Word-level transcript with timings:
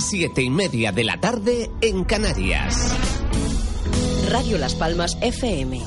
siete 0.00 0.42
y 0.42 0.50
media 0.50 0.92
de 0.92 1.04
la 1.04 1.20
tarde 1.20 1.70
en 1.80 2.04
Canarias. 2.04 2.94
Radio 4.30 4.58
Las 4.58 4.74
Palmas 4.74 5.16
FM. 5.20 5.80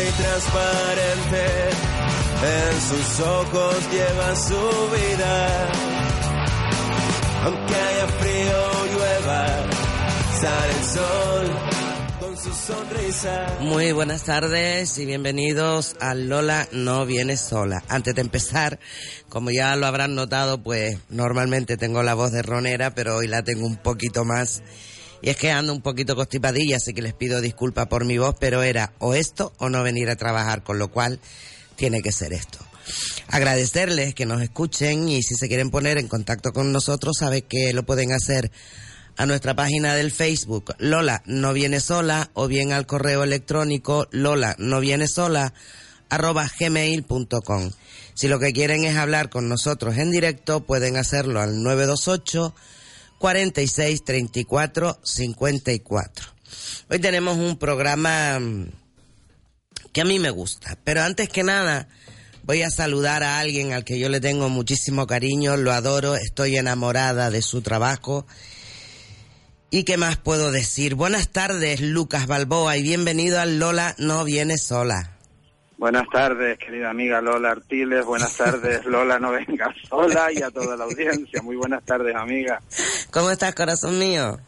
Y 0.00 0.10
transparente, 0.22 1.44
en 2.44 2.80
sus 2.80 3.20
ojos 3.20 3.76
lleva 3.90 4.36
su 4.36 4.90
vida. 4.94 5.68
Aunque 7.44 7.74
haya 7.74 8.06
frío 8.06 8.70
o 8.70 8.86
llueva, 8.86 9.46
sale 10.40 10.72
el 10.78 10.84
sol 10.84 11.58
con 12.20 12.36
su 12.36 12.52
sonrisa. 12.52 13.58
Muy 13.60 13.92
buenas 13.92 14.22
tardes 14.24 14.98
y 14.98 15.06
bienvenidos 15.06 15.96
a 16.00 16.14
Lola 16.14 16.68
no 16.72 17.04
viene 17.04 17.36
sola. 17.36 17.82
Antes 17.88 18.14
de 18.14 18.20
empezar, 18.20 18.78
como 19.28 19.50
ya 19.50 19.74
lo 19.76 19.86
habrán 19.86 20.14
notado, 20.14 20.62
pues 20.62 20.98
normalmente 21.08 21.76
tengo 21.76 22.02
la 22.02 22.14
voz 22.14 22.30
de 22.30 22.42
ronera, 22.42 22.94
pero 22.94 23.16
hoy 23.16 23.26
la 23.26 23.42
tengo 23.42 23.66
un 23.66 23.76
poquito 23.76 24.24
más. 24.24 24.62
Y 25.22 25.30
es 25.30 25.36
que 25.36 25.50
ando 25.50 25.72
un 25.72 25.82
poquito 25.82 26.16
constipadilla, 26.16 26.76
así 26.76 26.94
que 26.94 27.02
les 27.02 27.14
pido 27.14 27.40
disculpas 27.40 27.88
por 27.88 28.04
mi 28.04 28.18
voz, 28.18 28.36
pero 28.38 28.62
era 28.62 28.92
o 28.98 29.14
esto 29.14 29.52
o 29.58 29.68
no 29.68 29.82
venir 29.82 30.10
a 30.10 30.16
trabajar, 30.16 30.62
con 30.62 30.78
lo 30.78 30.88
cual 30.88 31.20
tiene 31.76 32.02
que 32.02 32.12
ser 32.12 32.32
esto. 32.32 32.58
Agradecerles 33.28 34.14
que 34.14 34.26
nos 34.26 34.42
escuchen 34.42 35.08
y 35.08 35.22
si 35.22 35.34
se 35.34 35.48
quieren 35.48 35.70
poner 35.70 35.98
en 35.98 36.08
contacto 36.08 36.52
con 36.52 36.72
nosotros, 36.72 37.16
sabe 37.18 37.42
que 37.42 37.72
lo 37.72 37.84
pueden 37.84 38.12
hacer 38.12 38.50
a 39.18 39.26
nuestra 39.26 39.54
página 39.54 39.96
del 39.96 40.12
Facebook 40.12 40.76
Lola 40.78 41.22
no 41.26 41.52
viene 41.52 41.80
sola 41.80 42.30
o 42.34 42.46
bien 42.46 42.72
al 42.72 42.86
correo 42.86 43.24
electrónico 43.24 44.06
Lola 44.12 44.54
no 44.58 44.78
viene 44.78 45.08
sola 45.08 45.52
arroba 46.08 46.48
gmail.com. 46.58 47.70
Si 48.14 48.28
lo 48.28 48.38
que 48.38 48.52
quieren 48.52 48.84
es 48.84 48.96
hablar 48.96 49.28
con 49.28 49.48
nosotros 49.48 49.98
en 49.98 50.12
directo, 50.12 50.60
pueden 50.60 50.96
hacerlo 50.96 51.40
al 51.40 51.62
928 51.62 52.54
46 53.18 54.04
34 54.04 55.00
54. 55.02 56.26
Hoy 56.90 56.98
tenemos 57.00 57.36
un 57.36 57.58
programa 57.58 58.38
mm, 58.38 58.70
que 59.92 60.00
a 60.00 60.04
mí 60.04 60.18
me 60.18 60.30
gusta, 60.30 60.78
pero 60.84 61.02
antes 61.02 61.28
que 61.28 61.42
nada 61.42 61.88
voy 62.44 62.62
a 62.62 62.70
saludar 62.70 63.22
a 63.22 63.40
alguien 63.40 63.72
al 63.72 63.84
que 63.84 63.98
yo 63.98 64.08
le 64.08 64.20
tengo 64.20 64.48
muchísimo 64.48 65.06
cariño, 65.06 65.56
lo 65.56 65.72
adoro, 65.72 66.14
estoy 66.14 66.56
enamorada 66.56 67.30
de 67.30 67.42
su 67.42 67.60
trabajo. 67.60 68.26
¿Y 69.70 69.84
qué 69.84 69.98
más 69.98 70.16
puedo 70.16 70.50
decir? 70.50 70.94
Buenas 70.94 71.28
tardes, 71.28 71.80
Lucas 71.80 72.26
Balboa, 72.26 72.78
y 72.78 72.82
bienvenido 72.82 73.38
al 73.38 73.58
Lola 73.58 73.94
No 73.98 74.24
Viene 74.24 74.56
Sola. 74.56 75.17
Buenas 75.78 76.08
tardes, 76.12 76.58
querida 76.58 76.90
amiga 76.90 77.20
Lola 77.20 77.52
Artiles. 77.52 78.04
Buenas 78.04 78.36
tardes, 78.36 78.84
Lola 78.84 79.20
No 79.20 79.30
Venga 79.30 79.72
Sola 79.88 80.32
y 80.32 80.42
a 80.42 80.50
toda 80.50 80.76
la 80.76 80.82
audiencia. 80.82 81.40
Muy 81.40 81.54
buenas 81.54 81.84
tardes, 81.84 82.16
amiga. 82.16 82.60
¿Cómo 83.12 83.30
estás, 83.30 83.54
corazón 83.54 83.96
mío? 83.96 84.40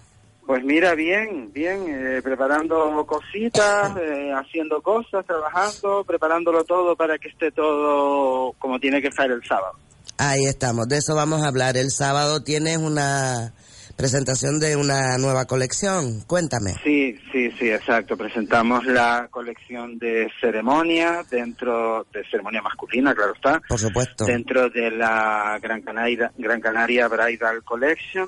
Pues 0.45 0.65
mira, 0.65 0.97
bien, 0.97 1.53
bien, 1.53 1.87
eh, 1.89 2.21
preparando 2.21 3.07
cositas, 3.07 3.97
eh, 3.97 4.33
haciendo 4.35 4.83
cosas, 4.83 5.25
trabajando, 5.25 6.03
preparándolo 6.05 6.65
todo 6.65 6.97
para 6.97 7.17
que 7.17 7.29
esté 7.29 7.53
todo 7.53 8.53
como 8.59 8.81
tiene 8.81 9.01
que 9.01 9.07
estar 9.07 9.31
el 9.31 9.45
sábado. 9.45 9.75
Ahí 10.19 10.47
estamos, 10.47 10.89
de 10.89 10.97
eso 10.97 11.15
vamos 11.15 11.43
a 11.43 11.47
hablar. 11.47 11.77
El 11.77 11.93
sábado 11.93 12.43
tienes 12.43 12.79
una 12.79 13.53
presentación 14.01 14.59
de 14.59 14.77
una 14.77 15.19
nueva 15.19 15.45
colección. 15.45 16.23
Cuéntame. 16.27 16.73
Sí, 16.83 17.19
sí, 17.31 17.51
sí, 17.59 17.71
exacto. 17.71 18.17
Presentamos 18.17 18.87
la 18.87 19.29
colección 19.31 19.99
de 19.99 20.31
ceremonia 20.41 21.23
dentro 21.31 22.07
de 22.11 22.25
ceremonia 22.25 22.63
masculina, 22.63 23.15
claro 23.15 23.35
está. 23.35 23.61
Por 23.69 23.79
supuesto. 23.79 24.25
Dentro 24.25 24.71
de 24.71 24.91
la 24.91 25.59
Gran 25.61 25.83
Canaria, 25.83 26.33
Gran 26.39 26.61
Canaria 26.61 27.09
Bridal 27.09 27.63
Collection. 27.63 28.27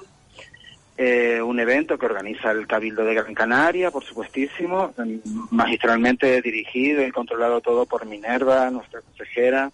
Eh, 0.98 1.40
un 1.40 1.58
evento 1.58 1.98
que 1.98 2.04
organiza 2.04 2.50
el 2.50 2.66
Cabildo 2.66 3.02
de 3.02 3.14
Gran 3.14 3.34
Canaria, 3.34 3.90
por 3.90 4.04
supuestísimo, 4.04 4.92
magistralmente 5.50 6.42
dirigido 6.42 7.04
y 7.04 7.10
controlado 7.10 7.62
todo 7.62 7.86
por 7.86 8.04
Minerva, 8.04 8.70
nuestra 8.70 9.00
consejera, 9.00 9.72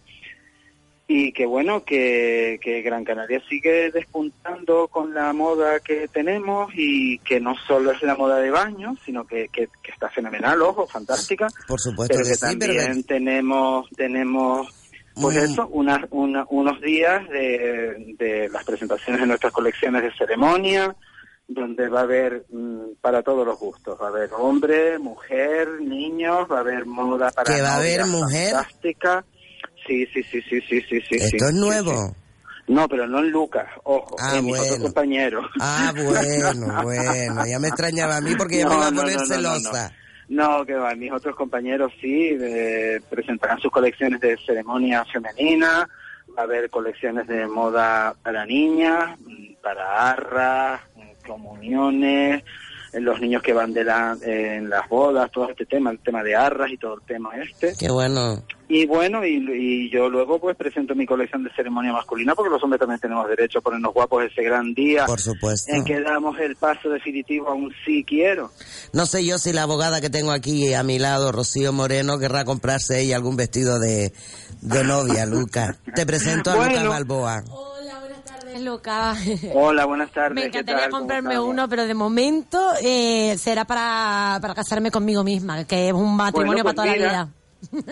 y 1.11 1.33
que 1.33 1.47
bueno, 1.47 1.85
que, 1.85 2.61
que, 2.63 2.83
Gran 2.83 3.03
Canaria 3.03 3.43
sigue 3.49 3.91
despuntando 3.91 4.89
con 4.89 5.15
la 5.15 5.33
moda 5.33 5.81
que 5.81 6.07
tenemos 6.09 6.71
y 6.75 7.19
que 7.21 7.41
no 7.41 7.55
solo 7.67 7.93
es 7.93 8.03
la 8.03 8.15
moda 8.15 8.37
de 8.37 8.51
baño, 8.51 8.95
sino 9.07 9.27
que, 9.27 9.49
que, 9.49 9.69
que 9.83 9.91
está 9.91 10.11
fenomenal, 10.11 10.61
ojo, 10.61 10.87
fantástica. 10.87 11.49
Por 11.67 11.81
supuesto 11.81 12.15
pero 12.15 12.29
que, 12.29 12.35
sí, 12.35 12.41
también 12.41 12.71
pero- 12.93 13.03
tenemos, 13.07 13.89
tenemos 13.97 14.69
pues 15.15 15.35
Mm. 15.37 15.53
eso, 15.53 15.67
una- 15.69 16.07
una- 16.11 16.47
unos 16.51 16.81
días 16.83 17.27
de, 17.31 18.15
de 18.19 18.49
las 18.51 18.65
presentaciones 18.65 19.21
de 19.23 19.27
nuestras 19.27 19.53
colecciones 19.53 20.03
de 20.03 20.13
ceremonia, 20.13 20.95
donde 21.49 21.89
va 21.89 22.01
a 22.01 22.03
haber 22.03 22.45
mm, 22.51 22.97
para 23.01 23.23
todos 23.23 23.47
los 23.47 23.59
gustos, 23.59 23.99
va 24.01 24.07
a 24.07 24.11
haber 24.11 24.29
hombre, 24.37 24.99
mujer, 24.99 25.81
niños, 25.81 26.47
va 26.53 26.59
a 26.59 26.61
haber 26.61 26.85
moda 26.85 27.31
para 27.31 27.53
¿Que 27.55 27.63
va 27.63 27.71
a 27.73 27.77
haber 27.79 28.05
mujer? 28.05 28.53
fantástica. 28.53 29.25
Sí, 29.89 30.07
sí, 30.13 30.23
sí, 30.23 30.41
sí, 30.43 30.61
sí, 30.69 30.81
sí, 30.89 31.01
sí. 31.01 31.17
Esto 31.17 31.49
es 31.49 31.55
nuevo. 31.55 32.15
No, 32.69 32.87
pero 32.87 33.07
no 33.07 33.21
en 33.21 33.31
Lucas, 33.31 33.67
ojo, 33.85 34.15
Ah, 34.21 34.37
en 34.37 34.45
mis 34.45 34.51
bueno. 34.59 34.65
otros 34.75 34.85
compañeros. 34.89 35.47
Ah, 35.59 35.91
bueno, 35.97 36.77
bueno. 36.83 37.47
Ya 37.47 37.59
me 37.59 37.69
extrañaba 37.69 38.19
a 38.19 38.21
mí 38.21 38.35
porque 38.37 38.59
ya 38.59 38.69
me 38.69 38.75
No, 38.75 38.77
iba 38.77 38.87
a 38.89 38.91
no, 38.91 39.01
poner 39.01 39.17
no, 39.17 39.23
no, 39.23 39.27
no, 39.29 39.35
no. 39.43 39.55
celosa. 39.61 39.93
No, 40.29 40.67
que 40.67 40.75
va, 40.75 40.95
mis 40.95 41.11
otros 41.11 41.35
compañeros 41.35 41.91
sí, 42.01 42.37
eh, 42.39 43.01
presentarán 43.09 43.59
sus 43.61 43.73
colecciones 43.73 44.21
de 44.21 44.37
ceremonia 44.45 45.03
femenina, 45.11 45.89
va 46.37 46.43
a 46.43 46.45
haber 46.45 46.69
colecciones 46.69 47.27
de 47.27 47.47
moda 47.47 48.15
para 48.23 48.45
niñas, 48.45 49.19
para 49.63 50.11
arras, 50.11 50.83
comuniones, 51.27 52.45
eh, 52.93 53.01
los 53.01 53.19
niños 53.21 53.43
que 53.43 53.55
van 53.55 53.73
de 53.73 53.85
la, 53.85 54.15
eh, 54.23 54.57
en 54.57 54.69
las 54.69 54.87
bodas, 54.91 55.31
todo 55.31 55.49
este 55.49 55.65
tema, 55.65 55.91
el 55.91 55.99
tema 56.01 56.23
de 56.23 56.37
arras 56.37 56.71
y 56.71 56.77
todo 56.77 56.97
el 56.97 57.03
tema 57.07 57.31
este. 57.43 57.73
Qué 57.79 57.91
bueno. 57.91 58.43
Y 58.71 58.85
bueno, 58.87 59.25
y, 59.25 59.37
y 59.51 59.91
yo 59.91 60.11
luego 60.11 60.39
pues 60.39 60.55
presento 60.55 60.95
mi 60.95 61.07
colección 61.07 61.43
de 61.43 61.51
ceremonia 61.55 61.91
masculina 61.93 62.35
porque 62.35 62.51
los 62.51 62.63
hombres 62.63 62.79
también 62.81 63.01
tenemos 63.01 63.27
derecho 63.27 63.61
a 63.61 63.63
ponernos 63.63 63.95
guapos 63.95 64.25
ese 64.25 64.43
gran 64.43 64.75
día 64.75 65.07
Por 65.07 65.21
supuesto. 65.21 65.73
en 65.73 65.85
que 65.85 66.01
damos 66.03 66.39
el 66.39 66.55
paso 66.57 66.91
definitivo 66.91 67.49
a 67.49 67.55
un 67.55 67.73
sí 67.87 68.05
quiero. 68.05 68.51
No 68.93 69.07
sé 69.07 69.25
yo 69.25 69.39
si 69.39 69.53
la 69.55 69.63
abogada 69.63 70.03
que 70.03 70.11
tengo 70.11 70.33
aquí 70.33 70.75
a 70.75 70.83
mi 70.83 70.99
lado, 70.99 71.33
Rocío 71.33 71.73
Moreno, 71.73 72.19
querrá 72.19 72.45
comprarse 72.45 73.01
ella 73.01 73.17
algún 73.17 73.37
vestido 73.37 73.79
de, 73.79 74.13
de 74.61 74.85
novia, 74.85 75.25
Lucas. 75.25 75.79
Te 75.95 76.05
presento 76.05 76.51
a 76.51 76.57
Bueno. 76.57 76.73
Lucas 76.75 76.89
Balboa. 76.91 77.43
Hola, 77.51 78.01
buenas 78.01 78.25
tardes, 78.25 78.61
Luca. 78.61 79.17
Hola, 79.55 79.85
buenas 79.87 80.11
tardes. 80.13 80.35
Me 80.35 80.51
¿qué 80.51 80.59
encantaría 80.59 80.91
comprarme 80.91 81.41
uno, 81.41 81.69
pero 81.71 81.87
de 81.87 81.95
momento 81.95 82.61
eh, 82.83 83.35
será 83.39 83.65
para, 83.65 84.39
para 84.43 84.55
casarme 84.55 84.91
conmigo 84.91 85.25
misma, 85.25 85.65
que 85.65 85.89
es 85.89 85.95
un 85.95 86.15
matrimonio 86.17 86.63
Bueno, 86.63 86.65
pues 86.65 86.75
para 86.75 86.85
toda 86.85 86.95
mira, 86.97 87.13
la 87.13 87.25
vida. 87.25 87.35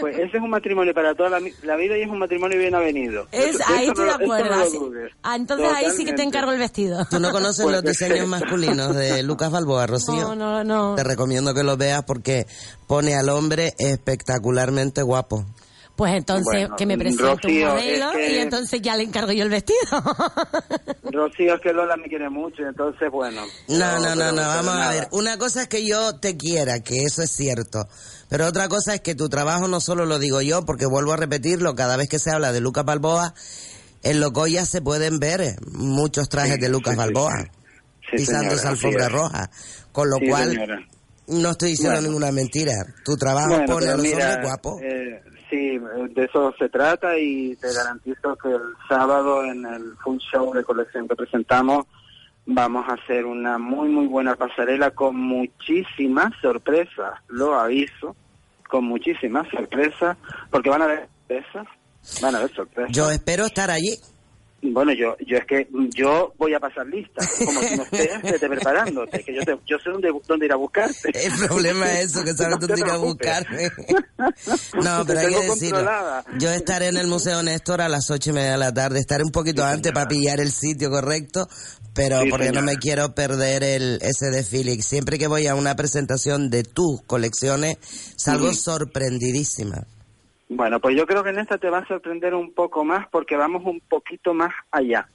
Pues 0.00 0.16
ese 0.18 0.36
es 0.36 0.42
un 0.42 0.50
matrimonio 0.50 0.94
para 0.94 1.14
toda 1.14 1.28
la, 1.28 1.76
vida 1.76 1.98
y 1.98 2.02
es 2.02 2.08
un 2.08 2.18
matrimonio 2.20 2.56
bien 2.58 2.74
avenido. 2.74 3.26
Es, 3.32 3.56
Eso- 3.56 3.64
ahí 3.66 3.82
eso 3.84 3.92
estoy 3.92 4.06
no 4.06 4.12
de 4.12 4.18
lo- 4.18 4.24
eso 4.24 4.24
acuerdo. 4.24 4.50
no 4.50 4.56
lo 4.60 4.64
así- 4.66 4.78
dudes. 4.78 5.12
Ah, 5.22 5.36
entonces 5.36 5.66
ahí 5.74 5.86
sí 5.96 6.04
que 6.04 6.12
te 6.12 6.22
encargo 6.22 6.52
el 6.52 6.58
vestido. 6.58 7.04
¿Tú 7.10 7.18
no 7.18 7.32
conoces 7.32 7.64
Pues 7.64 7.74
los 7.74 7.84
diseños 7.84 8.28
masculinos 8.28 8.94
de 8.94 9.22
Lucas 9.24 9.50
Balboa, 9.50 9.86
Rocío? 9.86 10.14
No, 10.14 10.34
no, 10.36 10.62
no. 10.64 10.94
Te 10.94 11.02
recomiendo 11.04 11.52
que 11.52 11.64
los 11.64 11.76
veas 11.76 12.04
porque 12.04 12.46
pone 12.86 13.16
al 13.16 13.28
hombre 13.28 13.74
espectacularmente 13.78 15.02
guapo. 15.02 15.44
Pues 15.96 16.12
entonces 16.12 16.44
Bueno, 16.44 16.76
que 16.76 16.84
me 16.84 16.98
presente 16.98 17.22
Rocío, 17.22 17.68
un 17.68 17.74
modelo 17.74 18.10
es 18.10 18.16
que- 18.16 18.32
y 18.34 18.38
entonces 18.38 18.82
ya 18.82 18.96
le 18.96 19.02
encargo 19.04 19.32
yo 19.32 19.42
el 19.44 19.48
vestido. 19.48 19.80
Rocío, 21.04 21.54
es 21.54 21.60
que 21.60 21.72
Lola 21.72 21.96
me 21.96 22.08
quiere 22.08 22.28
mucho, 22.28 22.62
y 22.62 22.66
entonces, 22.66 23.10
bueno. 23.10 23.42
No, 23.68 23.98
no, 24.00 24.14
no, 24.14 24.30
no, 24.32 24.42
vamos 24.42 24.74
a 24.74 24.90
ver. 24.90 25.08
Una 25.12 25.38
cosa 25.38 25.62
es 25.62 25.68
que 25.68 25.86
yo 25.86 26.18
te 26.18 26.36
quiera, 26.36 26.80
que 26.80 26.98
eso 27.04 27.22
es 27.22 27.30
cierto. 27.30 27.88
Pero 28.28 28.46
otra 28.46 28.68
cosa 28.68 28.94
es 28.94 29.00
que 29.00 29.14
tu 29.14 29.28
trabajo 29.28 29.68
no 29.68 29.80
solo 29.80 30.04
lo 30.06 30.18
digo 30.18 30.40
yo, 30.42 30.64
porque 30.64 30.86
vuelvo 30.86 31.12
a 31.12 31.16
repetirlo, 31.16 31.74
cada 31.74 31.96
vez 31.96 32.08
que 32.08 32.18
se 32.18 32.30
habla 32.30 32.52
de 32.52 32.60
Lucas 32.60 32.84
Balboa, 32.84 33.34
en 34.02 34.20
Locoya 34.20 34.64
se 34.64 34.82
pueden 34.82 35.18
ver 35.18 35.40
eh, 35.40 35.56
muchos 35.72 36.28
trajes 36.28 36.54
Sí, 36.56 36.60
de 36.60 36.68
Lucas 36.68 36.94
sí, 36.94 36.98
Balboa, 36.98 37.32
sí. 38.10 38.16
Pisando 38.16 38.54
esa 38.54 38.68
alfombra 38.70 39.08
roja. 39.08 39.50
Con 39.92 40.10
lo 40.10 40.18
cual, 40.20 40.50
señora. 40.50 40.78
No 41.28 41.50
estoy 41.50 41.70
diciendo 41.70 41.94
Bueno. 41.96 42.08
ninguna 42.08 42.30
mentira. 42.32 42.74
Tu 43.04 43.16
trabajo 43.16 43.48
Bueno, 43.50 43.66
pone 43.66 43.86
a 43.86 43.90
pero 43.90 43.96
los 43.96 44.02
mira, 44.06 44.26
hombres 44.28 44.46
guapos. 44.46 44.82
eh, 44.82 45.22
sí, 45.50 45.78
de 46.14 46.24
eso 46.24 46.52
se 46.58 46.68
trata 46.68 47.18
y 47.18 47.56
te 47.56 47.72
garantizo 47.72 48.36
que 48.40 48.48
el 48.48 48.62
sábado 48.88 49.42
en 49.44 49.64
el 49.66 49.96
full 50.04 50.18
show 50.32 50.52
de 50.54 50.62
colección 50.62 51.08
que 51.08 51.16
presentamos 51.16 51.86
vamos 52.46 52.86
a 52.88 52.94
hacer 52.94 53.26
una 53.26 53.58
muy 53.58 53.88
muy 53.88 54.06
buena 54.06 54.36
pasarela 54.36 54.92
con 54.92 55.16
muchísimas 55.16 56.32
sorpresas, 56.40 57.14
lo 57.28 57.58
aviso, 57.58 58.16
con 58.68 58.84
muchísimas 58.84 59.48
sorpresas, 59.48 60.16
porque 60.50 60.70
van 60.70 60.82
a 60.82 60.84
haber 60.86 61.08
sorpresas, 61.08 61.66
van 62.22 62.34
a 62.34 62.38
haber 62.38 62.54
sorpresas. 62.54 62.92
Yo 62.92 63.10
espero 63.10 63.46
estar 63.46 63.70
allí. 63.70 63.96
Bueno, 64.62 64.92
yo, 64.94 65.16
yo 65.26 65.36
es 65.36 65.44
que 65.46 65.68
yo 65.94 66.32
voy 66.38 66.54
a 66.54 66.58
pasar 66.58 66.86
lista, 66.86 67.24
como 67.44 67.60
si 67.62 67.76
no 67.76 67.82
estés, 67.84 68.22
vete 68.22 68.48
preparándote, 68.48 69.22
que 69.22 69.34
yo, 69.34 69.42
te, 69.42 69.52
yo 69.66 69.76
sé 69.78 69.90
dónde, 69.90 70.10
dónde 70.26 70.46
ir 70.46 70.52
a 70.52 70.56
buscarte. 70.56 71.10
El 71.14 71.32
problema 71.46 71.92
es 71.92 72.06
eso, 72.06 72.24
que 72.24 72.32
sabes 72.34 72.56
No 72.58 72.66
dónde 72.66 72.80
ir 72.80 72.90
a 72.90 72.96
buscarme. 72.96 73.70
No, 74.82 75.04
pero 75.06 75.20
hay 75.20 75.26
que 75.28 75.40
decirlo. 75.48 75.86
Yo 76.38 76.50
estaré 76.50 76.88
en 76.88 76.96
el 76.96 77.06
Museo 77.06 77.42
Néstor 77.42 77.80
a 77.80 77.88
las 77.88 78.10
ocho 78.10 78.30
y 78.30 78.32
media 78.32 78.52
de 78.52 78.58
la 78.58 78.72
tarde. 78.72 78.98
Estaré 78.98 79.22
un 79.24 79.30
poquito 79.30 79.62
Sí, 79.62 79.68
antes 79.68 79.90
señora. 79.90 79.94
para 79.94 80.08
pillar 80.08 80.40
el 80.40 80.50
sitio 80.50 80.90
correcto, 80.90 81.48
pero 81.94 82.22
Sí, 82.22 82.30
porque 82.30 82.50
no 82.52 82.62
me 82.62 82.76
quiero 82.76 83.14
perder 83.14 83.62
el 83.62 83.98
ese 84.02 84.30
desfile. 84.30 84.72
Y 84.72 84.82
Siempre 84.82 85.18
que 85.18 85.26
voy 85.26 85.46
a 85.46 85.54
una 85.54 85.76
presentación 85.76 86.50
de 86.50 86.62
tus 86.64 87.02
colecciones, 87.06 87.76
salgo 88.16 88.52
sorprendidísima. 88.54 89.86
Bueno, 90.48 90.78
pues 90.80 90.96
yo 90.96 91.06
creo 91.06 91.24
que 91.24 91.30
en 91.30 91.40
esta 91.40 91.58
te 91.58 91.70
va 91.70 91.78
a 91.78 91.88
sorprender 91.88 92.34
un 92.34 92.52
poco 92.52 92.84
más 92.84 93.08
porque 93.08 93.36
vamos 93.36 93.62
un 93.64 93.80
poquito 93.80 94.32
más 94.32 94.52
allá. 94.70 95.08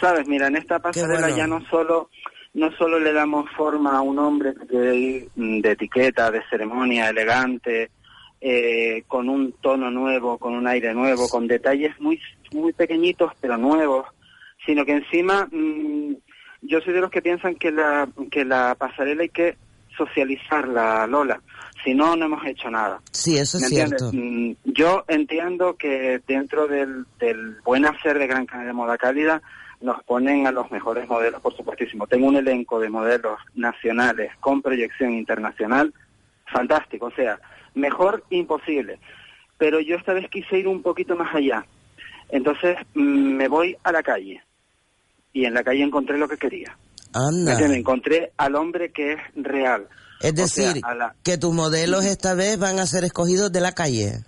Sabes, 0.00 0.26
mira, 0.26 0.48
en 0.48 0.56
esta 0.56 0.78
pasarela 0.80 1.20
bueno. 1.20 1.36
ya 1.36 1.46
no 1.46 1.64
solo 1.70 2.10
no 2.54 2.72
solo 2.72 2.98
le 2.98 3.12
damos 3.12 3.50
forma 3.50 3.98
a 3.98 4.00
un 4.00 4.18
hombre 4.18 4.54
de 4.66 5.28
etiqueta, 5.62 6.30
de 6.30 6.42
ceremonia, 6.48 7.10
elegante, 7.10 7.90
eh, 8.40 9.04
con 9.06 9.28
un 9.28 9.52
tono 9.60 9.90
nuevo, 9.90 10.38
con 10.38 10.54
un 10.54 10.66
aire 10.66 10.94
nuevo, 10.94 11.28
con 11.28 11.46
detalles 11.46 11.98
muy 12.00 12.20
muy 12.52 12.72
pequeñitos 12.72 13.32
pero 13.40 13.56
nuevos, 13.56 14.06
sino 14.64 14.84
que 14.84 14.92
encima 14.92 15.48
mm, 15.50 16.14
yo 16.62 16.80
soy 16.80 16.94
de 16.94 17.00
los 17.00 17.10
que 17.10 17.22
piensan 17.22 17.56
que 17.56 17.70
la 17.70 18.08
que 18.30 18.44
la 18.44 18.74
pasarela 18.74 19.22
hay 19.22 19.28
que 19.28 19.56
socializarla, 19.96 21.06
Lola. 21.06 21.40
Si 21.86 21.94
no, 21.94 22.16
no 22.16 22.24
hemos 22.26 22.44
hecho 22.44 22.68
nada. 22.68 23.00
Sí, 23.12 23.38
eso 23.38 23.58
es 23.58 23.62
¿Me 23.62 23.68
cierto. 23.68 24.06
entiendes? 24.06 24.56
Mm, 24.66 24.72
Yo 24.72 25.04
entiendo 25.06 25.76
que 25.76 26.20
dentro 26.26 26.66
del, 26.66 27.06
del 27.20 27.58
buen 27.64 27.86
hacer 27.86 28.18
de 28.18 28.26
Gran 28.26 28.44
Canaria 28.44 28.68
de 28.68 28.72
Moda 28.72 28.98
Cálida 28.98 29.40
nos 29.80 30.02
ponen 30.02 30.48
a 30.48 30.50
los 30.50 30.68
mejores 30.72 31.08
modelos, 31.08 31.40
por 31.40 31.56
supuestísimo. 31.56 32.08
Tengo 32.08 32.26
un 32.26 32.34
elenco 32.34 32.80
de 32.80 32.88
modelos 32.90 33.38
nacionales 33.54 34.32
con 34.40 34.62
proyección 34.62 35.12
internacional 35.12 35.94
fantástico, 36.52 37.06
o 37.06 37.10
sea, 37.12 37.38
mejor 37.74 38.24
imposible. 38.30 38.98
Pero 39.56 39.78
yo 39.78 39.94
esta 39.94 40.12
vez 40.12 40.28
quise 40.28 40.58
ir 40.58 40.66
un 40.66 40.82
poquito 40.82 41.14
más 41.14 41.32
allá. 41.36 41.64
Entonces 42.30 42.78
mm, 42.94 43.00
me 43.36 43.46
voy 43.46 43.76
a 43.84 43.92
la 43.92 44.02
calle 44.02 44.42
y 45.32 45.44
en 45.44 45.54
la 45.54 45.62
calle 45.62 45.84
encontré 45.84 46.18
lo 46.18 46.26
que 46.26 46.36
quería. 46.36 46.76
¿Me? 47.14 47.76
Encontré 47.76 48.32
al 48.36 48.56
hombre 48.56 48.90
que 48.90 49.12
es 49.12 49.20
real. 49.36 49.86
Es 50.20 50.32
O 50.32 50.46
sea, 50.48 50.66
decir, 50.72 50.82
la- 50.96 51.14
que 51.22 51.36
tus 51.38 51.52
modelos 51.52 52.04
esta 52.04 52.34
vez 52.34 52.58
van 52.58 52.78
a 52.78 52.86
ser 52.86 53.04
escogidos 53.04 53.52
de 53.52 53.60
la 53.60 53.72
calle. 53.72 54.24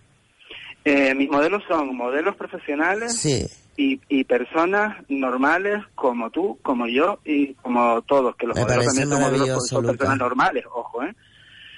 Eh, 0.85 1.15
mis 1.15 1.31
modelos 1.31 1.63
son 1.69 1.97
modelos 1.97 2.37
profesionales 2.37 3.17
Sí. 3.19 3.47
y, 3.77 4.01
y 4.09 4.25
personas 4.25 4.97
normales 5.09 5.83
como 5.95 6.31
tú, 6.31 6.59
como 6.63 6.87
yo 6.87 7.19
y 7.25 7.55
como 7.55 8.01
todos, 8.03 8.37
que 8.37 8.47
los 8.47 8.57
Me 8.57 8.63
modelos 8.63 8.87
también 8.87 9.09
son, 9.09 9.21
modelos, 9.21 9.69
son 9.69 9.87
personas 9.87 10.19
normales, 10.19 10.65
ojo, 10.73 11.03
¿eh? 11.03 11.15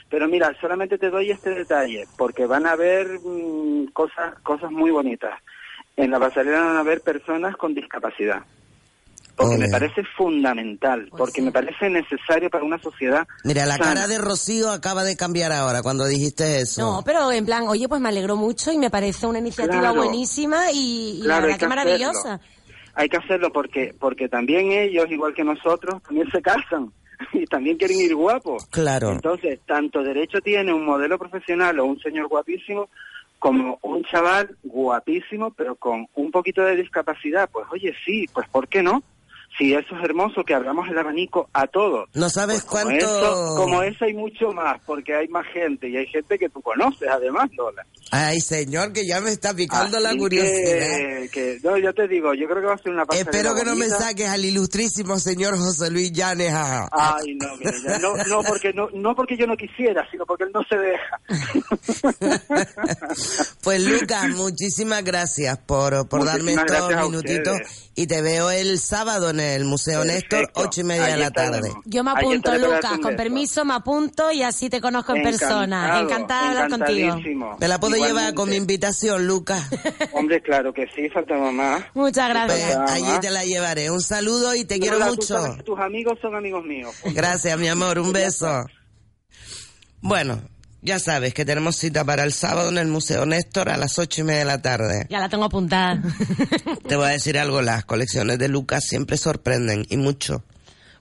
Pero 0.08 0.26
mira, 0.28 0.52
solamente 0.60 0.98
te 0.98 1.08
doy 1.08 1.30
este 1.30 1.50
detalle, 1.50 2.04
porque 2.16 2.44
van 2.46 2.66
a 2.66 2.72
haber 2.72 3.20
mm, 3.24 3.86
cosas, 3.92 4.34
cosas 4.42 4.70
muy 4.72 4.90
bonitas. 4.90 5.38
En 5.96 6.10
la 6.10 6.18
pasarela 6.18 6.60
van 6.60 6.76
a 6.76 6.80
haber 6.80 7.00
personas 7.00 7.56
con 7.56 7.74
discapacidad. 7.74 8.42
Porque 9.40 9.56
Ole. 9.56 9.66
me 9.66 9.70
parece 9.70 10.02
fundamental, 10.16 11.06
Pues 11.10 11.18
porque 11.18 11.40
sí. 11.40 11.42
me 11.42 11.50
parece 11.52 11.88
necesario 11.88 12.50
para 12.50 12.62
una 12.64 12.78
sociedad. 12.78 13.26
Mira, 13.44 13.64
la 13.66 13.76
sana. 13.78 13.94
cara 13.94 14.06
de 14.08 14.18
Rocío 14.18 14.70
acaba 14.70 15.02
de 15.04 15.16
cambiar 15.16 15.50
ahora 15.52 15.82
cuando 15.82 16.04
dijiste 16.06 16.60
eso. 16.60 16.82
No, 16.82 17.02
pero 17.04 17.32
en 17.32 17.46
plan, 17.46 17.66
oye, 17.68 17.88
pues 17.88 18.00
me 18.00 18.08
alegró 18.10 18.36
mucho 18.36 18.70
y 18.72 18.78
me 18.78 18.90
parece 18.90 19.26
una 19.26 19.38
iniciativa 19.38 19.80
Claro. 19.80 19.94
buenísima 19.96 20.70
y, 20.72 21.20
y 21.20 21.22
Claro, 21.22 21.28
la 21.28 21.40
verdad 21.46 21.54
que 21.54 21.60
que 21.60 21.68
maravillosa. 21.68 22.34
hacerlo. 22.34 22.54
Hay 22.94 23.08
que 23.08 23.16
hacerlo 23.16 23.52
porque 23.52 23.94
porque 23.98 24.28
también 24.28 24.72
ellos, 24.72 25.06
igual 25.10 25.32
que 25.32 25.44
nosotros, 25.44 26.02
también 26.02 26.28
se 26.30 26.42
casan 26.42 26.92
y 27.32 27.44
también 27.46 27.78
quieren 27.78 27.98
ir 28.00 28.14
guapos. 28.14 28.66
Claro. 28.66 29.10
Entonces, 29.12 29.60
tanto 29.66 30.02
derecho 30.02 30.40
tiene 30.40 30.72
un 30.74 30.84
modelo 30.84 31.18
profesional 31.18 31.78
o 31.80 31.84
un 31.86 31.98
señor 32.00 32.28
guapísimo 32.28 32.88
como 33.38 33.78
un 33.82 34.04
chaval 34.04 34.54
guapísimo, 34.62 35.50
pero 35.52 35.74
con 35.76 36.06
un 36.14 36.30
poquito 36.30 36.62
de 36.62 36.76
discapacidad. 36.76 37.48
Pues 37.50 37.64
oye, 37.72 37.94
sí, 38.04 38.26
pues 38.34 38.46
¿por 38.50 38.68
qué 38.68 38.82
no? 38.82 39.02
Si 39.60 39.74
eso 39.74 39.94
es 39.94 40.02
hermoso, 40.04 40.42
que 40.42 40.54
abramos 40.54 40.88
el 40.88 40.96
abanico 40.98 41.50
a 41.52 41.66
todos. 41.66 42.08
No 42.14 42.30
sabes 42.30 42.62
Pues 42.62 42.82
como 42.82 42.96
cuánto... 42.98 43.06
Eso, 43.06 43.54
como 43.58 43.82
eso 43.82 44.04
hay 44.06 44.14
mucho 44.14 44.52
más, 44.52 44.80
porque 44.86 45.14
hay 45.14 45.28
más 45.28 45.44
gente 45.52 45.86
y 45.86 45.98
hay 45.98 46.06
gente 46.06 46.38
que 46.38 46.48
tú 46.48 46.62
conoces 46.62 47.06
además, 47.12 47.50
Lola. 47.54 47.84
Ay, 48.10 48.40
señor, 48.40 48.94
que 48.94 49.06
ya 49.06 49.20
me 49.20 49.30
está 49.30 49.52
picando 49.52 50.00
la 50.00 50.08
Así 50.08 50.18
curiosidad. 50.18 50.56
Que, 50.64 51.28
que- 51.30 51.58
no, 51.62 51.76
yo 51.76 51.92
te 51.92 52.08
digo, 52.08 52.32
yo 52.32 52.46
creo 52.48 52.62
que 52.62 52.66
va 52.68 52.74
a 52.74 52.78
ser 52.78 52.92
una 52.92 53.04
pasarela 53.04 53.30
Espero 53.30 53.54
que 53.54 53.64
no 53.66 53.76
me 53.76 53.86
bonita. 53.86 53.98
saques 54.08 54.28
al 54.30 54.44
ilustrísimo 54.46 55.18
señor 55.18 55.58
José 55.58 55.90
Luis 55.90 56.10
Llanes 56.10 56.54
Ay, 56.54 57.34
no, 57.34 57.54
mire, 57.58 57.72
ya, 57.86 57.98
no, 57.98 58.16
no 58.16 58.42
porque 58.42 58.72
no, 58.72 58.88
no 58.94 59.14
porque 59.14 59.36
yo 59.36 59.46
no 59.46 59.56
quisiera, 59.58 60.08
sino 60.10 60.24
porque 60.24 60.44
él 60.44 60.50
no 60.54 60.62
se 60.64 60.76
deja. 60.78 61.20
Pues 63.62 63.82
Lucas, 63.82 64.28
muchísimas 64.30 65.04
gracias 65.04 65.58
por, 65.58 66.08
por 66.08 66.24
darme 66.24 66.52
Muchísimas 66.54 66.64
estos 66.64 66.78
gracias 66.88 66.98
a 67.00 67.04
minutitos 67.04 67.58
y 67.94 68.06
te 68.06 68.22
veo 68.22 68.50
el 68.50 68.78
sábado 68.78 69.30
en 69.30 69.40
el 69.40 69.49
Museo 69.64 70.04
Néstor, 70.04 70.28
Perfecto. 70.40 70.60
ocho 70.60 70.80
y 70.80 70.84
media 70.84 71.06
de 71.06 71.16
la 71.16 71.30
tarde. 71.30 71.56
estaremos. 71.58 71.84
Yo 71.86 72.04
me 72.04 72.10
apunto, 72.12 72.54
Lucas, 72.58 72.98
con 73.02 73.16
permiso 73.16 73.64
me 73.64 73.74
apunto 73.74 74.30
y 74.32 74.42
así 74.42 74.70
te 74.70 74.80
conozco 74.80 75.14
en 75.14 75.22
persona. 75.22 76.00
Encantada 76.00 76.42
de 76.42 76.48
hablar 76.48 76.70
contigo. 76.70 77.16
¿Me 77.58 77.68
la 77.68 77.78
puedo 77.80 77.96
llevar 77.96 78.34
con 78.34 78.48
mi 78.48 78.56
invitación, 78.56 79.26
Lucas? 79.26 79.68
Hombre, 80.12 80.40
claro 80.42 80.72
que 80.72 80.86
sí, 80.94 81.08
faltaba 81.10 81.50
más. 81.52 81.82
Muchas 81.94 82.30
Pues 82.30 82.46
gracias. 82.46 82.78
Nada 82.78 82.92
allí 82.94 83.20
te 83.20 83.30
la 83.30 83.44
llevaré. 83.44 83.90
Un 83.90 84.00
saludo 84.00 84.54
y 84.54 84.64
te 84.64 84.78
quiero 84.78 84.98
mucho. 85.00 85.22
sabes 85.22 85.64
tus 85.64 85.78
amigos 85.78 86.18
son 86.22 86.34
amigos 86.34 86.64
míos. 86.64 86.94
Gracias, 87.04 87.58
mi 87.58 87.68
amor. 87.68 87.98
Un 87.98 88.12
beso. 88.12 88.64
Bueno, 90.00 90.40
ya 90.82 90.98
sabes 90.98 91.34
que 91.34 91.44
tenemos 91.44 91.76
cita 91.76 92.04
para 92.04 92.24
el 92.24 92.32
sábado 92.32 92.70
en 92.70 92.78
el 92.78 92.86
Museo 92.88 93.26
Néstor 93.26 93.68
a 93.68 93.76
las 93.76 93.98
ocho 93.98 94.20
y 94.22 94.24
media 94.24 94.40
de 94.40 94.44
la 94.46 94.62
tarde. 94.62 95.06
Ya 95.10 95.20
la 95.20 95.28
tengo 95.28 95.44
apuntada. 95.44 96.00
Te 96.88 96.96
voy 96.96 97.06
a 97.06 97.10
decir 97.10 97.38
algo, 97.38 97.62
las 97.62 97.84
colecciones 97.84 98.38
de 98.38 98.48
Lucas 98.48 98.84
siempre 98.86 99.16
sorprenden 99.16 99.84
y 99.88 99.96
mucho. 99.96 100.42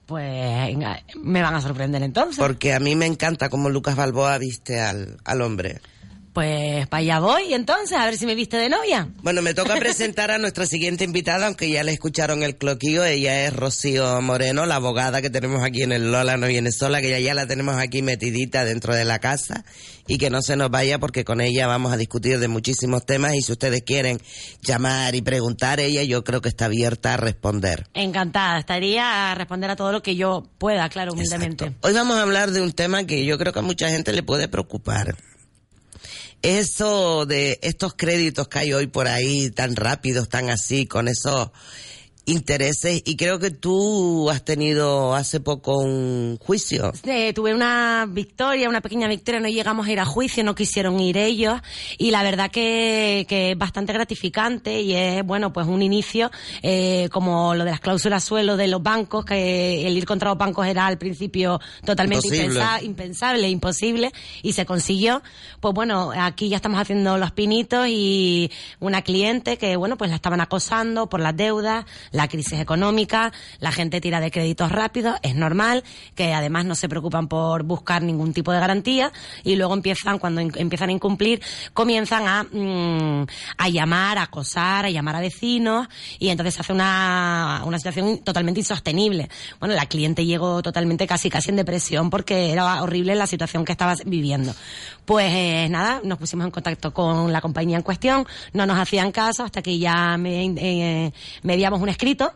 pues 0.06 0.76
me 1.22 1.42
van 1.42 1.54
a 1.54 1.60
sorprender 1.60 2.02
entonces. 2.02 2.36
Porque 2.38 2.74
a 2.74 2.80
mí 2.80 2.94
me 2.96 3.06
encanta 3.06 3.48
cómo 3.48 3.68
Lucas 3.70 3.96
Balboa 3.96 4.36
viste 4.38 4.80
al, 4.80 5.18
al 5.24 5.40
hombre. 5.42 5.80
Pues 6.32 6.86
para 6.86 7.00
allá 7.00 7.18
voy 7.18 7.54
entonces, 7.54 7.98
a 7.98 8.04
ver 8.04 8.16
si 8.16 8.24
me 8.24 8.34
viste 8.34 8.56
de 8.56 8.68
novia. 8.68 9.08
Bueno, 9.22 9.42
me 9.42 9.52
toca 9.52 9.74
presentar 9.76 10.30
a 10.30 10.38
nuestra 10.38 10.64
siguiente 10.66 11.04
invitada, 11.04 11.46
aunque 11.46 11.68
ya 11.68 11.82
le 11.82 11.92
escucharon 11.92 12.42
el 12.42 12.56
cloquillo. 12.56 13.04
Ella 13.04 13.46
es 13.46 13.52
Rocío 13.52 14.20
Moreno, 14.22 14.64
la 14.66 14.76
abogada 14.76 15.22
que 15.22 15.30
tenemos 15.30 15.64
aquí 15.64 15.82
en 15.82 15.92
el 15.92 16.12
Lola 16.12 16.36
No 16.36 16.46
Viene 16.46 16.70
Sola, 16.70 17.00
que 17.00 17.10
ya, 17.10 17.18
ya 17.18 17.34
la 17.34 17.46
tenemos 17.46 17.76
aquí 17.76 18.02
metidita 18.02 18.64
dentro 18.64 18.94
de 18.94 19.04
la 19.04 19.18
casa 19.18 19.64
y 20.06 20.18
que 20.18 20.30
no 20.30 20.42
se 20.42 20.56
nos 20.56 20.70
vaya 20.70 20.98
porque 20.98 21.24
con 21.24 21.40
ella 21.40 21.66
vamos 21.66 21.92
a 21.92 21.96
discutir 21.96 22.38
de 22.38 22.48
muchísimos 22.48 23.06
temas 23.06 23.34
y 23.34 23.42
si 23.42 23.52
ustedes 23.52 23.82
quieren 23.82 24.20
llamar 24.62 25.14
y 25.14 25.22
preguntar, 25.22 25.80
ella 25.80 26.02
yo 26.02 26.24
creo 26.24 26.40
que 26.40 26.48
está 26.48 26.66
abierta 26.66 27.14
a 27.14 27.16
responder. 27.16 27.88
Encantada, 27.94 28.58
estaría 28.58 29.30
a 29.30 29.34
responder 29.34 29.70
a 29.70 29.76
todo 29.76 29.92
lo 29.92 30.02
que 30.02 30.16
yo 30.16 30.46
pueda, 30.58 30.88
claro, 30.88 31.12
humildemente. 31.12 31.64
Exacto. 31.64 31.88
Hoy 31.88 31.94
vamos 31.94 32.16
a 32.16 32.22
hablar 32.22 32.50
de 32.50 32.60
un 32.60 32.72
tema 32.72 33.04
que 33.04 33.24
yo 33.24 33.38
creo 33.38 33.52
que 33.52 33.58
a 33.60 33.62
mucha 33.62 33.88
gente 33.88 34.12
le 34.12 34.22
puede 34.22 34.48
preocupar. 34.48 35.16
Eso 36.42 37.26
de 37.26 37.58
estos 37.62 37.94
créditos 37.94 38.48
que 38.48 38.58
hay 38.60 38.72
hoy 38.72 38.86
por 38.86 39.08
ahí 39.08 39.50
tan 39.50 39.76
rápidos, 39.76 40.28
tan 40.28 40.48
así, 40.48 40.86
con 40.86 41.06
esos 41.08 41.50
intereses, 42.26 43.02
y 43.04 43.16
creo 43.16 43.38
que 43.38 43.50
tú 43.50 44.30
has 44.30 44.44
tenido 44.44 45.14
hace 45.14 45.40
poco 45.40 45.78
un 45.78 46.38
juicio. 46.38 46.92
Eh, 47.04 47.32
tuve 47.32 47.54
una 47.54 48.06
victoria, 48.08 48.68
una 48.68 48.80
pequeña 48.80 49.08
victoria, 49.08 49.40
no 49.40 49.48
llegamos 49.48 49.86
a 49.86 49.92
ir 49.92 50.00
a 50.00 50.04
juicio, 50.04 50.44
no 50.44 50.54
quisieron 50.54 50.98
ir 51.00 51.16
ellos 51.16 51.60
y 51.98 52.10
la 52.10 52.22
verdad 52.22 52.50
que, 52.50 53.26
que 53.28 53.52
es 53.52 53.58
bastante 53.58 53.92
gratificante 53.92 54.80
y 54.80 54.94
es, 54.94 55.24
bueno, 55.24 55.52
pues 55.52 55.66
un 55.66 55.82
inicio 55.82 56.30
eh, 56.62 57.08
como 57.10 57.54
lo 57.54 57.64
de 57.64 57.70
las 57.70 57.80
cláusulas 57.80 58.22
suelo 58.22 58.56
de 58.56 58.68
los 58.68 58.82
bancos, 58.82 59.24
que 59.24 59.86
el 59.86 59.96
ir 59.96 60.06
contra 60.06 60.30
los 60.30 60.38
bancos 60.38 60.66
era 60.66 60.86
al 60.86 60.98
principio 60.98 61.60
totalmente 61.84 62.26
Imposible. 62.26 62.64
impensable, 62.82 63.48
imposible 63.48 64.12
y 64.42 64.52
se 64.52 64.66
consiguió. 64.66 65.22
Pues 65.60 65.74
bueno, 65.74 66.12
aquí 66.16 66.48
ya 66.48 66.56
estamos 66.56 66.80
haciendo 66.80 67.18
los 67.18 67.32
pinitos 67.32 67.86
y 67.88 68.50
una 68.78 69.02
cliente 69.02 69.58
que, 69.58 69.76
bueno, 69.76 69.96
pues 69.96 70.10
la 70.10 70.16
estaban 70.16 70.40
acosando 70.40 71.08
por 71.08 71.20
las 71.20 71.36
deudas, 71.36 71.84
la 72.10 72.28
crisis 72.28 72.58
económica, 72.58 73.32
la 73.58 73.72
gente 73.72 74.00
tira 74.00 74.20
de 74.20 74.30
créditos 74.30 74.72
rápidos, 74.72 75.16
es 75.22 75.34
normal, 75.34 75.84
que 76.14 76.32
además 76.32 76.64
no 76.64 76.74
se 76.74 76.88
preocupan 76.88 77.28
por 77.28 77.62
buscar 77.62 78.02
ningún 78.02 78.32
tipo 78.32 78.52
de 78.52 78.60
garantía 78.60 79.12
y 79.44 79.56
luego 79.56 79.74
empiezan, 79.74 80.18
cuando 80.18 80.40
empiezan 80.40 80.88
a 80.88 80.92
incumplir, 80.92 81.42
comienzan 81.72 82.26
a, 82.26 82.44
mm, 82.44 83.26
a 83.58 83.68
llamar, 83.68 84.18
a 84.18 84.22
acosar, 84.22 84.84
a 84.84 84.90
llamar 84.90 85.16
a 85.16 85.20
vecinos 85.20 85.88
y 86.18 86.28
entonces 86.28 86.54
se 86.54 86.60
hace 86.60 86.72
una, 86.72 87.62
una 87.64 87.78
situación 87.78 88.18
totalmente 88.18 88.60
insostenible. 88.60 89.28
Bueno, 89.58 89.74
la 89.74 89.86
cliente 89.86 90.24
llegó 90.24 90.62
totalmente 90.62 91.06
casi 91.06 91.30
casi 91.30 91.50
en 91.50 91.56
depresión 91.56 92.10
porque 92.10 92.52
era 92.52 92.82
horrible 92.82 93.14
la 93.14 93.26
situación 93.26 93.64
que 93.64 93.72
estaba 93.72 93.94
viviendo. 94.04 94.54
Pues 95.04 95.32
eh, 95.32 95.68
nada, 95.70 96.00
nos 96.04 96.18
pusimos 96.18 96.44
en 96.44 96.50
contacto 96.50 96.92
con 96.92 97.32
la 97.32 97.40
compañía 97.40 97.76
en 97.76 97.82
cuestión, 97.82 98.26
no 98.52 98.66
nos 98.66 98.78
hacían 98.78 99.12
caso 99.12 99.44
hasta 99.44 99.62
que 99.62 99.78
ya 99.78 100.16
me, 100.16 100.44
eh, 100.56 101.12
mediamos 101.42 101.80
un 101.80 101.88
escrito 102.00 102.32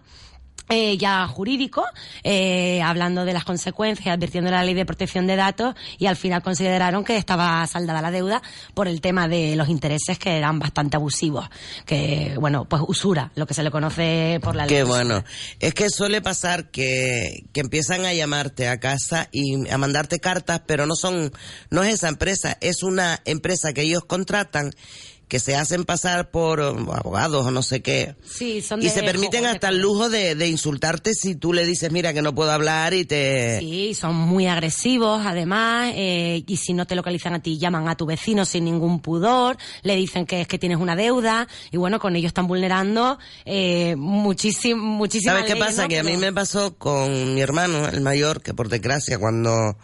eh, 0.69 0.99
ya 0.99 1.27
jurídico, 1.27 1.85
eh, 2.23 2.83
hablando 2.83 3.25
de 3.25 3.33
las 3.33 3.45
consecuencias, 3.45 4.15
advirtiendo 4.15 4.51
la 4.51 4.63
ley 4.63 4.75
de 4.75 4.85
protección 4.85 5.27
de 5.27 5.37
datos 5.37 5.75
y 5.99 6.07
al 6.07 6.17
final 6.17 6.43
consideraron 6.43 7.03
que 7.03 7.17
estaba 7.17 7.67
saldada 7.67 8.03
la 8.03 8.11
deuda 8.11 8.43
por 8.75 8.89
el 8.89 9.01
tema 9.01 9.27
de 9.27 9.57
los 9.57 9.69
intereses 9.71 10.19
que 10.19 10.37
eran 10.37 10.59
bastante 10.59 10.97
abusivos, 10.97 11.49
que 11.87 12.35
bueno, 12.39 12.67
pues 12.67 12.83
usura, 12.87 13.31
lo 13.37 13.47
que 13.47 13.55
se 13.55 13.63
le 13.63 13.71
conoce 13.71 14.39
por 14.43 14.55
la 14.55 14.67
ley. 14.67 14.77
Qué 14.77 14.85
bueno. 14.85 15.25
Es 15.61 15.73
que 15.73 15.89
suele 15.89 16.21
pasar 16.21 16.71
que, 16.71 17.45
que 17.55 17.61
empiezan 17.61 18.05
a 18.05 18.13
llamarte 18.13 18.69
a 18.69 18.81
casa 18.81 19.29
y 19.33 19.69
a 19.71 19.79
mandarte 19.79 20.19
cartas, 20.19 20.63
pero 20.67 20.87
no 20.87 20.95
son, 20.95 21.33
no 21.71 21.83
es 21.83 21.95
esa 21.95 22.09
empresa, 22.09 22.57
es 22.61 22.83
una 22.83 23.21
empresa 23.25 23.73
que 23.73 23.83
ellos 23.83 24.05
contratan 24.07 24.73
que 25.35 25.41
se 25.41 25.57
hacen 25.57 25.83
pasar 25.83 26.31
por 26.31 26.61
um, 26.61 26.93
abogados 26.93 27.45
o 27.45 27.51
no 27.51 27.61
sé 27.61 27.83
qué. 27.83 28.15
Sí, 28.25 28.63
son 28.63 28.81
y 28.81 28.89
se 28.89 29.03
permiten 29.03 29.47
hasta 29.47 29.69
el 29.69 29.81
lujo 29.81 30.09
de, 30.09 30.37
de, 30.37 30.47
insultarte 30.47 31.13
si 31.13 31.35
tú 31.35 31.53
le 31.53 31.67
dices, 31.67 31.91
mira, 31.91 32.15
que 32.15 32.23
no 32.23 32.37
puedo 32.37 32.53
hablar 32.53 32.95
y 32.95 33.05
te... 33.05 33.59
Sí, 33.59 33.95
son 33.95 34.15
muy 34.15 34.47
agresivos 34.47 35.27
además, 35.27 35.91
eh, 35.97 36.45
y 36.47 36.57
si 36.57 36.73
no 36.73 36.87
te 36.87 36.95
localizan 36.95 37.35
a 37.35 37.43
ti, 37.43 37.59
llaman 37.59 37.89
a 37.89 37.97
tu 37.97 38.07
vecino 38.07 38.45
sin 38.45 38.65
ningún 38.65 39.01
pudor, 39.01 39.57
le 39.83 39.97
dicen 39.97 40.25
que 40.25 40.43
es 40.43 40.47
que 40.47 40.57
tienes 40.57 40.79
una 40.79 40.95
deuda, 40.95 41.49
y 41.73 41.79
bueno, 41.79 41.99
con 41.99 42.15
ellos 42.15 42.29
están 42.29 42.47
vulnerando 42.47 43.19
eh, 43.45 43.97
muchísimo, 43.97 44.81
muchísimo. 44.85 45.33
¿Sabes 45.33 45.53
qué 45.53 45.57
pasa? 45.57 45.89
Que 45.89 45.99
a 45.99 46.05
mí 46.05 46.17
me 46.17 46.33
pasó 46.33 46.77
con 46.79 47.35
mi 47.35 47.41
hermano, 47.41 47.89
el 47.89 48.03
mayor, 48.03 48.41
que 48.41 48.55
por 48.55 48.69
desgracia 48.69 49.19
cuando... 49.19 49.77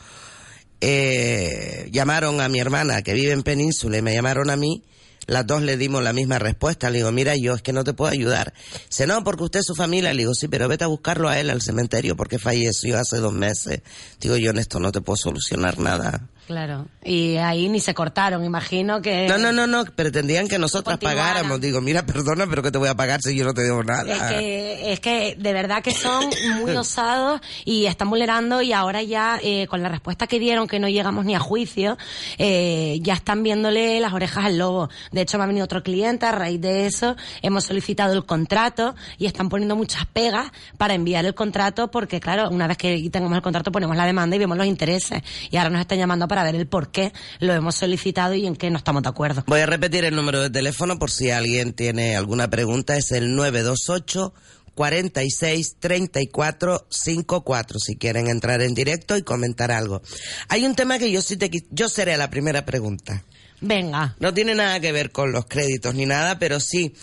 Eh, 0.83 1.90
llamaron 1.90 2.40
a 2.40 2.49
mi 2.49 2.59
hermana 2.59 3.02
que 3.02 3.12
vive 3.12 3.33
en 3.33 3.42
Península 3.42 3.99
y 3.99 4.02
me 4.02 4.14
llamaron 4.14 4.49
a 4.49 4.57
mí, 4.57 4.83
las 5.26 5.46
dos 5.46 5.62
le 5.62 5.76
dimos 5.76 6.02
la 6.02 6.12
misma 6.12 6.38
respuesta. 6.38 6.90
Le 6.90 6.98
digo, 6.98 7.12
mira, 7.12 7.36
yo 7.36 7.54
es 7.54 7.62
que 7.62 7.72
no 7.72 7.84
te 7.84 7.92
puedo 7.92 8.10
ayudar. 8.10 8.52
Dice, 8.88 9.06
no, 9.06 9.22
porque 9.24 9.44
usted 9.44 9.60
es 9.60 9.66
su 9.66 9.74
familia. 9.74 10.12
Le 10.12 10.22
digo, 10.22 10.34
sí, 10.34 10.48
pero 10.48 10.68
vete 10.68 10.84
a 10.84 10.88
buscarlo 10.88 11.28
a 11.28 11.38
él 11.38 11.50
al 11.50 11.62
cementerio 11.62 12.16
porque 12.16 12.38
falleció 12.38 12.98
hace 12.98 13.18
dos 13.18 13.32
meses. 13.32 13.82
Digo, 14.20 14.36
yo 14.36 14.50
en 14.50 14.58
esto 14.58 14.80
no 14.80 14.92
te 14.92 15.00
puedo 15.00 15.16
solucionar 15.16 15.78
nada. 15.78 16.28
Claro. 16.47 16.87
Y 17.04 17.37
ahí 17.37 17.68
ni 17.68 17.80
se 17.80 17.94
cortaron, 17.94 18.44
imagino 18.44 19.00
que... 19.00 19.28
No, 19.28 19.38
no, 19.38 19.52
no, 19.52 19.66
no, 19.66 19.85
pretendían 19.85 20.49
que 20.49 20.59
nosotras 20.59 20.99
pagáramos. 20.99 21.61
Digo, 21.61 21.80
mira, 21.80 22.04
perdona, 22.04 22.47
pero 22.47 22.62
que 22.62 22.70
te 22.70 22.78
voy 22.78 22.88
a 22.88 22.94
pagar 22.94 23.20
si 23.23 23.37
yo 23.37 23.44
no 23.44 23.54
te 23.54 23.62
digo 23.62 23.82
nada. 23.85 24.12
Es 24.12 24.23
que, 24.23 24.92
es 24.92 25.00
que 25.00 25.37
de 25.38 25.52
verdad 25.52 25.82
que 25.82 25.92
son 25.92 26.28
muy 26.59 26.73
osados 26.76 27.40
y 27.64 27.87
están 27.87 28.11
vulnerando 28.11 28.62
y 28.62 28.73
ahora 28.73 29.02
ya 29.02 29.38
eh, 29.42 29.66
con 29.68 29.82
la 29.82 29.88
respuesta 29.88 30.26
que 30.26 30.38
dieron, 30.38 30.66
que 30.66 30.78
no 30.78 30.88
llegamos 30.88 31.25
ni 31.25 31.35
a 31.35 31.40
juicio, 31.40 31.97
eh, 32.38 32.99
ya 33.00 33.14
están 33.14 33.42
viéndole 33.42 34.00
las 34.00 34.12
orejas 34.12 34.44
al 34.44 34.59
lobo. 34.59 34.88
De 35.12 35.23
hecho, 35.23 35.38
me 35.38 35.44
ha 35.44 35.47
venido 35.47 35.64
otro 35.64 35.82
cliente 35.82 36.26
a 36.26 36.32
raíz 36.32 36.61
de 36.61 36.87
eso, 36.87 37.16
hemos 37.42 37.64
solicitado 37.64 38.12
el 38.12 38.26
contrato 38.26 38.94
y 39.18 39.26
están 39.26 39.49
poniendo 39.49 39.76
muchas 39.76 40.06
pegas 40.06 40.50
para 40.76 40.94
enviar 40.94 41.25
el 41.25 41.35
contrato 41.35 41.90
porque, 41.90 42.20
claro, 42.20 42.50
una 42.50 42.66
vez 42.66 42.76
que 42.76 43.09
tengamos 43.11 43.37
el 43.37 43.42
contrato 43.42 43.73
ponemos 43.73 43.97
la 43.97 44.06
demanda 44.06 44.37
y 44.37 44.38
vemos 44.38 44.56
los 44.56 44.66
intereses. 44.66 45.23
Y 45.50 45.56
ahora 45.56 45.70
nos 45.70 45.80
están 45.80 45.99
llamando 45.99 46.26
para 46.30 46.44
ver 46.44 46.54
el 46.54 46.68
por 46.68 46.92
qué 46.92 47.12
lo 47.40 47.52
hemos 47.54 47.75
solicitado 47.75 48.34
y 48.34 48.46
en 48.46 48.54
qué 48.54 48.70
no 48.70 48.78
estamos 48.78 49.02
de 49.02 49.08
acuerdo. 49.08 49.42
Voy 49.49 49.58
a 49.58 49.66
repetir 49.66 50.04
el 50.04 50.14
número 50.14 50.40
de 50.40 50.49
teléfono 50.49 50.96
por 50.96 51.10
si 51.10 51.32
alguien 51.32 51.72
tiene 51.72 52.14
alguna 52.14 52.49
pregunta. 52.49 52.96
Es 52.96 53.10
el 53.10 53.34
928 53.34 54.32
46 54.76 55.76
34 55.80 56.87
54 56.88 57.78
si 57.80 57.96
quieren 57.96 58.28
entrar 58.28 58.62
en 58.62 58.75
directo 58.75 59.16
y 59.16 59.22
comentar 59.22 59.72
algo. 59.72 60.02
Hay 60.46 60.64
un 60.66 60.76
tema 60.76 61.00
que 61.00 61.10
yo 61.10 61.20
sí 61.20 61.37
te 61.37 61.50
yo 61.72 61.88
seré 61.88 62.16
la 62.16 62.30
primera 62.30 62.64
pregunta. 62.64 63.25
Venga. 63.60 64.14
No 64.20 64.32
tiene 64.32 64.54
nada 64.54 64.78
que 64.78 64.92
ver 64.92 65.10
con 65.10 65.32
los 65.32 65.46
créditos 65.46 65.96
ni 65.96 66.06
nada, 66.06 66.38
pero 66.38 66.60
sí 66.60 66.94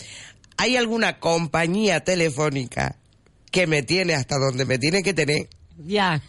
hay 0.55 0.77
alguna 0.77 1.19
compañía 1.19 1.99
telefónica 1.99 2.95
que 3.51 3.67
me 3.67 3.83
tiene 3.83 4.15
hasta 4.15 4.37
donde 4.37 4.63
me 4.63 4.79
tiene 4.79 5.03
que 5.03 5.13
tener. 5.13 5.49
Ya 5.85 6.21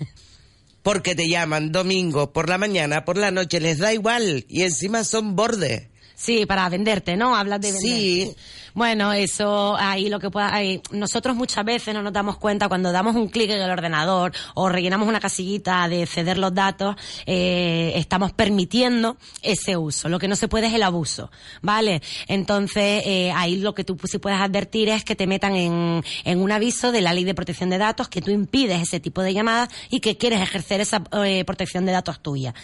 porque 0.82 1.14
te 1.14 1.28
llaman 1.28 1.72
domingo 1.72 2.32
por 2.32 2.48
la 2.48 2.58
mañana, 2.58 3.04
por 3.04 3.16
la 3.16 3.30
noche, 3.30 3.60
les 3.60 3.78
da 3.78 3.92
igual 3.92 4.44
y 4.48 4.62
encima 4.62 5.04
son 5.04 5.36
bordes. 5.36 5.88
Sí, 6.18 6.46
para 6.46 6.68
venderte, 6.68 7.16
¿no? 7.16 7.36
Hablas 7.36 7.60
de 7.60 7.70
vender. 7.70 7.90
Sí. 7.90 8.34
Bueno, 8.74 9.12
eso 9.12 9.76
ahí 9.78 10.08
lo 10.08 10.18
que 10.18 10.30
pueda. 10.30 10.52
Ahí, 10.52 10.82
nosotros 10.90 11.36
muchas 11.36 11.64
veces 11.64 11.94
no 11.94 12.02
nos 12.02 12.12
damos 12.12 12.38
cuenta 12.38 12.68
cuando 12.68 12.90
damos 12.90 13.14
un 13.14 13.28
clic 13.28 13.50
en 13.50 13.62
el 13.62 13.70
ordenador 13.70 14.32
o 14.54 14.68
rellenamos 14.68 15.06
una 15.06 15.20
casillita 15.20 15.86
de 15.88 16.06
ceder 16.06 16.36
los 16.36 16.52
datos, 16.52 16.96
eh, 17.24 17.92
estamos 17.94 18.32
permitiendo 18.32 19.16
ese 19.42 19.76
uso. 19.76 20.08
Lo 20.08 20.18
que 20.18 20.26
no 20.26 20.34
se 20.34 20.48
puede 20.48 20.66
es 20.66 20.74
el 20.74 20.82
abuso, 20.82 21.30
¿vale? 21.62 22.02
Entonces, 22.26 23.04
eh, 23.06 23.30
ahí 23.36 23.56
lo 23.58 23.72
que 23.72 23.84
tú 23.84 23.96
sí 24.04 24.18
puedes 24.18 24.40
advertir 24.40 24.88
es 24.88 25.04
que 25.04 25.14
te 25.14 25.28
metan 25.28 25.54
en, 25.54 26.02
en 26.24 26.40
un 26.40 26.50
aviso 26.50 26.90
de 26.90 27.00
la 27.00 27.12
ley 27.12 27.22
de 27.22 27.34
protección 27.34 27.70
de 27.70 27.78
datos, 27.78 28.08
que 28.08 28.22
tú 28.22 28.32
impides 28.32 28.82
ese 28.82 28.98
tipo 28.98 29.22
de 29.22 29.34
llamadas 29.34 29.68
y 29.88 30.00
que 30.00 30.16
quieres 30.16 30.40
ejercer 30.40 30.80
esa 30.80 31.00
eh, 31.24 31.44
protección 31.44 31.86
de 31.86 31.92
datos 31.92 32.20
tuya. 32.20 32.54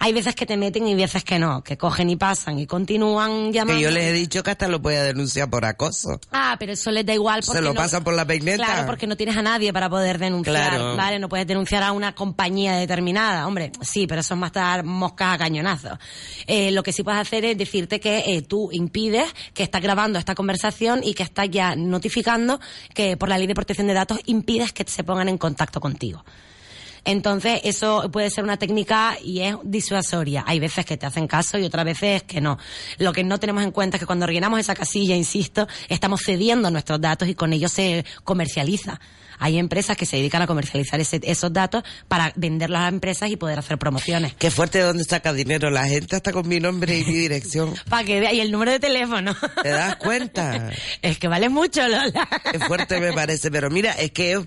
Hay 0.00 0.12
veces 0.12 0.34
que 0.34 0.46
te 0.46 0.56
meten 0.56 0.86
y 0.86 0.94
veces 0.94 1.24
que 1.24 1.38
no, 1.38 1.62
que 1.62 1.76
cogen 1.76 2.08
y 2.10 2.16
pasan 2.16 2.58
y 2.58 2.66
continúan 2.66 3.52
llamando. 3.52 3.78
Que 3.78 3.82
yo 3.82 3.90
les 3.90 4.04
he 4.04 4.12
dicho 4.12 4.42
que 4.42 4.50
hasta 4.50 4.68
lo 4.68 4.80
puede 4.80 5.02
denunciar 5.02 5.50
por 5.50 5.64
acoso. 5.64 6.20
Ah, 6.30 6.56
pero 6.58 6.72
eso 6.72 6.90
les 6.90 7.04
da 7.04 7.14
igual 7.14 7.42
porque 7.44 7.58
Se 7.58 7.64
lo 7.64 7.74
pasan 7.74 8.04
por 8.04 8.14
la 8.14 8.24
peineta. 8.24 8.64
Claro, 8.64 8.86
porque 8.86 9.06
no 9.06 9.16
tienes 9.16 9.36
a 9.36 9.42
nadie 9.42 9.72
para 9.72 9.90
poder 9.90 10.18
denunciar, 10.18 10.70
claro. 10.70 10.96
¿vale? 10.96 11.18
No 11.18 11.28
puedes 11.28 11.46
denunciar 11.46 11.82
a 11.82 11.92
una 11.92 12.14
compañía 12.14 12.76
determinada. 12.76 13.46
Hombre, 13.46 13.72
sí, 13.80 14.06
pero 14.06 14.20
eso 14.20 14.34
es 14.34 14.40
más 14.40 14.52
dar 14.52 14.84
moscas 14.84 15.34
a 15.34 15.38
cañonazos. 15.38 15.98
Eh, 16.46 16.70
lo 16.70 16.82
que 16.82 16.92
sí 16.92 17.02
puedes 17.02 17.20
hacer 17.20 17.44
es 17.44 17.58
decirte 17.58 17.98
que 17.98 18.18
eh, 18.26 18.42
tú 18.42 18.70
impides 18.72 19.34
que 19.52 19.64
estás 19.64 19.82
grabando 19.82 20.18
esta 20.18 20.34
conversación 20.34 21.00
y 21.02 21.14
que 21.14 21.24
estás 21.24 21.50
ya 21.50 21.74
notificando 21.74 22.60
que 22.94 23.16
por 23.16 23.28
la 23.28 23.38
ley 23.38 23.46
de 23.46 23.54
protección 23.54 23.88
de 23.88 23.94
datos 23.94 24.20
impides 24.26 24.72
que 24.72 24.84
se 24.86 25.02
pongan 25.02 25.28
en 25.28 25.38
contacto 25.38 25.80
contigo. 25.80 26.24
Entonces, 27.08 27.62
eso 27.64 28.10
puede 28.12 28.28
ser 28.28 28.44
una 28.44 28.58
técnica 28.58 29.16
y 29.24 29.40
es 29.40 29.56
disuasoria. 29.64 30.44
Hay 30.46 30.60
veces 30.60 30.84
que 30.84 30.98
te 30.98 31.06
hacen 31.06 31.26
caso 31.26 31.56
y 31.56 31.64
otras 31.64 31.86
veces 31.86 32.22
que 32.22 32.42
no. 32.42 32.58
Lo 32.98 33.14
que 33.14 33.24
no 33.24 33.40
tenemos 33.40 33.64
en 33.64 33.70
cuenta 33.70 33.96
es 33.96 34.00
que 34.00 34.06
cuando 34.06 34.26
rellenamos 34.26 34.60
esa 34.60 34.74
casilla, 34.74 35.16
insisto, 35.16 35.66
estamos 35.88 36.20
cediendo 36.22 36.70
nuestros 36.70 37.00
datos 37.00 37.26
y 37.26 37.34
con 37.34 37.54
ello 37.54 37.70
se 37.70 38.04
comercializa. 38.24 39.00
Hay 39.38 39.56
empresas 39.56 39.96
que 39.96 40.04
se 40.04 40.18
dedican 40.18 40.42
a 40.42 40.46
comercializar 40.46 41.00
ese, 41.00 41.18
esos 41.22 41.50
datos 41.50 41.82
para 42.08 42.30
venderlos 42.36 42.80
a 42.80 42.88
empresas 42.88 43.30
y 43.30 43.36
poder 43.36 43.58
hacer 43.58 43.78
promociones. 43.78 44.34
Qué 44.34 44.50
fuerte 44.50 44.76
de 44.76 44.84
dónde 44.84 45.04
saca 45.04 45.32
dinero 45.32 45.70
la 45.70 45.86
gente 45.86 46.14
hasta 46.14 46.30
con 46.30 46.46
mi 46.46 46.60
nombre 46.60 46.98
y 46.98 47.06
mi 47.06 47.14
dirección. 47.14 47.72
para 47.88 48.04
que 48.04 48.20
vea 48.20 48.34
y 48.34 48.40
el 48.40 48.52
número 48.52 48.72
de 48.72 48.80
teléfono. 48.80 49.34
¿Te 49.62 49.70
das 49.70 49.96
cuenta? 49.96 50.72
es 51.00 51.18
que 51.18 51.26
vale 51.26 51.48
mucho, 51.48 51.88
Lola. 51.88 52.28
Qué 52.52 52.58
fuerte 52.58 53.00
me 53.00 53.14
parece, 53.14 53.50
pero 53.50 53.70
mira, 53.70 53.92
es 53.92 54.10
que 54.10 54.46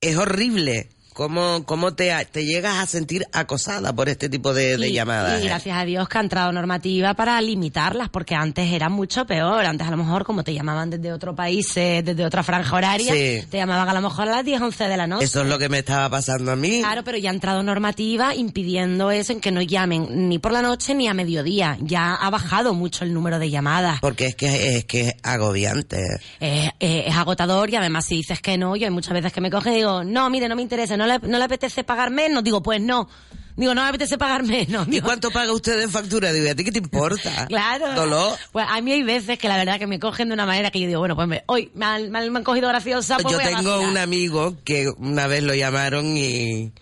es 0.00 0.16
horrible 0.16 0.88
¿Cómo, 1.18 1.64
cómo 1.64 1.94
te, 1.94 2.14
te 2.30 2.44
llegas 2.44 2.78
a 2.78 2.86
sentir 2.86 3.26
acosada 3.32 3.92
por 3.92 4.08
este 4.08 4.28
tipo 4.28 4.54
de, 4.54 4.76
de 4.76 4.88
y, 4.88 4.92
llamadas? 4.92 5.40
Y 5.40 5.46
eh? 5.46 5.48
gracias 5.48 5.76
a 5.76 5.84
Dios 5.84 6.08
que 6.08 6.16
ha 6.16 6.20
entrado 6.20 6.52
normativa 6.52 7.14
para 7.14 7.40
limitarlas, 7.40 8.08
porque 8.08 8.36
antes 8.36 8.70
era 8.72 8.88
mucho 8.88 9.26
peor. 9.26 9.66
Antes 9.66 9.88
a 9.88 9.90
lo 9.90 9.96
mejor 9.96 10.24
como 10.24 10.44
te 10.44 10.54
llamaban 10.54 10.90
desde 10.90 11.12
otro 11.12 11.34
país, 11.34 11.76
eh, 11.76 12.02
desde 12.04 12.24
otra 12.24 12.44
franja 12.44 12.76
horaria, 12.76 13.12
sí. 13.12 13.44
te 13.50 13.56
llamaban 13.56 13.88
a 13.88 13.94
lo 13.94 14.00
mejor 14.00 14.28
a 14.28 14.36
las 14.36 14.44
10, 14.44 14.60
11 14.60 14.84
de 14.84 14.96
la 14.96 15.08
noche. 15.08 15.24
Eso 15.24 15.42
es 15.42 15.48
lo 15.48 15.58
que 15.58 15.68
me 15.68 15.80
estaba 15.80 16.08
pasando 16.08 16.52
a 16.52 16.56
mí. 16.56 16.82
Claro, 16.82 17.02
pero 17.02 17.18
ya 17.18 17.30
ha 17.30 17.34
entrado 17.34 17.64
normativa 17.64 18.36
impidiendo 18.36 19.10
eso, 19.10 19.32
en 19.32 19.40
que 19.40 19.50
no 19.50 19.60
llamen 19.60 20.28
ni 20.28 20.38
por 20.38 20.52
la 20.52 20.62
noche 20.62 20.94
ni 20.94 21.08
a 21.08 21.14
mediodía. 21.14 21.78
Ya 21.80 22.14
ha 22.14 22.30
bajado 22.30 22.74
mucho 22.74 23.02
el 23.02 23.12
número 23.12 23.40
de 23.40 23.50
llamadas. 23.50 23.98
Porque 24.00 24.26
es 24.26 24.36
que 24.36 24.76
es, 24.76 24.84
que 24.84 25.08
es 25.08 25.14
agobiante. 25.24 26.00
Es, 26.38 26.70
es, 26.78 27.06
es 27.08 27.16
agotador 27.16 27.70
y 27.70 27.74
además 27.74 28.06
si 28.06 28.14
dices 28.14 28.40
que 28.40 28.56
no, 28.56 28.76
yo 28.76 28.86
hay 28.86 28.92
muchas 28.92 29.14
veces 29.14 29.32
que 29.32 29.40
me 29.40 29.50
coge 29.50 29.72
y 29.72 29.76
digo, 29.78 30.04
no, 30.04 30.30
mire, 30.30 30.48
no 30.48 30.54
me 30.54 30.62
interesa, 30.62 30.96
no 30.96 31.07
le, 31.08 31.18
no 31.18 31.38
le 31.38 31.44
apetece 31.44 31.84
pagar 31.84 32.10
menos, 32.10 32.44
digo, 32.44 32.62
pues 32.62 32.80
no. 32.80 33.08
Digo, 33.56 33.74
no 33.74 33.82
me 33.82 33.88
apetece 33.88 34.16
pagar 34.18 34.44
menos. 34.44 34.86
¿Y 34.88 35.00
cuánto 35.00 35.32
paga 35.32 35.50
usted 35.52 35.82
en 35.82 35.90
factura? 35.90 36.32
Digo, 36.32 36.48
¿a 36.48 36.54
ti 36.54 36.62
qué 36.62 36.70
te 36.70 36.78
importa? 36.78 37.46
claro. 37.48 37.92
¿Dolor? 37.94 38.38
Pues 38.52 38.64
a 38.68 38.80
mí 38.80 38.92
hay 38.92 39.02
veces 39.02 39.36
que 39.36 39.48
la 39.48 39.56
verdad 39.56 39.80
que 39.80 39.88
me 39.88 39.98
cogen 39.98 40.28
de 40.28 40.34
una 40.34 40.46
manera 40.46 40.70
que 40.70 40.78
yo 40.78 40.86
digo, 40.86 41.00
bueno, 41.00 41.16
pues 41.16 41.26
me, 41.26 41.42
hoy 41.46 41.72
me 41.74 41.84
han, 41.84 42.10
me 42.10 42.18
han 42.20 42.44
cogido 42.44 42.68
graciosa. 42.68 43.16
Pues 43.16 43.34
yo 43.34 43.40
tengo 43.40 43.80
un 43.80 43.98
amigo 43.98 44.56
que 44.62 44.88
una 44.98 45.26
vez 45.26 45.42
lo 45.42 45.56
llamaron 45.56 46.16
y, 46.16 46.72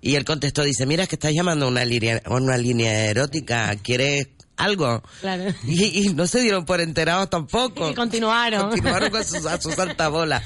y 0.00 0.14
él 0.14 0.24
contestó, 0.24 0.62
dice, 0.62 0.86
mira, 0.86 1.02
es 1.02 1.08
que 1.08 1.16
estás 1.16 1.32
llamando 1.32 1.66
a 1.66 1.68
una 1.68 1.84
línea, 1.84 2.22
una 2.26 2.56
línea 2.56 3.06
erótica, 3.06 3.74
¿quieres 3.82 4.28
algo. 4.56 5.02
Claro. 5.20 5.52
Y, 5.64 6.06
y 6.06 6.14
no 6.14 6.26
se 6.26 6.40
dieron 6.40 6.64
por 6.64 6.80
enterados 6.80 7.28
tampoco. 7.28 7.90
Y 7.90 7.94
continuaron. 7.94 8.62
Continuaron 8.70 9.10
con 9.10 9.24
sus, 9.24 9.46
a 9.46 9.60
sus 9.60 9.76
altabolas. 9.78 10.44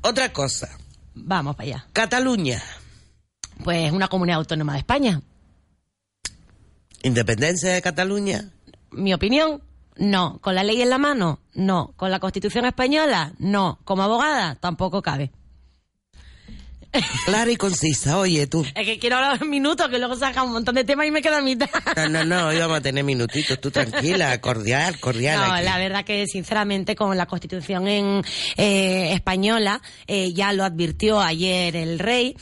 Otra 0.00 0.32
cosa. 0.32 0.68
Vamos 1.16 1.56
para 1.56 1.68
allá. 1.68 1.86
Cataluña. 1.92 2.62
Pues 3.64 3.90
una 3.90 4.08
comunidad 4.08 4.38
autónoma 4.38 4.74
de 4.74 4.80
España. 4.80 5.20
Independencia 7.02 7.72
de 7.72 7.82
Cataluña. 7.82 8.50
Mi 8.90 9.14
opinión, 9.14 9.62
no. 9.96 10.38
¿Con 10.40 10.54
la 10.54 10.62
ley 10.62 10.82
en 10.82 10.90
la 10.90 10.98
mano? 10.98 11.40
No. 11.54 11.92
¿Con 11.96 12.10
la 12.10 12.20
Constitución 12.20 12.66
española? 12.66 13.32
No. 13.38 13.78
¿Como 13.84 14.02
abogada? 14.02 14.56
Tampoco 14.56 15.02
cabe. 15.02 15.32
Clara 17.24 17.50
y 17.50 17.56
concisa, 17.56 18.18
oye 18.18 18.46
tú. 18.46 18.64
Es 18.74 18.86
que 18.86 18.98
quiero 18.98 19.16
hablar 19.16 19.42
un 19.42 19.50
minuto, 19.50 19.88
que 19.88 19.98
luego 19.98 20.16
saca 20.16 20.42
un 20.42 20.52
montón 20.52 20.74
de 20.74 20.84
temas 20.84 21.06
y 21.06 21.10
me 21.10 21.22
quedo 21.22 21.36
a 21.36 21.40
mitad. 21.40 21.68
No, 21.96 22.08
no, 22.08 22.24
no, 22.24 22.52
íbamos 22.52 22.78
a 22.78 22.80
tener 22.80 23.04
minutitos, 23.04 23.60
tú 23.60 23.70
tranquila, 23.70 24.40
cordial, 24.40 24.98
cordial. 25.00 25.40
No, 25.40 25.54
aquí. 25.54 25.64
la 25.64 25.78
verdad 25.78 26.04
que 26.04 26.26
sinceramente 26.26 26.94
con 26.94 27.16
la 27.16 27.26
Constitución 27.26 27.88
en 27.88 28.22
eh, 28.56 29.12
española 29.12 29.80
eh, 30.06 30.32
ya 30.32 30.52
lo 30.52 30.64
advirtió 30.64 31.20
ayer 31.20 31.76
el 31.76 31.98
rey. 31.98 32.36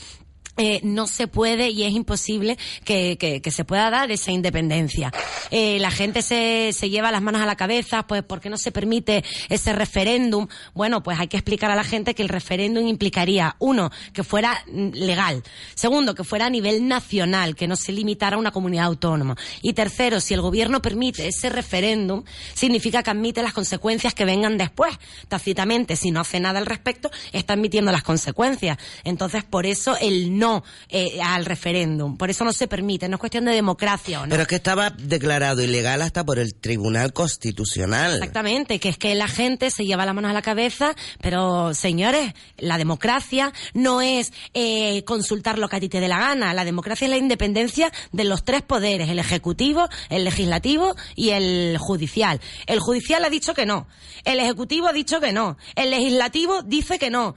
Eh, 0.57 0.79
no 0.83 1.07
se 1.07 1.27
puede 1.27 1.69
y 1.69 1.83
es 1.83 1.93
imposible 1.93 2.57
que, 2.83 3.41
se 3.51 3.65
pueda 3.65 3.89
dar 3.89 4.11
esa 4.11 4.31
independencia. 4.31 5.11
Eh, 5.51 5.79
la 5.79 5.91
gente 5.91 6.21
se, 6.21 6.71
se 6.73 6.89
lleva 6.89 7.11
las 7.11 7.21
manos 7.21 7.41
a 7.41 7.45
la 7.45 7.55
cabeza, 7.55 8.07
pues 8.07 8.23
¿por 8.23 8.39
qué 8.39 8.49
no 8.49 8.57
se 8.57 8.71
permite 8.71 9.23
ese 9.49 9.73
referéndum? 9.73 10.47
Bueno, 10.73 11.03
pues 11.03 11.19
hay 11.19 11.27
que 11.27 11.37
explicar 11.37 11.71
a 11.71 11.75
la 11.75 11.83
gente 11.83 12.15
que 12.15 12.23
el 12.23 12.29
referéndum 12.29 12.87
implicaría, 12.87 13.55
uno, 13.59 13.91
que 14.13 14.23
fuera 14.23 14.63
legal, 14.67 15.43
segundo, 15.73 16.15
que 16.15 16.23
fuera 16.23 16.45
a 16.45 16.49
nivel 16.49 16.87
nacional, 16.87 17.55
que 17.55 17.67
no 17.67 17.75
se 17.75 17.91
limitara 17.91 18.37
a 18.37 18.39
una 18.39 18.51
comunidad 18.51 18.85
autónoma, 18.85 19.35
y 19.61 19.73
tercero, 19.73 20.19
si 20.19 20.33
el 20.33 20.41
gobierno 20.41 20.81
permite 20.81 21.27
ese 21.27 21.49
referéndum, 21.49 22.23
significa 22.53 23.03
que 23.03 23.09
admite 23.09 23.41
las 23.41 23.53
consecuencias 23.53 24.13
que 24.13 24.25
vengan 24.25 24.57
después. 24.57 24.97
Tácitamente, 25.27 25.95
si 25.95 26.11
no 26.11 26.21
hace 26.21 26.39
nada 26.39 26.59
al 26.59 26.65
respecto, 26.65 27.11
está 27.33 27.53
admitiendo 27.53 27.91
las 27.91 28.03
consecuencias. 28.03 28.77
Entonces, 29.03 29.43
por 29.43 29.65
eso 29.65 29.97
el 29.99 30.37
no 30.37 30.44
eh, 30.89 31.19
al 31.21 31.45
referéndum. 31.45 32.17
Por 32.17 32.29
eso 32.29 32.43
no 32.43 32.53
se 32.53 32.67
permite. 32.67 33.07
No 33.09 33.15
es 33.15 33.19
cuestión 33.19 33.45
de 33.45 33.51
democracia 33.51 34.21
o 34.21 34.25
no. 34.25 34.29
Pero 34.29 34.43
es 34.43 34.47
que 34.47 34.55
estaba 34.55 34.89
declarado 34.89 35.61
ilegal 35.61 36.01
hasta 36.01 36.23
por 36.25 36.39
el 36.39 36.55
Tribunal 36.55 37.13
Constitucional. 37.13 38.13
Exactamente, 38.13 38.79
que 38.79 38.89
es 38.89 38.97
que 38.97 39.15
la 39.15 39.27
gente 39.27 39.71
se 39.71 39.85
lleva 39.85 40.05
las 40.05 40.15
manos 40.15 40.31
a 40.31 40.33
la 40.33 40.41
cabeza, 40.41 40.95
pero 41.21 41.73
señores, 41.73 42.33
la 42.57 42.77
democracia 42.77 43.53
no 43.73 44.01
es 44.01 44.33
eh, 44.53 45.03
consultar 45.05 45.59
lo 45.59 45.69
que 45.69 45.77
a 45.77 45.79
ti 45.79 45.89
te 45.89 45.99
dé 45.99 46.07
la 46.07 46.19
gana. 46.19 46.53
La 46.53 46.65
democracia 46.65 47.05
es 47.05 47.11
la 47.11 47.17
independencia 47.17 47.91
de 48.11 48.23
los 48.23 48.43
tres 48.43 48.61
poderes, 48.61 49.09
el 49.09 49.19
ejecutivo, 49.19 49.87
el 50.09 50.23
legislativo 50.23 50.95
y 51.15 51.31
el 51.31 51.77
judicial. 51.79 52.39
El 52.67 52.79
judicial 52.79 53.23
ha 53.23 53.29
dicho 53.29 53.53
que 53.53 53.65
no, 53.65 53.87
el 54.23 54.39
ejecutivo 54.39 54.87
ha 54.87 54.93
dicho 54.93 55.19
que 55.19 55.31
no, 55.31 55.57
el 55.75 55.91
legislativo 55.91 56.61
dice 56.63 56.99
que 56.99 57.09
no. 57.09 57.35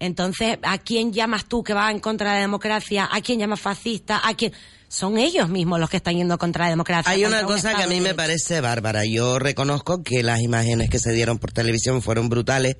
Entonces, 0.00 0.58
¿a 0.62 0.78
quién 0.78 1.12
llamas 1.12 1.46
tú 1.46 1.62
que 1.62 1.74
va 1.74 1.90
en 1.90 2.00
contra 2.00 2.30
de 2.30 2.36
la 2.36 2.42
democracia? 2.42 3.08
¿A 3.10 3.20
quién 3.20 3.40
llamas 3.40 3.60
fascista? 3.60 4.20
¿A 4.22 4.34
quién? 4.34 4.52
Son 4.90 5.18
ellos 5.18 5.50
mismos 5.50 5.78
los 5.78 5.90
que 5.90 5.98
están 5.98 6.16
yendo 6.16 6.38
contra 6.38 6.64
la 6.64 6.70
democracia. 6.70 7.12
Hay 7.12 7.24
una 7.24 7.40
un 7.40 7.46
cosa 7.46 7.74
que 7.74 7.82
a 7.82 7.86
mí 7.86 8.00
me 8.00 8.14
parece 8.14 8.62
bárbara. 8.62 9.02
Yo 9.04 9.38
reconozco 9.38 10.02
que 10.02 10.22
las 10.22 10.40
imágenes 10.40 10.88
que 10.88 10.98
se 10.98 11.12
dieron 11.12 11.38
por 11.38 11.52
televisión 11.52 12.00
fueron 12.00 12.30
brutales, 12.30 12.76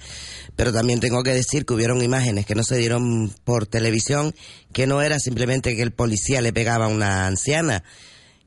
pero 0.56 0.72
también 0.72 1.00
tengo 1.00 1.22
que 1.22 1.34
decir 1.34 1.66
que 1.66 1.74
hubieron 1.74 2.02
imágenes 2.02 2.46
que 2.46 2.54
no 2.54 2.62
se 2.62 2.78
dieron 2.78 3.30
por 3.44 3.66
televisión, 3.66 4.34
que 4.72 4.86
no 4.86 5.02
era 5.02 5.18
simplemente 5.18 5.76
que 5.76 5.82
el 5.82 5.92
policía 5.92 6.40
le 6.40 6.52
pegaba 6.52 6.86
a 6.86 6.88
una 6.88 7.26
anciana. 7.26 7.84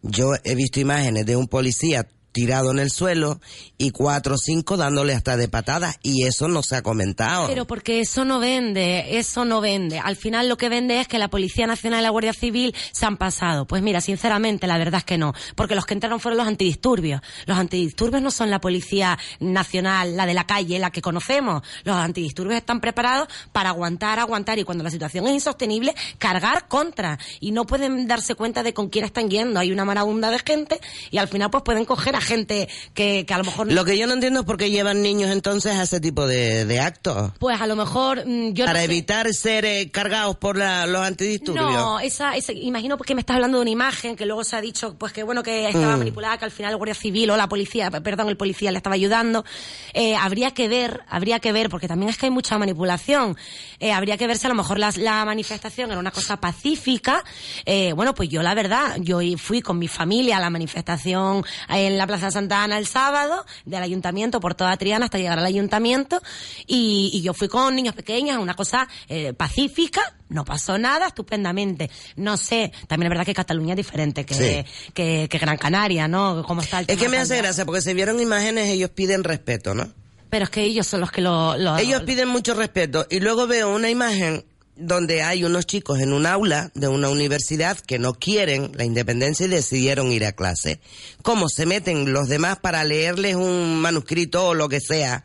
Yo 0.01 0.31
he 0.43 0.55
visto 0.55 0.79
imágenes 0.79 1.27
de 1.27 1.35
un 1.35 1.47
policía 1.47 2.07
tirado 2.31 2.71
en 2.71 2.79
el 2.79 2.89
suelo 2.89 3.39
y 3.77 3.91
cuatro 3.91 4.35
o 4.35 4.37
cinco 4.37 4.77
dándole 4.77 5.13
hasta 5.13 5.37
de 5.37 5.47
patadas 5.47 5.97
y 6.01 6.25
eso 6.25 6.47
no 6.47 6.63
se 6.63 6.77
ha 6.77 6.81
comentado. 6.81 7.47
Pero 7.47 7.65
porque 7.65 7.99
eso 7.99 8.25
no 8.25 8.39
vende, 8.39 9.17
eso 9.17 9.45
no 9.45 9.61
vende. 9.61 9.99
Al 9.99 10.15
final 10.15 10.49
lo 10.49 10.57
que 10.57 10.69
vende 10.69 10.99
es 10.99 11.07
que 11.07 11.19
la 11.19 11.29
Policía 11.29 11.67
Nacional 11.67 12.01
y 12.01 12.03
la 12.03 12.09
Guardia 12.09 12.33
Civil 12.33 12.75
se 12.91 13.05
han 13.05 13.17
pasado. 13.17 13.65
Pues 13.65 13.81
mira, 13.81 14.01
sinceramente, 14.01 14.67
la 14.67 14.77
verdad 14.77 14.99
es 14.99 15.03
que 15.03 15.17
no. 15.17 15.33
Porque 15.55 15.75
los 15.75 15.85
que 15.85 15.93
entraron 15.93 16.19
fueron 16.19 16.37
los 16.37 16.47
antidisturbios. 16.47 17.21
Los 17.45 17.57
antidisturbios 17.57 18.21
no 18.21 18.31
son 18.31 18.49
la 18.49 18.61
Policía 18.61 19.17
Nacional, 19.39 20.15
la 20.15 20.25
de 20.25 20.33
la 20.33 20.45
calle, 20.45 20.79
la 20.79 20.91
que 20.91 21.01
conocemos. 21.01 21.63
Los 21.83 21.95
antidisturbios 21.95 22.57
están 22.57 22.81
preparados 22.81 23.27
para 23.51 23.69
aguantar, 23.69 24.19
aguantar 24.19 24.59
y 24.59 24.63
cuando 24.63 24.83
la 24.83 24.91
situación 24.91 25.27
es 25.27 25.33
insostenible, 25.33 25.93
cargar 26.17 26.67
contra. 26.67 27.19
Y 27.39 27.51
no 27.51 27.65
pueden 27.65 28.07
darse 28.07 28.35
cuenta 28.35 28.63
de 28.63 28.73
con 28.73 28.89
quién 28.89 29.05
están 29.05 29.29
yendo. 29.29 29.59
Hay 29.59 29.71
una 29.71 29.85
marabunda 29.85 30.29
de 30.29 30.39
gente 30.39 30.79
y 31.09 31.17
al 31.17 31.27
final 31.27 31.49
pues 31.49 31.63
pueden 31.63 31.85
coger 31.85 32.15
a 32.15 32.20
gente 32.21 32.69
que, 32.93 33.25
que 33.25 33.33
a 33.33 33.37
lo 33.37 33.43
mejor... 33.43 33.71
Lo 33.71 33.83
que 33.85 33.97
yo 33.97 34.07
no 34.07 34.13
entiendo 34.13 34.41
es 34.41 34.45
por 34.45 34.57
qué 34.57 34.69
llevan 34.71 35.01
niños 35.01 35.31
entonces 35.31 35.73
a 35.75 35.83
ese 35.83 35.99
tipo 35.99 36.25
de, 36.27 36.65
de 36.65 36.79
actos. 36.79 37.31
Pues 37.39 37.59
a 37.59 37.67
lo 37.67 37.75
mejor 37.75 38.25
mm, 38.25 38.53
yo 38.53 38.65
no 38.65 38.69
Para 38.69 38.79
sé. 38.79 38.85
evitar 38.85 39.33
ser 39.33 39.65
eh, 39.65 39.91
cargados 39.91 40.37
por 40.37 40.57
la- 40.57 40.85
los 40.85 41.01
antidisturbios. 41.01 41.71
No, 41.73 41.99
esa, 41.99 42.35
esa, 42.35 42.53
imagino 42.53 42.97
porque 42.97 43.15
me 43.15 43.21
estás 43.21 43.35
hablando 43.35 43.57
de 43.57 43.61
una 43.63 43.71
imagen 43.71 44.15
que 44.15 44.25
luego 44.25 44.43
se 44.43 44.55
ha 44.55 44.61
dicho, 44.61 44.95
pues 44.97 45.13
que 45.13 45.23
bueno, 45.23 45.43
que 45.43 45.67
estaba 45.67 45.95
Mm. 45.95 45.99
manipulada, 45.99 46.37
que 46.37 46.45
al 46.45 46.51
final 46.51 46.71
el 46.71 46.77
Guardia 46.77 46.95
Civil 46.95 47.29
o 47.31 47.37
la 47.37 47.47
policía, 47.49 47.89
perdón, 47.91 48.29
el 48.29 48.37
policía 48.37 48.71
le 48.71 48.77
estaba 48.77 48.95
ayudando. 48.95 49.43
Eh, 49.93 50.15
habría 50.15 50.51
que 50.51 50.67
ver, 50.67 51.01
habría 51.09 51.39
que 51.39 51.51
ver, 51.51 51.69
porque 51.69 51.87
también 51.87 52.09
es 52.09 52.17
que 52.17 52.27
hay 52.27 52.31
mucha 52.31 52.57
manipulación. 52.57 53.35
Eh, 53.79 53.91
habría 53.91 54.17
que 54.17 54.27
ver 54.27 54.37
si 54.37 54.45
a 54.45 54.49
lo 54.49 54.55
mejor 54.55 54.79
las- 54.79 54.97
la, 54.97 55.25
manifestación 55.25 55.89
era 55.91 55.99
una 55.99 56.11
cosa 56.11 56.37
pacífica. 56.39 57.23
Eh, 57.65 57.93
bueno, 57.93 58.13
pues 58.13 58.29
yo 58.29 58.41
la 58.43 58.53
verdad, 58.53 58.97
yo 58.99 59.19
fui 59.37 59.61
con 59.61 59.79
mi 59.79 59.87
familia 59.87 60.37
a 60.37 60.39
la 60.39 60.49
manifestación 60.49 61.43
en 61.69 61.97
la 61.97 62.05
Plaza 62.11 62.31
Santa 62.31 62.63
Ana 62.63 62.77
el 62.77 62.87
sábado, 62.87 63.45
del 63.65 63.83
ayuntamiento 63.83 64.39
por 64.39 64.55
toda 64.55 64.75
Triana 64.77 65.05
hasta 65.05 65.17
llegar 65.17 65.39
al 65.39 65.45
ayuntamiento, 65.45 66.21
y, 66.67 67.09
y 67.13 67.21
yo 67.21 67.33
fui 67.33 67.47
con 67.47 67.75
niños 67.75 67.95
pequeños, 67.95 68.37
una 68.37 68.53
cosa 68.53 68.87
eh, 69.09 69.33
pacífica, 69.33 70.01
no 70.29 70.45
pasó 70.45 70.77
nada, 70.77 71.07
estupendamente. 71.07 71.89
No 72.15 72.37
sé, 72.37 72.71
también 72.87 73.07
es 73.07 73.09
verdad 73.11 73.25
que 73.25 73.33
Cataluña 73.33 73.73
es 73.73 73.77
diferente 73.77 74.25
que, 74.25 74.33
Sí. 74.33 74.91
que, 74.93 75.27
que 75.29 75.37
Gran 75.37 75.57
Canaria, 75.57 76.07
¿no? 76.07 76.43
¿Cómo 76.47 76.61
está 76.61 76.79
el 76.79 76.85
Es 76.87 76.97
que 76.97 77.09
me 77.09 77.17
hace 77.17 77.37
gracia 77.37 77.65
porque 77.65 77.81
se 77.81 77.93
vieron 77.93 78.19
imágenes, 78.19 78.67
ellos 78.69 78.89
piden 78.91 79.23
respeto, 79.23 79.73
¿no? 79.73 79.87
Pero 80.29 80.45
es 80.45 80.49
que 80.49 80.61
ellos 80.63 80.87
son 80.87 81.01
los 81.01 81.11
que 81.11 81.21
lo... 81.21 81.57
lo- 81.57 81.77
Ellos 81.77 82.03
piden 82.03 82.27
mucho 82.29 82.53
respeto 82.53 83.05
y 83.09 83.19
luego 83.19 83.47
veo 83.47 83.73
una 83.75 83.89
imagen 83.89 84.45
donde 84.81 85.21
hay 85.21 85.43
unos 85.43 85.65
chicos 85.65 85.99
en 85.99 86.13
un 86.13 86.25
aula 86.25 86.71
de 86.73 86.87
una 86.87 87.09
universidad 87.09 87.77
que 87.79 87.99
no 87.99 88.13
quieren 88.13 88.71
la 88.75 88.83
independencia 88.83 89.45
y 89.45 89.49
decidieron 89.49 90.11
ir 90.11 90.25
a 90.25 90.33
clase. 90.33 90.79
¿Cómo 91.21 91.49
se 91.49 91.65
meten 91.65 92.13
los 92.13 92.27
demás 92.27 92.59
para 92.59 92.83
leerles 92.83 93.35
un 93.35 93.79
manuscrito 93.79 94.47
o 94.47 94.53
lo 94.53 94.69
que 94.69 94.79
sea? 94.79 95.23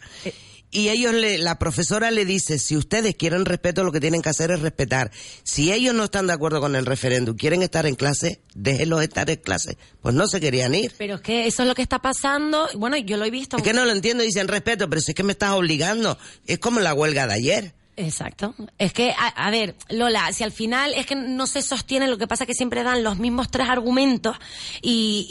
Y 0.70 0.90
ellos 0.90 1.14
le, 1.14 1.38
la 1.38 1.58
profesora 1.58 2.10
le 2.10 2.24
dice, 2.24 2.58
si 2.58 2.76
ustedes 2.76 3.14
quieren 3.14 3.46
respeto, 3.46 3.84
lo 3.84 3.92
que 3.92 4.00
tienen 4.00 4.20
que 4.20 4.28
hacer 4.28 4.50
es 4.50 4.60
respetar. 4.60 5.10
Si 5.42 5.72
ellos 5.72 5.94
no 5.94 6.04
están 6.04 6.26
de 6.26 6.34
acuerdo 6.34 6.60
con 6.60 6.76
el 6.76 6.84
referéndum, 6.84 7.36
quieren 7.36 7.62
estar 7.62 7.86
en 7.86 7.94
clase, 7.94 8.40
déjenlos 8.54 9.02
estar 9.02 9.30
en 9.30 9.36
clase. 9.36 9.78
Pues 10.02 10.14
no 10.14 10.26
se 10.26 10.40
querían 10.40 10.74
ir. 10.74 10.92
Pero 10.98 11.14
es 11.14 11.20
que 11.22 11.46
eso 11.46 11.62
es 11.62 11.68
lo 11.68 11.74
que 11.74 11.82
está 11.82 12.00
pasando. 12.00 12.68
Bueno, 12.74 12.96
yo 12.98 13.16
lo 13.16 13.24
he 13.24 13.30
visto. 13.30 13.56
Es 13.56 13.62
que 13.62 13.72
no 13.72 13.84
lo 13.84 13.92
entiendo, 13.92 14.22
dicen 14.22 14.48
respeto, 14.48 14.90
pero 14.90 15.00
si 15.00 15.12
es 15.12 15.14
que 15.14 15.22
me 15.22 15.32
estás 15.32 15.52
obligando. 15.52 16.18
Es 16.46 16.58
como 16.58 16.80
la 16.80 16.92
huelga 16.92 17.26
de 17.26 17.34
ayer. 17.34 17.74
Exacto. 17.98 18.54
Es 18.78 18.92
que, 18.92 19.12
a, 19.12 19.28
a 19.28 19.50
ver, 19.50 19.74
Lola, 19.88 20.30
si 20.32 20.44
al 20.44 20.52
final 20.52 20.92
es 20.94 21.06
que 21.06 21.14
no 21.14 21.46
se 21.46 21.62
sostiene, 21.62 22.08
lo 22.08 22.18
que 22.18 22.26
pasa 22.26 22.44
es 22.44 22.48
que 22.48 22.54
siempre 22.54 22.82
dan 22.82 23.02
los 23.02 23.18
mismos 23.18 23.50
tres 23.50 23.68
argumentos 23.70 24.36
y, 24.82 25.26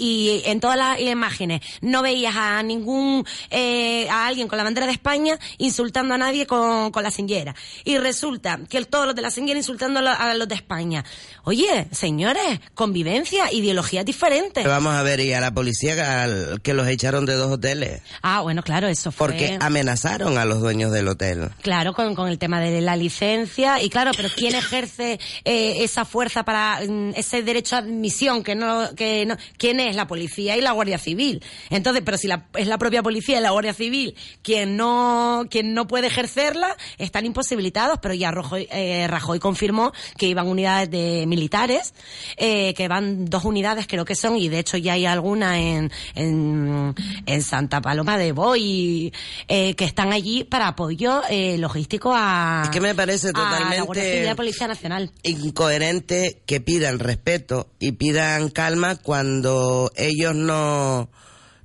y 0.46 0.50
en 0.50 0.60
todas 0.60 0.78
las 0.78 1.00
imágenes 1.00 1.62
no 1.82 2.02
veías 2.02 2.36
a 2.36 2.64
ningún, 2.64 3.26
eh, 3.52 4.10
a 4.10 4.26
alguien 4.28 4.48
con 4.48 4.58
la 4.58 4.64
bandera 4.64 4.88
de 4.88 4.94
España 4.94 5.38
insultando 5.60 6.16
a 6.16 6.18
nadie 6.18 6.48
con, 6.48 6.92
con 6.92 7.04
la 7.04 7.12
señera. 7.12 7.56
Y 7.84 7.98
resulta 8.00 8.60
que 8.70 8.78
el, 8.78 8.88
todos 8.88 9.06
los 9.06 9.16
de 9.16 9.22
la 9.22 9.32
señera 9.32 9.58
insultando 9.60 10.00
a, 10.00 10.02
lo- 10.02 10.10
a 10.10 10.34
los 10.34 10.48
de 10.48 10.56
España. 10.56 11.04
Oye, 11.44 11.88
señores, 11.92 12.60
convivencia, 12.74 13.52
ideologías 13.52 14.06
diferentes. 14.06 14.64
Pero 14.64 14.70
vamos 14.72 14.94
a 14.96 15.04
ver, 15.04 15.20
y 15.20 15.34
a 15.34 15.40
la 15.40 15.54
policía 15.54 16.24
al- 16.24 16.62
que 16.64 16.74
los 16.74 16.88
echaron 16.88 17.26
de 17.26 17.34
dos 17.36 17.52
hoteles. 17.52 18.02
Ah, 18.24 18.42
bueno, 18.42 18.64
claro, 18.64 18.88
eso 18.88 19.12
fue. 19.12 19.28
Porque 19.28 19.58
amenazaron 19.62 20.38
a 20.38 20.46
los 20.46 20.62
dueños 20.62 20.92
del 20.92 21.08
hotel. 21.08 21.50
Claro, 21.62 21.94
con, 21.94 22.16
con 22.16 22.28
el 22.28 22.40
tema 22.40 22.55
de 22.60 22.82
la 22.82 22.96
licencia. 22.96 23.82
Y 23.82 23.90
claro, 23.90 24.12
pero 24.16 24.30
¿quién 24.36 24.56
ejerce 24.56 25.20
eh, 25.44 25.84
esa 25.84 26.06
fuerza 26.06 26.44
para 26.44 26.80
mm, 26.88 27.12
ese 27.16 27.44
derecho 27.44 27.76
a 27.76 27.80
admisión 27.80 28.44
que 28.44 28.56
no, 28.56 28.94
que 28.96 29.26
no, 29.26 29.38
quién 29.58 29.80
es 29.80 29.96
la 29.96 30.08
policía 30.08 30.58
y 30.58 30.62
la 30.62 30.72
guardia 30.72 30.98
civil? 30.98 31.44
Entonces, 31.70 32.04
pero 32.06 32.18
si 32.18 32.28
la, 32.28 32.46
es 32.56 32.68
la 32.68 32.78
propia 32.78 33.04
policía 33.04 33.40
y 33.40 33.42
la 33.42 33.52
guardia 33.52 33.74
civil 33.74 34.16
quien 34.42 34.78
no, 34.78 35.46
quien 35.50 35.74
no 35.74 35.88
puede 35.88 36.08
ejercerla, 36.08 36.76
están 36.98 37.26
imposibilitados, 37.26 38.00
pero 38.02 38.14
ya 38.14 38.32
Rajoy, 38.32 38.68
eh, 38.72 39.08
Rajoy 39.08 39.40
confirmó 39.40 39.92
que 40.18 40.28
iban 40.28 40.48
unidades 40.48 40.90
de 40.90 41.26
militares, 41.28 41.94
eh, 42.38 42.74
que 42.74 42.88
van 42.88 43.26
dos 43.26 43.46
unidades 43.46 43.88
creo 43.88 44.06
que 44.06 44.16
son 44.16 44.38
y 44.38 44.50
de 44.50 44.60
hecho 44.60 44.78
ya 44.78 44.94
hay 44.94 45.06
alguna 45.06 45.60
en, 45.60 45.92
en, 46.16 46.96
en 47.26 47.42
Santa 47.42 47.82
Paloma 47.82 48.18
de 48.18 48.32
Boy 48.32 49.14
eh, 49.48 49.74
que 49.76 49.86
están 49.86 50.14
allí 50.14 50.44
para 50.44 50.68
apoyo 50.70 51.22
logístico 51.58 52.14
a, 52.16 52.45
a... 52.46 52.64
Es 52.64 52.70
que 52.70 52.82
me 52.82 52.96
parece 52.96 53.30
a 53.30 53.32
la 53.32 53.84
Guardia 53.84 54.04
Civil 54.04 54.24
y 54.24 54.26
a 54.26 54.26
totalmente 54.26 54.26
la 54.30 54.36
Policía 54.36 54.68
Nacional. 54.68 55.12
incoherente 55.24 56.42
que 56.46 56.62
pidan 56.62 57.00
respeto 57.00 57.70
y 57.80 57.94
pidan 57.94 58.50
calma 58.50 58.96
cuando 58.96 59.92
ellos 59.96 60.36
no, 60.36 61.10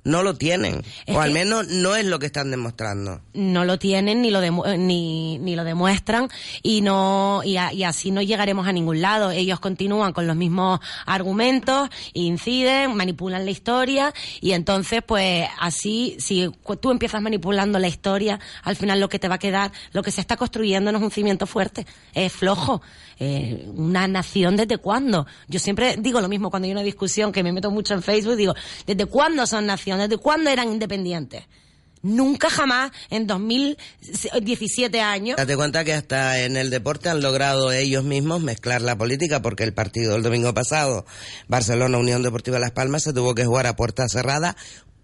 no 0.03 0.23
lo 0.23 0.33
tienen. 0.35 0.83
Es 1.05 1.15
o 1.15 1.21
al 1.21 1.31
menos 1.31 1.67
no 1.67 1.95
es 1.95 2.05
lo 2.05 2.17
que 2.19 2.25
están 2.25 2.49
demostrando. 2.51 3.21
no 3.33 3.65
lo 3.65 3.77
tienen 3.77 4.21
ni 4.21 4.31
lo 4.31 4.41
demu- 4.41 4.65
eh, 4.67 4.77
ni, 4.77 5.37
ni 5.39 5.55
lo 5.55 5.63
demuestran 5.63 6.27
y 6.63 6.81
no 6.81 7.41
y, 7.45 7.57
a- 7.57 7.71
y 7.73 7.83
así 7.83 8.09
no 8.11 8.21
llegaremos 8.21 8.67
a 8.67 8.71
ningún 8.73 9.01
lado 9.01 9.31
ellos 9.31 9.59
continúan 9.59 10.11
con 10.13 10.25
los 10.27 10.35
mismos 10.35 10.79
argumentos 11.05 11.89
inciden 12.13 12.95
manipulan 12.95 13.45
la 13.45 13.51
historia 13.51 14.13
y 14.41 14.51
entonces 14.53 15.01
pues 15.05 15.47
así 15.59 16.15
si 16.19 16.49
tú 16.81 16.91
empiezas 16.91 17.21
manipulando 17.21 17.77
la 17.79 17.87
historia 17.87 18.39
al 18.63 18.75
final 18.75 18.99
lo 18.99 19.09
que 19.09 19.19
te 19.19 19.27
va 19.27 19.35
a 19.35 19.39
quedar 19.39 19.71
lo 19.91 20.01
que 20.03 20.11
se 20.11 20.21
está 20.21 20.35
construyendo 20.37 20.91
no 20.91 20.97
es 20.97 21.03
un 21.03 21.11
cimiento 21.11 21.45
fuerte 21.45 21.85
es 22.13 22.31
flojo 22.31 22.81
Eh, 23.23 23.67
una 23.75 24.07
nación 24.07 24.55
desde 24.57 24.79
cuándo 24.79 25.27
yo 25.47 25.59
siempre 25.59 25.95
digo 25.99 26.21
lo 26.21 26.27
mismo 26.27 26.49
cuando 26.49 26.65
hay 26.65 26.71
una 26.71 26.81
discusión 26.81 27.31
que 27.31 27.43
me 27.43 27.51
meto 27.53 27.69
mucho 27.69 27.93
en 27.93 28.01
Facebook 28.01 28.35
digo 28.35 28.55
desde 28.87 29.05
cuándo 29.05 29.45
son 29.45 29.67
naciones 29.67 29.90
desde 29.99 30.17
cuándo 30.17 30.49
eran 30.49 30.71
independientes 30.71 31.43
Nunca 32.03 32.49
jamás 32.49 32.91
en 33.11 33.27
2017 33.27 35.01
años. 35.01 35.37
Date 35.37 35.55
cuenta 35.55 35.83
que 35.83 35.93
hasta 35.93 36.43
en 36.43 36.57
el 36.57 36.71
deporte 36.71 37.09
han 37.09 37.21
logrado 37.21 37.71
ellos 37.71 38.03
mismos 38.03 38.41
mezclar 38.41 38.81
la 38.81 38.97
política 38.97 39.41
porque 39.43 39.63
el 39.63 39.73
partido 39.73 40.13
del 40.13 40.23
domingo 40.23 40.51
pasado, 40.53 41.05
Barcelona 41.47 41.99
Unión 41.99 42.23
Deportiva 42.23 42.57
Las 42.57 42.71
Palmas, 42.71 43.03
se 43.03 43.13
tuvo 43.13 43.35
que 43.35 43.45
jugar 43.45 43.67
a 43.67 43.75
puerta 43.75 44.09
cerrada 44.09 44.55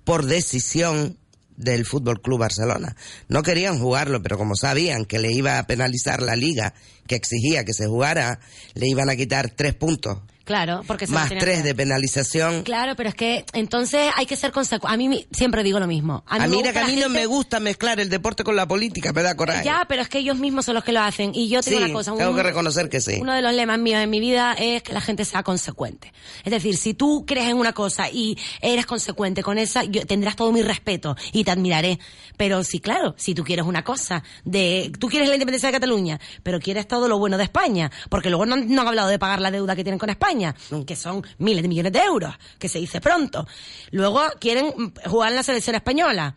por 0.06 0.26
decisión 0.26 1.18
del 1.56 1.86
Fútbol 1.86 2.20
Club 2.20 2.40
Barcelona. 2.40 2.96
No 3.28 3.44
querían 3.44 3.80
jugarlo, 3.80 4.24
pero 4.24 4.40
como 4.40 4.56
sabían 4.56 5.06
que 5.06 5.20
le 5.20 5.32
iba 5.32 5.60
a 5.60 5.68
penalizar 5.68 6.24
la 6.24 6.36
liga, 6.36 6.74
que 7.08 7.16
exigía 7.16 7.64
que 7.64 7.74
se 7.74 7.86
jugara, 7.86 8.40
le 8.74 8.88
iban 8.88 9.10
a 9.10 9.16
quitar 9.16 9.52
tres 9.52 9.76
puntos, 9.76 10.20
Claro, 10.48 10.82
porque 10.88 11.08
se 11.08 11.14
más 11.14 11.28
tres 11.28 11.62
de 11.66 11.76
penalización. 11.76 12.64
Claro, 12.64 12.96
pero 12.96 13.10
es 13.10 13.16
que 13.16 13.46
entonces 13.52 14.10
hay 14.16 14.26
que 14.26 14.38
ser 14.38 14.52
consecuente. 14.54 14.94
A 14.94 14.98
mí 14.98 15.28
siempre 15.32 15.62
digo 15.62 15.78
lo 15.78 15.88
mismo. 15.88 16.24
A 16.26 16.38
mí, 16.40 16.46
A 16.46 16.48
me 16.48 16.56
mí, 16.56 16.64
que 16.64 16.70
a 16.80 16.88
no 16.88 17.10
me 17.10 17.26
gusta 17.26 17.60
mezclar 17.60 18.00
el 18.00 18.10
deporte 18.10 18.46
con 18.46 18.56
la 18.56 18.66
política, 18.66 19.12
me 19.12 19.24
da 19.24 19.36
coraje. 19.36 19.66
Ya, 19.66 19.86
pero 19.90 20.02
es 20.02 20.08
que 20.08 20.20
ellos 20.20 20.38
mismos 20.38 20.64
son 20.64 20.76
los 20.76 20.86
que 20.86 20.94
lo 20.94 21.02
hacen. 21.02 21.32
Y 21.36 21.50
yo 21.50 21.62
te 21.62 21.72
digo 21.72 21.82
Sí, 21.82 21.86
una 21.92 21.94
cosa. 21.94 22.16
tengo 22.16 22.34
que 22.34 22.44
reconocer 22.44 22.88
que 22.90 23.02
sí. 23.02 23.18
Uno 23.20 23.34
de 23.34 23.42
los 23.42 23.54
lemas 23.54 23.78
míos 23.78 24.02
en 24.02 24.10
mi 24.10 24.22
vida 24.22 24.54
es 24.58 24.84
que 24.84 24.94
la 24.94 25.02
gente 25.02 25.26
sea 25.26 25.44
consecuente. 25.44 26.14
Es 26.46 26.52
decir, 26.52 26.78
si 26.78 26.94
tú 26.94 27.26
crees 27.28 27.50
en 27.50 27.58
una 27.58 27.74
cosa 27.74 28.10
y 28.10 28.38
eres 28.62 28.86
consecuente 28.86 29.44
con 29.44 29.58
esa, 29.58 29.84
yo, 29.84 30.06
tendrás 30.06 30.38
todo 30.38 30.54
mi 30.54 30.62
respeto 30.62 31.18
y 31.34 31.44
te 31.44 31.52
admiraré. 31.52 32.00
Pero 32.38 32.64
sí, 32.64 32.80
claro, 32.80 33.16
si 33.18 33.34
tú 33.34 33.44
quieres 33.44 33.66
una 33.66 33.84
cosa 33.84 34.24
de, 34.46 34.92
tú 34.98 35.10
quieres 35.10 35.28
la 35.28 35.36
independencia 35.36 35.68
de 35.68 35.74
Cataluña, 35.74 36.20
pero 36.44 36.60
quieres 36.60 36.88
todo 36.88 37.08
lo 37.10 37.18
bueno 37.18 37.38
de 37.38 37.44
España, 37.44 37.92
porque 38.10 38.30
luego 38.30 38.46
no, 38.46 38.56
no 38.56 38.82
han 38.82 38.88
hablado 38.88 39.10
de 39.10 39.20
pagar 39.20 39.42
la 39.42 39.52
deuda 39.52 39.76
que 39.76 39.84
tienen 39.84 40.00
con 40.00 40.10
España, 40.10 40.37
que 40.86 40.96
son 40.96 41.26
miles 41.38 41.62
de 41.62 41.68
millones 41.70 41.94
de 41.94 42.00
euros, 42.00 42.36
que 42.60 42.70
se 42.70 42.80
dice 42.80 43.02
pronto. 43.02 43.48
Luego 43.92 44.22
quieren 44.40 44.94
jugar 45.06 45.32
en 45.32 45.36
la 45.36 45.44
selección 45.44 45.76
española. 45.76 46.36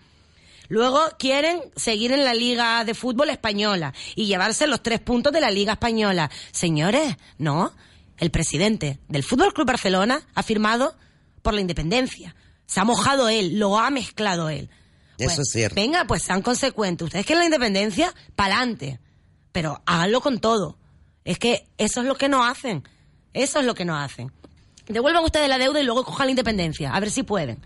Luego 0.69 1.01
quieren 1.19 1.61
seguir 1.75 2.13
en 2.13 2.25
la 2.25 2.33
Liga 2.33 2.85
de 2.85 2.95
Fútbol 2.95 3.31
Española 3.31 3.93
y 4.15 4.27
llevarse 4.27 4.69
los 4.69 4.83
tres 4.83 5.01
puntos 5.01 5.33
de 5.33 5.41
la 5.41 5.51
Liga 5.51 5.73
Española. 5.73 6.31
Señores, 6.53 7.17
no. 7.39 7.73
El 8.19 8.31
presidente 8.31 9.01
del 9.09 9.25
Fútbol 9.25 9.53
Club 9.53 9.67
Barcelona 9.67 10.23
ha 10.35 10.43
firmado 10.43 10.95
por 11.43 11.55
la 11.55 11.61
independencia. 11.61 12.37
Se 12.67 12.79
ha 12.79 12.85
mojado 12.85 13.29
él, 13.29 13.59
lo 13.59 13.79
ha 13.79 13.91
mezclado 13.91 14.49
él. 14.49 14.71
Pues, 15.17 15.33
Eso 15.33 15.43
es 15.43 15.51
cierto. 15.51 15.75
Venga, 15.75 16.05
pues 16.07 16.23
sean 16.23 16.41
consecuentes. 16.41 17.07
Ustedes 17.07 17.27
quieren 17.27 17.41
la 17.41 17.47
independencia, 17.47 18.15
pa'lante. 18.37 19.01
Pero 19.53 19.83
háganlo 19.87 20.21
con 20.21 20.39
todo. 20.39 20.79
Es 21.25 21.39
que 21.39 21.67
eso 21.79 22.01
es 22.01 22.07
lo 22.07 22.15
que 22.15 22.29
no 22.29 22.45
hacen. 22.45 22.85
Eso 23.33 23.61
es 23.61 23.67
lo 23.67 23.75
que 23.75 23.85
no 23.85 23.97
hacen. 23.97 24.33
Devuelvan 24.89 25.25
ustedes 25.25 25.49
la 25.49 25.59
deuda 25.59 25.81
y 25.81 25.85
luego 25.85 26.05
cojan 26.05 26.27
la 26.27 26.33
independencia. 26.33 26.93
A 26.93 27.01
ver 27.01 27.11
si 27.11 27.23
pueden. 27.23 27.59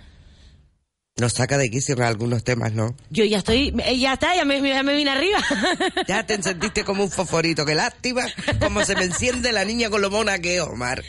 Nos 1.17 1.35
saca 1.35 1.57
de 1.57 1.71
quicio 1.71 1.95
en 1.95 2.03
algunos 2.03 2.43
temas, 2.43 2.73
¿no? 2.73 2.97
Yo 3.09 3.25
ya 3.25 3.39
estoy, 3.39 3.73
eh, 3.85 3.97
ya 3.97 4.15
está, 4.15 4.35
ya 4.35 4.45
me, 4.45 4.61
ya 4.61 4.83
me 4.83 4.95
vine 4.97 5.13
arriba. 5.13 5.39
Ya 6.09 6.27
te 6.27 6.43
sentiste 6.43 6.85
como 6.85 7.05
un 7.05 7.11
fosforito, 7.11 7.65
qué 7.65 7.77
lástima, 7.77 8.25
como 8.61 8.85
se 8.85 8.97
me 8.97 9.05
enciende 9.05 9.53
la 9.53 9.65
niña 9.65 9.91
con 9.91 10.03
lo 10.03 10.11
mona 10.11 10.41
que 10.41 10.57
es, 10.57 10.61
Omar. 10.63 11.05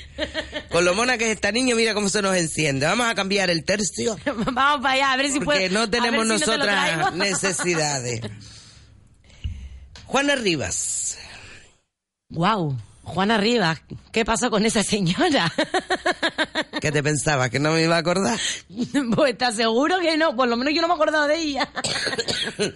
Con 0.70 0.86
lo 0.86 0.94
mona 0.94 1.18
que 1.18 1.26
es 1.26 1.32
esta 1.36 1.52
niña, 1.52 1.76
mira 1.76 1.96
cómo 1.96 2.08
se 2.08 2.22
nos 2.22 2.36
enciende. 2.36 2.86
Vamos 2.86 3.08
a 3.08 3.16
cambiar 3.16 3.50
el 3.50 3.66
tercio, 3.66 4.16
Vamos 4.26 4.82
para 4.82 4.92
allá, 4.92 5.14
a 5.14 5.18
ver 5.18 5.32
si 5.32 5.40
puedo. 5.40 5.60
porque 5.60 5.70
no 5.70 5.90
tenemos 5.90 6.24
si 6.24 6.30
no 6.30 6.40
te 6.40 6.46
lo 6.46 6.66
nosotras 6.66 7.14
necesidades. 7.16 8.22
Juana 10.06 10.36
Rivas, 10.36 11.18
Guau, 12.30 12.78
Juana 13.06 13.38
Rivas, 13.38 13.82
¿qué 14.12 14.26
pasó 14.26 14.50
con 14.50 14.66
esa 14.66 14.84
señora? 14.84 15.52
¿qué 16.82 16.92
te 16.92 17.02
pensabas? 17.02 17.50
¿Que 17.50 17.60
no 17.60 17.72
me 17.72 17.84
iba 17.84 17.96
a 17.96 18.00
acordar? 18.00 18.38
pues 19.16 19.32
estás 19.32 19.56
seguro 19.56 20.00
que 20.00 20.18
no, 20.18 20.36
por 20.36 20.48
lo 20.48 20.58
menos 20.58 20.74
yo 20.74 20.82
no 20.82 20.88
me 20.88 20.94
he 20.94 20.98
acordado 20.98 21.28
de 21.28 21.38
ella. 21.40 21.70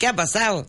¿Qué 0.00 0.06
ha 0.06 0.16
pasado? 0.16 0.66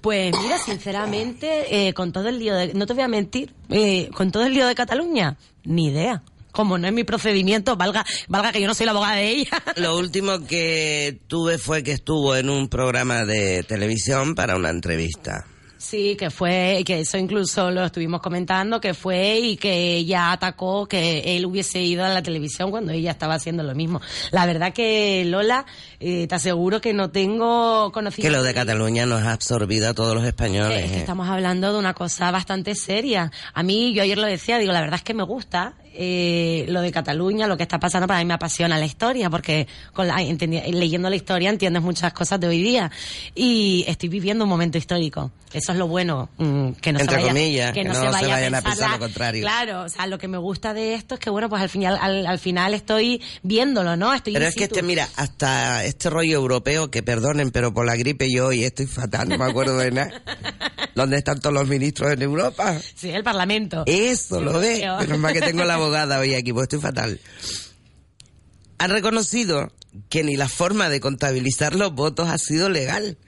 Pues 0.00 0.34
mira, 0.40 0.58
sinceramente, 0.58 1.88
eh, 1.88 1.94
con 1.94 2.12
todo 2.12 2.28
el 2.28 2.38
lío 2.38 2.54
de, 2.54 2.74
no 2.74 2.86
te 2.86 2.94
voy 2.94 3.02
a 3.02 3.08
mentir, 3.08 3.52
eh, 3.68 4.08
con 4.14 4.32
todo 4.32 4.44
el 4.44 4.54
lío 4.54 4.66
de 4.66 4.74
Cataluña, 4.74 5.36
ni 5.64 5.88
idea. 5.88 6.22
Como 6.52 6.76
no 6.76 6.86
es 6.86 6.92
mi 6.92 7.04
procedimiento, 7.04 7.76
valga, 7.76 8.04
valga 8.28 8.52
que 8.52 8.60
yo 8.60 8.66
no 8.66 8.74
soy 8.74 8.86
la 8.86 8.92
abogada 8.92 9.16
de 9.16 9.28
ella. 9.28 9.62
Lo 9.76 9.96
último 9.96 10.46
que 10.46 11.20
tuve 11.26 11.58
fue 11.58 11.82
que 11.82 11.92
estuvo 11.92 12.36
en 12.36 12.50
un 12.50 12.68
programa 12.68 13.24
de 13.24 13.62
televisión 13.62 14.34
para 14.34 14.56
una 14.56 14.70
entrevista. 14.70 15.46
Sí, 15.82 16.16
que 16.16 16.30
fue, 16.30 16.84
que 16.86 17.00
eso 17.00 17.18
incluso 17.18 17.72
lo 17.72 17.84
estuvimos 17.84 18.22
comentando, 18.22 18.80
que 18.80 18.94
fue 18.94 19.38
y 19.40 19.56
que 19.56 19.96
ella 19.96 20.30
atacó 20.30 20.86
que 20.86 21.36
él 21.36 21.44
hubiese 21.44 21.82
ido 21.82 22.04
a 22.04 22.08
la 22.08 22.22
televisión 22.22 22.70
cuando 22.70 22.92
ella 22.92 23.10
estaba 23.10 23.34
haciendo 23.34 23.64
lo 23.64 23.74
mismo. 23.74 24.00
La 24.30 24.46
verdad 24.46 24.72
que, 24.72 25.24
Lola, 25.26 25.66
eh, 25.98 26.28
te 26.28 26.34
aseguro 26.36 26.80
que 26.80 26.92
no 26.94 27.10
tengo 27.10 27.88
Que 27.88 27.94
conocimiento. 27.94 28.38
lo 28.38 28.44
de 28.44 28.54
Cataluña 28.54 29.06
nos 29.06 29.22
ha 29.24 29.32
absorbido 29.32 29.88
a 29.88 29.94
todos 29.94 30.14
los 30.14 30.24
españoles. 30.24 30.84
Es 30.84 30.90
que 30.92 30.96
¿eh? 30.98 31.00
estamos 31.00 31.28
hablando 31.28 31.72
de 31.72 31.78
una 31.80 31.94
cosa 31.94 32.30
bastante 32.30 32.76
seria. 32.76 33.32
A 33.52 33.62
mí, 33.64 33.92
yo 33.92 34.04
ayer 34.04 34.16
lo 34.16 34.26
decía, 34.26 34.58
digo, 34.58 34.72
la 34.72 34.80
verdad 34.80 34.98
es 34.98 35.04
que 35.04 35.14
me 35.14 35.24
gusta 35.24 35.74
eh, 35.94 36.66
lo 36.68 36.80
de 36.80 36.90
Cataluña, 36.92 37.46
lo 37.46 37.56
que 37.56 37.62
está 37.62 37.78
pasando, 37.78 38.06
para 38.06 38.20
mí 38.20 38.24
me 38.26 38.34
apasiona 38.34 38.78
la 38.78 38.86
historia, 38.86 39.28
porque 39.30 39.66
con 39.92 40.06
la, 40.08 40.16
leyendo 40.18 41.08
la 41.10 41.16
historia 41.16 41.50
entiendes 41.50 41.82
muchas 41.82 42.12
cosas 42.12 42.40
de 42.40 42.48
hoy 42.48 42.62
día. 42.62 42.90
Y 43.34 43.84
estoy 43.88 44.08
viviendo 44.08 44.44
un 44.44 44.50
momento 44.50 44.78
histórico. 44.78 45.30
Eso 45.52 45.72
es 45.72 45.78
lo 45.78 45.86
bueno, 45.86 46.30
mm, 46.38 46.70
que 46.80 46.92
no 46.94 47.00
Entre 47.00 47.14
se 47.16 47.20
vaya, 47.22 47.28
comillas, 47.28 47.72
que 47.72 47.84
no 47.84 47.94
se 47.94 48.08
vayan 48.08 48.54
a 48.54 48.62
pensar 48.62 48.88
la- 48.90 48.96
lo 48.96 48.98
contrario. 49.00 49.42
Claro, 49.42 49.82
o 49.82 49.88
sea, 49.90 50.06
lo 50.06 50.18
que 50.18 50.26
me 50.26 50.38
gusta 50.38 50.72
de 50.72 50.94
esto 50.94 51.14
es 51.16 51.20
que, 51.20 51.28
bueno, 51.28 51.50
pues 51.50 51.60
al 51.60 51.68
final, 51.68 51.98
al, 52.00 52.26
al 52.26 52.38
final 52.38 52.72
estoy 52.72 53.20
viéndolo, 53.42 53.94
¿no? 53.96 54.14
Estoy 54.14 54.32
Pero 54.32 54.46
es 54.46 54.54
que 54.54 54.64
este, 54.64 54.82
mira, 54.82 55.06
hasta 55.16 55.84
este 55.84 56.08
rollo 56.08 56.36
europeo, 56.36 56.90
que 56.90 57.02
perdonen, 57.02 57.50
pero 57.50 57.74
por 57.74 57.84
la 57.84 57.96
gripe 57.96 58.32
yo 58.32 58.46
hoy 58.46 58.64
estoy 58.64 58.86
fatal, 58.86 59.28
no 59.28 59.36
me 59.36 59.44
acuerdo 59.44 59.76
de 59.76 59.90
nada. 59.90 60.22
¿Dónde 60.94 61.16
están 61.16 61.40
todos 61.40 61.54
los 61.54 61.66
ministros 61.68 62.12
en 62.12 62.22
Europa? 62.22 62.78
Sí, 62.94 63.10
el 63.10 63.22
Parlamento. 63.22 63.84
Eso, 63.86 64.40
lo. 64.40 64.52
Europeo. 64.62 64.98
Menos 65.00 65.18
mal 65.18 65.32
que 65.32 65.40
tengo 65.40 65.64
la 65.64 65.76
abogada 65.82 66.18
hoy 66.18 66.34
aquí, 66.34 66.52
pues 66.52 66.64
estoy 66.64 66.80
fatal. 66.80 67.20
Han 68.78 68.90
reconocido 68.90 69.72
que 70.08 70.24
ni 70.24 70.36
la 70.36 70.48
forma 70.48 70.88
de 70.88 71.00
contabilizar 71.00 71.74
los 71.74 71.94
votos 71.94 72.28
ha 72.28 72.38
sido 72.38 72.68
legal. 72.68 73.18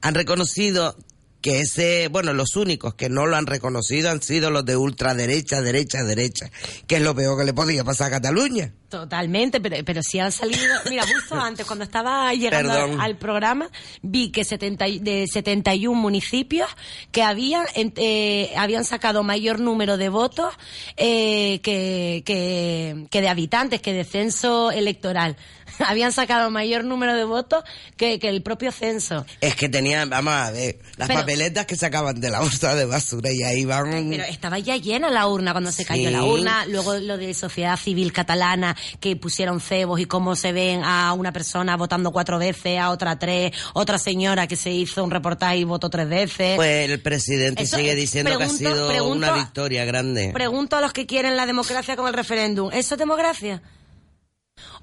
Han 0.00 0.14
reconocido 0.14 0.96
que 1.40 1.60
ese, 1.60 2.08
bueno, 2.08 2.32
los 2.32 2.56
únicos 2.56 2.94
que 2.94 3.08
no 3.08 3.26
lo 3.26 3.36
han 3.36 3.46
reconocido 3.46 4.10
han 4.10 4.20
sido 4.22 4.50
los 4.50 4.64
de 4.64 4.76
ultraderecha, 4.76 5.60
derecha, 5.60 6.02
derecha, 6.02 6.50
que 6.86 6.96
es 6.96 7.02
lo 7.02 7.14
peor 7.14 7.38
que 7.38 7.44
le 7.44 7.54
podía 7.54 7.84
pasar 7.84 8.08
a 8.08 8.10
Cataluña. 8.16 8.72
Totalmente, 8.88 9.60
pero, 9.60 9.76
pero 9.84 10.00
sí 10.02 10.18
han 10.18 10.32
salido. 10.32 10.74
Mira, 10.88 11.04
justo 11.06 11.34
antes, 11.40 11.66
cuando 11.66 11.84
estaba 11.84 12.32
llegando 12.34 12.72
al, 12.72 13.00
al 13.00 13.16
programa, 13.18 13.70
vi 14.02 14.30
que 14.30 14.44
70, 14.44 14.88
y- 14.88 14.98
de 15.00 15.26
71 15.30 16.00
municipios 16.00 16.68
que 17.12 17.22
habían, 17.22 17.66
eh, 17.74 18.52
habían 18.56 18.84
sacado 18.84 19.22
mayor 19.22 19.60
número 19.60 19.96
de 19.96 20.08
votos 20.08 20.54
eh, 20.96 21.60
que, 21.62 22.22
que, 22.24 23.06
que 23.10 23.20
de 23.20 23.28
habitantes, 23.28 23.80
que 23.80 23.92
de 23.92 24.04
censo 24.04 24.70
electoral. 24.70 25.36
habían 25.86 26.12
sacado 26.12 26.50
mayor 26.50 26.84
número 26.84 27.14
de 27.14 27.24
votos 27.24 27.64
que, 27.96 28.18
que 28.18 28.28
el 28.28 28.42
propio 28.42 28.72
censo. 28.72 29.24
Es 29.40 29.54
que 29.56 29.68
tenían, 29.68 30.08
vamos 30.10 30.32
a 30.34 30.50
ver, 30.50 30.78
las 30.96 31.08
Pero- 31.08 31.20
papeletas 31.20 31.66
que 31.66 31.76
sacaban 31.76 32.20
de 32.20 32.30
la 32.30 32.40
bolsa 32.40 32.74
de 32.74 32.84
basura 32.84 33.30
y 33.32 33.42
ahí 33.42 33.64
van... 33.64 34.08
Pero 34.10 34.24
estaba 34.24 34.58
ya 34.58 34.76
llena 34.76 35.10
la 35.10 35.26
urna 35.26 35.52
cuando 35.52 35.72
se 35.72 35.84
cayó 35.84 36.10
la 36.10 36.24
urna. 36.24 36.66
Luego 36.66 36.94
lo 36.94 37.16
de 37.16 37.34
sociedad 37.34 37.76
civil 37.76 38.12
catalana, 38.12 38.76
que 39.00 39.16
pusieron 39.16 39.60
cebos 39.60 40.00
y 40.00 40.06
cómo 40.06 40.36
se 40.36 40.52
ven 40.52 40.82
a 40.84 41.12
una 41.12 41.32
persona 41.32 41.76
votando 41.76 42.12
cuatro 42.12 42.38
veces, 42.38 42.78
a 42.78 42.90
otra 42.90 43.18
tres, 43.18 43.52
otra 43.74 43.98
señora 43.98 44.46
que 44.46 44.56
se 44.56 44.70
hizo 44.70 45.02
un 45.04 45.10
reportaje 45.10 45.58
y 45.58 45.64
votó 45.64 45.90
tres 45.90 46.08
veces. 46.08 46.56
Pues 46.56 46.88
el 46.88 47.00
presidente 47.02 47.62
Eso 47.64 47.76
sigue 47.76 47.94
diciendo 47.94 48.36
que 48.38 48.44
ha 48.44 48.48
sido 48.48 48.88
pregunto- 48.88 49.16
una 49.16 49.32
victoria 49.32 49.84
grande. 49.84 50.30
Pregunto 50.32 50.76
a 50.76 50.80
los 50.80 50.92
que 50.92 51.06
quieren 51.06 51.36
la 51.36 51.46
democracia 51.46 51.96
con 51.96 52.06
el 52.08 52.14
referéndum, 52.14 52.70
¿eso 52.72 52.94
es 52.94 52.98
democracia? 52.98 53.62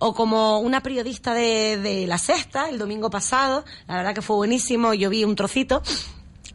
O 0.05 0.13
como 0.13 0.59
una 0.59 0.83
periodista 0.83 1.33
de, 1.33 2.05
La 2.07 2.17
Sexta, 2.17 2.69
el 2.69 2.77
domingo 2.77 3.09
pasado, 3.09 3.63
la 3.87 3.95
verdad 3.95 4.13
que 4.13 4.21
fue 4.21 4.35
buenísimo, 4.35 4.93
yo 4.93 5.09
vi 5.09 5.23
un 5.23 5.35
trocito, 5.35 5.81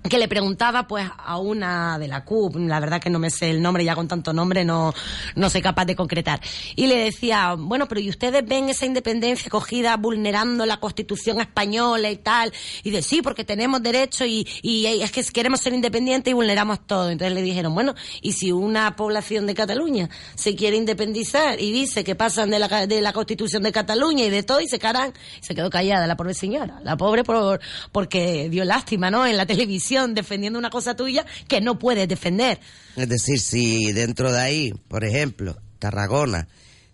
que 0.03 0.19
le 0.19 0.29
preguntaba 0.29 0.87
pues 0.87 1.07
a 1.19 1.39
una 1.39 1.99
de 1.99 2.09
la 2.09 2.25
CUP, 2.25 2.57
la 2.57 2.81
verdad 2.81 3.01
que 3.01 3.11
no 3.11 3.19
me 3.19 3.31
sé 3.31 3.51
el 3.51 3.61
nombre, 3.61 3.85
ya 3.85 3.95
con 3.95 4.09
tanto 4.09 4.33
nombre 4.33 4.65
no, 4.65 4.95
no 5.35 5.51
soy 5.51 5.61
capaz 5.61 5.85
de 5.85 5.97
concretar. 5.97 6.41
Y 6.77 6.87
le 6.87 6.97
decía, 6.97 7.55
bueno, 7.59 7.89
pero 7.89 8.01
¿y 8.01 8.09
ustedes 8.09 8.47
ven 8.47 8.69
esa 8.69 8.87
independencia 8.87 9.51
cogida 9.51 9.97
vulnerando 9.97 10.65
la 10.67 10.79
constitución 10.79 11.41
española 11.41 12.11
y 12.11 12.17
tal? 12.17 12.53
Y 12.85 12.91
de 12.91 13.03
sí, 13.03 13.23
porque 13.23 13.45
tenemos 13.45 13.83
derecho 13.83 14.25
y, 14.25 14.47
y 14.63 14.87
es 14.87 15.11
que 15.11 15.23
queremos 15.25 15.61
ser 15.61 15.75
independientes 15.75 16.31
y 16.31 16.35
vulneramos 16.35 16.87
todo. 16.87 17.11
Entonces 17.11 17.35
le 17.35 17.43
dijeron, 17.43 17.75
bueno, 17.75 17.95
¿y 18.23 18.33
si 18.33 18.53
una 18.53 18.97
población 18.97 19.47
de 19.47 19.55
Cataluña 19.55 20.09
se 20.37 20.55
quiere 20.55 20.77
independizar 20.77 21.61
y 21.61 21.73
dice 21.73 22.05
que 22.05 22.15
pasan 22.15 22.51
de 22.51 22.59
la, 22.59 22.87
de 22.87 23.01
la 23.03 23.13
constitución 23.13 23.63
de 23.63 23.73
Cataluña 23.73 24.25
y 24.25 24.31
de 24.31 24.43
todo 24.43 24.61
y 24.61 24.69
se 24.69 24.79
caran? 24.79 25.13
Se 25.41 25.55
quedó 25.55 25.69
callada 25.69 26.07
la 26.07 26.17
pobre 26.17 26.35
señora, 26.35 26.81
la 26.83 26.97
pobre 26.97 27.25
por, 27.25 27.61
porque 27.93 28.49
dio 28.49 28.65
lástima, 28.65 29.11
¿no? 29.11 29.27
En 29.27 29.37
la 29.37 29.45
televisión 29.45 29.98
defendiendo 30.07 30.59
una 30.59 30.71
cosa 30.71 30.95
tuya 30.97 31.27
que 31.49 31.61
no 31.61 31.79
puedes 31.79 32.09
defender. 32.09 32.61
Es 32.97 33.09
decir, 33.09 33.41
si 33.41 33.93
dentro 33.93 34.33
de 34.33 34.41
ahí, 34.41 34.75
por 34.89 35.05
ejemplo, 35.05 35.57
Tarragona 35.79 36.49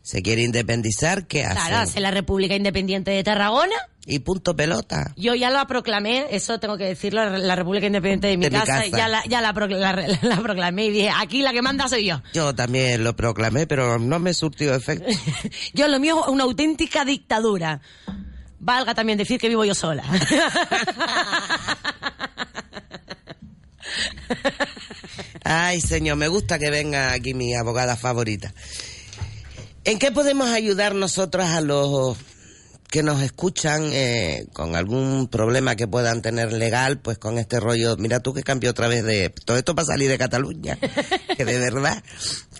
se 0.04 0.20
quiere 0.20 0.42
independizar, 0.42 1.26
¿qué 1.26 1.44
hace? 1.44 1.54
Claro, 1.54 1.78
hace 1.78 1.98
la 1.98 2.10
República 2.10 2.54
Independiente 2.54 3.10
de 3.10 3.24
Tarragona. 3.24 3.74
Y 4.04 4.18
punto 4.18 4.54
pelota. 4.54 5.14
Yo 5.16 5.34
ya 5.34 5.48
la 5.48 5.66
proclamé, 5.66 6.26
eso 6.30 6.60
tengo 6.60 6.76
que 6.76 6.84
decirlo, 6.84 7.38
la 7.38 7.56
República 7.56 7.86
Independiente 7.86 8.26
de 8.26 8.36
mi, 8.36 8.50
casa, 8.50 8.86
ya, 8.86 9.08
la, 9.08 9.24
ya 9.24 9.40
la, 9.40 9.54
proclamé 9.54 10.84
y 10.84 10.90
dije, 10.90 11.10
aquí 11.10 11.40
la 11.40 11.54
que 11.54 11.62
manda 11.62 11.88
soy 11.88 12.04
yo. 12.04 12.20
Yo 12.34 12.54
también 12.54 13.02
lo 13.02 13.16
proclamé, 13.16 13.66
pero 13.66 13.98
no 13.98 14.18
me 14.18 14.34
surtió 14.34 14.74
efecto. 14.74 15.06
yo 15.72 15.88
lo 15.88 15.98
mío 15.98 16.20
es 16.22 16.28
una 16.28 16.44
auténtica 16.44 17.06
dictadura. 17.06 17.80
Valga 18.60 18.94
también 18.94 19.16
decir 19.16 19.40
que 19.40 19.48
vivo 19.48 19.64
yo 19.64 19.74
sola. 19.74 20.04
Ay, 25.44 25.80
señor, 25.80 26.16
me 26.16 26.28
gusta 26.28 26.58
que 26.58 26.70
venga 26.70 27.12
aquí 27.12 27.34
mi 27.34 27.54
abogada 27.54 27.96
favorita. 27.96 28.54
¿En 29.84 29.98
qué 29.98 30.10
podemos 30.10 30.48
ayudar 30.48 30.94
nosotros 30.94 31.46
a 31.46 31.60
los 31.60 32.16
que 32.94 33.02
nos 33.02 33.22
escuchan 33.22 33.90
eh, 33.92 34.46
con 34.52 34.76
algún 34.76 35.26
problema 35.26 35.74
que 35.74 35.88
puedan 35.88 36.22
tener 36.22 36.52
legal, 36.52 37.00
pues 37.00 37.18
con 37.18 37.38
este 37.38 37.58
rollo, 37.58 37.96
mira 37.96 38.20
tú 38.20 38.32
que 38.32 38.44
cambió 38.44 38.70
otra 38.70 38.86
vez 38.86 39.02
de 39.02 39.30
todo 39.30 39.56
esto 39.56 39.74
para 39.74 39.86
salir 39.86 40.08
de 40.08 40.16
Cataluña, 40.16 40.78
que 41.36 41.44
de 41.44 41.58
verdad, 41.58 42.04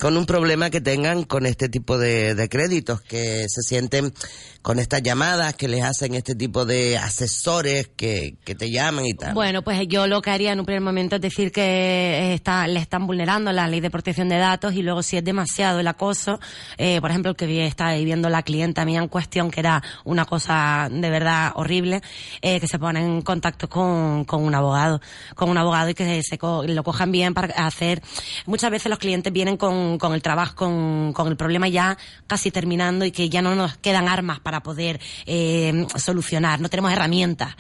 con 0.01 0.17
un 0.17 0.27
problema 0.27 0.71
que 0.71 0.81
tengan 0.81 1.23
con 1.23 1.47
este 1.47 1.69
tipo 1.69 1.99
de, 1.99 2.49
créditos, 2.51 3.01
que 3.01 3.47
se 3.49 3.63
sienten 3.63 4.13
con 4.61 4.81
estas 4.81 5.03
llamadas 5.03 5.55
que 5.55 5.69
les 5.69 5.85
hacen 5.85 6.15
este 6.15 6.35
tipo 6.35 6.65
de 6.65 6.99
asesores 6.99 7.91
que, 7.97 8.37
te 8.45 8.71
llaman 8.71 9.07
y 9.07 9.15
tal. 9.15 9.35
Bueno, 9.35 9.63
pues 9.63 9.87
yo 9.87 10.09
lo 10.09 10.21
que 10.21 10.31
haría 10.31 10.53
en 10.53 10.59
un 10.59 10.67
primer 10.67 10.83
momento 10.83 11.17
es 11.17 11.23
decir 11.23 11.53
que 11.53 12.35
está, 12.35 12.67
le 12.67 12.81
están 12.81 13.07
vulnerando 13.07 13.53
la 13.53 13.69
ley 13.69 13.81
de 13.81 13.91
protección 13.91 14.29
de 14.29 14.39
datos 14.39 14.75
y 14.75 14.83
luego 14.83 15.03
si 15.03 15.17
es 15.17 15.25
demasiado 15.25 15.79
el 15.79 15.87
acoso, 15.87 16.41
eh, 16.77 17.01
por 17.01 17.11
ejemplo, 17.11 17.31
el 17.31 17.37
que 17.37 17.67
está 17.67 17.95
viviendo 17.95 18.29
la 18.29 18.43
clienta 18.43 18.85
mía 18.85 18.99
en 18.99 19.09
cuestión, 19.09 19.51
que 19.51 19.61
era 19.61 19.83
una 20.05 20.24
cosa 20.27 20.89
de 20.91 21.11
verdad 21.11 21.53
horrible, 21.55 22.03
eh, 22.43 22.61
que 22.61 22.67
se 22.67 22.79
pone 22.79 23.01
en 23.01 23.23
contacto 23.23 23.69
con, 23.69 24.25
con 24.25 24.43
un 24.43 24.55
abogado, 24.55 25.01
con 25.35 25.51
un 25.51 25.59
abogado 25.59 25.91
y 25.91 25.95
que 25.95 26.23
se 26.23 26.39
lo 26.41 26.85
cojan 26.85 27.13
bien 27.13 27.35
para 27.35 27.67
hacer. 27.67 28.03
Muchas 28.47 28.71
veces 28.71 28.91
los 28.91 28.99
clientes 28.99 29.33
vienen 29.33 29.57
con, 29.57 29.99
con 29.99 30.15
el 30.15 30.23
trabajo, 30.23 30.55
con, 30.57 31.13
con 31.13 31.29
el 31.29 31.37
problema 31.37 31.69
ya 31.69 31.97
casi 32.27 32.51
terminando 32.51 33.05
y 33.05 33.11
que 33.11 33.29
ya 33.29 33.43
no 33.43 33.55
nos 33.55 33.77
quedan 33.79 34.09
armas 34.09 34.41
para 34.41 34.63
poder 34.63 35.01
eh, 35.27 35.87
solucionar, 35.97 36.61
no 36.61 36.69
tenemos 36.69 36.93
herramientas. 36.93 37.55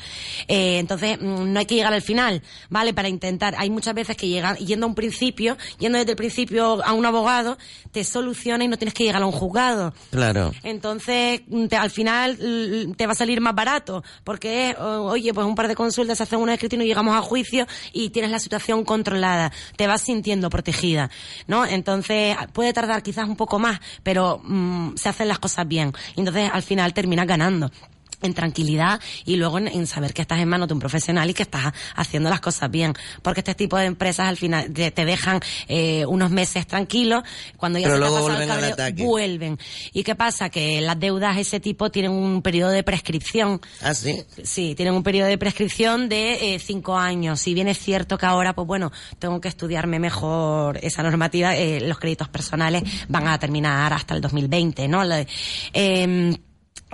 Eh, 0.49 0.79
entonces, 0.79 1.19
mm, 1.21 1.53
no 1.53 1.59
hay 1.59 1.67
que 1.67 1.75
llegar 1.75 1.93
al 1.93 2.03
final, 2.03 2.43
¿vale? 2.71 2.95
Para 2.95 3.09
intentar, 3.09 3.55
hay 3.59 3.71
muchas 3.71 3.95
veces 3.95 4.17
que 4.17 4.29
llegan, 4.29 4.57
yendo 4.57 4.87
a 4.87 4.89
un 4.89 4.95
principio, 4.95 5.57
yendo 5.79 5.99
desde 5.99 6.13
el 6.13 6.17
principio 6.17 6.85
a 6.85 6.93
un 6.93 7.07
abogado, 7.07 7.59
te 7.93 8.05
soluciona 8.05 8.65
y 8.65 8.69
no 8.69 8.77
tienes 8.77 8.95
que 8.95 9.05
llegar 9.05 9.23
a 9.23 9.27
un 9.27 9.33
juzgado. 9.33 9.95
Claro. 10.11 10.53
Entonces, 10.63 11.43
mm, 11.47 11.67
al 11.79 11.91
final 11.91 12.37
te 12.97 13.07
va 13.07 13.13
a 13.13 13.17
salir 13.17 13.41
más 13.41 13.55
barato, 13.55 14.03
porque 14.25 14.77
oye, 14.79 15.33
pues 15.35 15.47
un 15.47 15.55
par 15.55 15.69
de 15.69 15.75
consultas, 15.75 16.21
hacen 16.21 16.39
un 16.39 16.51
escrito 16.51 16.77
y 16.77 16.87
llegamos 16.87 17.17
a 17.17 17.21
juicio 17.23 17.67
y 17.93 18.11
tienes 18.11 18.31
la 18.31 18.39
situación 18.39 18.85
controlada, 18.85 19.53
te 19.77 19.87
vas 19.87 20.03
sintiendo 20.03 20.51
protegida, 20.51 21.11
¿no? 21.47 21.65
Entonces, 21.67 22.37
puede 22.53 22.73
tardar 22.73 23.03
quizás 23.03 23.29
un 23.29 23.37
poco 23.37 23.59
más, 23.59 23.81
pero 24.03 24.43
se 24.97 25.09
hacen 25.09 25.29
las 25.29 25.39
cosas 25.39 25.67
bien. 25.69 25.93
Entonces, 26.17 26.51
al 26.53 26.63
final 26.63 26.95
termina 26.95 27.25
ganando 27.25 27.71
en 28.25 28.35
tranquilidad 28.35 29.01
y 29.25 29.37
luego 29.37 29.59
en, 29.59 29.87
saber 29.87 30.13
que 30.13 30.23
estás 30.23 30.41
en 30.41 30.49
manos 30.49 30.69
de 30.69 30.75
un 30.75 30.81
profesional 30.81 31.29
y 31.31 31.35
que 31.35 31.43
estás 31.43 31.73
haciendo 31.95 32.31
las 32.31 32.41
cosas 32.41 32.71
bien. 32.71 32.95
Porque 33.23 33.41
este 33.41 33.55
tipo 33.55 33.77
de 33.77 33.87
empresas 33.87 34.29
al 34.29 34.37
final 34.37 34.73
te, 34.73 35.05
dejan 35.05 35.41
eh, 35.69 36.05
unos 36.07 36.31
meses 36.31 36.67
tranquilos, 36.67 37.23
cuando 37.57 37.79
ya 37.79 37.91
se 37.91 37.99
luego 37.99 38.21
vuelven 38.21 38.51
el 38.51 38.95
vuelven. 38.95 39.59
¿Y 39.93 40.03
qué 40.03 40.15
pasa? 40.15 40.51
Que 40.51 40.81
las 40.81 40.99
deudas 40.99 41.37
de 41.37 41.43
ese 41.43 41.61
tipo 41.61 41.91
tienen 41.91 42.11
un 42.11 42.43
periodo 42.43 42.71
de 42.71 42.83
prescripción. 42.83 43.61
¿Ah, 43.83 43.95
sí? 43.95 44.25
Sí, 44.43 44.75
tienen 44.75 44.95
un 44.95 45.03
periodo 45.03 45.29
de 45.29 45.39
prescripción 45.39 46.09
de 46.09 46.55
eh, 46.55 46.59
cinco 46.59 46.97
años. 46.97 47.41
Si 47.41 47.55
bien 47.55 47.69
es 47.69 47.79
cierto 47.79 48.19
que 48.19 48.27
ahora, 48.27 48.55
pues 48.55 48.67
bueno, 48.67 48.93
tengo 49.19 49.41
que 49.41 49.49
estudiarme 49.49 49.99
mejor 49.99 50.79
esa 50.83 51.03
normativa, 51.03 51.57
eh, 51.57 51.81
los 51.81 51.99
créditos 51.99 52.29
personales 52.29 52.83
van 53.09 53.29
a 53.29 53.39
terminar 53.39 53.93
hasta 53.93 54.15
el 54.15 54.21
2020, 54.21 54.89
¿no? 54.89 55.03
Eh, 55.73 56.39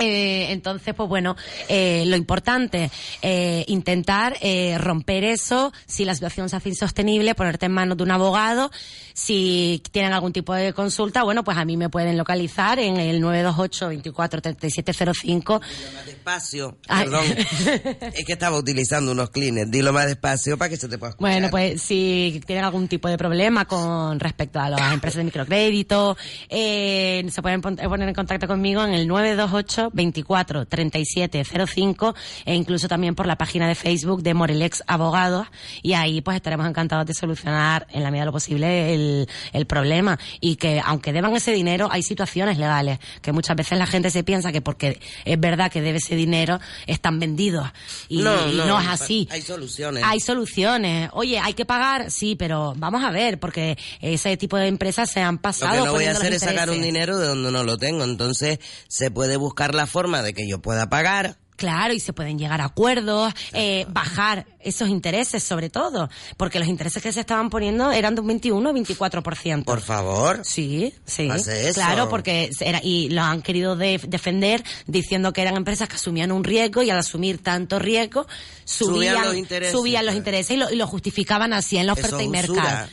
eh, 0.01 0.53
entonces, 0.53 0.95
pues 0.95 1.09
bueno, 1.09 1.37
eh, 1.69 2.05
lo 2.07 2.17
importante, 2.17 2.91
eh, 3.23 3.65
intentar 3.69 4.37
eh, 4.41 4.77
romper 4.79 5.25
eso, 5.25 5.73
si 5.87 6.05
la 6.05 6.15
situación 6.15 6.49
se 6.49 6.57
hace 6.57 6.71
insostenible, 6.71 7.35
ponerte 7.35 7.67
en 7.67 7.73
manos 7.73 7.97
de 7.97 8.05
un 8.05 8.11
abogado, 8.11 8.71
si 9.13 9.83
tienen 9.91 10.13
algún 10.13 10.33
tipo 10.33 10.55
de 10.55 10.73
consulta, 10.73 11.23
bueno, 11.23 11.45
pues 11.45 11.59
a 11.59 11.65
mí 11.65 11.77
me 11.77 11.91
pueden 11.91 12.17
localizar 12.17 12.79
en 12.79 12.97
el 12.97 13.21
928 13.21 13.89
24 13.89 14.41
3705. 14.41 15.61
Dilo 15.61 15.93
más 15.93 16.07
despacio, 16.07 16.79
perdón, 16.89 17.25
es 18.15 18.25
que 18.25 18.33
estaba 18.33 18.57
utilizando 18.57 19.13
unos 19.13 19.31
cleaners, 19.31 19.71
dilo 19.71 19.93
más 19.93 20.07
despacio 20.07 20.57
para 20.57 20.71
que 20.71 20.77
se 20.77 20.89
te 20.89 20.99
pueda 20.99 21.11
escuchar. 21.11 21.33
Bueno, 21.33 21.51
pues 21.51 21.83
si 21.83 22.41
tienen 22.47 22.65
algún 22.65 22.89
tipo 22.89 23.09
de 23.09 23.19
problema 23.19 23.67
con 23.67 24.19
respecto 24.19 24.61
a 24.61 24.71
las 24.71 24.93
empresas 24.93 25.19
de 25.19 25.25
microcrédito, 25.25 26.17
eh, 26.49 27.27
se 27.31 27.43
pueden 27.43 27.61
poner 27.61 28.09
en 28.09 28.15
contacto 28.15 28.47
conmigo 28.47 28.83
en 28.85 28.95
el 28.95 29.07
928 29.07 29.90
24 29.93 30.67
37 30.67 31.45
05 31.45 32.15
e 32.45 32.55
incluso 32.55 32.89
también 32.89 33.15
por 33.15 33.27
la 33.27 33.37
página 33.37 33.69
de 33.69 33.75
Facebook 33.75 34.23
de 34.23 34.35
Morelex 34.35 34.83
Abogados 34.87 35.47
y 35.83 35.95
ahí 35.95 36.21
pues 36.21 36.37
estaremos 36.37 36.67
encantados 36.67 37.07
de 37.07 37.15
solucionar 37.15 37.87
en 37.91 38.03
la 38.03 38.11
medida 38.11 38.23
de 38.23 38.27
lo 38.27 38.33
posible 38.33 38.95
el, 38.95 39.29
el 39.53 39.67
problema 39.67 40.19
y 40.41 40.57
que 40.57 40.81
aunque 40.85 41.13
deban 41.13 41.35
ese 41.35 41.53
dinero 41.53 41.89
hay 41.91 42.03
situaciones 42.03 42.59
legales 42.59 42.99
que 43.23 43.33
muchas 43.33 43.57
veces 43.57 43.79
la 43.79 43.87
gente 43.87 44.11
se 44.11 44.25
piensa 44.25 44.53
que 44.53 44.61
porque 44.61 45.01
es 45.25 45.41
verdad 45.41 45.71
que 45.71 45.81
debe 45.81 45.99
ese 45.99 46.17
dinero 46.17 46.61
están 46.87 47.19
vendidos 47.19 47.67
y 48.09 48.23
no, 48.23 48.47
no, 48.47 48.81
es 48.81 48.89
así. 48.89 49.29
Hay 49.31 49.43
soluciones. 49.43 50.03
Hay 50.05 50.21
soluciones. 50.21 51.11
Oye, 51.13 51.39
hay 51.39 51.55
que 51.55 51.65
pagar, 51.65 52.11
sí, 52.11 52.37
pero 52.37 52.75
vamos 52.77 53.03
a 53.05 53.11
ver 53.11 53.39
porque 53.39 53.79
ese 54.01 54.37
tipo 54.37 54.57
de 54.57 54.67
empresas 54.67 55.11
se 55.11 55.21
han 55.21 55.39
pasado. 55.39 55.77
Lo 55.77 55.83
que 55.83 55.87
no 55.87 55.93
voy 55.93 56.05
a 56.05 56.13
hacer 56.13 56.33
es 56.33 56.43
sacar 56.43 56.71
un 56.71 56.83
dinero 56.83 57.19
de 57.19 57.29
donde 57.29 57.51
no 57.51 57.65
lo 57.65 57.77
tengo, 57.77 58.05
entonces 58.05 58.59
se 58.89 59.11
puede 59.11 59.37
buscar 59.37 59.75
la 59.75 59.80
forma 59.87 60.23
de 60.23 60.35
que 60.35 60.49
yo 60.49 60.61
pueda 60.61 60.89
pagar. 60.89 61.37
Claro, 61.61 61.93
y 61.93 62.01
se 62.01 62.15
pueden 62.15 62.39
llegar 62.39 62.63
a 62.63 62.65
acuerdos, 62.65 63.35
eh, 63.53 63.85
bajar 63.91 64.47
esos 64.61 64.89
intereses 64.89 65.43
sobre 65.43 65.69
todo, 65.69 66.09
porque 66.39 66.59
los 66.59 66.67
intereses 66.67 67.03
que 67.03 67.13
se 67.13 67.21
estaban 67.21 67.51
poniendo 67.51 67.93
eran 67.93 68.15
de 68.15 68.23
un 68.23 68.29
21 68.29 68.71
o 68.71 68.73
24%. 68.73 69.65
Por 69.65 69.83
favor. 69.83 70.41
Sí, 70.43 70.95
sí. 71.05 71.29
Claro, 71.75 72.09
porque 72.09 72.49
era, 72.61 72.81
y 72.83 73.11
lo 73.11 73.21
han 73.21 73.43
querido 73.43 73.77
defender 73.77 74.65
diciendo 74.87 75.35
que 75.35 75.43
eran 75.43 75.55
empresas 75.55 75.87
que 75.87 75.97
asumían 75.97 76.33
un 76.33 76.45
riesgo 76.45 76.83
y 76.83 76.89
al 76.89 76.97
asumir 76.97 77.43
tanto 77.43 77.79
riesgo 77.79 78.27
subían, 78.65 79.23
los 79.23 79.37
intereses, 79.37 79.77
subían 79.77 80.07
los 80.07 80.15
intereses 80.15 80.57
y, 80.57 80.77
lo, 80.77 80.87
justificaban 80.87 81.53
así 81.53 81.77
en 81.77 81.87
la 81.87 81.93
oferta 81.93 82.23
y 82.23 82.29
mercado. 82.29 82.89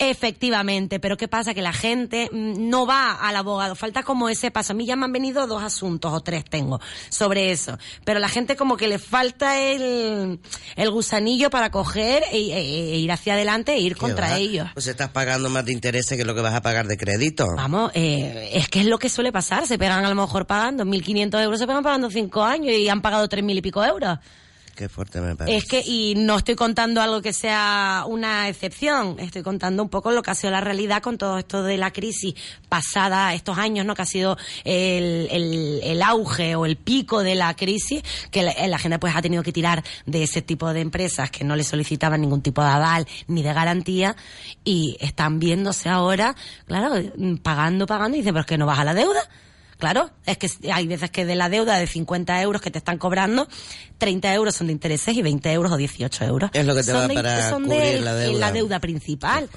Efectivamente, 0.00 1.00
pero 1.00 1.16
¿qué 1.16 1.26
pasa? 1.26 1.54
Que 1.54 1.60
la 1.60 1.72
gente 1.72 2.30
mm, 2.30 2.70
no 2.70 2.86
va 2.86 3.14
al 3.14 3.34
abogado, 3.34 3.74
falta 3.74 4.04
como 4.04 4.28
ese 4.28 4.52
paso. 4.52 4.72
A 4.72 4.76
mí 4.76 4.86
ya 4.86 4.94
me 4.94 5.04
han 5.06 5.12
venido 5.12 5.48
dos 5.48 5.60
asuntos 5.60 6.12
o 6.12 6.20
tres 6.20 6.44
tengo 6.44 6.80
sobre 7.08 7.50
eso, 7.50 7.76
pero 8.04 8.20
la 8.20 8.28
gente 8.28 8.54
como 8.54 8.76
que 8.76 8.86
le 8.86 9.00
falta 9.00 9.58
el, 9.58 10.38
el 10.76 10.90
gusanillo 10.92 11.50
para 11.50 11.72
coger 11.72 12.22
e, 12.30 12.38
e, 12.38 12.92
e 12.92 12.98
ir 12.98 13.10
hacia 13.10 13.34
adelante 13.34 13.72
e 13.72 13.80
ir 13.80 13.96
contra 13.96 14.38
ellos. 14.38 14.68
Pues 14.72 14.86
estás 14.86 15.10
pagando 15.10 15.50
más 15.50 15.64
de 15.64 15.72
intereses 15.72 16.16
que 16.16 16.24
lo 16.24 16.36
que 16.36 16.42
vas 16.42 16.54
a 16.54 16.62
pagar 16.62 16.86
de 16.86 16.96
crédito. 16.96 17.46
Vamos, 17.56 17.90
eh, 17.94 18.50
es 18.52 18.68
que 18.68 18.78
es 18.78 18.86
lo 18.86 19.00
que 19.00 19.08
suele 19.08 19.32
pasar, 19.32 19.66
se 19.66 19.78
pegan 19.78 20.04
a 20.04 20.08
lo 20.08 20.14
mejor 20.14 20.46
pagando 20.46 20.84
1.500 20.84 21.42
euros, 21.42 21.58
se 21.58 21.66
pegan 21.66 21.82
pagando 21.82 22.08
cinco 22.08 22.44
años 22.44 22.72
y 22.72 22.88
han 22.88 23.02
pagado 23.02 23.28
3.000 23.28 23.56
y 23.56 23.62
pico 23.62 23.84
euros. 23.84 24.20
Qué 24.78 24.88
fuerte 24.88 25.20
me 25.20 25.34
parece. 25.34 25.56
Es 25.56 25.64
que, 25.64 25.82
y 25.84 26.14
no 26.14 26.36
estoy 26.36 26.54
contando 26.54 27.02
algo 27.02 27.20
que 27.20 27.32
sea 27.32 28.04
una 28.06 28.48
excepción, 28.48 29.16
estoy 29.18 29.42
contando 29.42 29.82
un 29.82 29.88
poco 29.88 30.12
lo 30.12 30.22
que 30.22 30.30
ha 30.30 30.36
sido 30.36 30.52
la 30.52 30.60
realidad 30.60 31.02
con 31.02 31.18
todo 31.18 31.36
esto 31.36 31.64
de 31.64 31.76
la 31.76 31.92
crisis 31.92 32.36
pasada, 32.68 33.34
estos 33.34 33.58
años, 33.58 33.84
¿no? 33.84 33.96
Que 33.96 34.02
ha 34.02 34.06
sido 34.06 34.38
el, 34.62 35.26
el, 35.32 35.80
el 35.82 36.00
auge 36.00 36.54
o 36.54 36.64
el 36.64 36.76
pico 36.76 37.24
de 37.24 37.34
la 37.34 37.56
crisis, 37.56 38.04
que 38.30 38.44
la, 38.44 38.78
gente 38.78 39.00
pues 39.00 39.16
ha 39.16 39.20
tenido 39.20 39.42
que 39.42 39.50
tirar 39.52 39.82
de 40.06 40.22
ese 40.22 40.42
tipo 40.42 40.72
de 40.72 40.78
empresas 40.80 41.28
que 41.32 41.42
no 41.42 41.56
le 41.56 41.64
solicitaban 41.64 42.20
ningún 42.20 42.40
tipo 42.40 42.62
de 42.62 42.68
aval 42.68 43.08
ni 43.26 43.42
de 43.42 43.52
garantía 43.52 44.14
y 44.62 44.96
están 45.00 45.40
viéndose 45.40 45.88
ahora, 45.88 46.36
claro, 46.66 47.02
pagando, 47.42 47.84
pagando 47.84 48.16
y 48.16 48.20
dicen, 48.20 48.32
pero 48.32 48.42
es 48.42 48.46
que 48.46 48.58
no 48.58 48.66
baja 48.66 48.84
la 48.84 48.94
deuda. 48.94 49.28
Claro, 49.78 50.10
es 50.26 50.38
que 50.38 50.50
hay 50.72 50.88
veces 50.88 51.10
que 51.10 51.24
de 51.24 51.36
la 51.36 51.48
deuda 51.48 51.78
de 51.78 51.86
50 51.86 52.42
euros 52.42 52.60
que 52.60 52.70
te 52.70 52.78
están 52.78 52.98
cobrando, 52.98 53.46
30 53.98 54.34
euros 54.34 54.56
son 54.56 54.66
de 54.66 54.72
intereses 54.72 55.16
y 55.16 55.22
20 55.22 55.52
euros 55.52 55.70
o 55.70 55.76
18 55.76 56.24
euros. 56.24 56.50
Es 56.52 56.66
lo 56.66 56.74
que 56.74 56.82
te 56.82 56.90
son 56.90 57.02
va 57.02 57.08
de, 57.08 57.14
para 57.14 57.48
son 57.48 57.64
cubrir 57.64 57.80
de, 57.80 58.00
la 58.00 58.14
deuda. 58.14 58.38
la 58.38 58.52
deuda 58.52 58.80
principal. 58.80 59.48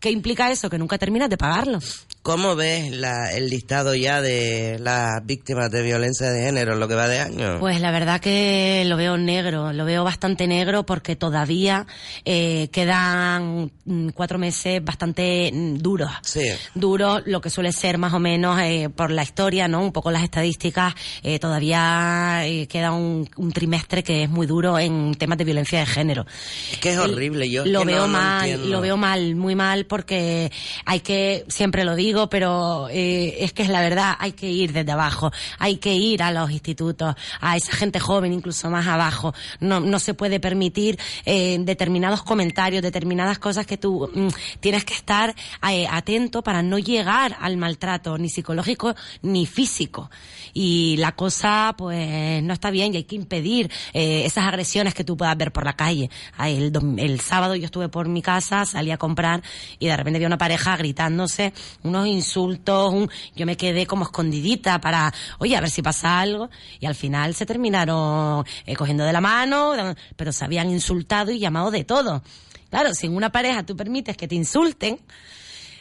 ¿Qué 0.00 0.10
implica 0.12 0.50
eso? 0.50 0.70
Que 0.70 0.78
nunca 0.78 0.96
terminas 0.96 1.28
de 1.28 1.36
pagarlo. 1.36 1.80
¿Cómo 2.22 2.54
ves 2.54 2.92
la, 2.92 3.32
el 3.32 3.48
listado 3.48 3.94
ya 3.94 4.20
de 4.20 4.78
las 4.78 5.24
víctimas 5.24 5.70
de 5.70 5.82
violencia 5.82 6.30
de 6.30 6.42
género 6.42 6.74
en 6.74 6.80
lo 6.80 6.86
que 6.86 6.94
va 6.94 7.08
de 7.08 7.20
año? 7.20 7.58
Pues 7.58 7.80
la 7.80 7.90
verdad 7.90 8.20
que 8.20 8.84
lo 8.86 8.96
veo 8.96 9.16
negro, 9.16 9.72
lo 9.72 9.84
veo 9.84 10.04
bastante 10.04 10.46
negro 10.46 10.84
porque 10.84 11.16
todavía 11.16 11.86
eh, 12.24 12.68
quedan 12.70 13.72
mm, 13.84 14.08
cuatro 14.10 14.38
meses 14.38 14.84
bastante 14.84 15.50
mm, 15.52 15.78
duros. 15.78 16.10
Sí. 16.22 16.48
Duros, 16.74 17.22
lo 17.24 17.40
que 17.40 17.50
suele 17.50 17.72
ser 17.72 17.98
más 17.98 18.12
o 18.12 18.20
menos 18.20 18.60
eh, 18.60 18.90
por 18.94 19.10
la 19.10 19.22
historia, 19.22 19.66
¿no? 19.66 19.82
Un 19.82 19.92
poco 19.92 20.10
las 20.10 20.22
estadísticas, 20.22 20.94
eh, 21.24 21.38
todavía 21.38 22.42
queda 22.68 22.92
un, 22.92 23.28
un, 23.36 23.52
trimestre 23.52 24.04
que 24.04 24.24
es 24.24 24.30
muy 24.30 24.46
duro 24.46 24.78
en 24.78 25.14
temas 25.14 25.38
de 25.38 25.44
violencia 25.44 25.80
de 25.80 25.86
género. 25.86 26.26
Es 26.70 26.78
que 26.78 26.92
es 26.92 26.98
horrible, 26.98 27.48
yo 27.50 27.64
lo 27.64 27.84
veo 27.84 28.06
no, 28.06 28.12
mal, 28.12 28.70
lo 28.70 28.80
veo 28.80 28.96
mal, 28.96 29.34
muy 29.34 29.54
mal 29.54 29.86
porque 29.88 30.52
hay 30.84 31.00
que, 31.00 31.44
siempre 31.48 31.84
lo 31.84 31.96
digo, 31.96 32.28
pero 32.28 32.88
eh, 32.90 33.36
es 33.40 33.52
que 33.52 33.62
es 33.62 33.68
la 33.68 33.80
verdad, 33.80 34.16
hay 34.18 34.32
que 34.32 34.50
ir 34.50 34.72
desde 34.72 34.92
abajo, 34.92 35.32
hay 35.58 35.76
que 35.76 35.94
ir 35.94 36.22
a 36.22 36.30
los 36.30 36.50
institutos, 36.50 37.14
a 37.40 37.56
esa 37.56 37.72
gente 37.72 37.98
joven 37.98 38.32
incluso 38.32 38.70
más 38.70 38.86
abajo. 38.86 39.34
No, 39.60 39.80
no 39.80 39.98
se 39.98 40.14
puede 40.14 40.40
permitir 40.40 40.98
eh, 41.24 41.56
determinados 41.60 42.22
comentarios, 42.22 42.82
determinadas 42.82 43.38
cosas 43.38 43.66
que 43.66 43.76
tú 43.76 44.10
mm, 44.14 44.28
tienes 44.60 44.84
que 44.84 44.94
estar 44.94 45.34
eh, 45.68 45.86
atento 45.90 46.42
para 46.42 46.62
no 46.62 46.78
llegar 46.78 47.36
al 47.40 47.56
maltrato, 47.56 48.18
ni 48.18 48.28
psicológico 48.28 48.94
ni 49.22 49.46
físico. 49.46 50.10
Y 50.54 50.96
la 50.98 51.12
cosa, 51.12 51.74
pues, 51.76 52.42
no 52.42 52.52
está 52.52 52.70
bien 52.70 52.94
y 52.94 52.98
hay 52.98 53.04
que 53.04 53.16
impedir 53.16 53.70
esas 53.92 54.44
agresiones 54.44 54.94
que 54.94 55.04
tú 55.04 55.16
puedas 55.16 55.36
ver 55.36 55.52
por 55.52 55.64
la 55.64 55.74
calle. 55.74 56.10
Ay, 56.36 56.56
El, 56.56 56.98
el 56.98 57.20
sábado 57.20 57.54
yo 57.54 57.66
estuve 57.66 57.88
por 57.88 58.08
mi 58.08 58.22
casa, 58.22 58.64
salí 58.64 58.90
a 58.90 58.96
comprar 58.96 59.42
y 59.78 59.86
de 59.86 59.96
repente 59.96 60.18
vi 60.18 60.24
una 60.24 60.38
pareja 60.38 60.76
gritándose 60.76 61.52
unos 61.82 62.06
insultos, 62.06 62.92
un- 62.92 63.10
yo 63.36 63.46
me 63.46 63.56
quedé 63.56 63.86
como 63.86 64.04
escondidita 64.04 64.80
para, 64.80 65.12
oye, 65.38 65.56
a 65.56 65.60
ver 65.60 65.70
si 65.70 65.82
pasa 65.82 66.20
algo 66.20 66.50
y 66.80 66.86
al 66.86 66.94
final 66.94 67.34
se 67.34 67.46
terminaron 67.46 68.44
eh, 68.66 68.74
cogiendo 68.76 69.04
de 69.04 69.12
la 69.12 69.20
mano, 69.20 69.72
pero 70.16 70.32
se 70.32 70.44
habían 70.44 70.70
insultado 70.70 71.30
y 71.30 71.38
llamado 71.38 71.70
de 71.70 71.84
todo. 71.84 72.22
Claro, 72.70 72.92
si 72.94 73.06
en 73.06 73.16
una 73.16 73.30
pareja 73.32 73.64
tú 73.64 73.76
permites 73.76 74.16
que 74.16 74.28
te 74.28 74.34
insulten 74.34 74.98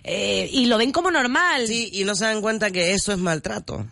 eh, 0.04 0.50
y 0.52 0.66
lo 0.68 0.78
ven 0.78 0.92
como 0.92 1.12
normal. 1.12 1.68
Sí, 1.68 1.90
y 1.92 2.04
no 2.06 2.16
se 2.16 2.26
dan 2.26 2.42
cuenta 2.42 2.72
que 2.72 2.94
eso 2.94 3.12
es 3.12 3.18
maltrato. 3.18 3.86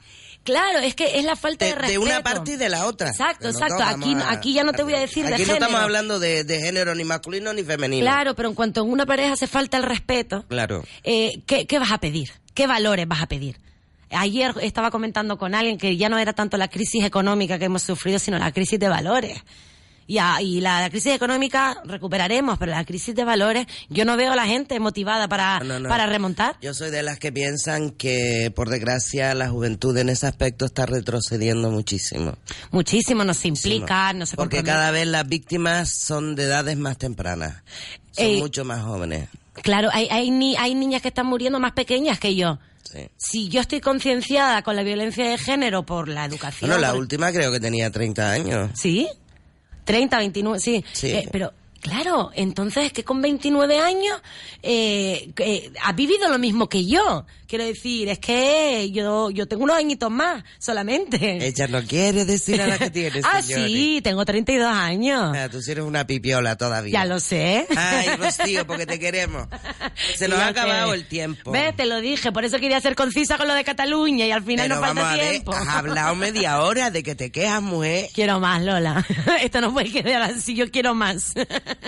Claro, 0.45 0.79
es 0.79 0.95
que 0.95 1.17
es 1.19 1.25
la 1.25 1.35
falta 1.35 1.65
de, 1.65 1.71
De, 1.71 1.75
de 1.75 1.81
respeto. 1.81 2.01
una 2.01 2.21
parte 2.23 2.51
y 2.53 2.55
de 2.55 2.69
la 2.69 2.85
otra. 2.85 3.09
Exacto, 3.09 3.49
exacto. 3.49 3.83
Aquí, 3.83 4.13
a- 4.13 4.31
aquí 4.31 4.53
ya 4.53 4.63
no 4.63 4.71
te 4.71 4.83
voy 4.83 4.93
a 4.93 4.99
decir 4.99 5.25
de 5.25 5.33
Aquí 5.33 5.41
no 5.41 5.47
género. 5.47 5.65
estamos 5.65 5.83
hablando 5.83 6.19
de, 6.19 6.43
de 6.45 6.61
género 6.61 6.95
ni 6.95 7.03
masculino 7.03 7.51
ni 7.51 7.63
femenino. 7.63 8.03
Claro, 8.05 8.35
pero 8.35 8.47
en 8.49 8.55
cuanto 8.55 8.81
en 8.83 8.89
una 8.91 9.05
pareja 9.05 9.33
hace 9.33 9.47
falta 9.47 9.75
el 9.77 9.83
respeto, 9.83 10.45
Claro. 10.47 10.83
eh, 11.03 11.41
¿qué, 11.45 11.65
¿qué 11.67 11.79
vas 11.79 11.91
a 11.91 11.97
pedir? 11.97 12.31
¿Qué 12.53 12.67
valores 12.67 13.07
vas 13.07 13.21
a 13.21 13.27
pedir? 13.27 13.57
Ayer 14.11 14.53
estaba 14.61 14.91
comentando 14.91 15.37
con 15.37 15.55
alguien 15.55 15.77
que 15.79 15.97
ya 15.97 16.09
no 16.09 16.17
era 16.19 16.31
tanto 16.33 16.57
la 16.57 16.67
crisis 16.69 17.03
económica 17.03 17.57
que 17.59 17.65
hemos 17.65 17.81
sufrido, 17.81 18.19
sino 18.19 18.37
la 18.37 18.51
crisis 18.51 18.79
de 18.79 18.87
valores. 18.87 19.39
Y, 20.07 20.19
a- 20.19 20.39
y 20.41 20.61
la, 20.61 20.87
crisis 20.91 21.13
económica 21.13 21.81
recuperaremos, 21.83 22.57
pero 22.59 22.71
la 22.71 22.85
crisis 22.85 23.15
de 23.15 23.23
valores, 23.23 23.65
yo 23.89 24.05
no 24.05 24.15
veo 24.17 24.33
a 24.33 24.35
la 24.35 24.45
gente 24.45 24.79
motivada 24.79 25.27
para, 25.27 25.59
No, 25.61 25.79
no. 25.79 25.89
para 25.89 26.05
remontar. 26.05 26.57
Yo 26.61 26.73
soy 26.75 26.91
de 26.91 27.01
las 27.01 27.17
que 27.17 27.31
piensan 27.31 27.89
que, 27.89 28.51
por 28.55 28.69
desgracia, 28.69 29.33
la 29.33 29.49
juventud 29.49 29.97
en 29.97 30.09
ese 30.09 30.27
aspecto 30.27 30.65
está 30.65 30.85
retrocediendo 30.85 31.71
muchísimo. 31.71 32.37
Muchísimo 32.71 33.23
nos 33.23 33.43
implica, 33.45 34.13
no 34.13 34.25
se 34.27 34.35
Porque 34.35 34.61
cada 34.63 34.91
vez 34.91 35.07
las 35.07 35.27
víctimas 35.27 35.89
son 35.89 36.35
de 36.35 36.43
edades 36.43 36.77
más 36.77 36.97
tempranas. 36.97 37.63
Son 38.11 38.25
Eh, 38.25 38.37
mucho 38.37 38.63
más 38.63 38.83
jóvenes. 38.83 39.29
Claro, 39.63 39.89
hay, 39.91 40.07
hay, 40.11 40.29
ni, 40.31 40.55
hay 40.57 40.75
niñas 40.75 41.01
que 41.01 41.07
están 41.07 41.25
muriendo 41.25 41.59
más 41.59 41.71
pequeñas 41.71 42.19
que 42.19 42.35
yo. 42.35 42.59
Sí. 42.83 43.07
Si 43.17 43.49
yo 43.49 43.61
estoy 43.61 43.81
concienciada 43.81 44.61
con 44.61 44.75
la 44.75 44.83
violencia 44.83 45.27
de 45.27 45.37
género 45.37 45.83
por 45.85 46.07
la 46.07 46.25
educación. 46.25 46.69
Bueno, 46.69 46.81
la 46.81 46.91
por- 46.91 46.99
última 46.99 47.31
creo 47.31 47.51
que 47.51 47.59
tenía 47.59 47.89
30 47.89 48.31
años. 48.31 48.71
¿Sí? 48.75 49.07
30, 49.85 50.17
29, 50.17 50.59
sí. 50.59 50.83
Sí. 50.91 51.11
Eh, 51.11 51.29
pero, 51.31 51.53
claro, 51.79 52.31
entonces 52.35 52.85
es 52.85 52.93
que 52.93 53.03
con 53.03 53.21
29 53.21 53.79
años 53.79 54.21
eh, 54.61 55.31
eh, 55.37 55.71
ha 55.83 55.93
vivido 55.93 56.27
lo 56.29 56.39
mismo 56.39 56.67
que 56.67 56.85
yo. 56.85 57.25
Quiero 57.47 57.63
decir, 57.65 58.09
es 58.09 58.19
que 58.19 58.89
yo, 58.91 59.29
yo 59.29 59.47
tengo 59.47 59.63
unos 59.63 59.77
añitos 59.77 60.09
más 60.11 60.43
solamente. 60.59 61.45
Ella 61.45 61.67
no 61.67 61.83
quiere 61.83 62.25
decir 62.25 62.61
a 62.61 62.67
la 62.67 62.77
que 62.77 62.89
tiene, 62.89 63.21
ah, 63.23 63.41
señores. 63.41 63.71
sí, 63.71 64.01
tengo 64.03 64.25
32 64.25 64.67
años. 64.67 65.35
Ah, 65.35 65.47
tú 65.49 65.61
sí 65.61 65.71
eres 65.71 65.83
una 65.83 66.07
pipiola 66.07 66.55
todavía. 66.55 66.93
Ya 66.93 67.05
lo 67.05 67.19
sé. 67.19 67.67
Ay, 67.75 68.09
Rocío, 68.17 68.65
porque 68.65 68.85
te 68.85 68.99
queremos. 68.99 69.47
Se 70.15 70.27
nos 70.27 70.39
ha 70.39 70.47
acabado 70.47 70.93
el 70.93 71.05
tiempo. 71.07 71.51
¿Ves? 71.51 71.75
Te 71.75 71.85
lo 71.85 72.01
dije, 72.01 72.31
por 72.31 72.45
eso 72.45 72.59
quería 72.59 72.79
ser 72.81 72.95
concisa 72.95 73.37
con 73.37 73.47
lo 73.47 73.53
de 73.53 73.63
Cataluña 73.63 74.25
y 74.25 74.31
al 74.31 74.43
final 74.43 74.65
Pero 74.67 74.75
no 74.75 74.81
falta 74.81 75.01
vamos 75.01 75.13
a 75.13 75.17
ver, 75.23 75.31
tiempo. 75.31 75.51
has 75.53 75.67
hablado 75.67 76.15
media 76.15 76.61
hora 76.61 76.91
de 76.91 77.03
que 77.03 77.15
te 77.15 77.31
quejas, 77.31 77.61
mujer. 77.61 78.09
Quiero 78.13 78.39
más, 78.39 78.61
Lola. 78.63 79.05
Esto 79.41 79.61
no 79.61 79.73
puede 79.73 79.91
quedar 79.91 80.21
así, 80.23 80.55
yo 80.55 80.69
quiero 80.71 80.93
más. 80.95 81.33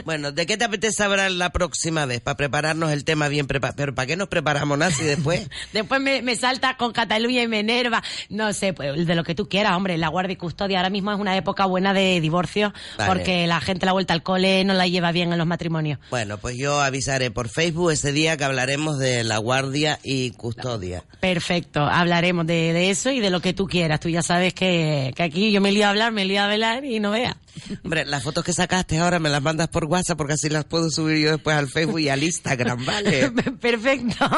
Bueno, 0.05 0.31
¿de 0.31 0.45
qué 0.45 0.57
te 0.57 0.65
apetece 0.65 1.03
hablar 1.03 1.31
la 1.31 1.49
próxima 1.51 2.05
vez? 2.05 2.21
Para 2.21 2.37
prepararnos 2.37 2.91
el 2.91 3.03
tema 3.03 3.27
bien 3.27 3.47
preparado. 3.47 3.75
Pero 3.77 3.95
¿para 3.95 4.05
qué 4.05 4.15
nos 4.15 4.27
preparamos 4.27 4.77
nada 4.77 4.91
si 4.91 5.03
después? 5.03 5.46
Después 5.73 6.01
me, 6.01 6.21
me 6.21 6.35
salta 6.35 6.77
con 6.77 6.91
Cataluña 6.91 7.43
y 7.43 7.47
me 7.47 7.59
enerva. 7.59 8.03
No 8.29 8.53
sé, 8.53 8.73
pues 8.73 9.05
de 9.05 9.15
lo 9.15 9.23
que 9.23 9.35
tú 9.35 9.47
quieras, 9.47 9.73
hombre. 9.73 9.97
La 9.97 10.09
guardia 10.09 10.33
y 10.33 10.37
custodia 10.37 10.79
ahora 10.79 10.89
mismo 10.89 11.11
es 11.11 11.19
una 11.19 11.35
época 11.37 11.65
buena 11.65 11.93
de 11.93 12.19
divorcio 12.21 12.73
Vale. 12.97 13.11
porque 13.11 13.47
la 13.47 13.61
gente 13.61 13.85
la 13.85 13.93
vuelta 13.93 14.13
al 14.13 14.23
cole 14.23 14.63
no 14.63 14.73
la 14.73 14.87
lleva 14.87 15.11
bien 15.11 15.31
en 15.31 15.37
los 15.37 15.47
matrimonios. 15.47 15.99
Bueno, 16.09 16.37
pues 16.37 16.57
yo 16.57 16.81
avisaré 16.81 17.31
por 17.31 17.49
Facebook 17.49 17.91
ese 17.91 18.11
día 18.11 18.37
que 18.37 18.43
hablaremos 18.43 18.99
de 18.99 19.23
la 19.23 19.37
guardia 19.37 19.99
y 20.03 20.31
custodia. 20.31 21.03
Perfecto, 21.19 21.81
hablaremos 21.81 22.45
de, 22.45 22.73
de 22.73 22.89
eso 22.89 23.11
y 23.11 23.19
de 23.19 23.29
lo 23.29 23.41
que 23.41 23.53
tú 23.53 23.67
quieras. 23.67 23.99
Tú 23.99 24.09
ya 24.09 24.21
sabes 24.21 24.53
que, 24.53 25.13
que 25.15 25.23
aquí 25.23 25.51
yo 25.51 25.61
me 25.61 25.71
lío 25.71 25.85
a 25.85 25.89
hablar, 25.89 26.11
me 26.11 26.25
lío 26.25 26.41
a 26.41 26.45
hablar 26.51 26.85
y 26.85 26.99
no 26.99 27.11
veas. 27.11 27.35
Hombre, 27.83 28.05
las 28.05 28.23
fotos 28.23 28.43
que 28.43 28.53
sacaste 28.53 28.99
ahora 28.99 29.19
me 29.19 29.29
las 29.29 29.41
mandas 29.41 29.67
por 29.67 29.85
WhatsApp 29.85 30.17
porque 30.17 30.33
así 30.33 30.49
las 30.49 30.65
puedo 30.65 30.89
subir 30.89 31.17
yo 31.17 31.31
después 31.31 31.55
al 31.55 31.67
Facebook 31.67 31.99
y 31.99 32.09
al 32.09 32.23
Instagram, 32.23 32.85
¿vale? 32.85 33.31
Perfecto. 33.61 34.25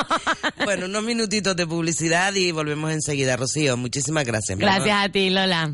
Bueno, 0.66 0.86
unos 0.86 1.04
minutitos 1.04 1.56
de 1.56 1.66
publicidad 1.66 2.34
y 2.36 2.52
volvemos 2.52 2.92
enseguida. 2.92 3.36
Rocío, 3.38 3.76
muchísimas 3.78 4.26
gracias. 4.26 4.58
mi 4.58 4.64
amor. 4.64 4.76
Gracias 4.76 5.06
a 5.06 5.10
ti, 5.10 5.30
Lola. 5.30 5.74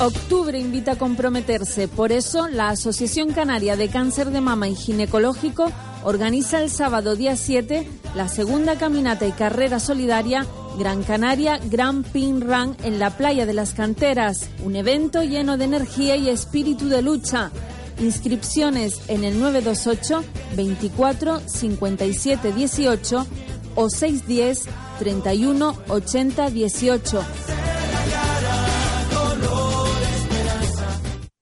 Octubre 0.00 0.58
invita 0.58 0.92
a 0.92 0.96
comprometerse, 0.96 1.86
por 1.88 2.10
eso 2.12 2.48
la 2.48 2.70
Asociación 2.70 3.32
Canaria 3.32 3.76
de 3.76 3.88
Cáncer 3.88 4.30
de 4.30 4.40
Mama 4.40 4.68
y 4.68 4.74
Ginecológico 4.74 5.70
organiza 6.04 6.62
el 6.62 6.70
sábado 6.70 7.16
día 7.16 7.36
7 7.36 7.86
la 8.14 8.28
segunda 8.28 8.76
caminata 8.76 9.26
y 9.26 9.32
carrera 9.32 9.80
solidaria 9.80 10.46
Gran 10.78 11.02
Canaria 11.02 11.58
Grand 11.70 12.04
Pin 12.06 12.40
Run 12.40 12.76
en 12.82 12.98
la 12.98 13.16
playa 13.16 13.46
de 13.46 13.54
las 13.54 13.72
canteras, 13.74 14.48
un 14.64 14.76
evento 14.76 15.22
lleno 15.22 15.56
de 15.56 15.64
energía 15.64 16.16
y 16.16 16.28
espíritu 16.28 16.88
de 16.88 17.02
lucha. 17.02 17.50
Inscripciones 17.98 19.00
en 19.08 19.24
el 19.24 19.38
928 19.38 20.24
24 20.56 21.40
57 21.40 22.52
18 22.52 23.26
o 23.74 23.90
610 23.90 24.64
31 24.98 25.76
80 25.88 26.50
18. 26.50 27.24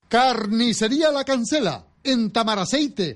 Carnicería 0.09 1.13
La 1.13 1.25
Cancela, 1.25 1.87
en 2.03 2.33
Tamaraceite. 2.33 3.15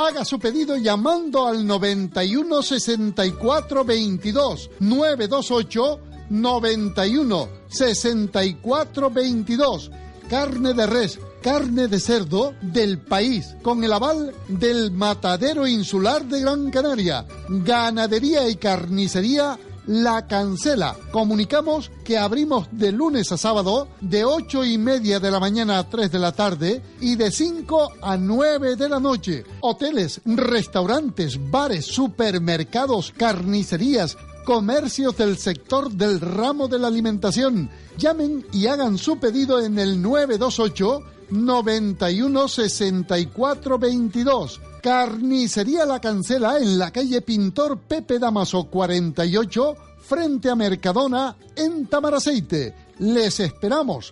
Haga 0.00 0.24
su 0.24 0.38
pedido 0.38 0.76
llamando 0.76 1.48
al 1.48 1.66
91 1.66 2.62
64 2.62 3.84
22 3.84 4.70
928 4.78 6.00
91 6.30 7.48
64 7.66 9.10
22. 9.10 9.90
Carne 10.30 10.74
de 10.74 10.86
res, 10.86 11.18
carne 11.42 11.88
de 11.88 11.98
cerdo 11.98 12.54
del 12.60 12.98
país, 12.98 13.56
con 13.60 13.82
el 13.82 13.92
aval 13.92 14.32
del 14.46 14.92
Matadero 14.92 15.66
Insular 15.66 16.24
de 16.26 16.42
Gran 16.42 16.70
Canaria. 16.70 17.26
Ganadería 17.48 18.48
y 18.48 18.54
carnicería 18.54 19.58
La 19.88 20.26
Cancela. 20.26 20.94
Comunicamos 21.10 21.90
que 22.04 22.18
abrimos 22.18 22.68
de 22.70 22.92
lunes 22.92 23.32
a 23.32 23.38
sábado 23.38 23.88
de 24.02 24.22
ocho 24.22 24.62
y 24.62 24.76
media 24.76 25.18
de 25.18 25.30
la 25.30 25.40
mañana 25.40 25.78
a 25.78 25.88
3 25.88 26.12
de 26.12 26.18
la 26.18 26.32
tarde 26.32 26.82
y 27.00 27.16
de 27.16 27.30
5 27.30 27.92
a 28.02 28.18
9 28.18 28.76
de 28.76 28.88
la 28.90 29.00
noche. 29.00 29.44
Hoteles, 29.62 30.20
restaurantes, 30.26 31.38
bares, 31.50 31.86
supermercados, 31.86 33.14
carnicerías, 33.16 34.18
comercios 34.44 35.16
del 35.16 35.38
sector 35.38 35.90
del 35.90 36.20
ramo 36.20 36.68
de 36.68 36.78
la 36.78 36.88
alimentación. 36.88 37.70
Llamen 37.96 38.44
y 38.52 38.66
hagan 38.66 38.98
su 38.98 39.18
pedido 39.18 39.58
en 39.58 39.78
el 39.78 40.02
928 40.02 41.00
91 41.30 42.48
64 42.48 43.78
22. 43.78 44.60
Carnicería 44.82 45.84
La 45.86 46.00
Cancela 46.00 46.58
en 46.58 46.78
la 46.78 46.90
calle 46.90 47.20
Pintor 47.22 47.78
Pepe 47.80 48.18
Damaso 48.18 48.64
48 48.64 49.76
frente 50.00 50.50
a 50.50 50.54
Mercadona 50.54 51.36
en 51.56 51.86
Tamaraceite. 51.86 52.74
Les 52.98 53.40
esperamos. 53.40 54.10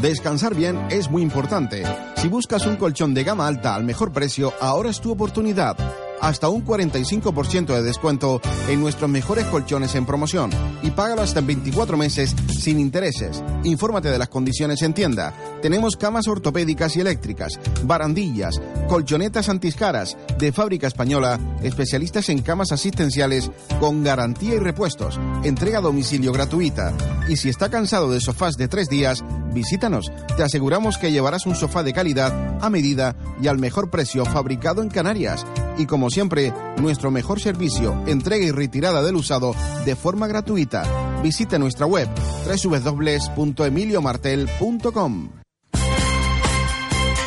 Descansar 0.00 0.54
bien 0.54 0.78
es 0.90 1.10
muy 1.10 1.22
importante. 1.22 1.82
Si 2.16 2.28
buscas 2.28 2.66
un 2.66 2.76
colchón 2.76 3.12
de 3.12 3.24
gama 3.24 3.46
alta 3.46 3.74
al 3.74 3.84
mejor 3.84 4.12
precio, 4.12 4.52
ahora 4.60 4.90
es 4.90 5.00
tu 5.00 5.12
oportunidad 5.12 5.76
hasta 6.20 6.48
un 6.48 6.64
45% 6.64 7.74
de 7.74 7.82
descuento 7.82 8.40
en 8.68 8.80
nuestros 8.80 9.10
mejores 9.10 9.46
colchones 9.46 9.94
en 9.94 10.06
promoción 10.06 10.50
y 10.82 10.90
págalo 10.90 11.22
hasta 11.22 11.40
en 11.40 11.46
24 11.48 11.96
meses 11.96 12.34
sin 12.48 12.78
intereses. 12.78 13.42
Infórmate 13.64 14.10
de 14.10 14.18
las 14.18 14.28
condiciones 14.28 14.82
en 14.82 14.94
tienda. 14.94 15.32
Tenemos 15.62 15.96
camas 15.96 16.28
ortopédicas 16.28 16.96
y 16.96 17.00
eléctricas, 17.00 17.58
barandillas, 17.84 18.60
colchonetas 18.88 19.48
antiscaras 19.48 20.16
de 20.38 20.52
fábrica 20.52 20.86
española, 20.86 21.38
especialistas 21.62 22.28
en 22.28 22.42
camas 22.42 22.72
asistenciales 22.72 23.50
con 23.78 24.02
garantía 24.02 24.54
y 24.54 24.58
repuestos, 24.58 25.18
entrega 25.44 25.78
a 25.78 25.82
domicilio 25.82 26.32
gratuita. 26.32 26.92
Y 27.28 27.36
si 27.36 27.48
está 27.48 27.70
cansado 27.70 28.10
de 28.10 28.20
sofás 28.20 28.56
de 28.56 28.68
tres 28.68 28.88
días, 28.88 29.24
visítanos. 29.52 30.10
Te 30.36 30.42
aseguramos 30.42 30.98
que 30.98 31.12
llevarás 31.12 31.46
un 31.46 31.54
sofá 31.54 31.82
de 31.82 31.92
calidad, 31.92 32.58
a 32.60 32.70
medida 32.70 33.16
y 33.40 33.48
al 33.48 33.58
mejor 33.58 33.90
precio 33.90 34.24
fabricado 34.24 34.82
en 34.82 34.88
Canarias. 34.88 35.46
Y 35.78 35.86
como 35.86 36.10
siempre, 36.10 36.52
nuestro 36.78 37.10
mejor 37.10 37.40
servicio, 37.40 38.02
entrega 38.06 38.44
y 38.44 38.50
retirada 38.50 39.02
del 39.02 39.16
usado 39.16 39.54
de 39.84 39.96
forma 39.96 40.26
gratuita. 40.26 41.20
Visite 41.22 41.58
nuestra 41.58 41.86
web 41.86 42.08
www.emiliomartel.com. 42.46 45.30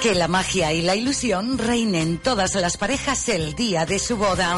Que 0.01 0.15
la 0.15 0.27
magia 0.27 0.73
y 0.73 0.81
la 0.81 0.97
ilusión 0.97 1.57
reinen 1.57 2.17
todas 2.17 2.55
las 2.55 2.75
parejas 2.75 3.29
el 3.29 3.55
día 3.55 3.85
de 3.85 3.99
su 3.99 4.17
boda. 4.17 4.57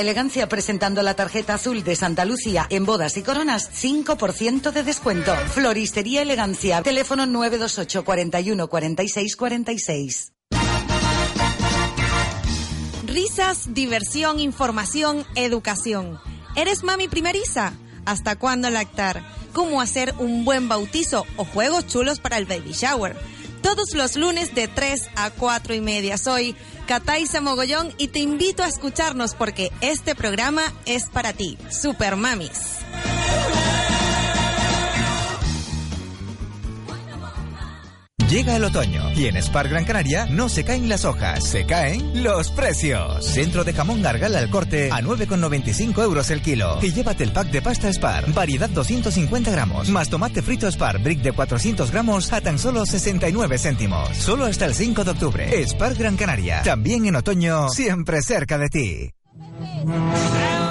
Elegancia, 0.01 0.49
presentando 0.49 1.01
la 1.01 1.15
tarjeta 1.15 1.53
azul 1.53 1.83
de 1.83 1.95
Santa 1.95 2.25
Lucía 2.25 2.67
en 2.69 2.85
bodas 2.85 3.17
y 3.17 3.23
coronas, 3.23 3.69
5% 3.71 4.71
de 4.71 4.83
descuento. 4.83 5.35
Floristería 5.53 6.21
Elegancia, 6.21 6.81
teléfono 6.81 7.25
928 7.25 8.03
41 8.03 8.67
46 8.67 9.35
46. 9.35 10.33
Risas, 13.05 13.73
diversión, 13.73 14.39
información, 14.39 15.25
educación. 15.35 16.19
¿Eres 16.55 16.83
mami 16.83 17.07
primeriza? 17.07 17.73
¿Hasta 18.05 18.35
cuándo 18.35 18.69
lactar? 18.69 19.23
¿Cómo 19.53 19.81
hacer 19.81 20.13
un 20.17 20.43
buen 20.43 20.67
bautizo 20.67 21.25
o 21.37 21.45
juegos 21.45 21.87
chulos 21.87 22.19
para 22.19 22.37
el 22.37 22.45
baby 22.45 22.71
shower? 22.73 23.15
todos 23.61 23.93
los 23.93 24.15
lunes 24.15 24.53
de 24.53 24.67
3 24.67 25.09
a 25.15 25.31
4 25.31 25.73
y 25.75 25.81
media. 25.81 26.17
Soy 26.17 26.55
Cataiza 26.87 27.41
Mogollón 27.41 27.93
y 27.97 28.09
te 28.09 28.19
invito 28.19 28.63
a 28.63 28.67
escucharnos 28.67 29.35
porque 29.35 29.71
este 29.81 30.15
programa 30.15 30.63
es 30.85 31.09
para 31.09 31.33
ti, 31.33 31.57
Super 31.69 32.15
Mamis. 32.15 32.80
Llega 38.31 38.55
el 38.55 38.63
otoño 38.63 39.11
y 39.13 39.25
en 39.25 39.35
Spar 39.43 39.67
Gran 39.67 39.83
Canaria 39.83 40.25
no 40.25 40.47
se 40.47 40.63
caen 40.63 40.87
las 40.87 41.03
hojas, 41.03 41.43
se 41.43 41.65
caen 41.65 42.23
los 42.23 42.49
precios. 42.49 43.25
Centro 43.25 43.65
de 43.65 43.73
jamón 43.73 44.01
gargala 44.01 44.39
al 44.39 44.49
corte 44.49 44.89
a 44.89 45.01
9,95 45.01 46.01
euros 46.01 46.31
el 46.31 46.41
kilo. 46.41 46.79
Y 46.81 46.93
llévate 46.93 47.25
el 47.25 47.33
pack 47.33 47.51
de 47.51 47.61
pasta 47.61 47.91
Spar, 47.91 48.31
variedad 48.31 48.69
250 48.69 49.51
gramos, 49.51 49.89
más 49.89 50.09
tomate 50.09 50.41
frito 50.41 50.71
Spar, 50.71 50.99
brick 50.99 51.19
de 51.19 51.33
400 51.33 51.91
gramos 51.91 52.31
a 52.31 52.39
tan 52.39 52.57
solo 52.57 52.85
69 52.85 53.57
céntimos. 53.57 54.15
Solo 54.15 54.45
hasta 54.45 54.65
el 54.65 54.75
5 54.75 55.03
de 55.03 55.11
octubre. 55.11 55.67
Spar 55.67 55.95
Gran 55.95 56.15
Canaria, 56.15 56.61
también 56.63 57.05
en 57.07 57.17
otoño, 57.17 57.67
siempre 57.67 58.21
cerca 58.21 58.57
de 58.57 58.69
ti. 58.69 59.11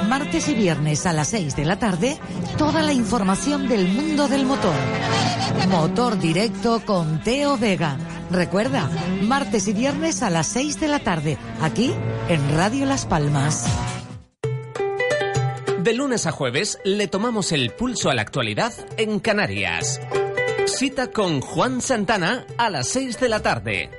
Martes 0.08 0.48
y 0.48 0.54
viernes 0.54 1.04
a 1.04 1.12
las 1.12 1.28
6 1.28 1.56
de 1.56 1.66
la 1.66 1.78
tarde, 1.78 2.18
toda 2.56 2.82
la 2.82 2.94
información 2.94 3.68
del 3.68 3.86
mundo 3.86 4.28
del 4.28 4.46
motor. 4.46 4.74
Motor 5.68 6.18
directo 6.18 6.82
con 6.84 7.22
Teo 7.22 7.56
Vega. 7.56 7.96
Recuerda, 8.30 8.88
martes 9.22 9.68
y 9.68 9.72
viernes 9.72 10.22
a 10.22 10.30
las 10.30 10.46
6 10.48 10.80
de 10.80 10.88
la 10.88 11.00
tarde, 11.00 11.38
aquí 11.60 11.92
en 12.28 12.56
Radio 12.56 12.86
Las 12.86 13.06
Palmas. 13.06 13.66
De 15.78 15.94
lunes 15.94 16.26
a 16.26 16.32
jueves 16.32 16.78
le 16.84 17.08
tomamos 17.08 17.52
el 17.52 17.70
pulso 17.70 18.10
a 18.10 18.14
la 18.14 18.22
actualidad 18.22 18.72
en 18.96 19.18
Canarias. 19.18 20.00
Cita 20.66 21.10
con 21.10 21.40
Juan 21.40 21.80
Santana 21.80 22.44
a 22.58 22.68
las 22.70 22.88
6 22.88 23.18
de 23.18 23.28
la 23.28 23.40
tarde. 23.40 23.90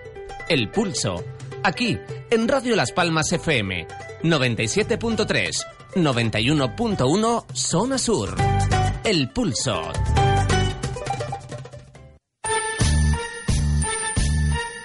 El 0.47 0.70
pulso, 0.70 1.24
aquí 1.64 1.97
en 2.30 2.47
Radio 2.47 2.76
Las 2.76 2.91
Palmas 2.91 3.32
FM 3.32 3.88
97.3, 4.24 5.66
91.1 5.95 7.45
Zona 7.54 7.97
Sur. 7.97 8.36
El 9.04 9.30
pulso. 9.30 9.82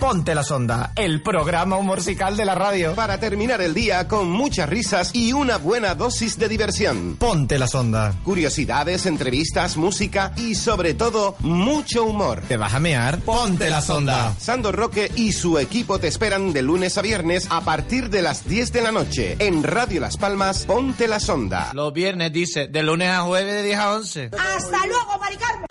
Ponte 0.06 0.36
la 0.36 0.44
sonda, 0.44 0.92
el 0.94 1.20
programa 1.20 1.80
musical 1.80 2.36
de 2.36 2.44
la 2.44 2.54
radio. 2.54 2.94
Para 2.94 3.18
terminar 3.18 3.60
el 3.60 3.74
día 3.74 4.06
con 4.06 4.30
muchas 4.30 4.68
risas 4.68 5.10
y 5.12 5.32
una 5.32 5.56
buena 5.56 5.96
dosis 5.96 6.38
de 6.38 6.48
diversión. 6.48 7.16
Ponte 7.16 7.58
la 7.58 7.66
sonda. 7.66 8.14
Curiosidades, 8.22 9.04
entrevistas, 9.06 9.76
música 9.76 10.32
y 10.36 10.54
sobre 10.54 10.94
todo 10.94 11.34
mucho 11.40 12.04
humor. 12.04 12.40
¿Te 12.46 12.56
vas 12.56 12.74
a 12.74 12.78
mear? 12.78 13.18
Ponte 13.18 13.68
la 13.68 13.80
sonda. 13.80 14.32
Sandro 14.38 14.70
Roque 14.70 15.10
y 15.16 15.32
su 15.32 15.58
equipo 15.58 15.98
te 15.98 16.06
esperan 16.06 16.52
de 16.52 16.62
lunes 16.62 16.96
a 16.98 17.02
viernes 17.02 17.48
a 17.50 17.62
partir 17.62 18.08
de 18.08 18.22
las 18.22 18.46
10 18.46 18.72
de 18.72 18.82
la 18.82 18.92
noche 18.92 19.34
en 19.40 19.64
Radio 19.64 20.00
Las 20.00 20.16
Palmas. 20.16 20.66
Ponte 20.66 21.08
la 21.08 21.18
sonda. 21.18 21.72
Los 21.74 21.92
viernes 21.92 22.32
dice 22.32 22.68
de 22.68 22.82
lunes 22.84 23.10
a 23.10 23.22
jueves 23.22 23.54
de 23.54 23.62
10 23.64 23.78
a 23.80 23.94
11. 23.94 24.30
Hasta 24.38 24.86
luego, 24.86 25.18
Maricarmen. 25.18 25.65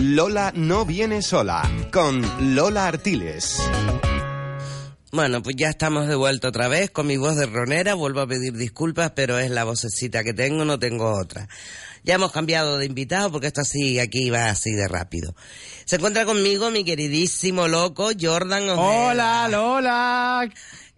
Lola 0.00 0.52
no 0.54 0.84
viene 0.84 1.22
sola, 1.22 1.62
con 1.92 2.54
Lola 2.54 2.86
Artiles. 2.86 3.58
Bueno, 5.14 5.42
pues 5.42 5.56
ya 5.56 5.68
estamos 5.68 6.08
de 6.08 6.14
vuelta 6.14 6.48
otra 6.48 6.68
vez 6.68 6.90
con 6.90 7.06
mi 7.06 7.18
voz 7.18 7.36
de 7.36 7.44
ronera. 7.44 7.92
Vuelvo 7.92 8.22
a 8.22 8.26
pedir 8.26 8.54
disculpas, 8.54 9.12
pero 9.14 9.38
es 9.38 9.50
la 9.50 9.64
vocecita 9.64 10.24
que 10.24 10.32
tengo, 10.32 10.64
no 10.64 10.78
tengo 10.78 11.12
otra. 11.12 11.48
Ya 12.02 12.14
hemos 12.14 12.32
cambiado 12.32 12.78
de 12.78 12.86
invitado 12.86 13.30
porque 13.30 13.48
esto 13.48 13.60
así, 13.60 13.98
aquí 13.98 14.30
va 14.30 14.48
así 14.48 14.72
de 14.72 14.88
rápido. 14.88 15.34
Se 15.84 15.96
encuentra 15.96 16.24
conmigo 16.24 16.70
mi 16.70 16.82
queridísimo 16.82 17.68
loco 17.68 18.10
Jordan 18.18 18.70
Ojeda. 18.70 18.82
Hola, 18.82 19.48
Lola. 19.48 20.50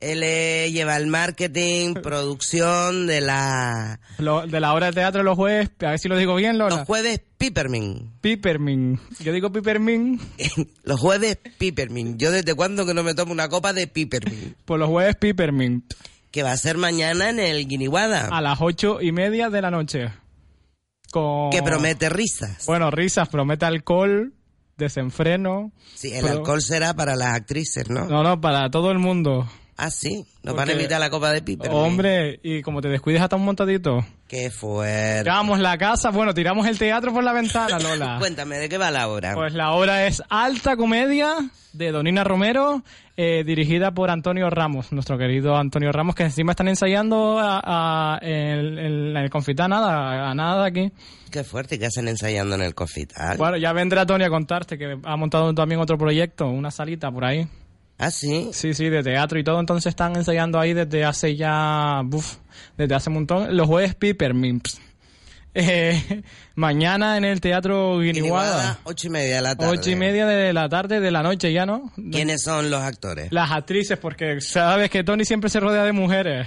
Él 0.05 0.73
lleva 0.73 0.97
el 0.97 1.07
marketing, 1.07 1.95
producción 2.03 3.07
de 3.07 3.21
la... 3.21 4.01
Lo, 4.19 4.47
de 4.47 4.61
la 4.61 4.75
obra 4.75 4.87
de 4.87 4.93
teatro 4.93 5.23
los 5.23 5.37
jueves, 5.37 5.71
a 5.81 5.91
ver 5.91 5.99
si 5.99 6.09
lo 6.09 6.17
digo 6.17 6.35
bien, 6.35 6.59
Lola. 6.59 6.77
Los 6.77 6.87
jueves 6.87 7.21
Pipermin. 7.39 8.13
Pipermin. 8.21 9.01
Yo 9.21 9.33
digo 9.33 9.51
Pipermin. 9.51 10.21
los 10.85 11.01
jueves 11.01 11.39
Pipermin. 11.59 12.19
Yo 12.19 12.31
desde 12.31 12.55
cuándo 12.55 12.87
que 12.87 12.95
no 12.95 13.03
me 13.03 13.15
tomo 13.15 13.33
una 13.33 13.49
copa 13.49 13.73
de 13.73 13.87
Pipermin. 13.87 14.57
Pues 14.65 14.79
los 14.79 14.89
jueves 14.89 15.17
Pipermin. 15.17 15.85
Que 16.31 16.43
va 16.43 16.53
a 16.53 16.57
ser 16.57 16.77
mañana 16.77 17.31
en 17.31 17.39
el 17.39 17.67
Guiniguada. 17.67 18.29
A 18.31 18.41
las 18.41 18.61
ocho 18.61 19.01
y 19.01 19.13
media 19.13 19.51
de 19.51 19.63
la 19.63 19.71
noche. 19.71 20.13
Con... 21.11 21.51
Que 21.51 21.63
promete 21.63 22.09
risas. 22.09 22.67
Bueno, 22.67 22.91
risas, 22.91 23.29
promete 23.29 23.67
alcohol 23.67 24.35
desenfreno. 24.77 25.73
Sí, 25.95 26.13
el 26.13 26.23
Pero- 26.23 26.39
alcohol 26.39 26.61
será 26.63 26.95
para 26.95 27.17
las 27.17 27.35
actrices, 27.35 27.89
¿no? 27.89 28.07
No, 28.07 28.23
no, 28.23 28.41
para 28.41 28.71
todo 28.71 28.91
el 28.91 28.99
mundo. 28.99 29.49
Ah, 29.77 29.91
sí, 29.91 30.25
nos 30.45 30.55
van 30.55 30.69
a 30.69 30.73
invitar 30.73 30.97
a 30.97 31.01
la 31.01 31.11
copa 31.11 31.33
de 31.33 31.43
piper. 31.43 31.69
Hombre, 31.73 32.39
y 32.45 32.63
como 32.63 32.81
te 32.81 32.89
descuides 32.89 33.21
hasta 33.21 33.35
un 33.37 33.45
montadito. 33.45 34.05
Qué 34.29 34.51
fuerte. 34.51 35.25
Tiramos 35.25 35.59
la 35.59 35.77
casa, 35.79 36.11
bueno, 36.11 36.33
tiramos 36.33 36.67
el 36.69 36.79
teatro 36.79 37.13
por 37.13 37.25
la 37.25 37.33
ventana, 37.33 37.79
Lola. 37.81 38.17
Cuéntame, 38.21 38.57
¿de 38.59 38.69
qué 38.69 38.79
va 38.79 38.91
la 38.93 39.09
obra? 39.09 39.35
Pues 39.35 39.53
la 39.53 39.73
obra 39.73 40.07
es 40.07 40.23
Alta 40.29 40.77
Comedia 40.77 41.35
de 41.73 41.91
Donina 41.91 42.23
Romero, 42.23 42.85
eh, 43.17 43.43
dirigida 43.45 43.91
por 43.91 44.11
Antonio 44.11 44.49
Ramos, 44.49 44.93
nuestro 44.93 45.19
querido 45.19 45.57
Antonio 45.57 45.91
Ramos, 45.91 46.15
que 46.15 46.23
encima 46.23 46.53
están 46.53 46.69
ensayando 46.69 47.41
a, 47.41 47.61
a- 47.65 48.19
en, 48.23 48.79
en 48.79 49.17
el 49.17 49.29
Confitá, 49.29 49.67
nada, 49.67 50.31
a 50.31 50.35
nada 50.37 50.63
de 50.63 50.69
aquí. 50.69 50.93
Qué 51.33 51.43
fuerte 51.43 51.81
que 51.81 51.87
hacen 51.87 52.07
ensayando 52.07 52.55
en 52.55 52.63
el 52.63 52.77
Cofital. 52.77 53.37
Bueno, 53.39 53.57
ya 53.57 53.73
vendrá 53.73 54.07
Tony 54.07 54.23
a 54.23 54.31
contarte 54.31 54.79
que 54.79 54.97
ha 55.03 55.17
montado 55.17 55.53
también 55.53 55.81
otro 55.81 55.99
proyecto, 55.99 56.47
una 56.47 56.71
salita 56.71 57.11
por 57.11 57.25
ahí. 57.25 57.45
¿Ah, 57.99 58.11
sí? 58.11 58.51
Sí, 58.53 58.75
sí, 58.75 58.89
de 58.89 59.03
teatro 59.03 59.39
y 59.39 59.45
todo, 59.45 59.61
entonces 59.61 59.91
están 59.91 60.17
ensayando 60.17 60.59
ahí 60.59 60.75
desde 60.75 61.05
hace 61.05 61.37
ya, 61.37 62.03
buf, 62.05 62.37
desde 62.77 62.95
hace 62.95 63.11
un 63.11 63.15
montón. 63.15 63.57
Los 63.57 63.67
jueves 63.67 63.95
Pipermimps. 63.95 64.81
Eh, 65.55 66.23
mañana 66.57 67.17
en 67.17 67.25
el 67.25 67.41
Teatro 67.41 68.01
Guiniguada. 68.01 68.81
Ocho 68.85 69.07
y 69.07 69.11
media 69.11 69.37
de 69.37 69.43
la 69.43 69.57
tarde. 69.57 69.79
Ocho 69.79 69.91
y 69.91 69.97
media 69.97 70.27
de 70.27 70.53
la 70.53 70.69
tarde 70.69 71.01
de 71.01 71.11
la 71.11 71.23
noche 71.23 71.53
ya, 71.53 71.65
¿no? 71.65 71.93
¿Quiénes 72.13 72.43
son 72.43 72.71
los 72.71 72.83
actores? 72.83 73.29
Las 73.31 73.53
actrices, 73.53 73.99
porque 73.99 74.41
sabes 74.41 74.91
que 74.91 75.05
Tony 75.05 75.25
siempre 75.25 75.49
se 75.51 75.61
rodea 75.61 75.85
de 75.85 75.93
mujeres. 75.93 76.47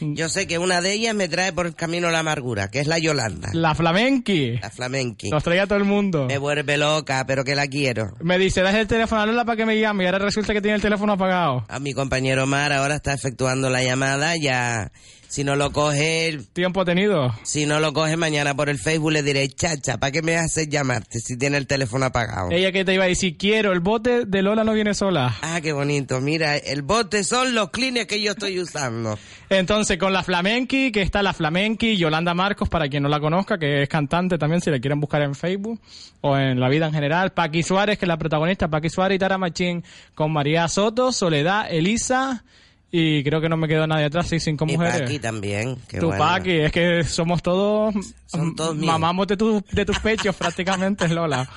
Yo 0.00 0.28
sé 0.28 0.46
que 0.46 0.58
una 0.58 0.80
de 0.80 0.92
ellas 0.92 1.14
me 1.14 1.28
trae 1.28 1.52
por 1.52 1.66
el 1.66 1.74
camino 1.74 2.10
la 2.10 2.20
amargura, 2.20 2.68
que 2.68 2.80
es 2.80 2.86
la 2.86 2.98
Yolanda. 2.98 3.48
La 3.52 3.74
flamenqui. 3.74 4.58
La 4.58 4.70
flamenqui. 4.70 5.30
Nos 5.30 5.42
trae 5.42 5.60
a 5.60 5.66
todo 5.66 5.78
el 5.78 5.84
mundo. 5.84 6.26
Me 6.26 6.38
vuelve 6.38 6.76
loca, 6.76 7.24
pero 7.26 7.44
que 7.44 7.54
la 7.54 7.66
quiero. 7.66 8.12
Me 8.20 8.38
dice, 8.38 8.62
das 8.62 8.74
el 8.74 8.86
teléfono 8.86 9.22
a 9.22 9.26
Lola 9.26 9.44
para 9.44 9.56
que 9.56 9.66
me 9.66 9.78
llame 9.78 10.04
y 10.04 10.06
ahora 10.06 10.18
resulta 10.18 10.52
que 10.52 10.60
tiene 10.60 10.76
el 10.76 10.82
teléfono 10.82 11.14
apagado. 11.14 11.64
A 11.68 11.80
mi 11.80 11.92
compañero 11.94 12.46
Mar 12.46 12.72
ahora 12.72 12.96
está 12.96 13.12
efectuando 13.12 13.70
la 13.70 13.82
llamada, 13.82 14.36
ya 14.36 14.92
si 15.28 15.44
no 15.44 15.56
lo 15.56 15.70
coge, 15.72 16.38
Tiempo 16.52 16.84
tenido. 16.84 17.34
si 17.42 17.66
no 17.66 17.80
lo 17.80 17.92
coge 17.92 18.16
mañana 18.16 18.54
por 18.54 18.68
el 18.68 18.78
Facebook 18.78 19.12
le 19.12 19.22
diré, 19.22 19.48
chacha, 19.48 19.98
¿para 19.98 20.10
qué 20.10 20.22
me 20.22 20.36
haces 20.36 20.68
llamarte 20.68 21.18
si 21.20 21.36
tiene 21.36 21.58
el 21.58 21.66
teléfono 21.66 22.06
apagado? 22.06 22.50
Ella 22.50 22.72
que 22.72 22.84
te 22.84 22.94
iba 22.94 23.04
a 23.04 23.08
decir, 23.08 23.36
quiero, 23.36 23.72
el 23.72 23.80
bote 23.80 24.24
de 24.24 24.42
Lola 24.42 24.64
no 24.64 24.72
viene 24.72 24.94
sola. 24.94 25.36
Ah, 25.42 25.60
qué 25.62 25.72
bonito. 25.72 26.20
Mira, 26.20 26.56
el 26.56 26.82
bote 26.82 27.24
son 27.24 27.54
los 27.54 27.70
clines 27.70 28.06
que 28.06 28.20
yo 28.22 28.32
estoy 28.32 28.58
usando. 28.58 29.18
Entonces, 29.50 29.98
con 29.98 30.12
la 30.12 30.22
Flamenqui, 30.22 30.92
que 30.92 31.02
está 31.02 31.22
la 31.22 31.32
Flamenqui, 31.32 31.96
Yolanda 31.96 32.34
Marcos, 32.34 32.68
para 32.68 32.88
quien 32.88 33.02
no 33.02 33.08
la 33.08 33.20
conozca, 33.20 33.58
que 33.58 33.82
es 33.82 33.88
cantante 33.88 34.38
también, 34.38 34.60
si 34.60 34.70
la 34.70 34.78
quieren 34.78 35.00
buscar 35.00 35.22
en 35.22 35.34
Facebook 35.34 35.80
o 36.20 36.36
en 36.36 36.58
la 36.58 36.68
vida 36.68 36.86
en 36.86 36.92
general. 36.92 37.32
Paqui 37.32 37.62
Suárez, 37.62 37.98
que 37.98 38.04
es 38.04 38.08
la 38.08 38.16
protagonista, 38.18 38.68
Paqui 38.68 38.88
Suárez 38.90 39.16
y 39.16 39.18
Tara 39.18 39.38
Machín, 39.38 39.84
con 40.14 40.32
María 40.32 40.68
Soto, 40.68 41.12
Soledad, 41.12 41.66
Elisa, 41.70 42.44
y 42.90 43.22
creo 43.24 43.40
que 43.40 43.48
no 43.48 43.56
me 43.56 43.68
quedó 43.68 43.86
nadie 43.86 44.06
atrás, 44.06 44.28
sí, 44.28 44.40
cinco 44.40 44.64
Y 44.68 44.72
mujeres. 44.76 45.02
Paqui 45.02 45.18
también. 45.18 45.76
Qué 45.88 45.98
tu 45.98 46.06
bueno. 46.08 46.22
Paqui, 46.24 46.52
es 46.60 46.72
que 46.72 47.04
somos 47.04 47.42
todos, 47.42 47.94
Son 48.26 48.54
todos 48.56 48.76
mamamos 48.76 49.26
de, 49.26 49.36
tu- 49.36 49.62
de 49.72 49.84
tus 49.84 49.98
pechos 50.00 50.34
prácticamente, 50.38 51.08
Lola. 51.08 51.48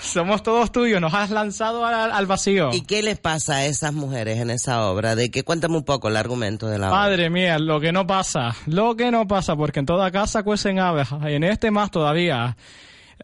somos 0.00 0.42
todos 0.42 0.72
tuyos, 0.72 1.00
nos 1.00 1.12
has 1.14 1.30
lanzado 1.30 1.84
al, 1.84 2.10
al 2.10 2.26
vacío. 2.26 2.70
¿Y 2.72 2.82
qué 2.82 3.02
les 3.02 3.18
pasa 3.18 3.56
a 3.56 3.64
esas 3.66 3.92
mujeres 3.92 4.38
en 4.38 4.50
esa 4.50 4.86
obra? 4.88 5.14
De 5.14 5.30
que 5.30 5.42
cuéntame 5.44 5.76
un 5.76 5.84
poco 5.84 6.08
el 6.08 6.16
argumento 6.16 6.68
de 6.68 6.78
la 6.78 6.88
obra. 6.88 6.98
Madre 7.00 7.30
mía, 7.30 7.58
lo 7.58 7.80
que 7.80 7.92
no 7.92 8.06
pasa, 8.06 8.54
lo 8.66 8.96
que 8.96 9.10
no 9.10 9.26
pasa, 9.26 9.56
porque 9.56 9.80
en 9.80 9.86
toda 9.86 10.10
casa 10.10 10.42
cuecen 10.42 10.78
aves, 10.78 11.08
y 11.28 11.32
en 11.34 11.44
este 11.44 11.70
más 11.70 11.90
todavía. 11.90 12.56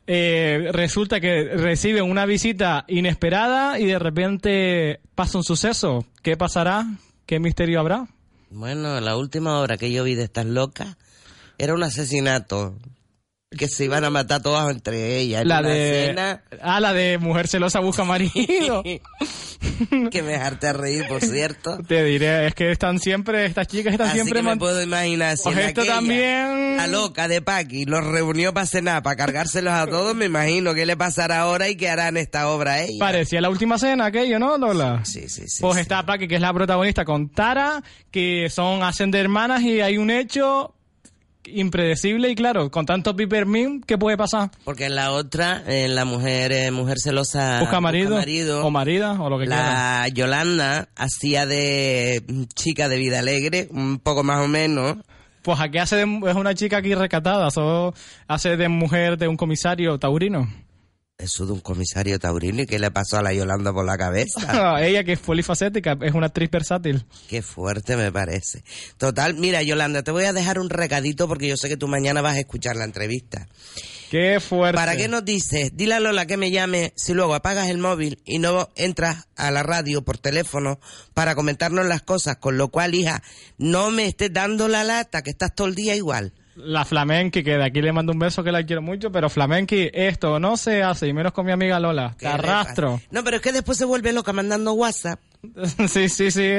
Eh, 0.07 0.69
resulta 0.73 1.21
que 1.21 1.45
reciben 1.57 2.05
una 2.05 2.27
visita 2.27 2.85
inesperada 2.89 3.79
y 3.79 3.87
de 3.87 3.99
repente 3.99 5.01
pasa 5.15 5.39
un 5.39 5.45
suceso. 5.45 6.05
¿Qué 6.23 6.37
pasará? 6.37 6.87
¿Qué 7.27 7.41
misterio 7.41 7.81
habrá? 7.81 8.07
Bueno, 8.51 9.01
la 9.01 9.17
última 9.17 9.61
obra 9.61 9.77
que 9.77 9.91
yo 9.91 10.05
vi 10.05 10.15
de 10.15 10.25
estas 10.25 10.47
locas 10.47 10.97
era 11.59 11.75
un 11.75 11.83
asesinato. 11.83 12.77
Que 13.57 13.69
se 13.69 13.85
iban 13.85 14.05
a 14.05 14.11
matar 14.11 14.43
todas 14.43 14.71
entre 14.71 15.19
ellas. 15.19 15.45
La 15.45 15.63
de... 15.63 16.39
Ah, 16.63 16.81
la 16.81 16.93
de 16.93 17.19
mujer 17.19 17.49
celosa 17.49 17.81
busca 17.81 18.05
marido. 18.05 18.83
que 20.11 20.23
me 20.23 20.33
dejarte 20.33 20.73
reír, 20.73 21.07
por 21.09 21.21
cierto. 21.21 21.79
Te 21.87 22.05
diré, 22.05 22.47
es 22.47 22.55
que 22.55 22.71
están 22.71 22.99
siempre, 22.99 23.47
estas 23.47 23.67
chicas 23.67 23.93
están 23.93 24.09
Así 24.09 24.19
siempre... 24.19 24.41
que 24.41 24.47
me 24.47 24.57
puedo 24.57 24.83
imaginar 24.83 25.37
si 25.37 25.45
Pues 25.45 25.59
esto 25.59 25.81
aquella, 25.83 25.97
también- 25.97 26.77
la 26.77 26.87
loca 26.87 27.29
de 27.29 27.41
Paqui 27.41 27.85
los 27.85 28.05
reunió 28.05 28.53
para 28.53 28.67
cenar, 28.67 29.03
para 29.03 29.17
cargárselos 29.17 29.73
a 29.73 29.87
todos, 29.87 30.15
me 30.15 30.27
imagino 30.27 30.75
qué 30.75 30.87
le 30.87 30.97
pasará 30.97 31.41
ahora 31.41 31.69
y 31.69 31.77
qué 31.77 31.89
hará 31.89 32.09
en 32.09 32.17
esta 32.17 32.49
obra 32.49 32.83
ella. 32.83 32.99
Parecía 32.99 33.41
la 33.41 33.51
última 33.51 33.79
cena 33.79 34.07
aquello, 34.07 34.39
¿no, 34.39 34.59
Lola? 34.59 35.05
Sí, 35.05 35.29
sí, 35.29 35.49
sí. 35.49 35.63
Pues 35.63 35.79
está 35.79 36.05
Paqui, 36.05 36.29
que 36.29 36.37
es 36.37 36.41
la 36.41 36.53
protagonista, 36.53 37.05
con 37.05 37.31
Tara, 37.31 37.83
que 38.11 38.49
son, 38.51 38.83
hacen 38.83 39.11
de 39.11 39.21
hermanas 39.21 39.63
y 39.63 39.81
hay 39.81 39.99
un 39.99 40.11
hecho 40.11 40.75
impredecible 41.47 42.31
y 42.31 42.35
claro, 42.35 42.71
con 42.71 42.87
tanto 42.87 43.15
pipermin, 43.17 43.83
¿qué 43.83 43.99
puede 43.99 44.17
pasar? 44.17 44.51
Porque 44.65 44.87
en 44.87 44.95
la 44.95 45.13
otra, 45.13 45.63
en 45.67 45.95
la 45.95 46.05
mujer, 46.05 46.53
eh, 46.53 46.71
mujer 46.71 46.99
celosa 46.99 47.61
Busca 47.61 47.81
marido, 47.81 48.17
marido, 48.17 48.67
o 48.67 48.71
marida, 48.71 49.21
o 49.21 49.29
lo 49.31 49.39
que 49.39 49.47
quiera. 49.47 50.03
la 50.03 50.09
Yolanda 50.09 50.89
hacía 50.97 51.47
de 51.47 52.23
mm, 52.27 52.43
chica 52.55 52.89
de 52.89 52.97
vida 52.97 53.19
alegre, 53.19 53.69
un 53.71 53.99
poco 53.99 54.23
más 54.23 54.45
o 54.45 54.49
menos. 54.49 54.97
Pues 55.43 55.61
aquí 55.61 55.79
hace 55.79 55.97
de, 55.97 56.03
es 56.03 56.37
una 56.37 56.55
chica 56.55 56.79
aquí 56.79 56.95
recatada, 56.95 57.51
solo 57.51 57.95
hace 58.27 58.57
de 58.57 58.69
mujer 58.69 59.19
de 59.19 59.29
un 59.29 59.37
comisario 59.37 59.99
taurino. 59.99 60.49
Eso 61.17 61.47
de 61.47 61.53
un 61.53 61.61
comisario 61.61 62.19
taurino 62.19 62.63
y 62.63 62.67
qué 62.67 62.81
le 62.81 62.91
pasó 62.91 63.19
a 63.19 63.23
la 63.23 63.33
Yolanda 63.33 63.73
por 63.73 63.85
la 63.85 63.97
cabeza. 63.97 64.81
Ella 64.85 65.05
que 65.05 65.13
es 65.13 65.21
polifacética, 65.21 65.97
es 66.03 66.13
una 66.13 66.27
actriz 66.27 66.51
versátil. 66.51 67.07
Qué 67.29 67.41
fuerte 67.41 67.97
me 67.97 68.11
parece. 68.11 68.65
Total, 68.99 69.35
mira 69.35 69.63
Yolanda, 69.63 70.03
te 70.03 70.11
voy 70.11 70.25
a 70.25 70.33
dejar 70.33 70.59
un 70.59 70.71
recadito 70.71 71.29
porque 71.29 71.47
yo 71.47 71.57
sé 71.57 71.69
que 71.69 71.77
tú 71.77 71.87
mañana 71.87 72.21
vas 72.21 72.35
a 72.35 72.41
escuchar 72.41 72.75
la 72.75 72.85
entrevista. 72.85 73.47
Qué 74.11 74.41
fuerte. 74.41 74.77
¿Para 74.77 74.97
qué 74.97 75.07
nos 75.07 75.25
dices? 75.25 75.77
Dile 75.77 75.95
a 75.95 76.01
Lola 76.01 76.27
que 76.27 76.37
me 76.37 76.51
llame 76.51 76.93
si 76.97 77.15
luego 77.15 77.35
apagas 77.35 77.69
el 77.69 77.79
móvil 77.79 78.21
y 78.25 78.41
no 78.41 78.69
entras 78.75 79.29
a 79.37 79.53
la 79.53 79.63
radio 79.63 80.03
por 80.03 80.19
teléfono 80.19 80.81
para 81.15 81.37
comentarnos 81.37 81.87
las 81.87 82.03
cosas, 82.03 82.39
con 82.39 82.59
lo 82.59 82.69
cual, 82.69 82.93
hija, 82.93 83.23
no 83.57 83.93
me 83.93 84.07
estés 84.07 84.33
dando 84.33 84.67
la 84.67 84.83
lata, 84.83 85.23
que 85.23 85.31
estás 85.31 85.55
todo 85.55 85.69
el 85.69 85.77
día 85.77 85.95
igual. 85.95 86.33
La 86.57 86.85
Flamenqui, 86.85 87.43
que 87.43 87.57
de 87.57 87.65
aquí 87.65 87.83
le 87.83 87.93
mando 87.93 88.13
un 88.13 88.19
beso 88.19 88.45
que 88.45 88.53
la 88.53 88.65
quiero 88.65 88.81
mucho, 88.81 89.11
pero 89.11 89.29
Flamenqui, 89.29 89.91
esto 89.93 90.39
no 90.39 90.57
se 90.57 90.83
hace, 90.83 91.09
y 91.09 91.13
menos 91.13 91.33
con 91.33 91.45
mi 91.47 91.53
amiga 91.53 91.81
Lola. 91.81 92.11
Te 92.13 92.19
¿Qué 92.19 92.27
le 92.27 92.33
arrastro. 92.33 93.01
No, 93.11 93.25
pero 93.25 93.37
es 93.37 93.43
que 93.43 93.53
después 93.53 93.77
se 93.77 93.85
vuelve 93.85 94.13
loca 94.13 94.33
mandando 94.33 94.73
WhatsApp. 94.73 95.19
sí, 95.89 96.09
sí, 96.09 96.31
sí. 96.31 96.51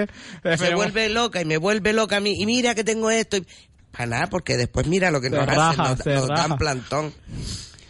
Se 0.57 0.75
vuelve 0.75 1.09
loca 1.09 1.41
y 1.41 1.45
me 1.45 1.57
vuelve 1.57 1.93
loca 1.93 2.17
a 2.17 2.19
mí. 2.19 2.35
Y 2.37 2.45
mira 2.45 2.75
que 2.75 2.83
tengo 2.83 3.09
esto. 3.09 3.37
Y... 3.37 3.45
Para 3.91 4.07
nada, 4.07 4.27
porque 4.27 4.57
después 4.57 4.87
mira 4.87 5.09
lo 5.09 5.21
que 5.21 5.29
Se 5.29 5.35
nos 5.37 5.45
raja, 5.45 5.91
hacen, 5.91 6.15
nos, 6.15 6.27
dan 6.27 6.57
plantón. 6.57 7.13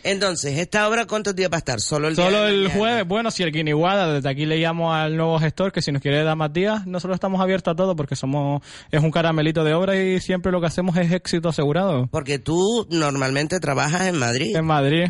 Entonces, 0.06 0.60
¿esta 0.60 0.88
obra 0.88 1.08
cuántos 1.08 1.36
días 1.36 1.50
va 1.52 1.56
a 1.56 1.58
estar? 1.58 1.82
Solo 1.82 2.08
el 2.08 2.16
Solo 2.16 2.46
el 2.46 2.68
jueves, 2.70 3.08
bueno, 3.08 3.32
si 3.32 3.42
el 3.42 3.52
Guiniguada, 3.52 4.14
desde 4.14 4.30
aquí 4.30 4.46
le 4.46 4.58
llamo 4.58 4.94
al 4.94 5.18
nuevo 5.18 5.40
gestor 5.40 5.72
que 5.72 5.82
si 5.82 5.92
nos 5.92 6.00
quiere 6.00 6.24
dar 6.24 6.36
más 6.36 6.54
días, 6.54 6.86
nosotros 6.86 7.16
estamos 7.16 7.42
abiertos 7.42 7.72
a 7.72 7.76
todo 7.76 7.96
porque 7.96 8.16
somos, 8.16 8.62
es 8.92 9.02
un 9.02 9.10
caramelito 9.10 9.64
de 9.64 9.74
obra 9.74 10.00
y 10.00 10.20
siempre 10.20 10.52
lo 10.52 10.62
que 10.62 10.68
hacemos 10.68 10.96
es 10.98 11.12
éxito 11.12 11.50
asegurado. 11.50 12.08
Porque 12.12 12.38
tú 12.38 12.86
normalmente 12.92 13.60
trabajas 13.60 14.02
en 14.02 14.20
Madrid. 14.20 14.56
En 14.56 14.66
Madrid. 14.66 15.08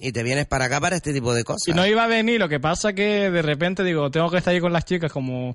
Y 0.00 0.10
te 0.10 0.24
vienes 0.24 0.46
para 0.46 0.64
acá 0.64 0.80
para 0.80 0.96
este 0.96 1.12
tipo 1.12 1.32
de 1.32 1.44
cosas. 1.44 1.68
Y 1.68 1.72
no 1.72 1.86
iba 1.86 2.02
a 2.02 2.08
venir, 2.08 2.40
lo 2.40 2.48
que 2.48 2.58
pasa 2.58 2.94
que 2.94 3.30
de 3.30 3.42
repente 3.42 3.84
digo, 3.84 4.10
tengo 4.10 4.28
que 4.28 4.38
estar 4.38 4.52
ahí 4.52 4.60
con 4.60 4.72
las 4.72 4.84
chicas, 4.84 5.12
como 5.12 5.54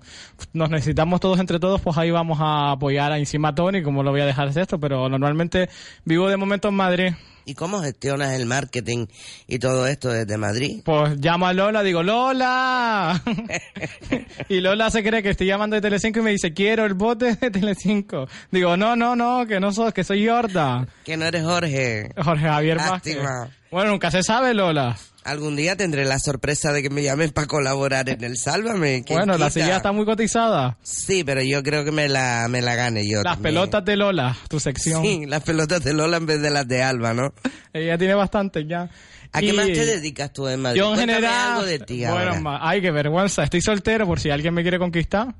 nos 0.54 0.70
necesitamos 0.70 1.20
todos 1.20 1.42
entre 1.42 1.60
todos, 1.60 1.82
pues 1.82 1.98
ahí 1.98 2.10
vamos 2.10 2.38
a 2.40 2.72
apoyar 2.72 3.12
a 3.12 3.18
encima 3.18 3.50
a 3.50 3.56
Tony, 3.56 3.84
como 3.84 4.02
lo 4.02 4.12
voy 4.12 4.22
a 4.22 4.26
dejar 4.26 4.54
de 4.54 4.62
esto, 4.62 4.80
pero 4.80 5.10
normalmente 5.10 5.68
vivo 6.06 6.30
de 6.30 6.38
momento 6.38 6.70
en 6.70 6.76
Madrid. 6.76 7.14
¿Y 7.48 7.56
cómo 7.56 7.82
gestionas 7.82 8.34
el 8.34 8.46
marketing 8.46 9.08
y 9.48 9.60
todo 9.60 9.88
esto 9.88 10.10
desde 10.10 10.38
Madrid? 10.38 10.82
Pues 10.84 11.16
llamo 11.16 11.48
a 11.48 11.54
Lola, 11.54 11.82
digo, 11.82 12.04
¡Lola! 12.04 13.24
y 14.50 14.60
Lola 14.60 14.92
se 14.92 15.02
cree 15.02 15.24
que 15.24 15.30
estoy 15.30 15.48
llamando 15.48 15.78
de 15.78 15.82
Telecinco 15.82 16.20
y 16.20 16.24
me 16.24 16.32
dice, 16.32 16.54
quiero 16.54 16.86
el 16.86 16.94
bote 16.94 17.36
de 17.36 17.50
Telecinco. 17.50 18.28
Digo, 18.52 18.76
no, 18.76 18.98
no, 18.98 19.16
no, 19.16 19.48
que 19.48 19.62
no 19.62 19.72
soy, 19.72 19.94
que 19.94 20.04
soy 20.04 20.28
Horta. 20.28 20.88
Que 21.06 21.16
no 21.16 21.24
eres 21.24 21.46
Jorge. 21.46 22.12
Jorge 22.22 22.48
Javier 22.48 22.78
Vázquez. 22.80 23.16
Lástima. 23.16 23.50
Bueno, 23.72 23.92
nunca 23.92 24.12
se 24.12 24.24
sabe, 24.24 24.54
Lola. 24.54 24.98
Algún 25.28 25.56
día 25.58 25.76
tendré 25.76 26.06
la 26.06 26.20
sorpresa 26.20 26.72
de 26.72 26.82
que 26.82 26.90
me 26.90 27.04
llamen 27.04 27.32
para 27.32 27.48
colaborar 27.48 28.08
en 28.10 28.24
el 28.24 28.38
Sálvame. 28.38 29.04
¿quién 29.06 29.20
Bueno, 29.20 29.38
la 29.38 29.50
silla 29.50 29.76
está 29.78 29.92
muy 29.92 30.06
cotizada. 30.06 30.78
Sí, 30.82 31.24
pero 31.26 31.42
yo 31.42 31.62
creo 31.64 31.84
que 31.84 31.92
me 31.92 32.08
la, 32.08 32.48
me 32.50 32.62
la 32.62 32.76
gane 32.76 33.06
yo. 33.06 33.24
Las 33.24 33.34
también. 33.36 33.56
pelotas 33.56 33.84
de 33.84 33.98
Lola, 33.98 34.38
tu 34.48 34.60
sección. 34.60 35.04
Sí, 35.04 35.26
las 35.26 35.44
pelotas 35.44 35.84
de 35.84 35.94
Lola 35.94 36.16
en 36.18 36.26
vez 36.26 36.42
de 36.42 36.50
las 36.50 36.66
de 36.68 36.82
Alba, 36.82 37.14
¿no? 37.14 37.34
Ella 37.74 37.98
tiene 37.98 38.14
bastante 38.16 38.66
ya. 38.66 38.90
¿A 39.34 39.40
qué 39.42 39.48
Y- 39.48 39.52
más 39.54 39.66
te 39.66 39.86
dedicas 39.86 40.32
tú 40.32 40.48
en 40.48 40.62
Madrid? 40.62 40.80
Yo 40.80 40.86
en 40.92 40.96
Cuéntame 40.96 41.14
general. 41.16 41.52
algo 41.52 41.66
de 41.66 41.80
ti 41.80 42.06
bueno, 42.06 42.32
ahora. 42.48 42.60
ay, 42.62 42.82
qué 42.82 42.92
vergüenza. 42.92 43.44
Estoy 43.44 43.60
soltero 43.62 44.06
por 44.08 44.22
si 44.22 44.30
alguien 44.30 44.54
me 44.54 44.62
quiere 44.62 44.80
conquistar. 44.80 45.36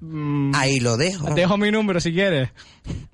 Mm, 0.00 0.52
Ahí 0.54 0.80
lo 0.80 0.96
dejo. 0.96 1.34
Dejo 1.34 1.56
mi 1.58 1.70
número 1.70 2.00
si 2.00 2.12
quieres. 2.12 2.48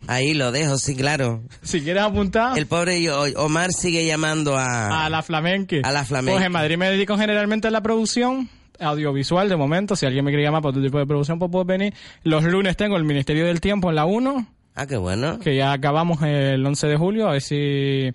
Ahí 0.06 0.34
lo 0.34 0.52
dejo, 0.52 0.76
sí, 0.78 0.94
claro. 0.94 1.42
Si 1.62 1.80
quieres 1.82 2.02
apuntar. 2.02 2.56
El 2.58 2.66
pobre 2.66 3.02
yo- 3.02 3.22
Omar 3.36 3.70
sigue 3.72 4.06
llamando 4.06 4.56
a... 4.56 5.04
A 5.06 5.10
la 5.10 5.22
flamenque. 5.22 5.80
A 5.82 5.90
la 5.90 6.04
flamenque. 6.04 6.34
Pues 6.36 6.46
en 6.46 6.52
Madrid 6.52 6.76
me 6.76 6.88
dedico 6.88 7.16
generalmente 7.18 7.68
a 7.68 7.70
la 7.72 7.82
producción 7.82 8.48
audiovisual 8.78 9.48
de 9.48 9.56
momento. 9.56 9.96
Si 9.96 10.06
alguien 10.06 10.24
me 10.24 10.30
quiere 10.30 10.44
llamar 10.44 10.62
para 10.62 10.70
otro 10.70 10.82
tipo 10.82 10.98
de 10.98 11.06
producción, 11.06 11.38
pues 11.38 11.50
puede 11.50 11.64
venir. 11.64 11.94
Los 12.22 12.44
lunes 12.44 12.76
tengo 12.76 12.96
el 12.96 13.04
Ministerio 13.04 13.46
del 13.46 13.60
Tiempo 13.60 13.88
en 13.90 13.96
la 13.96 14.04
1. 14.04 14.46
Ah, 14.76 14.86
qué 14.86 14.96
bueno. 14.96 15.38
Que 15.40 15.56
ya 15.56 15.72
acabamos 15.72 16.22
el 16.22 16.64
11 16.64 16.86
de 16.86 16.96
julio. 16.96 17.28
A 17.28 17.32
ver 17.32 17.40
si, 17.42 18.10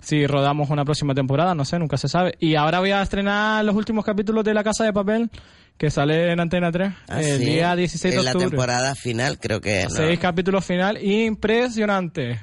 si 0.00 0.26
rodamos 0.26 0.70
una 0.70 0.84
próxima 0.84 1.12
temporada. 1.14 1.54
No 1.54 1.64
sé, 1.64 1.78
nunca 1.78 1.96
se 1.98 2.08
sabe. 2.08 2.36
Y 2.40 2.54
ahora 2.54 2.78
voy 2.80 2.92
a 2.92 3.02
estrenar 3.02 3.64
los 3.64 3.74
últimos 3.76 4.04
capítulos 4.04 4.44
de 4.44 4.54
La 4.54 4.64
Casa 4.64 4.84
de 4.84 4.92
Papel. 4.92 5.28
Que 5.76 5.90
sale 5.90 6.30
en 6.32 6.38
Antena 6.40 6.70
3 6.70 6.92
Ah, 7.08 7.20
el 7.20 7.38
sí. 7.38 7.44
día 7.46 7.74
16 7.74 8.14
de 8.14 8.20
En 8.20 8.24
la 8.24 8.32
temporada 8.34 8.94
final, 8.94 9.38
creo 9.38 9.60
que 9.60 9.82
es, 9.82 9.90
¿no? 9.90 9.96
Seis 9.96 10.18
capítulos 10.20 10.64
final. 10.64 11.02
Impresionante. 11.02 12.40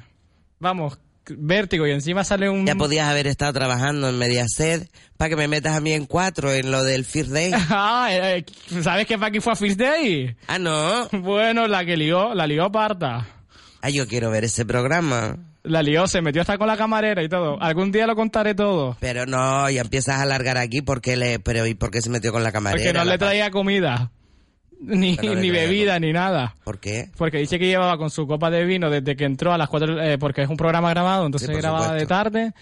Vamos, 0.58 0.98
vértigo. 1.28 1.86
Y 1.86 1.92
encima 1.92 2.24
sale 2.24 2.48
un... 2.50 2.66
Ya 2.66 2.74
podías 2.74 3.08
haber 3.08 3.26
estado 3.26 3.52
trabajando 3.52 4.08
en 4.08 4.18
Mediaset 4.18 4.90
para 5.16 5.30
que 5.30 5.36
me 5.36 5.48
metas 5.48 5.76
a 5.76 5.80
mí 5.80 5.92
en 5.92 6.04
cuatro 6.06 6.52
en 6.52 6.70
lo 6.70 6.84
del 6.84 7.04
First 7.04 7.30
Day. 7.30 7.52
Ah, 7.70 8.08
eh, 8.10 8.44
eh, 8.70 8.82
¿Sabes 8.82 9.06
que 9.06 9.18
Paqui 9.18 9.40
fue 9.40 9.52
a 9.54 9.56
First 9.56 9.78
Day? 9.78 10.36
Ah, 10.46 10.58
no. 10.58 11.08
Bueno, 11.12 11.66
la 11.66 11.84
que 11.84 11.96
lió, 11.96 12.34
la 12.34 12.46
lió 12.46 12.70
parta. 12.70 13.26
Ah, 13.80 13.90
yo 13.90 14.06
quiero 14.06 14.30
ver 14.30 14.44
ese 14.44 14.64
programa. 14.64 15.36
La 15.64 15.82
lió, 15.82 16.08
se 16.08 16.20
metió 16.22 16.40
hasta 16.40 16.58
con 16.58 16.66
la 16.66 16.76
camarera 16.76 17.22
y 17.22 17.28
todo. 17.28 17.60
Algún 17.62 17.92
día 17.92 18.06
lo 18.06 18.16
contaré 18.16 18.54
todo. 18.54 18.96
Pero 18.98 19.26
no, 19.26 19.70
ya 19.70 19.82
empiezas 19.82 20.16
a 20.16 20.22
alargar 20.22 20.58
aquí 20.58 20.82
porque 20.82 21.16
le, 21.16 21.38
pero 21.38 21.66
¿y 21.66 21.74
por 21.74 21.90
qué 21.90 22.02
se 22.02 22.10
metió 22.10 22.32
con 22.32 22.42
la 22.42 22.50
camarera? 22.50 22.82
Porque 22.82 22.98
no 22.98 23.04
le 23.04 23.16
traía 23.18 23.50
comida. 23.50 24.10
Ni, 24.84 25.16
ni 25.16 25.50
bebida, 25.52 26.00
ni 26.00 26.12
nada. 26.12 26.56
¿Por 26.64 26.80
qué? 26.80 27.08
Porque 27.16 27.38
dice 27.38 27.60
que 27.60 27.66
llevaba 27.66 27.96
con 27.96 28.10
su 28.10 28.26
copa 28.26 28.50
de 28.50 28.64
vino 28.64 28.90
desde 28.90 29.14
que 29.14 29.24
entró 29.24 29.52
a 29.52 29.58
las 29.58 29.68
4, 29.68 30.02
eh, 30.02 30.18
porque 30.18 30.42
es 30.42 30.48
un 30.48 30.56
programa 30.56 30.90
grabado, 30.90 31.24
entonces 31.24 31.48
Sí, 31.48 31.54
grababa 31.54 31.94
de 31.94 32.06
tarde. 32.06 32.52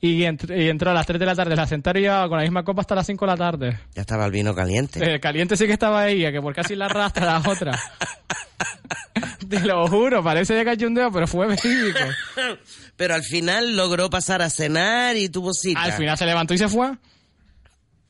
Y, 0.00 0.22
y 0.22 0.24
entró 0.24 0.90
a 0.90 0.94
las 0.94 1.04
3 1.06 1.20
de 1.20 1.26
la 1.26 1.34
tarde, 1.34 1.54
la 1.54 1.66
sentaron 1.66 2.00
y 2.00 2.04
llevaba 2.06 2.28
con 2.30 2.38
la 2.38 2.44
misma 2.44 2.64
copa 2.64 2.80
hasta 2.80 2.94
las 2.94 3.06
5 3.06 3.26
de 3.26 3.30
la 3.30 3.36
tarde. 3.36 3.78
Ya 3.94 4.00
estaba 4.00 4.24
el 4.24 4.32
vino 4.32 4.54
caliente. 4.54 5.16
Eh, 5.16 5.20
caliente 5.20 5.54
sí 5.56 5.66
que 5.66 5.74
estaba 5.74 6.08
ella, 6.08 6.32
que 6.32 6.40
por 6.40 6.54
casi 6.54 6.74
la 6.74 6.86
arrastra 6.86 7.26
la 7.26 7.42
otra. 7.46 7.78
Te 9.48 9.60
lo 9.60 9.86
juro, 9.88 10.22
parece 10.22 10.54
de 10.54 10.64
cachondeo, 10.64 11.10
pero 11.12 11.26
fue 11.26 11.46
verídico. 11.46 11.98
Pero 12.96 13.14
al 13.14 13.22
final 13.22 13.76
logró 13.76 14.08
pasar 14.08 14.40
a 14.40 14.48
cenar 14.48 15.16
y 15.16 15.28
tuvo 15.28 15.52
cita. 15.52 15.82
Al 15.82 15.92
final 15.92 16.16
se 16.16 16.24
levantó 16.24 16.54
y 16.54 16.58
se 16.58 16.66
fue. 16.66 16.96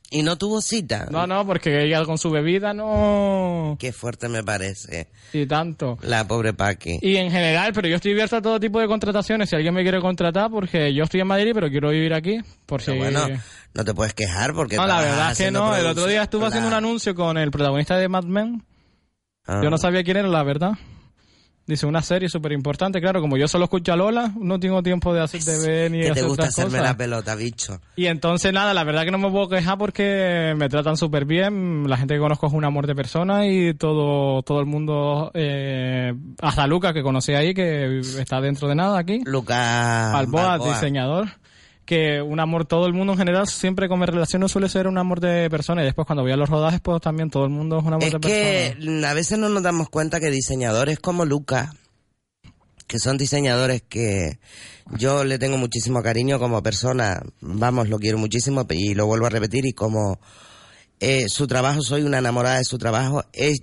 Y 0.09 0.23
no 0.23 0.37
tuvo 0.37 0.61
cita. 0.61 1.07
No, 1.11 1.27
no, 1.27 1.45
porque 1.45 1.83
ella 1.83 2.05
con 2.05 2.17
su 2.17 2.29
bebida 2.31 2.73
no... 2.73 3.75
Qué 3.77 3.91
fuerte 3.91 4.29
me 4.29 4.41
parece. 4.41 5.09
Y 5.33 5.45
tanto. 5.45 5.97
La 6.01 6.25
pobre 6.25 6.53
Paqui. 6.53 6.99
Y 7.01 7.17
en 7.17 7.29
general, 7.29 7.73
pero 7.73 7.89
yo 7.89 7.97
estoy 7.97 8.13
abierto 8.13 8.37
a 8.37 8.41
todo 8.41 8.57
tipo 8.57 8.79
de 8.79 8.87
contrataciones. 8.87 9.49
Si 9.49 9.57
alguien 9.57 9.73
me 9.73 9.83
quiere 9.83 9.99
contratar, 9.99 10.49
porque 10.49 10.93
yo 10.93 11.03
estoy 11.03 11.19
en 11.19 11.27
Madrid, 11.27 11.51
pero 11.53 11.69
quiero 11.69 11.89
vivir 11.89 12.13
aquí. 12.13 12.39
Por 12.65 12.81
si... 12.81 12.91
Pero 12.91 13.03
bueno, 13.03 13.27
no 13.73 13.83
te 13.83 13.93
puedes 13.93 14.13
quejar 14.13 14.53
porque 14.53 14.77
No, 14.77 14.87
la 14.87 15.01
verdad 15.01 15.31
es 15.33 15.37
que 15.37 15.51
no. 15.51 15.75
El 15.75 15.85
otro 15.85 16.05
día 16.07 16.23
estuve 16.23 16.45
haciendo 16.45 16.69
un 16.69 16.73
anuncio 16.73 17.13
con 17.13 17.37
el 17.37 17.51
protagonista 17.51 17.97
de 17.97 18.07
Mad 18.07 18.23
Men. 18.23 18.63
Ah. 19.45 19.59
Yo 19.61 19.69
no 19.69 19.77
sabía 19.77 20.03
quién 20.03 20.15
era, 20.15 20.29
la 20.29 20.43
verdad. 20.43 20.71
Dice, 21.67 21.85
una 21.85 22.01
serie 22.01 22.29
súper 22.29 22.53
importante. 22.53 23.01
Claro, 23.01 23.19
como 23.19 23.35
yo 23.35 23.47
solo 23.49 23.65
escucho 23.65 23.91
a 23.91 23.97
Lola, 23.97 24.31
no 24.39 24.57
tengo 24.57 24.81
tiempo 24.81 25.13
de 25.13 25.21
hacer 25.21 25.43
TV 25.43 25.89
ni 25.89 25.97
Que 25.99 26.05
te 26.05 26.11
hacer 26.11 26.23
gusta 26.23 26.43
otras 26.43 26.49
hacerme 26.53 26.71
cosas. 26.79 26.85
la 26.85 26.97
pelota, 26.97 27.35
bicho. 27.35 27.81
Y 27.97 28.05
entonces 28.05 28.53
nada, 28.53 28.73
la 28.73 28.85
verdad 28.85 29.03
que 29.03 29.11
no 29.11 29.17
me 29.17 29.29
puedo 29.29 29.49
quejar 29.49 29.77
porque 29.77 30.53
me 30.57 30.69
tratan 30.69 30.95
súper 30.95 31.25
bien, 31.25 31.89
la 31.89 31.97
gente 31.97 32.13
que 32.13 32.21
conozco 32.21 32.47
es 32.47 32.53
un 32.53 32.63
amor 32.63 32.87
de 32.87 32.95
persona 32.95 33.45
y 33.47 33.73
todo 33.73 34.41
todo 34.43 34.61
el 34.61 34.65
mundo, 34.65 35.29
eh, 35.33 36.13
hasta 36.41 36.67
Lucas 36.67 36.93
que 36.93 37.03
conocí 37.03 37.33
ahí, 37.33 37.53
que 37.53 37.99
está 37.99 38.39
dentro 38.39 38.69
de 38.69 38.75
nada 38.75 38.97
aquí. 38.97 39.19
Lucas 39.25 40.13
Balboa, 40.13 40.43
Balboa. 40.57 40.73
diseñador. 40.73 41.27
Que 41.87 42.21
un 42.21 42.41
amor, 42.41 42.65
todo 42.65 42.85
el 42.85 42.93
mundo 42.93 43.13
en 43.13 43.19
general, 43.19 43.47
siempre 43.47 43.87
con 43.87 43.97
mi 43.97 44.05
relación 44.05 44.41
no 44.41 44.49
suele 44.49 44.67
ser 44.67 44.87
un 44.87 44.97
amor 44.97 45.21
de 45.21 45.49
persona 45.49 45.81
y 45.81 45.85
después 45.85 46.05
cuando 46.05 46.21
voy 46.21 46.33
a 46.33 46.35
los 46.35 46.49
rodajes 46.49 46.81
pues 46.81 47.01
también 47.01 47.29
todo 47.29 47.45
el 47.45 47.49
mundo 47.49 47.79
es 47.79 47.85
un 47.85 47.93
amor 47.93 48.03
Es 48.03 48.11
de 48.11 48.19
que 48.19 48.75
persona. 48.75 49.09
a 49.09 49.13
veces 49.13 49.39
no 49.39 49.47
nos 49.47 49.63
damos 49.63 49.87
cuenta 49.89 50.19
que 50.19 50.29
diseñadores 50.29 50.99
como 50.99 51.23
Lucas, 51.23 51.69
que 52.87 52.99
son 52.99 53.17
diseñadores 53.17 53.83
que 53.83 54.37
yo 54.97 55.23
le 55.23 55.39
tengo 55.39 55.57
muchísimo 55.57 56.03
cariño 56.03 56.39
como 56.39 56.61
persona, 56.61 57.21
vamos, 57.39 57.87
lo 57.87 57.99
quiero 57.99 58.17
muchísimo 58.17 58.65
y 58.69 58.93
lo 58.93 59.05
vuelvo 59.05 59.27
a 59.27 59.29
repetir 59.29 59.65
y 59.65 59.71
como 59.71 60.19
eh, 60.99 61.25
su 61.29 61.47
trabajo, 61.47 61.81
soy 61.81 62.03
una 62.03 62.17
enamorada 62.17 62.57
de 62.57 62.65
su 62.65 62.77
trabajo, 62.77 63.23
es 63.31 63.61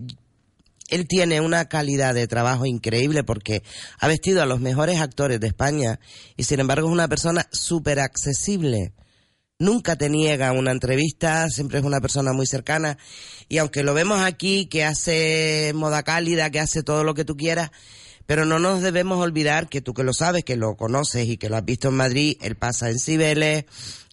él 0.88 1.06
tiene 1.08 1.40
una 1.40 1.66
calidad 1.66 2.14
de 2.14 2.26
trabajo 2.26 2.66
increíble 2.66 3.24
porque 3.24 3.62
ha 3.98 4.08
vestido 4.08 4.42
a 4.42 4.46
los 4.46 4.60
mejores 4.60 5.00
actores 5.00 5.40
de 5.40 5.46
España 5.46 5.98
y 6.36 6.44
sin 6.44 6.60
embargo 6.60 6.88
es 6.88 6.92
una 6.92 7.08
persona 7.08 7.48
súper 7.52 8.00
accesible. 8.00 8.92
Nunca 9.58 9.96
te 9.96 10.10
niega 10.10 10.52
una 10.52 10.72
entrevista, 10.72 11.48
siempre 11.48 11.78
es 11.78 11.84
una 11.84 12.00
persona 12.00 12.32
muy 12.32 12.46
cercana 12.46 12.98
y 13.48 13.58
aunque 13.58 13.82
lo 13.82 13.94
vemos 13.94 14.20
aquí 14.20 14.66
que 14.66 14.84
hace 14.84 15.72
moda 15.74 16.02
cálida, 16.02 16.50
que 16.50 16.60
hace 16.60 16.82
todo 16.82 17.04
lo 17.04 17.14
que 17.14 17.24
tú 17.24 17.36
quieras, 17.36 17.70
pero 18.26 18.44
no 18.44 18.58
nos 18.58 18.82
debemos 18.82 19.18
olvidar 19.22 19.68
que 19.68 19.80
tú 19.80 19.94
que 19.94 20.02
lo 20.02 20.12
sabes, 20.12 20.44
que 20.44 20.56
lo 20.56 20.76
conoces 20.76 21.28
y 21.28 21.36
que 21.36 21.48
lo 21.48 21.56
has 21.56 21.64
visto 21.64 21.88
en 21.88 21.94
Madrid, 21.94 22.36
él 22.40 22.56
pasa 22.56 22.90
en 22.90 22.98
Cibeles, 22.98 23.64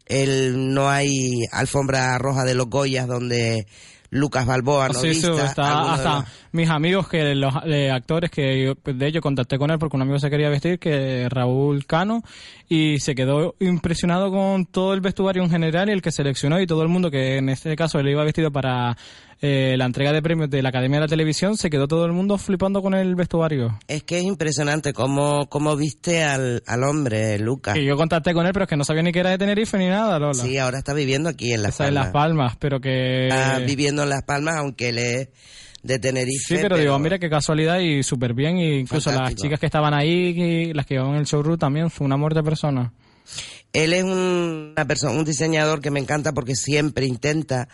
él 0.06 0.74
no 0.74 0.90
hay 0.90 1.46
alfombra 1.52 2.18
roja 2.18 2.46
de 2.46 2.54
los 2.54 2.68
Goyas 2.68 3.08
donde 3.08 3.66
Lucas 4.12 4.46
Balboa 4.46 4.90
no 4.90 4.94
Sí, 4.94 5.14
sí, 5.14 5.28
vista, 5.30 5.46
hasta, 5.46 6.16
los- 6.20 6.26
mis 6.52 6.70
amigos 6.70 7.08
que 7.08 7.34
los 7.34 7.54
eh, 7.66 7.90
actores 7.90 8.30
que 8.30 8.62
yo, 8.66 8.74
de 8.94 9.08
hecho 9.08 9.22
contacté 9.22 9.58
con 9.58 9.72
él 9.72 9.80
porque 9.80 9.96
un 9.96 10.02
amigo 10.02 10.20
se 10.20 10.30
quería 10.30 10.50
vestir 10.50 10.80
que 10.80 11.28
Raúl 11.30 11.86
Cano 11.86 12.22
y 12.68 13.00
se 13.00 13.16
quedó 13.16 13.56
impresionado 13.62 14.30
con 14.30 14.66
todo 14.66 14.94
el 14.94 15.00
vestuario 15.02 15.42
en 15.44 15.50
general 15.50 15.88
y 15.90 15.94
el 15.94 16.02
que 16.02 16.12
seleccionó 16.12 16.60
y 16.60 16.68
todo 16.68 16.84
el 16.84 16.90
mundo 16.90 17.10
que 17.10 17.38
en 17.38 17.48
este 17.50 17.76
caso 17.78 18.00
él 18.00 18.10
iba 18.10 18.24
vestido 18.26 18.52
para 18.52 18.98
eh, 19.42 19.76
la 19.78 19.86
entrega 19.86 20.12
de 20.14 20.22
premios 20.22 20.50
de 20.50 20.62
la 20.62 20.70
Academia 20.70 21.00
de 21.00 21.06
la 21.06 21.08
Televisión 21.08 21.58
se 21.58 21.70
quedó 21.70 21.88
todo 21.88 22.06
el 22.06 22.12
mundo 22.12 22.38
flipando 22.38 22.82
con 22.82 22.94
el 22.94 23.16
vestuario 23.16 23.80
Es 23.88 24.04
que 24.04 24.20
es 24.20 24.24
impresionante 24.26 24.94
cómo, 24.94 25.48
cómo 25.50 25.76
viste 25.76 26.24
al, 26.24 26.62
al 26.68 26.84
hombre, 26.84 27.40
Lucas. 27.40 27.76
y 27.78 27.84
yo 27.86 27.98
contacté 27.98 28.34
con 28.34 28.46
él 28.46 28.54
pero 28.54 28.66
es 28.66 28.70
que 28.70 28.78
no 28.78 28.84
sabía 28.84 29.02
ni 29.02 29.12
que 29.12 29.20
era 29.20 29.32
de 29.32 29.38
Tenerife 29.40 29.78
ni 29.78 29.88
nada 29.88 30.20
Lola 30.20 30.34
Sí, 30.36 30.58
ahora 30.58 30.78
está 30.78 30.94
viviendo 30.94 31.28
aquí 31.30 31.52
en 31.54 31.64
Las 31.64 31.72
Está 31.72 31.88
en 31.88 31.96
Palmas. 31.96 32.06
Las 32.06 32.14
Palmas 32.14 32.56
pero 32.60 32.80
que 32.80 33.28
Está 33.28 33.60
viviendo 33.60 34.04
en 34.04 34.10
Las 34.10 34.24
Palmas, 34.24 34.56
aunque 34.58 34.90
él 34.90 34.98
es 35.00 35.30
de 35.84 35.98
Tenerife. 35.98 36.56
Sí, 36.58 36.58
pero, 36.62 36.78
digo, 36.78 37.00
mira 37.00 37.18
qué 37.18 37.28
casualidad 37.28 37.80
y 37.80 38.04
súper 38.04 38.36
bien. 38.36 38.60
Y 38.60 38.82
incluso 38.82 39.12
las 39.12 39.34
chicas 39.34 39.60
que 39.60 39.66
estaban 39.66 39.96
ahí, 39.96 40.10
y 40.70 40.74
las 40.74 40.86
que 40.86 40.94
iban 40.94 41.08
en 41.10 41.16
el 41.16 41.26
showroom 41.26 41.58
también, 41.58 41.90
fue 41.90 42.06
un 42.06 42.14
amor 42.14 42.36
de 42.36 42.44
persona. 42.44 42.94
Él 43.74 43.94
es 43.94 44.04
un- 44.04 44.74
una 44.78 44.86
persona, 44.86 45.14
un 45.14 45.26
diseñador 45.26 45.82
que 45.82 45.90
me 45.90 46.00
encanta 46.00 46.34
porque 46.34 46.56
siempre 46.56 47.08
intenta 47.08 47.68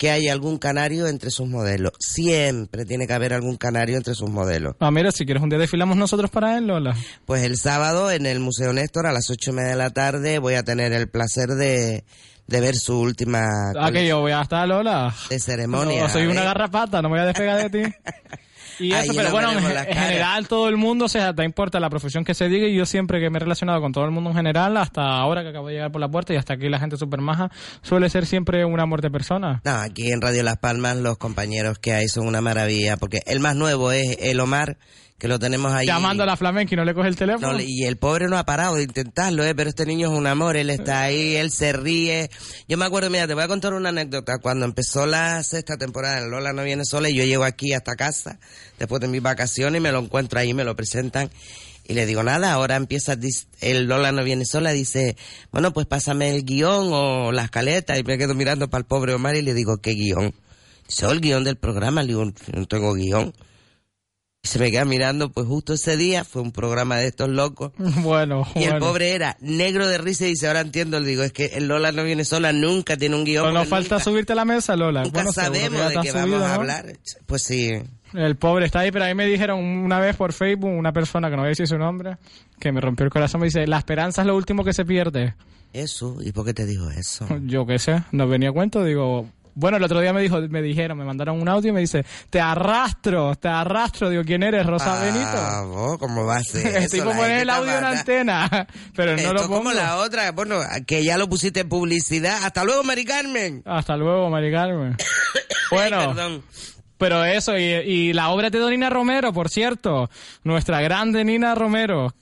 que 0.00 0.10
haya 0.10 0.32
algún 0.32 0.56
canario 0.56 1.08
entre 1.08 1.30
sus 1.30 1.46
modelos. 1.46 1.92
Siempre 1.98 2.86
tiene 2.86 3.06
que 3.06 3.12
haber 3.12 3.34
algún 3.34 3.58
canario 3.58 3.98
entre 3.98 4.14
sus 4.14 4.30
modelos. 4.30 4.74
Ah, 4.80 4.90
mira, 4.90 5.12
si 5.12 5.26
quieres 5.26 5.42
un 5.42 5.50
día 5.50 5.58
desfilamos 5.58 5.94
nosotros 5.98 6.30
para 6.30 6.56
él, 6.56 6.68
Lola. 6.68 6.96
Pues 7.26 7.42
el 7.44 7.58
sábado 7.58 8.10
en 8.10 8.24
el 8.24 8.40
Museo 8.40 8.72
Néstor 8.72 9.06
a 9.06 9.12
las 9.12 9.28
ocho 9.28 9.50
y 9.50 9.54
media 9.56 9.72
de 9.72 9.76
la 9.76 9.90
tarde 9.90 10.38
voy 10.38 10.54
a 10.54 10.62
tener 10.62 10.94
el 10.94 11.10
placer 11.10 11.48
de, 11.50 12.04
de 12.46 12.60
ver 12.62 12.76
su 12.76 12.98
última 12.98 13.46
Ah, 13.78 13.92
que 13.92 14.06
yo 14.06 14.20
voy 14.20 14.32
a 14.32 14.40
estar, 14.40 14.66
Lola. 14.66 15.14
de 15.28 15.38
ceremonia. 15.38 16.04
No, 16.04 16.08
soy 16.08 16.24
una 16.28 16.44
garrapata, 16.44 17.02
no 17.02 17.10
me 17.10 17.16
voy 17.16 17.20
a 17.24 17.26
despegar 17.26 17.70
de 17.70 17.82
ti. 17.84 17.94
Y 18.80 18.92
eso, 18.92 19.12
pero 19.14 19.30
bueno, 19.30 19.52
en, 19.52 19.60
general 19.60 20.48
todo 20.48 20.68
el 20.68 20.76
mundo, 20.76 21.04
o 21.04 21.08
sea, 21.08 21.34
te 21.34 21.44
importa 21.44 21.78
la 21.78 21.90
profesión 21.90 22.24
que 22.24 22.34
se 22.34 22.48
diga 22.48 22.66
y 22.66 22.74
yo 22.74 22.86
siempre 22.86 23.20
que 23.20 23.30
me 23.30 23.36
he 23.36 23.40
relacionado 23.40 23.80
con 23.80 23.92
todo 23.92 24.04
el 24.04 24.10
mundo 24.10 24.30
en 24.30 24.36
general, 24.36 24.76
hasta 24.76 25.02
ahora 25.02 25.42
que 25.42 25.50
acabo 25.50 25.68
de 25.68 25.74
llegar 25.74 25.92
por 25.92 26.00
la 26.00 26.08
puerta 26.08 26.32
y 26.32 26.36
hasta 26.36 26.54
aquí 26.54 26.68
la 26.68 26.78
gente 26.78 26.96
súper 26.96 27.20
maja, 27.20 27.50
suele 27.82 28.08
ser 28.08 28.26
siempre 28.26 28.64
un 28.64 28.80
amor 28.80 29.02
de 29.02 29.10
persona. 29.10 29.60
No, 29.64 29.72
aquí 29.72 30.10
en 30.10 30.20
Radio 30.20 30.42
Las 30.42 30.56
Palmas 30.56 30.96
los 30.96 31.18
compañeros 31.18 31.78
que 31.78 31.92
hay 31.92 32.08
son 32.08 32.26
una 32.26 32.40
maravilla, 32.40 32.96
porque 32.96 33.20
el 33.26 33.40
más 33.40 33.54
nuevo 33.54 33.92
es 33.92 34.16
el 34.20 34.40
Omar, 34.40 34.78
que 35.20 35.28
lo 35.28 35.38
tenemos 35.38 35.70
ahí. 35.70 35.86
Llamando 35.86 36.22
a 36.22 36.26
la 36.26 36.36
flamenca 36.36 36.74
y 36.74 36.76
no 36.78 36.84
le 36.84 36.94
coge 36.94 37.08
el 37.08 37.14
teléfono. 37.14 37.52
No, 37.52 37.60
y 37.60 37.84
el 37.84 37.98
pobre 37.98 38.26
no 38.26 38.38
ha 38.38 38.44
parado 38.44 38.76
de 38.76 38.84
intentarlo, 38.84 39.44
¿eh? 39.44 39.54
pero 39.54 39.68
este 39.68 39.84
niño 39.84 40.10
es 40.10 40.18
un 40.18 40.26
amor, 40.26 40.56
él 40.56 40.70
está 40.70 41.02
ahí, 41.02 41.36
él 41.36 41.50
se 41.50 41.74
ríe. 41.74 42.30
Yo 42.66 42.78
me 42.78 42.86
acuerdo, 42.86 43.10
mira, 43.10 43.28
te 43.28 43.34
voy 43.34 43.42
a 43.42 43.48
contar 43.48 43.74
una 43.74 43.90
anécdota. 43.90 44.38
Cuando 44.38 44.64
empezó 44.64 45.04
la 45.04 45.42
sexta 45.42 45.76
temporada 45.76 46.20
en 46.20 46.30
Lola 46.30 46.54
no 46.54 46.64
viene 46.64 46.86
sola 46.86 47.10
y 47.10 47.14
yo 47.14 47.24
llego 47.24 47.44
aquí 47.44 47.74
hasta 47.74 47.96
casa, 47.96 48.40
después 48.78 49.02
de 49.02 49.08
mis 49.08 49.20
vacaciones, 49.20 49.78
y 49.78 49.82
me 49.82 49.92
lo 49.92 49.98
encuentro 49.98 50.40
ahí, 50.40 50.54
me 50.54 50.64
lo 50.64 50.74
presentan. 50.74 51.30
Y 51.86 51.92
le 51.92 52.06
digo, 52.06 52.22
nada, 52.22 52.52
ahora 52.52 52.76
empieza, 52.76 53.18
el 53.60 53.84
Lola 53.84 54.12
no 54.12 54.24
viene 54.24 54.46
sola, 54.46 54.70
dice, 54.70 55.16
bueno, 55.52 55.74
pues 55.74 55.86
pásame 55.86 56.34
el 56.34 56.44
guion 56.44 56.88
o 56.92 57.30
la 57.30 57.44
escaleta. 57.44 57.98
Y 57.98 58.04
me 58.04 58.16
quedo 58.16 58.34
mirando 58.34 58.70
para 58.70 58.80
el 58.80 58.86
pobre 58.86 59.12
Omar 59.12 59.36
y 59.36 59.42
le 59.42 59.52
digo, 59.52 59.82
¿qué 59.82 59.90
guion? 59.92 60.32
Dice, 60.88 61.04
"Oh, 61.04 61.12
el 61.12 61.20
guion 61.20 61.44
del 61.44 61.56
programa. 61.56 62.00
Le 62.02 62.08
digo, 62.08 62.24
no 62.24 62.66
tengo 62.66 62.94
guion. 62.94 63.34
Y 64.42 64.48
se 64.48 64.58
me 64.58 64.70
queda 64.70 64.86
mirando, 64.86 65.30
pues 65.30 65.46
justo 65.46 65.74
ese 65.74 65.98
día 65.98 66.24
fue 66.24 66.40
un 66.40 66.50
programa 66.50 66.96
de 66.96 67.08
estos 67.08 67.28
locos. 67.28 67.72
Bueno, 68.02 68.46
Y 68.54 68.64
el 68.64 68.78
pobre 68.78 69.14
era 69.14 69.36
negro 69.40 69.86
de 69.86 69.98
risa 69.98 70.24
y 70.26 70.30
dice, 70.30 70.46
ahora 70.48 70.60
entiendo, 70.60 70.98
le 70.98 71.06
digo, 71.06 71.22
es 71.22 71.32
que 71.32 71.46
el 71.54 71.68
Lola 71.68 71.92
no 71.92 72.04
viene 72.04 72.24
sola, 72.24 72.52
nunca 72.52 72.96
tiene 72.96 73.16
un 73.16 73.24
guion. 73.24 73.44
Pero 73.44 73.54
porque 73.54 73.68
falta 73.68 74.00
subirte 74.00 74.32
a 74.32 74.36
la 74.36 74.44
mesa, 74.46 74.76
Lola. 74.76 75.02
nunca 75.02 75.12
Bueno, 75.18 75.32
sabemos 75.32 75.88
de 75.88 76.00
qué 76.02 76.12
vamos 76.12 76.42
a 76.42 76.48
¿no? 76.48 76.54
hablar. 76.54 76.86
Pues 77.26 77.42
sí. 77.42 77.70
El 78.14 78.36
pobre 78.36 78.66
está 78.66 78.80
ahí, 78.80 78.90
pero 78.90 79.04
a 79.04 79.08
mí 79.08 79.14
me 79.14 79.26
dijeron 79.26 79.60
una 79.62 80.00
vez 80.00 80.16
por 80.16 80.32
Facebook, 80.32 80.70
una 80.70 80.92
persona 80.92 81.28
que 81.28 81.36
no 81.36 81.42
voy 81.42 81.48
a 81.48 81.50
decir 81.50 81.68
su 81.68 81.76
nombre, 81.78 82.16
que 82.58 82.72
me 82.72 82.80
rompió 82.80 83.04
el 83.04 83.12
corazón, 83.12 83.40
me 83.42 83.46
dice, 83.46 83.66
la 83.66 83.78
esperanza 83.78 84.22
es 84.22 84.26
lo 84.26 84.36
último 84.36 84.64
que 84.64 84.72
se 84.72 84.84
pierde. 84.84 85.34
Eso, 85.72 86.16
¿y 86.20 86.32
por 86.32 86.44
qué 86.46 86.54
te 86.54 86.64
dijo 86.66 86.90
eso? 86.90 87.26
Yo 87.44 87.66
qué 87.66 87.78
sé, 87.78 88.02
no 88.10 88.26
venía 88.26 88.48
a 88.48 88.52
cuento, 88.52 88.82
digo... 88.84 89.28
Bueno, 89.60 89.76
el 89.76 89.82
otro 89.84 90.00
día 90.00 90.12
me 90.14 90.22
dijo, 90.22 90.40
me 90.48 90.62
dijeron, 90.62 90.96
me 90.96 91.04
mandaron 91.04 91.38
un 91.40 91.46
audio 91.48 91.68
y 91.68 91.72
me 91.72 91.80
dice, 91.80 92.04
te 92.30 92.40
arrastro, 92.40 93.34
te 93.36 93.48
arrastro. 93.48 94.08
Digo, 94.08 94.22
¿quién 94.24 94.42
eres? 94.42 94.64
Rosa 94.64 94.98
Benito. 95.02 95.28
Ah, 95.34 95.64
vos, 95.66 95.98
¿cómo 95.98 96.24
va 96.24 96.36
a 96.38 96.42
ser? 96.42 96.76
Estoy 96.82 97.02
por 97.02 97.14
poner 97.14 97.42
el 97.42 97.50
audio 97.50 97.76
en 97.76 97.84
antena, 97.84 98.66
pero 98.96 99.16
no 99.18 99.32
lo 99.34 99.40
es 99.40 99.46
como 99.46 99.58
pongo. 99.58 99.72
la 99.72 99.98
otra, 99.98 100.32
bueno, 100.32 100.60
que 100.86 101.04
ya 101.04 101.18
lo 101.18 101.28
pusiste 101.28 101.60
en 101.60 101.68
publicidad. 101.68 102.42
Hasta 102.44 102.64
luego, 102.64 102.82
Mari 102.82 103.04
Carmen. 103.04 103.62
Hasta 103.66 103.96
luego, 103.96 104.30
Mari 104.30 104.50
Carmen. 104.50 104.96
Bueno, 105.70 105.98
Perdón. 106.14 106.42
pero 106.98 107.24
eso, 107.24 107.56
y, 107.56 107.62
y 107.62 108.12
la 108.12 108.30
obra 108.30 108.50
de 108.50 108.58
Nina 108.70 108.90
Romero, 108.90 109.32
por 109.32 109.48
cierto, 109.50 110.10
nuestra 110.42 110.80
grande 110.80 111.24
Nina 111.24 111.54
Romero, 111.54 112.12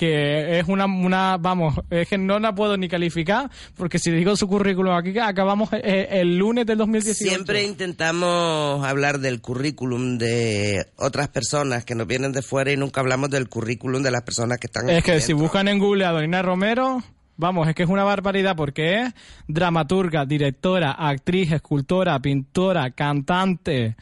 que 0.00 0.58
es 0.58 0.66
una, 0.66 0.86
una, 0.86 1.36
vamos, 1.36 1.74
es 1.90 2.08
que 2.08 2.16
no 2.16 2.38
la 2.38 2.54
puedo 2.54 2.78
ni 2.78 2.88
calificar, 2.88 3.50
porque 3.76 3.98
si 3.98 4.10
digo 4.10 4.34
su 4.34 4.48
currículum 4.48 4.94
aquí, 4.94 5.18
acabamos 5.18 5.68
eh, 5.74 6.08
el, 6.12 6.38
lunes 6.38 6.64
del 6.64 6.78
2018. 6.78 7.18
Siempre 7.18 7.64
intentamos 7.64 8.82
hablar 8.82 9.18
del 9.18 9.42
currículum 9.42 10.16
de 10.16 10.86
otras 10.96 11.28
personas 11.28 11.84
que 11.84 11.94
nos 11.94 12.06
vienen 12.06 12.32
de 12.32 12.40
fuera 12.40 12.72
y 12.72 12.78
nunca 12.78 13.02
hablamos 13.02 13.28
del 13.28 13.50
currículum 13.50 14.02
de 14.02 14.10
las 14.10 14.22
personas 14.22 14.56
que 14.56 14.68
están 14.68 14.88
Es 14.88 15.04
que 15.04 15.20
si 15.20 15.34
buscan 15.34 15.68
en 15.68 15.78
Google 15.78 16.06
a 16.06 16.12
Donina 16.12 16.40
Romero, 16.40 17.02
vamos, 17.36 17.68
es 17.68 17.74
que 17.74 17.82
es 17.82 17.90
una 17.90 18.04
barbaridad 18.04 18.56
porque 18.56 19.02
es 19.02 19.14
dramaturga, 19.48 20.24
directora, 20.24 20.92
actriz, 20.92 21.52
escultora, 21.52 22.18
pintora, 22.20 22.92
cantante, 22.92 23.96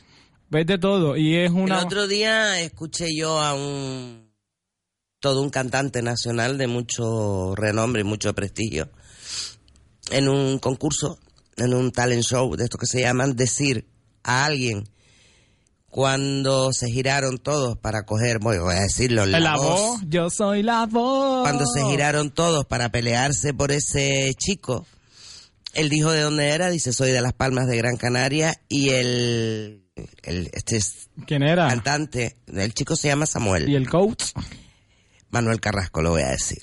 ves 0.49 0.65
de 0.65 0.79
todo 0.79 1.17
y 1.17 1.35
es 1.39 1.51
una... 1.51 1.81
El 1.81 1.87
otro 1.87 2.07
día 2.07 2.61
escuché 2.61 3.07
yo 3.17 3.41
a 3.41 3.55
un 3.55 4.28
todo 5.21 5.43
un 5.43 5.51
cantante 5.51 6.03
nacional 6.03 6.59
de 6.59 6.67
mucho 6.67 7.55
renombre 7.57 8.03
y 8.03 8.05
mucho 8.05 8.35
prestigio 8.35 8.89
en 10.11 10.29
un 10.29 10.59
concurso, 10.59 11.19
en 11.57 11.75
un 11.75 11.93
talent 11.93 12.23
show 12.23 12.55
de 12.57 12.65
estos 12.65 12.81
que 12.81 12.87
se 12.87 13.01
llaman 13.01 13.37
decir 13.37 13.87
a 14.23 14.45
alguien 14.47 14.89
cuando 15.91 16.71
se 16.73 16.89
giraron 16.89 17.39
todos 17.39 17.77
para 17.79 18.05
coger, 18.05 18.39
bueno, 18.41 18.65
voy 18.65 18.75
a 18.75 18.81
decirlo, 18.81 19.25
la, 19.27 19.41
La, 19.41 19.57
voz, 19.57 19.81
voz, 19.81 20.01
yo 20.09 20.29
soy 20.31 20.63
la 20.63 20.87
voz. 20.87 21.43
cuando 21.43 21.65
se 21.67 21.83
giraron 21.85 22.31
todos 22.31 22.67
para 22.67 22.91
pelearse 22.91 23.55
por 23.55 23.73
ese 23.73 24.35
chico, 24.39 24.87
él 25.73 25.89
dijo 25.89 26.11
de 26.13 26.21
dónde 26.23 26.51
era, 26.51 26.69
dice 26.71 26.93
soy 26.93 27.11
de 27.11 27.21
Las 27.23 27.33
Palmas 27.33 27.67
de 27.67 27.77
Gran 27.79 27.97
Canaria 27.97 28.61
y 28.69 28.91
el, 28.91 29.83
el 30.23 30.51
este 30.53 30.77
es 30.77 31.09
¿Quién 31.27 31.43
era? 31.43 31.69
cantante, 31.69 32.37
el 32.47 32.75
chico 32.75 32.95
se 32.95 33.09
llama 33.09 33.27
Samuel. 33.27 33.69
¿Y 33.69 33.75
el 33.75 33.89
coach? 33.89 34.25
Manuel 35.31 35.61
Carrasco, 35.61 36.03
lo 36.03 36.11
voy 36.11 36.23
a 36.23 36.31
decir. 36.31 36.63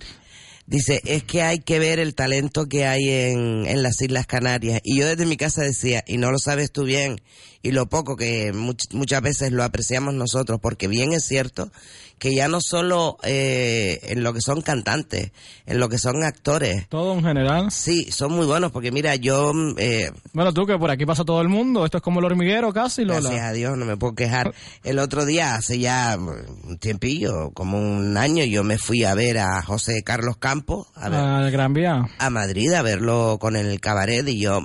Dice, 0.67 0.99
es 1.05 1.23
que 1.23 1.43
hay 1.43 1.59
que 1.59 1.77
ver 1.77 1.99
el 1.99 2.15
talento 2.15 2.65
que 2.67 2.87
hay 2.87 3.07
en, 3.09 3.65
en 3.67 3.83
las 3.83 4.01
Islas 4.01 4.25
Canarias. 4.25 4.81
Y 4.83 4.97
yo 4.99 5.05
desde 5.07 5.25
mi 5.27 5.37
casa 5.37 5.61
decía, 5.61 6.03
y 6.07 6.17
no 6.17 6.31
lo 6.31 6.39
sabes 6.39 6.71
tú 6.71 6.83
bien, 6.85 7.21
y 7.61 7.71
lo 7.71 7.87
poco 7.87 8.15
que 8.15 8.51
much- 8.51 8.91
muchas 8.91 9.21
veces 9.21 9.51
lo 9.51 9.63
apreciamos 9.63 10.13
nosotros, 10.15 10.59
porque 10.61 10.87
bien 10.87 11.13
es 11.13 11.25
cierto 11.25 11.71
que 12.17 12.33
ya 12.33 12.47
no 12.47 12.61
solo 12.61 13.17
eh, 13.23 13.99
en 14.03 14.23
lo 14.23 14.33
que 14.33 14.39
son 14.39 14.61
cantantes, 14.61 15.31
en 15.65 15.79
lo 15.79 15.89
que 15.89 15.97
son 15.97 16.23
actores. 16.23 16.87
Todo 16.87 17.13
en 17.13 17.21
general. 17.23 17.69
Sí, 17.71 18.09
son 18.09 18.31
muy 18.31 18.45
buenos, 18.45 18.71
porque 18.71 18.89
mira, 18.91 19.15
yo, 19.15 19.51
eh, 19.77 20.11
Bueno, 20.31 20.53
tú 20.53 20.65
que 20.65 20.77
por 20.77 20.89
aquí 20.89 21.05
pasa 21.05 21.25
todo 21.25 21.41
el 21.41 21.49
mundo, 21.49 21.83
esto 21.83 21.97
es 21.97 22.03
como 22.03 22.19
el 22.21 22.25
hormiguero 22.27 22.71
casi, 22.71 23.03
Lola. 23.03 23.19
Gracias 23.19 23.41
a 23.45 23.51
Dios, 23.51 23.77
no 23.77 23.83
me 23.85 23.97
puedo 23.97 24.15
quejar. 24.15 24.53
El 24.85 24.99
otro 24.99 25.25
día, 25.25 25.55
hace 25.55 25.77
ya 25.77 26.17
un 26.17 26.77
tiempillo, 26.79 27.51
como 27.53 27.77
un 27.79 28.15
año, 28.17 28.45
yo 28.45 28.63
me 28.63 28.77
fui 28.77 29.03
a 29.03 29.13
ver 29.13 29.37
a 29.39 29.61
José 29.61 30.01
Carlos 30.01 30.37
Campos, 30.37 30.54
a, 30.95 31.09
ver, 31.09 31.19
Al 31.19 31.51
Gran 31.51 31.73
Vía. 31.73 32.07
a 32.17 32.29
Madrid, 32.29 32.71
a 32.73 32.81
verlo 32.81 33.37
con 33.39 33.55
el 33.55 33.79
cabaret, 33.79 34.27
y 34.27 34.39
yo 34.39 34.61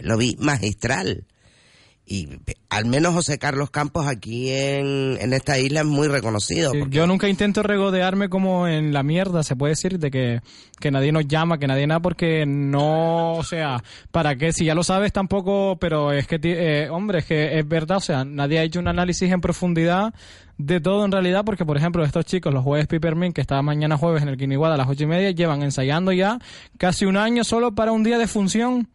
lo 0.00 0.16
vi 0.16 0.36
magistral. 0.38 1.26
Y 2.10 2.26
al 2.70 2.86
menos 2.86 3.12
José 3.12 3.38
Carlos 3.38 3.68
Campos 3.70 4.06
aquí 4.06 4.50
en, 4.50 5.18
en 5.20 5.34
esta 5.34 5.58
isla 5.58 5.80
es 5.80 5.86
muy 5.86 6.08
reconocido. 6.08 6.70
Sí, 6.72 6.78
porque- 6.78 6.96
Yo 6.96 7.06
nunca 7.06 7.28
intento 7.28 7.62
regodearme 7.62 8.30
como 8.30 8.66
en 8.66 8.94
la 8.94 9.02
mierda, 9.02 9.42
se 9.42 9.56
puede 9.56 9.72
decir, 9.72 9.98
de 9.98 10.10
que, 10.10 10.40
que 10.80 10.90
nadie 10.90 11.12
nos 11.12 11.28
llama, 11.28 11.58
que 11.58 11.66
nadie 11.66 11.86
nada, 11.86 12.00
porque 12.00 12.46
no, 12.46 13.34
o 13.34 13.42
sea, 13.44 13.82
¿para 14.10 14.36
qué? 14.36 14.52
Si 14.54 14.64
ya 14.64 14.74
lo 14.74 14.84
sabes 14.84 15.12
tampoco, 15.12 15.76
pero 15.78 16.10
es 16.12 16.26
que, 16.26 16.38
eh, 16.42 16.88
hombre, 16.88 17.18
es 17.18 17.26
que 17.26 17.58
es 17.58 17.68
verdad, 17.68 17.98
o 17.98 18.00
sea, 18.00 18.24
nadie 18.24 18.58
ha 18.58 18.62
hecho 18.62 18.80
un 18.80 18.88
análisis 18.88 19.30
en 19.30 19.42
profundidad 19.42 20.14
de 20.56 20.80
todo 20.80 21.04
en 21.04 21.12
realidad, 21.12 21.44
porque 21.44 21.66
por 21.66 21.76
ejemplo 21.76 22.02
estos 22.04 22.24
chicos, 22.24 22.52
los 22.54 22.64
jueves 22.64 22.86
Pipermin, 22.86 23.32
que 23.34 23.42
estaban 23.42 23.64
mañana 23.66 23.98
jueves 23.98 24.22
en 24.22 24.28
el 24.28 24.36
Quiniguada 24.38 24.74
a 24.74 24.78
las 24.78 24.88
ocho 24.88 25.04
y 25.04 25.06
media, 25.06 25.30
llevan 25.30 25.62
ensayando 25.62 26.10
ya 26.12 26.38
casi 26.78 27.04
un 27.04 27.18
año 27.18 27.44
solo 27.44 27.74
para 27.74 27.92
un 27.92 28.02
día 28.02 28.16
de 28.16 28.26
función. 28.26 28.88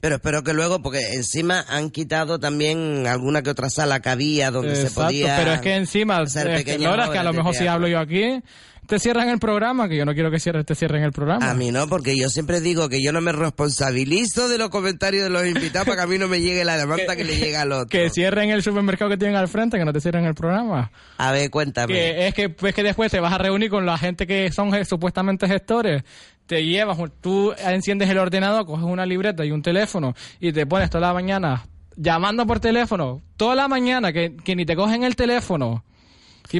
Pero 0.00 0.16
espero 0.16 0.42
que 0.42 0.52
luego, 0.52 0.82
porque 0.82 1.00
encima 1.14 1.64
han 1.68 1.90
quitado 1.90 2.38
también 2.38 3.06
alguna 3.06 3.42
que 3.42 3.50
otra 3.50 3.70
sala 3.70 4.00
que 4.00 4.08
había 4.08 4.50
donde 4.50 4.76
se 4.76 4.90
podía... 4.90 5.36
pero 5.36 5.52
es 5.52 5.60
que 5.60 5.74
encima, 5.74 6.18
hacer 6.18 6.48
es 6.48 6.58
que, 6.58 6.64
pequeñas 6.64 6.90
Lola, 6.90 7.04
es 7.04 7.10
que 7.10 7.18
a 7.18 7.22
lo 7.22 7.32
mejor 7.32 7.54
si 7.54 7.66
hablo 7.66 7.88
yo 7.88 7.98
aquí, 7.98 8.42
te 8.86 8.98
cierran 9.00 9.28
el 9.28 9.38
programa, 9.38 9.88
que 9.88 9.96
yo 9.96 10.04
no 10.04 10.14
quiero 10.14 10.30
que 10.30 10.38
cierre, 10.38 10.64
te 10.64 10.74
cierren 10.74 11.02
el 11.02 11.12
programa. 11.12 11.50
A 11.50 11.54
mí 11.54 11.72
no, 11.72 11.88
porque 11.88 12.16
yo 12.16 12.28
siempre 12.28 12.60
digo 12.60 12.88
que 12.88 13.02
yo 13.02 13.12
no 13.12 13.20
me 13.20 13.32
responsabilizo 13.32 14.48
de 14.48 14.58
los 14.58 14.70
comentarios 14.70 15.24
de 15.24 15.30
los 15.30 15.44
invitados 15.46 15.86
para 15.86 15.96
que 15.96 16.02
a 16.02 16.06
mí 16.06 16.18
no 16.18 16.28
me 16.28 16.40
llegue 16.40 16.64
la 16.64 16.76
demanda 16.76 17.16
que 17.16 17.24
le 17.24 17.36
llega 17.36 17.62
al 17.62 17.72
otro. 17.72 17.88
Que 17.88 18.10
cierren 18.10 18.50
el 18.50 18.62
supermercado 18.62 19.10
que 19.10 19.16
tienen 19.16 19.36
al 19.36 19.48
frente, 19.48 19.78
que 19.78 19.84
no 19.84 19.92
te 19.92 20.00
cierren 20.00 20.24
el 20.24 20.34
programa. 20.34 20.92
A 21.18 21.32
ver, 21.32 21.50
cuéntame. 21.50 21.94
Que 21.94 22.28
es 22.28 22.34
que, 22.34 22.54
es 22.60 22.74
que 22.74 22.82
después 22.82 23.10
te 23.10 23.20
vas 23.20 23.32
a 23.32 23.38
reunir 23.38 23.70
con 23.70 23.84
la 23.86 23.98
gente 23.98 24.26
que 24.26 24.50
son 24.52 24.72
supuestamente 24.84 25.48
gestores. 25.48 26.04
Te 26.46 26.64
llevas, 26.64 26.96
tú 27.20 27.52
enciendes 27.58 28.08
el 28.08 28.18
ordenador, 28.18 28.66
coges 28.66 28.84
una 28.84 29.04
libreta 29.04 29.44
y 29.44 29.50
un 29.50 29.62
teléfono 29.62 30.14
y 30.40 30.52
te 30.52 30.66
pones 30.66 30.90
toda 30.90 31.08
la 31.08 31.12
mañana 31.14 31.66
llamando 31.96 32.46
por 32.46 32.60
teléfono. 32.60 33.22
Toda 33.36 33.54
la 33.54 33.68
mañana, 33.68 34.12
que, 34.12 34.36
que 34.36 34.54
ni 34.54 34.64
te 34.64 34.76
cogen 34.76 35.02
el 35.02 35.16
teléfono. 35.16 35.84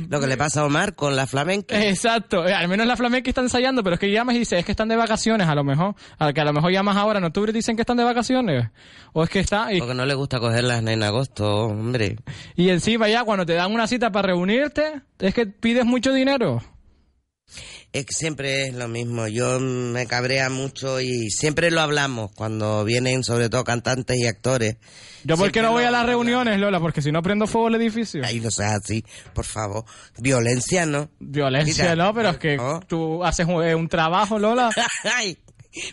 Lo 0.08 0.18
que 0.20 0.26
le 0.26 0.36
pasa 0.36 0.62
a 0.62 0.64
Omar 0.64 0.96
con 0.96 1.14
la 1.14 1.28
flamenca. 1.28 1.80
Exacto, 1.80 2.44
Eh, 2.44 2.52
al 2.52 2.66
menos 2.66 2.88
la 2.88 2.96
flamenca 2.96 3.30
está 3.30 3.40
ensayando, 3.40 3.84
pero 3.84 3.94
es 3.94 4.00
que 4.00 4.10
llamas 4.10 4.34
y 4.34 4.40
dices, 4.40 4.58
es 4.58 4.64
que 4.64 4.72
están 4.72 4.88
de 4.88 4.96
vacaciones 4.96 5.46
a 5.46 5.54
lo 5.54 5.62
mejor. 5.62 5.94
A 6.18 6.32
que 6.32 6.40
a 6.40 6.44
lo 6.44 6.52
mejor 6.52 6.72
llamas 6.72 6.96
ahora 6.96 7.20
en 7.20 7.24
octubre 7.24 7.50
y 7.50 7.54
dicen 7.54 7.76
que 7.76 7.82
están 7.82 7.96
de 7.96 8.02
vacaciones. 8.02 8.68
O 9.12 9.22
es 9.22 9.30
que 9.30 9.38
está... 9.38 9.72
Y, 9.72 9.78
Porque 9.78 9.94
no 9.94 10.04
le 10.04 10.14
gusta 10.14 10.40
cogerlas 10.40 10.82
en 10.84 11.02
agosto, 11.04 11.66
hombre. 11.66 12.16
y 12.56 12.70
encima 12.70 13.08
ya 13.08 13.22
cuando 13.22 13.46
te 13.46 13.52
dan 13.54 13.72
una 13.72 13.86
cita 13.86 14.10
para 14.10 14.28
reunirte, 14.28 15.02
es 15.20 15.32
que 15.32 15.46
pides 15.46 15.84
mucho 15.84 16.12
dinero. 16.12 16.60
Es 17.92 18.04
que 18.04 18.12
siempre 18.12 18.66
es 18.66 18.74
lo 18.74 18.88
mismo. 18.88 19.26
Yo 19.26 19.58
me 19.58 20.06
cabrea 20.06 20.50
mucho 20.50 21.00
y 21.00 21.30
siempre 21.30 21.70
lo 21.70 21.80
hablamos 21.80 22.30
cuando 22.32 22.84
vienen, 22.84 23.24
sobre 23.24 23.48
todo 23.48 23.64
cantantes 23.64 24.18
y 24.18 24.26
actores. 24.26 24.76
Yo 25.24 25.36
porque 25.36 25.62
no 25.62 25.72
voy 25.72 25.84
a 25.84 25.90
las 25.90 26.02
hablamos. 26.02 26.26
reuniones, 26.26 26.60
Lola, 26.60 26.78
porque 26.78 27.02
si 27.02 27.10
no 27.10 27.22
prendo 27.22 27.46
fuego 27.46 27.68
el 27.68 27.74
edificio. 27.76 28.22
Ay, 28.24 28.40
no 28.40 28.50
seas 28.50 28.74
así, 28.82 29.04
por 29.34 29.44
favor. 29.44 29.84
Violencia, 30.18 30.86
¿no? 30.86 31.08
Violencia, 31.18 31.84
Mira, 31.84 31.96
no, 31.96 32.14
pero 32.14 32.30
es 32.30 32.38
que 32.38 32.58
tú 32.86 33.24
haces 33.24 33.46
un, 33.46 33.64
eh, 33.64 33.74
un 33.74 33.88
trabajo, 33.88 34.38
Lola. 34.38 34.70
Ay, 35.16 35.38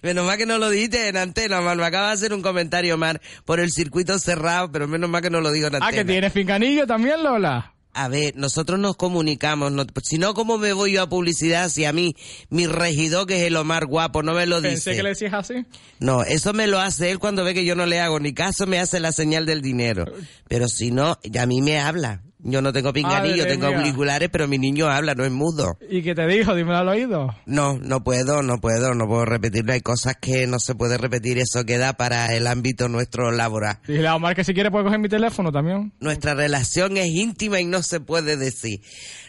menos 0.02 0.26
mal 0.26 0.38
que 0.38 0.46
no 0.46 0.58
lo 0.58 0.70
dijiste 0.70 1.08
en 1.08 1.18
antena, 1.18 1.62
man. 1.62 1.78
Me 1.78 1.86
acaba 1.86 2.08
de 2.10 2.14
hacer 2.14 2.34
un 2.34 2.42
comentario, 2.42 2.98
Mar, 2.98 3.22
por 3.46 3.60
el 3.60 3.72
circuito 3.72 4.20
cerrado, 4.20 4.72
pero 4.72 4.88
menos 4.88 5.10
mal 5.10 5.22
que 5.22 5.30
no 5.30 5.42
lo 5.42 5.52
digo 5.52 5.68
en 5.68 5.76
antena. 5.76 5.90
Ah, 5.90 5.94
que 5.94 6.06
tienes 6.06 6.32
pincanillo 6.32 6.86
también, 6.86 7.24
Lola. 7.24 7.73
A 7.96 8.08
ver, 8.08 8.36
nosotros 8.36 8.80
nos 8.80 8.96
comunicamos, 8.96 9.72
no- 9.72 9.86
si 10.04 10.18
no, 10.18 10.34
¿cómo 10.34 10.58
me 10.58 10.74
voy 10.74 10.94
yo 10.94 11.04
a 11.04 11.10
publicidad 11.10 11.70
si 11.70 11.86
a 11.86 11.94
mí, 11.94 12.16
mi 12.50 12.66
regidor, 12.66 13.28
que 13.28 13.36
es 13.42 13.48
el 13.48 13.56
Omar 13.56 13.86
Guapo, 13.86 14.24
no 14.24 14.34
me 14.34 14.48
lo 14.48 14.62
Pensé 14.62 14.76
dice? 14.92 14.96
que 14.96 15.04
le 15.04 15.10
decías 15.10 15.34
así. 15.34 15.66
No, 16.00 16.24
eso 16.24 16.54
me 16.54 16.66
lo 16.68 16.80
hace 16.80 17.12
él 17.12 17.20
cuando 17.20 17.44
ve 17.44 17.54
que 17.54 17.66
yo 17.66 17.76
no 17.76 17.86
le 17.86 18.00
hago 18.00 18.20
ni 18.20 18.34
caso, 18.34 18.66
me 18.66 18.80
hace 18.80 19.00
la 19.00 19.12
señal 19.12 19.46
del 19.46 19.62
dinero. 19.62 20.06
Pero 20.48 20.68
si 20.68 20.90
no, 20.92 21.20
a 21.40 21.46
mí 21.46 21.62
me 21.62 21.80
habla. 21.80 22.24
Yo 22.46 22.62
no 22.62 22.74
tengo 22.74 22.92
pinganillo, 22.92 23.48
tengo 23.48 23.70
mía. 23.70 23.78
auriculares, 23.78 24.30
pero 24.30 24.48
mi 24.50 24.58
niño 24.58 24.88
habla, 24.88 25.16
no 25.16 25.24
es 25.24 25.32
mudo. 25.32 25.78
¿Y 25.90 26.02
qué 26.02 26.14
te 26.14 26.28
dijo? 26.28 26.54
Dímelo 26.54 26.78
al 26.78 26.90
oído. 26.90 27.34
No, 27.46 27.80
no 27.80 28.04
puedo, 28.04 28.44
no 28.44 28.60
puedo, 28.60 28.94
no 28.94 29.08
puedo 29.08 29.24
repetirlo. 29.24 29.72
Hay 29.72 29.82
cosas 29.82 30.18
que 30.20 30.46
no 30.46 30.60
se 30.60 30.76
puede 30.76 30.98
repetir, 30.98 31.38
eso 31.38 31.64
queda 31.66 31.94
para 31.94 32.36
el 32.36 32.48
ámbito 32.48 32.90
nuestro 32.90 33.32
laboral. 33.32 33.80
Dile 33.88 34.08
a 34.08 34.16
Omar 34.16 34.36
que 34.36 34.44
si 34.44 34.54
quiere 34.54 34.72
puede 34.72 34.84
coger 34.84 35.00
mi 35.00 35.10
teléfono 35.10 35.52
también. 35.52 35.94
Nuestra 36.00 36.34
relación 36.34 36.98
es 36.98 37.08
íntima 37.08 37.62
y 37.62 37.66
no 37.66 37.82
se 37.82 38.02
puede 38.02 38.36
decir. 38.36 38.82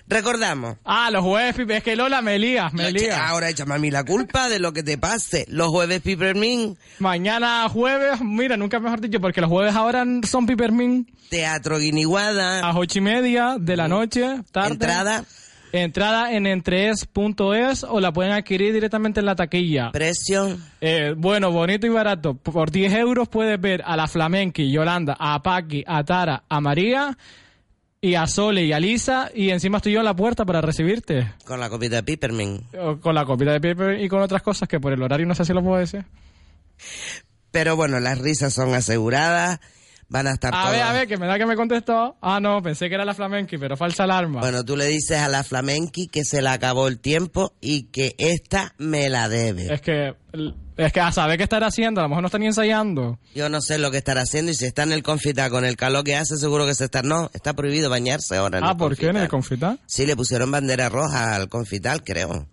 Recordamos. 0.07 0.76
Ah, 0.84 1.11
los 1.11 1.22
jueves, 1.22 1.57
es 1.68 1.82
que 1.82 1.96
Lola 1.96 2.20
me 2.20 2.38
lías, 2.38 2.72
me. 2.74 2.92
Ahora 3.11 3.48
échame 3.48 3.74
a 3.74 3.78
mí 3.78 3.90
la 3.90 4.05
culpa 4.05 4.48
de 4.48 4.59
lo 4.59 4.72
que 4.72 4.82
te 4.82 4.98
pase. 4.98 5.46
Los 5.48 5.68
jueves 5.68 6.02
Pipermin, 6.02 6.76
Mañana 6.98 7.66
jueves, 7.70 8.20
mira, 8.20 8.57
nunca 8.57 8.80
mejor 8.80 9.00
dicho, 9.00 9.20
porque 9.20 9.40
los 9.40 9.50
jueves 9.50 9.74
ahora 9.74 10.05
son 10.28 10.46
Pipermin. 10.46 11.07
Teatro 11.30 11.78
Guiniguada. 11.78 12.61
A 12.61 12.68
las 12.68 12.76
ocho 12.76 12.98
y 12.98 13.02
media 13.02 13.57
de 13.59 13.76
la 13.76 13.88
noche, 13.88 14.42
tarde. 14.52 14.72
Entrada. 14.72 15.24
Entrada 15.72 16.32
en 16.32 16.46
entrees.es 16.46 17.82
o 17.82 17.98
la 17.98 18.12
pueden 18.12 18.30
adquirir 18.30 18.72
directamente 18.72 19.18
en 19.18 19.26
la 19.26 19.34
taquilla. 19.34 19.90
Precio. 19.90 20.57
Eh, 20.80 21.14
bueno, 21.16 21.50
bonito 21.50 21.84
y 21.88 21.90
barato. 21.90 22.34
Por 22.34 22.70
10 22.70 22.92
euros 22.92 23.28
puedes 23.28 23.61
ver 23.61 23.82
a 23.84 23.96
la 23.96 24.07
Flamenqui, 24.07 24.70
Yolanda, 24.70 25.16
a 25.18 25.42
Paqui, 25.42 25.82
a 25.84 26.05
Tara, 26.05 26.44
a 26.48 26.61
María 26.61 27.18
y 28.05 28.16
a 28.16 28.26
Sole 28.26 28.62
y 28.64 28.72
a 28.74 28.78
Lisa 28.78 29.30
y 29.34 29.48
encima 29.48 29.78
estoy 29.78 29.94
yo 29.94 30.00
en 30.00 30.05
la 30.05 30.14
puerta 30.14 30.44
para 30.44 30.61
recibirte. 30.61 31.32
Con 31.46 31.59
la 31.59 31.70
copita 31.70 31.96
de 31.96 32.02
Pipermin. 32.02 32.61
O 32.78 33.00
Con 33.00 33.14
la 33.14 33.24
copita 33.24 33.52
de 33.52 33.62
paper 33.62 33.98
y 33.98 34.11
con 34.11 34.20
otras 34.20 34.42
cosas 34.42 34.68
que 34.68 34.78
por 34.78 34.92
el 34.92 35.02
horario 35.02 35.24
no 35.24 35.34
sé 35.34 35.46
si 35.46 35.55
lo 35.55 35.62
puedo 35.62 35.78
decir. 35.78 36.05
Pero 37.50 37.76
bueno, 37.76 38.00
las 38.00 38.18
risas 38.18 38.52
son 38.52 38.74
aseguradas. 38.74 39.59
Van 40.15 40.29
a 40.29 40.31
estar 40.35 40.55
A 40.55 40.59
todas- 40.59 40.71
ver, 40.71 40.83
a 40.83 40.93
ver, 40.93 41.09
que 41.09 41.17
me 41.17 41.27
da 41.27 41.37
que 41.39 41.45
me 41.45 41.57
contestó. 41.57 42.17
Ah, 42.23 42.39
no, 42.39 42.62
pensé 42.62 42.89
que 42.89 42.95
era 42.95 43.05
la 43.05 43.15
Flamenqui, 43.15 43.59
pero 43.59 43.77
falsa 43.77 44.05
alarma. 44.05 44.39
Bueno, 44.39 44.65
tú 44.65 44.77
le 44.77 44.87
dices 44.87 45.19
a 45.19 45.27
la 45.27 45.43
flamenqui 45.43 46.07
que 46.07 46.25
se 46.25 46.41
le 46.41 46.51
acabó 46.51 46.87
el 46.87 47.01
tiempo 47.01 47.53
y 47.61 47.89
que 47.91 48.15
esta 48.19 48.75
me 48.79 49.09
la 49.09 49.29
debe. 49.29 49.75
Es 49.75 49.81
que, 49.81 50.15
es 50.77 50.93
que 50.93 51.01
a 51.01 51.11
saber 51.11 51.37
qué 51.37 51.43
estará 51.43 51.67
haciendo, 51.67 52.01
a 52.01 52.05
lo 52.05 52.11
mejor 52.11 52.23
no 52.23 52.27
está 52.29 52.39
ni 52.39 52.47
ensayando. 52.47 53.19
Yo 53.35 53.49
no 53.49 53.61
sé 53.61 53.79
lo 53.79 53.91
que 53.91 53.97
estará 53.99 54.21
haciendo 54.23 54.53
y 54.53 54.55
si 54.55 54.67
está 54.67 54.85
en 54.85 54.93
el 54.93 55.03
confitar 55.03 55.51
con 55.51 55.65
el 55.65 55.77
calor 55.77 56.05
que 56.05 56.15
hace, 56.15 56.37
seguro 56.37 56.65
que 56.65 56.77
se 56.77 56.85
está... 56.85 57.03
No, 57.03 57.29
está 57.35 57.55
prohibido 57.55 57.91
bañarse 57.91 58.37
ahora 58.37 58.59
en 58.59 58.65
Ah, 58.65 58.71
el 58.71 58.77
¿por 58.77 58.97
qué 58.97 59.09
en 59.09 59.17
el 59.17 59.27
confitar? 59.29 59.79
Sí, 59.87 60.07
le 60.07 60.15
pusieron 60.15 60.49
bandera 60.49 60.89
roja 60.91 61.35
al 61.35 61.49
confitar, 61.49 62.05
creo. 62.05 62.47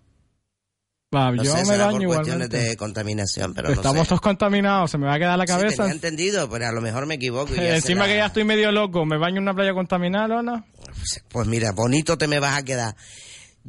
Va, 1.13 1.29
No 1.31 1.43
yo 1.43 1.51
sé, 1.57 1.65
me 1.65 1.77
baño 1.77 1.91
por 1.91 1.91
cuestiones 2.07 2.47
igualmente. 2.47 2.57
de 2.57 2.77
contaminación, 2.77 3.53
pero 3.53 3.67
no 3.67 3.73
Estamos 3.75 4.03
sé. 4.03 4.07
todos 4.09 4.21
contaminados, 4.21 4.91
se 4.91 4.97
me 4.97 5.07
va 5.07 5.15
a 5.15 5.19
quedar 5.19 5.37
la 5.37 5.45
Sí, 5.45 5.51
cabeza. 5.51 5.75
tenía 5.83 5.91
entendido, 5.91 6.49
pero 6.49 6.67
a 6.67 6.71
lo 6.71 6.79
mejor 6.79 7.05
me 7.05 7.15
equivoco. 7.15 7.53
y 7.53 7.59
Eh, 7.59 7.75
encima 7.75 8.03
la- 8.03 8.07
que 8.13 8.15
ya 8.17 8.25
estoy 8.27 8.45
medio 8.45 8.71
loco, 8.71 9.05
me 9.05 9.17
baño 9.17 9.37
en 9.37 9.43
una 9.43 9.53
playa 9.53 9.73
contaminada, 9.73 10.29
Lola. 10.29 10.63
Pues 11.29 11.47
mira, 11.47 11.73
bonito 11.73 12.17
te 12.17 12.27
me 12.29 12.39
vas 12.39 12.57
a 12.57 12.63
quedar. 12.63 12.95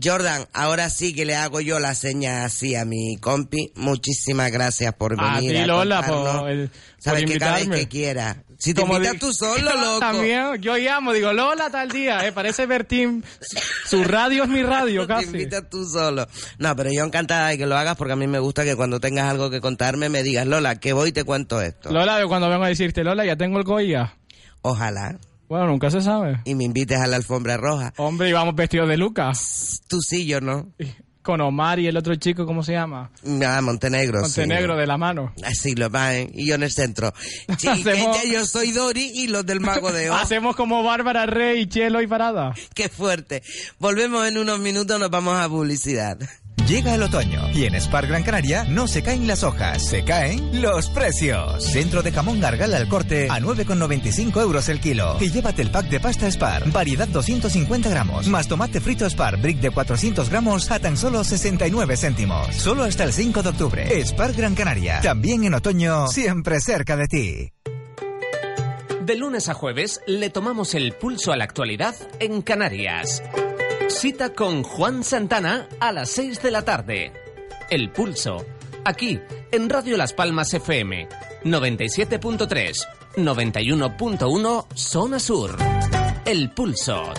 Jordan, 0.02 0.46
ahora 0.54 0.88
sí 0.90 1.14
que 1.14 1.24
le 1.24 1.34
hago 1.36 1.60
yo 1.60 1.78
la 1.78 1.94
seña 1.94 2.44
así 2.44 2.74
a 2.76 2.84
mi 2.84 3.16
compi. 3.18 3.72
Muchísimas 3.76 4.50
gracias 4.50 4.94
por 4.94 5.14
A 5.20 5.36
venir. 5.36 5.52
ti, 5.62 5.66
Lola, 5.66 6.02
por, 6.06 6.48
el- 6.50 6.70
Sabes 6.98 7.22
por 7.24 7.32
que 7.32 7.38
cada 7.38 7.56
vez 7.56 7.68
que 7.68 7.88
quiera. 7.88 8.42
Si 8.58 8.72
te 8.74 8.80
Como 8.80 8.94
invitas 8.94 9.18
tú 9.18 9.32
solo, 9.32 9.74
loco. 9.76 9.98
También, 9.98 10.62
yo 10.62 10.76
llamo, 10.76 11.12
digo, 11.12 11.32
Lola, 11.32 11.68
tal 11.68 11.88
día, 11.90 12.24
eh, 12.26 12.32
parece 12.32 12.64
Bertín. 12.66 13.24
Su 13.84 14.04
radio 14.04 14.44
es 14.44 14.48
mi 14.48 14.62
radio, 14.62 15.02
Te 15.06 15.08
casi. 15.08 15.24
invitas 15.26 15.68
tú 15.68 15.84
solo. 15.84 16.28
No, 16.58 16.74
pero 16.76 16.90
yo 16.92 17.04
encantada 17.04 17.48
de 17.48 17.58
que 17.58 17.66
lo 17.66 17.76
hagas 17.76 17.96
porque 17.96 18.12
a 18.12 18.16
mí 18.16 18.26
me 18.28 18.38
gusta 18.38 18.62
que 18.64 18.76
cuando 18.76 19.00
tengas 19.00 19.28
algo 19.28 19.50
que 19.50 19.60
contarme 19.60 20.08
me 20.08 20.22
digas, 20.22 20.46
Lola, 20.46 20.76
que 20.78 20.92
voy 20.92 21.08
y 21.08 21.12
te 21.12 21.24
cuento 21.24 21.60
esto. 21.60 21.90
Lola, 21.90 22.20
yo 22.20 22.28
cuando 22.28 22.48
vengo 22.48 22.64
a 22.64 22.68
decirte, 22.68 23.02
Lola, 23.02 23.26
ya 23.26 23.36
tengo 23.36 23.58
el 23.58 23.64
Goya. 23.64 24.14
Ojalá. 24.62 25.18
Bueno, 25.52 25.66
nunca 25.66 25.90
se 25.90 26.00
sabe. 26.00 26.40
Y 26.46 26.54
me 26.54 26.64
invites 26.64 26.98
a 26.98 27.06
la 27.06 27.16
alfombra 27.16 27.58
roja. 27.58 27.92
Hombre, 27.98 28.30
y 28.30 28.32
vamos 28.32 28.54
vestidos 28.54 28.88
de 28.88 28.96
Lucas. 28.96 29.82
Tú 29.86 30.00
sí, 30.00 30.24
yo 30.24 30.40
no. 30.40 30.72
Con 31.20 31.42
Omar 31.42 31.78
y 31.78 31.86
el 31.88 31.96
otro 31.98 32.14
chico, 32.14 32.46
¿cómo 32.46 32.62
se 32.62 32.72
llama? 32.72 33.10
Ah, 33.46 33.60
Montenegro, 33.60 34.20
sí. 34.20 34.40
Montenegro 34.40 34.78
de 34.78 34.86
la 34.86 34.96
mano. 34.96 35.34
Así 35.44 35.74
lo 35.74 35.90
va, 35.90 36.14
¿eh? 36.14 36.30
Y 36.32 36.46
yo 36.48 36.54
en 36.54 36.62
el 36.62 36.70
centro. 36.70 37.12
Sí, 37.58 37.68
Hacemos- 37.68 38.16
ya 38.16 38.32
yo 38.32 38.46
soy 38.46 38.72
Dori 38.72 39.12
y 39.14 39.26
los 39.26 39.44
del 39.44 39.60
Mago 39.60 39.92
de 39.92 40.08
Oz. 40.10 40.22
Hacemos 40.22 40.56
como 40.56 40.82
Bárbara 40.82 41.26
Rey, 41.26 41.66
Chelo 41.66 42.00
y 42.00 42.06
Parada. 42.06 42.54
Qué 42.74 42.88
fuerte. 42.88 43.42
Volvemos 43.78 44.26
en 44.26 44.38
unos 44.38 44.58
minutos, 44.58 44.98
nos 44.98 45.10
vamos 45.10 45.38
a 45.38 45.50
publicidad. 45.50 46.16
Llega 46.66 46.94
el 46.94 47.02
otoño 47.02 47.50
y 47.52 47.64
en 47.64 47.74
Spar 47.80 48.06
Gran 48.06 48.22
Canaria 48.22 48.64
no 48.64 48.86
se 48.86 49.02
caen 49.02 49.26
las 49.26 49.42
hojas, 49.42 49.84
se 49.84 50.04
caen 50.04 50.62
los 50.62 50.88
precios. 50.88 51.64
Centro 51.64 52.02
de 52.02 52.12
jamón 52.12 52.40
gargala 52.40 52.76
al 52.76 52.88
corte 52.88 53.28
a 53.28 53.40
9,95 53.40 54.40
euros 54.40 54.68
el 54.68 54.80
kilo. 54.80 55.16
Y 55.20 55.30
llévate 55.30 55.62
el 55.62 55.70
pack 55.70 55.88
de 55.88 56.00
pasta 56.00 56.30
Spar, 56.30 56.70
variedad 56.70 57.08
250 57.08 57.90
gramos, 57.90 58.28
más 58.28 58.48
tomate 58.48 58.80
frito 58.80 59.08
Spar, 59.10 59.38
brick 59.38 59.58
de 59.60 59.70
400 59.70 60.30
gramos 60.30 60.70
a 60.70 60.78
tan 60.78 60.96
solo 60.96 61.24
69 61.24 61.96
céntimos. 61.96 62.54
Solo 62.54 62.84
hasta 62.84 63.04
el 63.04 63.12
5 63.12 63.42
de 63.42 63.48
octubre. 63.48 64.04
Spar 64.04 64.32
Gran 64.32 64.54
Canaria, 64.54 65.00
también 65.00 65.44
en 65.44 65.54
otoño, 65.54 66.06
siempre 66.08 66.60
cerca 66.60 66.96
de 66.96 67.06
ti. 67.06 67.52
De 69.04 69.16
lunes 69.16 69.48
a 69.48 69.54
jueves 69.54 70.00
le 70.06 70.30
tomamos 70.30 70.74
el 70.74 70.92
pulso 70.92 71.32
a 71.32 71.36
la 71.36 71.42
actualidad 71.42 71.96
en 72.20 72.40
Canarias. 72.40 73.20
Cita 73.88 74.32
con 74.32 74.62
Juan 74.62 75.04
Santana 75.04 75.68
a 75.80 75.92
las 75.92 76.10
6 76.10 76.42
de 76.42 76.50
la 76.50 76.62
tarde. 76.64 77.12
El 77.70 77.90
pulso. 77.90 78.44
Aquí, 78.84 79.20
en 79.52 79.70
Radio 79.70 79.96
Las 79.96 80.12
Palmas 80.12 80.52
FM. 80.54 81.08
97.3, 81.44 82.76
91.1 83.16 84.66
Zona 84.74 85.18
Sur. 85.18 85.56
El 86.24 86.50
pulso. 86.50 87.12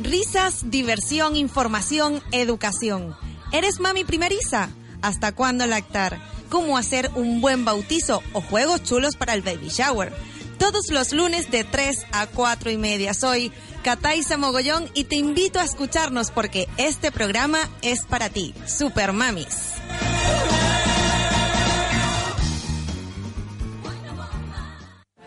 Risas, 0.00 0.70
diversión, 0.70 1.36
información, 1.36 2.22
educación. 2.32 3.14
¿Eres 3.52 3.80
mami 3.80 4.04
primeriza? 4.04 4.68
¿Hasta 5.02 5.32
cuándo 5.32 5.66
lactar? 5.66 6.18
¿Cómo 6.48 6.76
hacer 6.78 7.10
un 7.14 7.40
buen 7.40 7.64
bautizo 7.64 8.22
o 8.32 8.40
juegos 8.40 8.82
chulos 8.82 9.16
para 9.16 9.34
el 9.34 9.42
baby 9.42 9.68
shower? 9.68 10.12
Todos 10.58 10.90
los 10.90 11.12
lunes 11.12 11.50
de 11.50 11.64
3 11.64 12.06
a 12.12 12.26
4 12.26 12.70
y 12.70 12.78
media. 12.78 13.14
Soy 13.14 13.52
Cataiza 13.82 14.36
Mogollón 14.36 14.88
y 14.94 15.04
te 15.04 15.16
invito 15.16 15.58
a 15.58 15.64
escucharnos 15.64 16.30
porque 16.30 16.68
este 16.76 17.12
programa 17.12 17.58
es 17.82 18.04
para 18.04 18.28
ti, 18.30 18.54
Super 18.66 19.12
Mamis. 19.12 19.74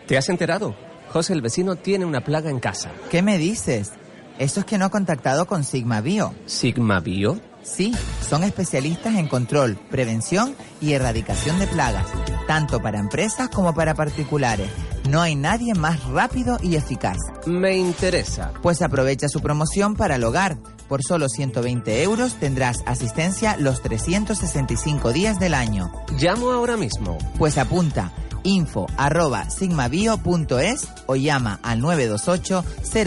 ¿Te 0.06 0.16
has 0.16 0.28
enterado? 0.30 0.74
José, 1.10 1.34
el 1.34 1.42
vecino, 1.42 1.76
tiene 1.76 2.04
una 2.04 2.22
plaga 2.22 2.50
en 2.50 2.60
casa. 2.60 2.90
¿Qué 3.10 3.22
me 3.22 3.36
dices? 3.36 3.92
Eso 4.38 4.60
es 4.60 4.66
que 4.66 4.78
no 4.78 4.86
ha 4.86 4.90
contactado 4.90 5.46
con 5.46 5.64
Sigma 5.64 6.00
Bio. 6.00 6.34
¿Sigma 6.46 7.00
Bio? 7.00 7.40
Sí, 7.62 7.92
son 8.26 8.44
especialistas 8.44 9.16
en 9.16 9.28
control, 9.28 9.76
prevención 9.90 10.54
y 10.80 10.92
erradicación 10.92 11.58
de 11.58 11.66
plagas, 11.66 12.06
tanto 12.46 12.80
para 12.80 12.98
empresas 12.98 13.48
como 13.50 13.74
para 13.74 13.94
particulares. 13.94 14.70
No 15.08 15.22
hay 15.22 15.36
nadie 15.36 15.74
más 15.74 16.04
rápido 16.04 16.58
y 16.62 16.76
eficaz. 16.76 17.16
Me 17.46 17.78
interesa. 17.78 18.52
Pues 18.60 18.82
aprovecha 18.82 19.26
su 19.30 19.40
promoción 19.40 19.96
para 19.96 20.16
el 20.16 20.24
hogar. 20.24 20.58
Por 20.86 21.02
solo 21.02 21.30
120 21.30 22.02
euros 22.02 22.34
tendrás 22.34 22.82
asistencia 22.84 23.56
los 23.56 23.80
365 23.80 25.12
días 25.14 25.38
del 25.38 25.54
año. 25.54 25.90
Llamo 26.18 26.50
ahora 26.50 26.76
mismo. 26.76 27.16
Pues 27.38 27.56
apunta 27.56 28.12
info 28.42 28.86
arroba 28.98 29.48
sigmabio.es 29.48 30.88
o 31.06 31.16
llama 31.16 31.58
al 31.62 31.80
928 31.80 32.64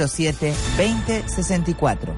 07 0.07 0.53
20 0.77 1.29
64. 1.29 2.15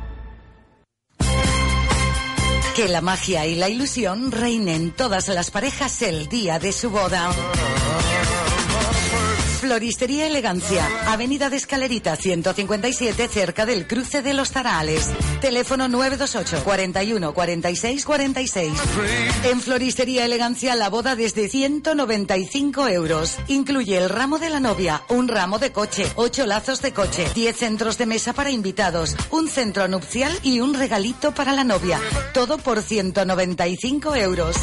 Que 2.76 2.88
la 2.88 3.02
magia 3.02 3.46
y 3.46 3.56
la 3.56 3.68
ilusión 3.68 4.32
reinen 4.32 4.82
en 4.82 4.92
todas 4.92 5.28
las 5.28 5.52
parejas 5.52 6.02
el 6.02 6.30
día 6.30 6.58
de 6.58 6.72
su 6.72 6.90
boda. 6.90 7.30
Floristería 9.64 10.28
Elegancia, 10.28 10.86
Avenida 11.08 11.50
de 11.50 11.56
Escalerita 11.56 12.18
157, 12.18 13.30
cerca 13.30 13.66
del 13.66 13.88
cruce 13.88 14.22
de 14.22 14.34
los 14.34 14.52
Tarales. 14.52 15.10
Teléfono 15.40 15.88
928 15.88 16.66
41 16.66 17.34
46 17.34 18.04
46. 18.04 18.74
En 19.46 19.62
Floristería 19.62 20.26
Elegancia 20.26 20.76
la 20.76 20.90
boda 20.90 21.16
desde 21.16 21.48
195 21.48 22.90
euros. 22.90 23.38
Incluye 23.48 23.98
el 23.98 24.10
ramo 24.10 24.38
de 24.38 24.50
la 24.50 24.60
novia, 24.60 25.02
un 25.08 25.30
ramo 25.30 25.60
de 25.60 25.72
coche, 25.72 26.12
ocho 26.16 26.46
lazos 26.46 26.82
de 26.82 26.92
coche, 26.92 27.26
10 27.34 27.56
centros 27.56 27.98
de 27.98 28.06
mesa 28.06 28.34
para 28.34 28.52
invitados, 28.52 29.16
un 29.32 29.48
centro 29.48 29.88
nupcial 29.88 30.38
y 30.44 30.60
un 30.60 30.74
regalito 30.74 31.34
para 31.34 31.54
la 31.54 31.64
novia. 31.64 32.02
Todo 32.34 32.58
por 32.58 32.82
195 32.82 34.14
euros. 34.18 34.58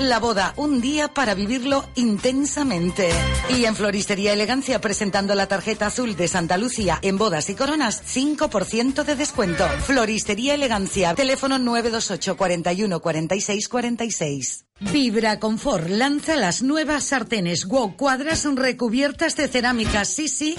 La 0.00 0.18
boda, 0.18 0.54
un 0.56 0.80
día 0.80 1.08
para 1.08 1.34
vivirlo 1.34 1.84
intensamente. 1.94 3.10
Y 3.50 3.66
en 3.66 3.76
Floristería 3.76 4.32
Elegancia, 4.32 4.39
presentando 4.80 5.34
la 5.34 5.46
tarjeta 5.46 5.86
azul 5.86 6.16
de 6.16 6.28
Santa 6.28 6.56
Lucía 6.56 6.98
en 7.02 7.18
bodas 7.18 7.50
y 7.50 7.54
coronas, 7.54 8.02
5% 8.02 9.04
de 9.04 9.16
descuento. 9.16 9.68
Floristería 9.86 10.54
Elegancia, 10.54 11.14
teléfono 11.14 11.58
928 11.58 12.36
41 12.36 13.00
46 13.00 13.68
46. 13.68 14.64
Vibra 14.80 15.38
Confort 15.38 15.88
lanza 15.88 16.36
las 16.36 16.62
nuevas 16.62 17.04
sartenes 17.04 17.66
Wow 17.66 17.96
Cuadras 17.96 18.46
recubiertas 18.54 19.36
de 19.36 19.48
cerámica 19.48 20.04
Sisi 20.04 20.56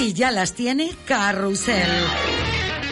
y 0.00 0.12
ya 0.12 0.30
las 0.30 0.52
tiene 0.52 0.92
Carrusel. 1.06 1.90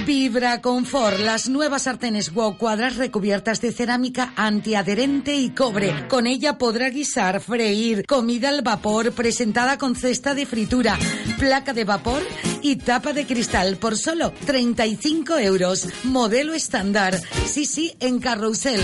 Vibra 0.06 0.60
Confort, 0.60 1.20
las 1.20 1.48
nuevas 1.48 1.82
sartenes 1.82 2.32
Wow 2.32 2.56
cuadras 2.56 2.96
recubiertas 2.96 3.60
de 3.60 3.70
cerámica 3.70 4.32
antiadherente 4.36 5.36
y 5.36 5.50
cobre. 5.50 6.08
Con 6.08 6.26
ella 6.26 6.58
podrá 6.58 6.90
guisar, 6.90 7.40
freír, 7.40 8.04
comida 8.06 8.48
al 8.48 8.62
vapor, 8.62 9.12
presentada 9.12 9.78
con 9.78 9.94
cesta 9.94 10.34
de 10.34 10.46
fritura, 10.46 10.98
placa 11.38 11.72
de 11.72 11.84
vapor 11.84 12.22
y 12.62 12.76
tapa 12.76 13.12
de 13.12 13.26
cristal 13.26 13.76
por 13.76 13.96
solo 13.96 14.32
35 14.46 15.38
euros. 15.38 15.88
Modelo 16.04 16.54
estándar. 16.54 17.20
Sí, 17.46 17.66
sí, 17.66 17.94
en 18.00 18.18
Carrousel. 18.18 18.80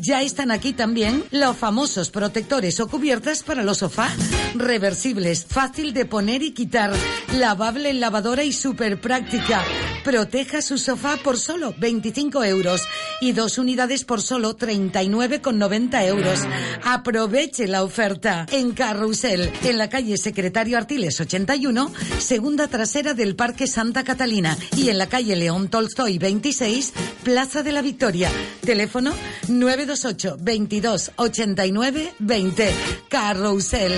Ya 0.00 0.22
están 0.22 0.50
aquí 0.50 0.72
también 0.72 1.24
los 1.30 1.56
famosos 1.56 2.10
protectores 2.10 2.80
o 2.80 2.88
cubiertas 2.88 3.42
para 3.42 3.62
los 3.62 3.78
sofás. 3.78 4.16
Reversibles, 4.54 5.46
fácil 5.48 5.94
de 5.94 6.04
poner 6.04 6.42
y 6.42 6.52
quitar. 6.52 6.92
Lavable 7.38 7.90
en 7.90 8.00
lavadora 8.00 8.44
y 8.44 8.52
súper 8.52 9.00
práctica. 9.00 9.64
Proteja 10.04 10.60
su 10.60 10.78
sofá 10.78 11.16
por 11.22 11.38
solo 11.38 11.74
25 11.78 12.42
euros 12.44 12.82
y 13.20 13.32
dos 13.32 13.58
unidades 13.58 14.04
por 14.04 14.20
solo 14.20 14.56
39,90 14.56 16.06
euros. 16.06 16.40
Aproveche 16.82 17.68
la 17.68 17.84
oferta 17.84 18.46
en 18.50 18.72
Carrusel, 18.72 19.52
en 19.62 19.78
la 19.78 19.88
calle 19.88 20.16
Secretario 20.16 20.76
Artiles 20.76 21.20
81, 21.20 21.92
segunda 22.18 22.66
trasera 22.66 23.14
del 23.22 23.36
Parque 23.36 23.68
Santa 23.68 24.02
Catalina 24.02 24.58
y 24.76 24.88
en 24.88 24.98
la 24.98 25.06
calle 25.06 25.36
León 25.36 25.68
Tolstoy 25.68 26.18
26, 26.18 26.92
Plaza 27.22 27.62
de 27.62 27.70
la 27.70 27.80
Victoria. 27.80 28.28
Teléfono 28.62 29.14
928 29.48 30.38
22 30.40 31.12
89 31.14 32.14
20. 32.18 32.74
Carrusel. 33.08 33.92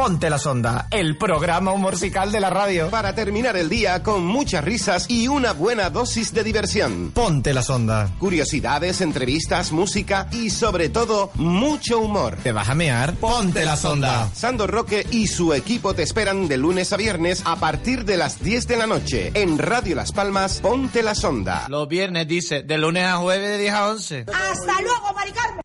Ponte 0.00 0.30
la 0.30 0.38
sonda, 0.38 0.86
el 0.90 1.18
programa 1.18 1.74
musical 1.74 2.32
de 2.32 2.40
la 2.40 2.48
radio. 2.48 2.88
Para 2.88 3.14
terminar 3.14 3.58
el 3.58 3.68
día 3.68 4.02
con 4.02 4.24
muchas 4.24 4.64
risas 4.64 5.04
y 5.10 5.28
una 5.28 5.52
buena 5.52 5.90
dosis 5.90 6.32
de 6.32 6.42
diversión. 6.42 7.10
Ponte 7.10 7.52
la 7.52 7.62
sonda. 7.62 8.08
Curiosidades, 8.18 9.02
entrevistas, 9.02 9.72
música 9.72 10.26
y 10.32 10.48
sobre 10.48 10.88
todo 10.88 11.30
mucho 11.34 12.00
humor. 12.00 12.38
¿Te 12.42 12.50
vas 12.50 12.70
a 12.70 12.74
mear? 12.74 13.12
Ponte 13.16 13.62
la 13.66 13.76
sonda. 13.76 14.30
Sando 14.32 14.66
Roque 14.66 15.06
y 15.10 15.26
su 15.26 15.52
equipo 15.52 15.92
te 15.92 16.02
esperan 16.02 16.48
de 16.48 16.56
lunes 16.56 16.94
a 16.94 16.96
viernes 16.96 17.42
a 17.44 17.56
partir 17.56 18.06
de 18.06 18.16
las 18.16 18.42
10 18.42 18.68
de 18.68 18.76
la 18.78 18.86
noche 18.86 19.32
en 19.34 19.58
Radio 19.58 19.96
Las 19.96 20.12
Palmas. 20.12 20.60
Ponte 20.62 21.02
la 21.02 21.14
sonda. 21.14 21.66
Los 21.68 21.88
viernes 21.88 22.26
dice, 22.26 22.62
de 22.62 22.78
lunes 22.78 23.04
a 23.04 23.18
jueves 23.18 23.50
de 23.50 23.58
10 23.58 23.74
a 23.74 23.88
11. 23.90 24.24
¡Hasta 24.32 24.80
luego, 24.80 25.12
Mari 25.14 25.32
Carmen! 25.32 25.60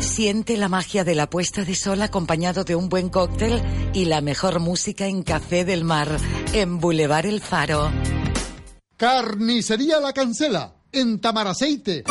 Siente 0.00 0.56
la 0.56 0.68
magia 0.68 1.04
de 1.04 1.14
la 1.14 1.28
puesta 1.28 1.64
de 1.64 1.74
sol 1.74 2.02
acompañado 2.02 2.64
de 2.64 2.76
un 2.76 2.88
buen 2.88 3.08
cóctel 3.08 3.62
y 3.92 4.04
la 4.04 4.20
mejor 4.20 4.60
música 4.60 5.06
en 5.06 5.22
Café 5.22 5.64
del 5.64 5.84
Mar, 5.84 6.08
en 6.52 6.78
Boulevard 6.78 7.26
El 7.26 7.40
Faro. 7.40 7.90
Carnicería 8.96 10.00
La 10.00 10.12
Cancela, 10.12 10.74
en 10.92 11.20
Tamaraceite. 11.20 12.04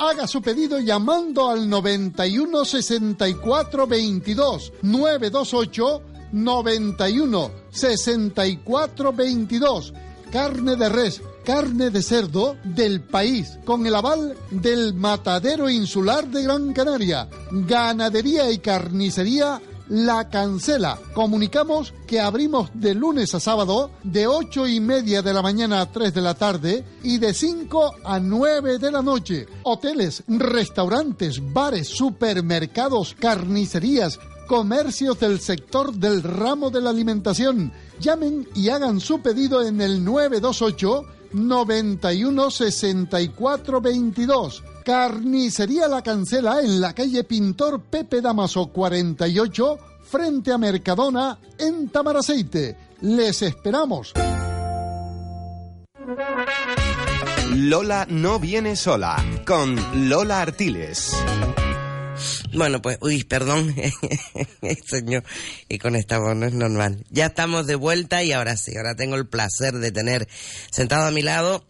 Haga 0.00 0.26
su 0.26 0.40
pedido 0.40 0.78
llamando 0.80 1.48
al 1.48 1.68
91 1.68 2.64
64 2.64 3.86
22 3.86 4.72
928 4.82 6.02
91 6.32 7.50
64 7.70 9.12
22. 9.12 9.94
Carne 10.32 10.76
de 10.76 10.88
res, 10.88 11.22
carne 11.42 11.90
de 11.90 12.02
cerdo 12.02 12.56
del 12.64 13.00
país, 13.00 13.58
con 13.64 13.86
el 13.86 13.94
aval 13.94 14.36
del 14.50 14.94
Matadero 14.94 15.68
Insular 15.68 16.26
de 16.28 16.42
Gran 16.42 16.72
Canaria. 16.72 17.28
Ganadería 17.50 18.50
y 18.50 18.58
carnicería 18.58 19.60
La 19.88 20.28
Cancela. 20.28 20.98
Comunicamos 21.14 21.92
que 22.06 22.20
abrimos 22.20 22.70
de 22.74 22.94
lunes 22.94 23.34
a 23.34 23.40
sábado 23.40 23.90
de 24.02 24.26
ocho 24.26 24.66
y 24.66 24.80
media 24.80 25.22
de 25.22 25.32
la 25.32 25.42
mañana 25.42 25.80
a 25.80 25.90
3 25.90 26.14
de 26.14 26.20
la 26.20 26.34
tarde 26.34 26.84
y 27.02 27.18
de 27.18 27.34
5 27.34 27.96
a 28.04 28.20
9 28.20 28.78
de 28.78 28.92
la 28.92 29.02
noche. 29.02 29.46
Hoteles, 29.64 30.22
restaurantes, 30.28 31.40
bares, 31.52 31.88
supermercados, 31.88 33.16
carnicerías, 33.18 34.18
comercios 34.46 35.18
del 35.18 35.40
sector 35.40 35.92
del 35.94 36.22
ramo 36.22 36.70
de 36.70 36.80
la 36.80 36.90
alimentación. 36.90 37.72
Llamen 38.00 38.48
y 38.54 38.68
hagan 38.68 39.00
su 39.00 39.20
pedido 39.20 39.62
en 39.62 39.80
el 39.80 40.04
928 40.04 41.21
91 41.32 42.50
64 42.50 43.80
22. 43.80 44.64
Carnicería 44.84 45.88
La 45.88 46.02
Cancela 46.02 46.60
en 46.60 46.80
la 46.80 46.92
calle 46.92 47.24
Pintor 47.24 47.80
Pepe 47.82 48.20
Damaso 48.20 48.66
48 48.66 49.78
frente 50.02 50.52
a 50.52 50.58
Mercadona 50.58 51.38
en 51.58 51.88
Tamaraceite. 51.88 52.76
Les 53.00 53.42
esperamos. 53.42 54.12
Lola 57.54 58.06
no 58.08 58.38
viene 58.38 58.76
sola 58.76 59.16
con 59.46 59.76
Lola 60.08 60.40
Artiles. 60.40 61.12
Bueno, 62.54 62.82
pues, 62.82 62.98
uy, 63.00 63.24
perdón, 63.24 63.74
señor, 64.86 65.24
y 65.68 65.78
con 65.78 65.96
esta 65.96 66.18
voz 66.18 66.36
no 66.36 66.46
es 66.46 66.52
normal. 66.52 67.04
Ya 67.10 67.26
estamos 67.26 67.66
de 67.66 67.74
vuelta 67.74 68.22
y 68.22 68.32
ahora 68.32 68.56
sí, 68.56 68.76
ahora 68.76 68.94
tengo 68.94 69.16
el 69.16 69.26
placer 69.26 69.74
de 69.74 69.92
tener 69.92 70.28
sentado 70.70 71.06
a 71.06 71.10
mi 71.10 71.22
lado 71.22 71.64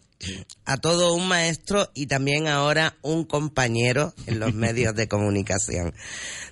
a 0.65 0.77
todo 0.77 1.13
un 1.13 1.27
maestro 1.27 1.89
y 1.93 2.07
también 2.07 2.47
ahora 2.47 2.95
un 3.01 3.25
compañero 3.25 4.13
en 4.27 4.39
los 4.39 4.53
medios 4.53 4.95
de 4.95 5.07
comunicación. 5.07 5.93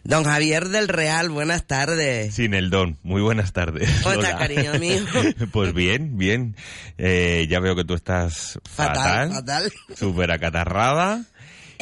Don 0.03 0.23
Javier 0.23 0.69
del 0.69 0.87
Real, 0.87 1.29
buenas 1.29 1.67
tardes. 1.67 2.33
Sin 2.33 2.53
el 2.53 2.69
don, 2.69 2.97
muy 3.03 3.21
buenas 3.21 3.53
tardes. 3.53 3.89
¿Cómo 4.03 4.15
estás, 4.15 4.35
cariño 4.35 4.73
mío? 4.79 5.03
pues 5.51 5.73
bien, 5.73 6.17
bien. 6.17 6.55
Eh, 6.97 7.47
ya 7.49 7.59
veo 7.59 7.75
que 7.75 7.85
tú 7.85 7.93
estás 7.93 8.59
Fatal, 8.69 9.29
fatal, 9.29 9.31
fatal. 9.31 9.73
súper 9.95 10.31
acatarrada. 10.31 11.23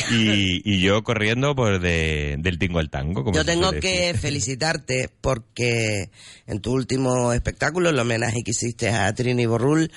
Y, 0.12 0.62
y 0.64 0.82
yo 0.82 1.04
corriendo 1.04 1.56
pues 1.56 1.82
de, 1.82 2.36
del 2.39 2.58
tingo 2.58 2.80
al 2.80 2.89
tango. 2.89 3.24
Como 3.24 3.36
Yo 3.36 3.45
tengo 3.45 3.72
que 3.72 4.14
felicitarte 4.20 5.10
porque 5.22 6.10
en 6.47 6.60
tu 6.62 6.72
último 6.74 7.34
espectáculo, 7.34 7.89
el 7.89 8.00
homenaje 8.00 8.41
que 8.43 8.52
hiciste 8.52 8.89
a 8.89 9.14
Trini 9.14 9.45
Borrul, 9.45 9.91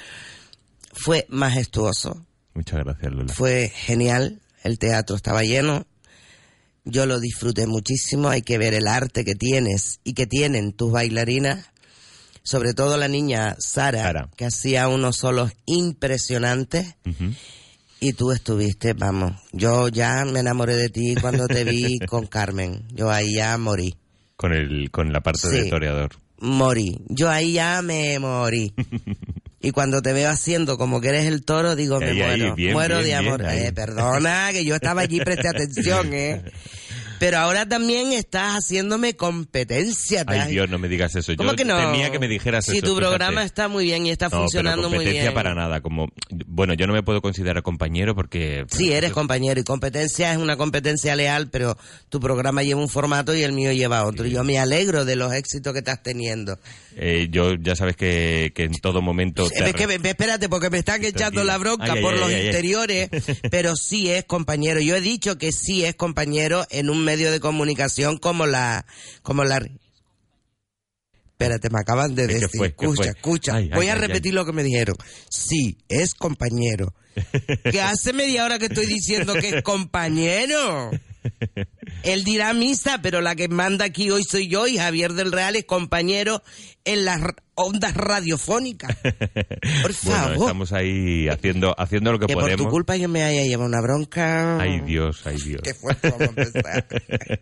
fue 0.92 1.26
majestuoso, 1.28 2.26
Muchas 2.54 2.80
gracias, 2.84 3.12
Lola. 3.12 3.32
fue 3.32 3.70
genial, 3.74 4.40
el 4.62 4.78
teatro 4.78 5.16
estaba 5.16 5.42
lleno, 5.42 5.86
yo 6.84 7.06
lo 7.06 7.20
disfruté 7.20 7.66
muchísimo, 7.66 8.28
hay 8.28 8.42
que 8.42 8.58
ver 8.58 8.74
el 8.74 8.86
arte 8.88 9.24
que 9.24 9.34
tienes 9.34 10.00
y 10.04 10.12
que 10.14 10.26
tienen 10.26 10.72
tus 10.72 10.92
bailarinas, 10.92 11.70
sobre 12.42 12.74
todo 12.74 12.96
la 12.96 13.08
niña 13.08 13.56
Sara, 13.58 14.02
Sara. 14.02 14.30
que 14.36 14.44
hacía 14.46 14.88
unos 14.88 15.16
solos 15.16 15.52
impresionantes. 15.64 16.96
Y 18.04 18.14
tú 18.14 18.32
estuviste, 18.32 18.94
vamos, 18.94 19.32
yo 19.52 19.86
ya 19.86 20.24
me 20.24 20.40
enamoré 20.40 20.74
de 20.74 20.88
ti 20.88 21.14
cuando 21.20 21.46
te 21.46 21.62
vi 21.62 22.00
con 22.08 22.26
Carmen. 22.26 22.82
Yo 22.92 23.10
ahí 23.12 23.34
ya 23.36 23.56
morí. 23.58 23.94
Con, 24.34 24.52
el, 24.52 24.90
con 24.90 25.12
la 25.12 25.20
parte 25.20 25.48
Sí. 25.48 25.56
de 25.56 25.70
toreador. 25.70 26.10
Morí. 26.40 26.98
Yo 27.08 27.30
ahí 27.30 27.52
ya 27.52 27.80
me 27.80 28.18
morí. 28.18 28.74
Y 29.60 29.70
cuando 29.70 30.02
te 30.02 30.12
veo 30.12 30.28
haciendo 30.30 30.76
como 30.76 31.00
que 31.00 31.10
eres 31.10 31.26
el 31.26 31.44
toro, 31.44 31.76
digo, 31.76 32.00
me 32.00 32.06
Ahí, 32.06 32.20
ahí, 32.22 32.38
muero. 32.40 32.54
bien, 32.56 32.72
muero 32.72 32.96
bien, 32.98 33.06
de 33.08 33.14
amor. 33.14 33.40
bien. 33.42 33.66
Eh, 33.66 33.72
perdona, 33.72 34.48
que 34.50 34.64
yo 34.64 34.74
estaba 34.74 35.02
allí, 35.02 35.20
presté 35.20 35.46
atención, 35.54 36.12
¿eh? 36.12 36.42
Pero 37.22 37.38
ahora 37.38 37.68
también 37.68 38.10
estás 38.12 38.56
haciéndome 38.56 39.14
competencia. 39.14 40.24
Ay, 40.26 40.50
Dios, 40.50 40.68
no 40.68 40.80
me 40.80 40.88
digas 40.88 41.14
eso. 41.14 41.32
¿Cómo 41.36 41.50
Yo 41.50 41.56
que 41.56 41.64
no? 41.64 41.76
temía 41.78 42.10
que 42.10 42.18
me 42.18 42.26
dijeras 42.26 42.64
Si 42.64 42.72
eso. 42.78 42.80
tu 42.80 42.86
fíjate. 42.96 43.06
programa 43.06 43.44
está 43.44 43.68
muy 43.68 43.84
bien 43.84 44.04
y 44.06 44.10
está 44.10 44.26
No, 44.26 44.30
pero 44.30 44.40
funcionando 44.42 44.88
muy 44.88 44.96
competencia 44.98 45.22
bien. 45.22 45.34
para 45.34 45.54
nada. 45.54 45.80
Como, 45.82 46.08
bueno, 46.46 46.74
yo 46.74 46.88
no 46.88 46.92
me 46.92 47.04
puedo 47.04 47.22
considerar 47.22 47.62
compañero 47.62 48.16
porque... 48.16 48.64
Sí, 48.70 48.92
eres 48.92 49.12
compañero 49.12 49.60
y 49.60 49.62
competencia 49.62 50.32
es 50.32 50.38
una 50.38 50.56
competencia 50.56 51.14
leal, 51.14 51.48
pero 51.50 51.78
tu 52.08 52.18
programa 52.18 52.64
lleva 52.64 52.80
un 52.80 52.88
formato 52.88 53.36
y 53.36 53.42
el 53.44 53.52
mío 53.52 53.70
lleva 53.70 54.04
otro. 54.04 54.26
Yo 54.26 54.42
me 54.42 54.58
alegro 54.58 55.04
de 55.04 55.14
los 55.14 55.32
éxitos 55.32 55.72
que 55.74 55.78
estás 55.78 56.02
teniendo. 56.02 56.58
eh, 56.96 57.28
yo 57.30 57.54
ya 57.54 57.76
sabes 57.76 57.96
que, 57.96 58.50
que 58.52 58.64
en 58.64 58.72
todo 58.80 59.00
momento... 59.00 59.48
te 59.48 59.70
Es 59.70 59.74
que 59.74 59.84
espérate, 60.08 60.48
porque 60.48 60.70
me 60.70 60.78
están 60.78 61.04
echando 61.04 61.44
la 61.44 61.56
bronca 61.56 61.92
Ay, 61.92 62.02
por 62.02 62.14
ay, 62.14 62.18
los 62.20 62.32
interiores, 62.32 63.10
pero 63.48 63.76
sí 63.76 64.10
es 64.10 64.24
compañero. 64.24 64.80
Yo 64.80 64.96
he 64.96 65.00
dicho 65.00 65.38
que 65.38 65.52
sí 65.52 65.84
es 65.84 65.94
compañero 65.94 66.66
en 66.70 66.90
un 66.90 67.04
medio 67.12 67.30
de 67.30 67.40
comunicación 67.40 68.16
como 68.16 68.46
la, 68.46 68.86
como 69.22 69.44
la. 69.44 69.60
Espérate, 71.32 71.68
me 71.70 71.80
acaban 71.80 72.14
de 72.14 72.26
¿Qué 72.26 72.34
decir. 72.34 72.64
escucha, 72.64 73.10
escucha. 73.10 73.54
Ay, 73.56 73.68
ay, 73.70 73.76
Voy 73.76 73.88
a 73.88 73.94
ay, 73.94 74.00
repetir 74.00 74.32
lo 74.32 74.46
que 74.46 74.52
me 74.52 74.62
dijeron. 74.62 74.96
Sí, 75.28 75.76
es 75.88 76.14
compañero. 76.14 76.94
que 77.70 77.82
hace 77.82 78.14
media 78.14 78.46
hora 78.46 78.58
que 78.58 78.66
estoy 78.66 78.86
diciendo 78.86 79.34
que 79.34 79.48
es 79.50 79.62
compañero. 79.62 80.90
Él 82.02 82.24
dirá 82.24 82.54
misa, 82.54 83.00
pero 83.02 83.20
la 83.20 83.34
que 83.36 83.48
manda 83.48 83.84
aquí 83.84 84.10
hoy 84.10 84.24
soy 84.24 84.48
yo 84.48 84.66
y 84.66 84.78
Javier 84.78 85.12
del 85.12 85.32
Real 85.32 85.54
es 85.54 85.64
compañero 85.64 86.42
en 86.84 87.04
las 87.04 87.20
ondas 87.54 87.94
radiofónicas. 87.94 88.96
Por 89.02 89.92
Bueno, 90.04 90.20
favor. 90.22 90.36
estamos 90.36 90.72
ahí 90.72 91.28
haciendo, 91.28 91.74
haciendo 91.78 92.12
lo 92.12 92.18
que, 92.18 92.26
que 92.26 92.34
por 92.34 92.44
podemos. 92.44 92.66
tu 92.66 92.70
culpa 92.70 92.96
yo 92.96 93.08
me 93.08 93.22
haya 93.22 93.42
llevado 93.42 93.68
una 93.68 93.80
bronca. 93.80 94.58
Ay 94.58 94.80
Dios, 94.80 95.26
ay 95.26 95.36
Dios. 95.44 95.60
Qué 95.64 95.74
fuerte 95.74 96.10
vamos 96.10 96.22
a 96.22 96.42
empezar. 96.42 96.86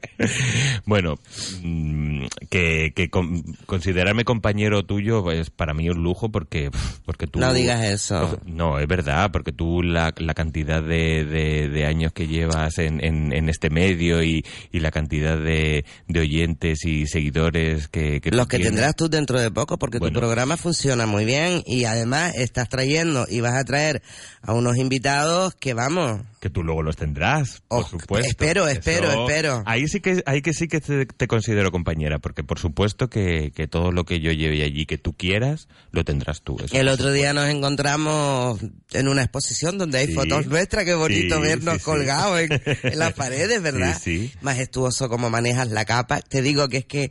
bueno, 0.87 1.19
mm, 1.63 2.25
que, 2.49 2.93
que 2.95 3.09
con- 3.11 3.43
considerarme 3.67 4.25
compañero 4.25 4.85
tuyo 4.85 5.31
es 5.31 5.51
para 5.51 5.75
mí 5.75 5.89
un 5.89 6.03
lujo 6.03 6.31
porque, 6.31 6.71
porque 7.05 7.27
tú... 7.27 7.39
No 7.39 7.53
digas 7.55 7.85
eso. 7.85 8.39
No, 8.47 8.79
es 8.79 8.87
verdad, 8.89 9.31
porque 9.33 9.53
tú 9.53 9.83
la, 9.83 10.13
la 10.19 10.35
cantidad 10.35 10.83
de, 10.83 11.25
de- 11.25 11.69
de 11.69 11.87
años 11.87 12.13
que 12.13 12.27
llevas 12.27 12.79
en, 12.79 13.03
en- 13.05 13.33
en 13.33 13.49
este 13.49 13.71
medio 13.71 14.23
y, 14.23 14.45
y 14.73 14.81
la 14.81 14.91
cantidad 14.91 15.39
de, 15.39 15.85
de 16.09 16.21
oyentes 16.21 16.85
y 16.85 17.07
seguidores 17.07 17.89
que, 17.89 18.21
que 18.21 18.31
Los 18.31 18.49
que 18.49 18.57
tienes. 18.57 18.73
tendrás 18.75 18.97
tú 18.97 19.09
dentro 19.09 19.41
de 19.41 19.51
poco, 19.51 19.79
porque 19.79 20.00
Bueno. 20.01 20.15
tu 20.15 20.21
programa 20.21 20.57
funciona 20.57 21.07
muy 21.07 21.25
bien 21.25 21.63
y 21.67 21.85
además 21.85 22.33
estás 22.35 22.69
trayendo 22.69 23.27
y 23.29 23.41
vas 23.41 23.55
a 23.55 23.65
traer 23.65 24.03
a 24.43 24.53
unos 24.55 24.77
invitados 24.79 25.55
que 25.55 25.75
vamos. 25.75 26.23
Que 26.41 26.49
tú 26.51 26.63
luego 26.65 26.83
los 26.83 26.97
tendrás, 26.97 27.63
por 27.69 27.85
supuesto. 27.87 28.15
Oh, 28.15 28.19
espero, 28.19 28.67
espero, 28.69 29.11
Eso- 29.11 29.29
espero. 29.29 29.63
Ahí 29.67 29.87
sí 29.89 30.01
que, 30.01 30.23
ahí 30.27 30.41
que 30.43 30.55
sí 30.55 30.69
que 30.69 30.81
te, 30.81 31.05
te 31.07 31.29
considero 31.29 31.71
compañera, 31.71 32.19
porque 32.19 32.43
por 32.43 32.59
supuesto 32.59 33.09
que, 33.11 33.53
que 33.55 33.69
todo 33.69 33.93
lo 33.93 34.05
que 34.05 34.21
yo 34.21 34.33
lleve 34.33 34.63
allí 34.65 34.87
que 34.87 34.97
tú 34.99 35.13
quieras, 35.15 35.69
lo 35.93 36.03
tendrás 36.05 36.41
tú. 36.43 36.57
eso 36.65 36.75
El 36.75 36.89
otro 36.89 37.13
día 37.13 37.33
nos 37.35 37.49
encontramos 37.49 38.59
en 38.93 39.09
una 39.09 39.23
exposición 39.23 39.77
donde 39.79 39.99
hay 39.99 40.07
Sí. 40.07 40.15
fotos 40.15 40.47
nuestras, 40.47 40.85
qué 40.85 40.95
bonito 40.95 41.37
Sí, 41.37 41.43
vernos 41.43 41.75
sí, 41.77 41.81
colgados 41.83 42.41
en, 42.41 42.51
en 42.83 42.99
las 42.99 43.13
paredes, 43.13 43.61
¿verdad? 43.63 43.99
Sí, 44.03 44.29
sí. 44.29 44.33
Majestuoso 44.41 45.09
como 45.11 45.29
manejas 45.31 45.69
la 45.69 45.85
capa. 45.85 46.21
Te 46.23 46.41
digo 46.41 46.69
que 46.71 46.79
es 46.79 46.85
que 46.87 47.11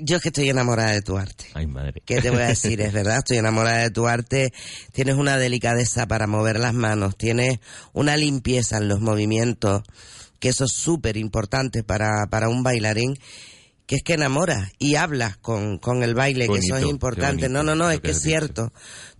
yo 0.00 0.16
es 0.16 0.22
que 0.22 0.28
estoy 0.28 0.48
enamorada 0.48 0.92
de 0.92 1.02
tu 1.02 1.16
arte. 1.16 1.46
Ay, 1.54 1.66
madre. 1.66 2.02
¿Qué 2.04 2.20
te 2.20 2.30
voy 2.30 2.42
a 2.42 2.46
decir? 2.48 2.80
Es 2.80 2.92
verdad, 2.92 3.18
estoy 3.18 3.38
enamorada 3.38 3.78
de 3.78 3.90
tu 3.90 4.06
arte. 4.06 4.52
Tienes 4.92 5.16
una 5.16 5.36
delicadeza 5.36 6.06
para 6.06 6.26
mover 6.26 6.58
las 6.58 6.74
manos, 6.74 7.16
tienes 7.16 7.58
una 7.92 8.16
limpieza 8.16 8.78
en 8.78 8.88
los 8.88 9.00
movimientos, 9.00 9.82
que 10.38 10.48
eso 10.50 10.64
es 10.64 10.72
súper 10.72 11.16
importante 11.16 11.82
para, 11.82 12.26
para 12.28 12.48
un 12.48 12.62
bailarín, 12.62 13.18
que 13.86 13.96
es 13.96 14.02
que 14.02 14.14
enamoras 14.14 14.72
y 14.78 14.96
hablas 14.96 15.36
con, 15.36 15.78
con 15.78 16.02
el 16.02 16.14
baile, 16.14 16.48
que 16.48 16.58
eso 16.58 16.76
es 16.76 16.84
importante. 16.84 17.48
bonito 17.48 17.48
No, 17.48 17.62
no, 17.62 17.74
no, 17.74 17.90
es 17.90 18.00
que 18.00 18.10
es 18.10 18.20
cierto. 18.20 18.72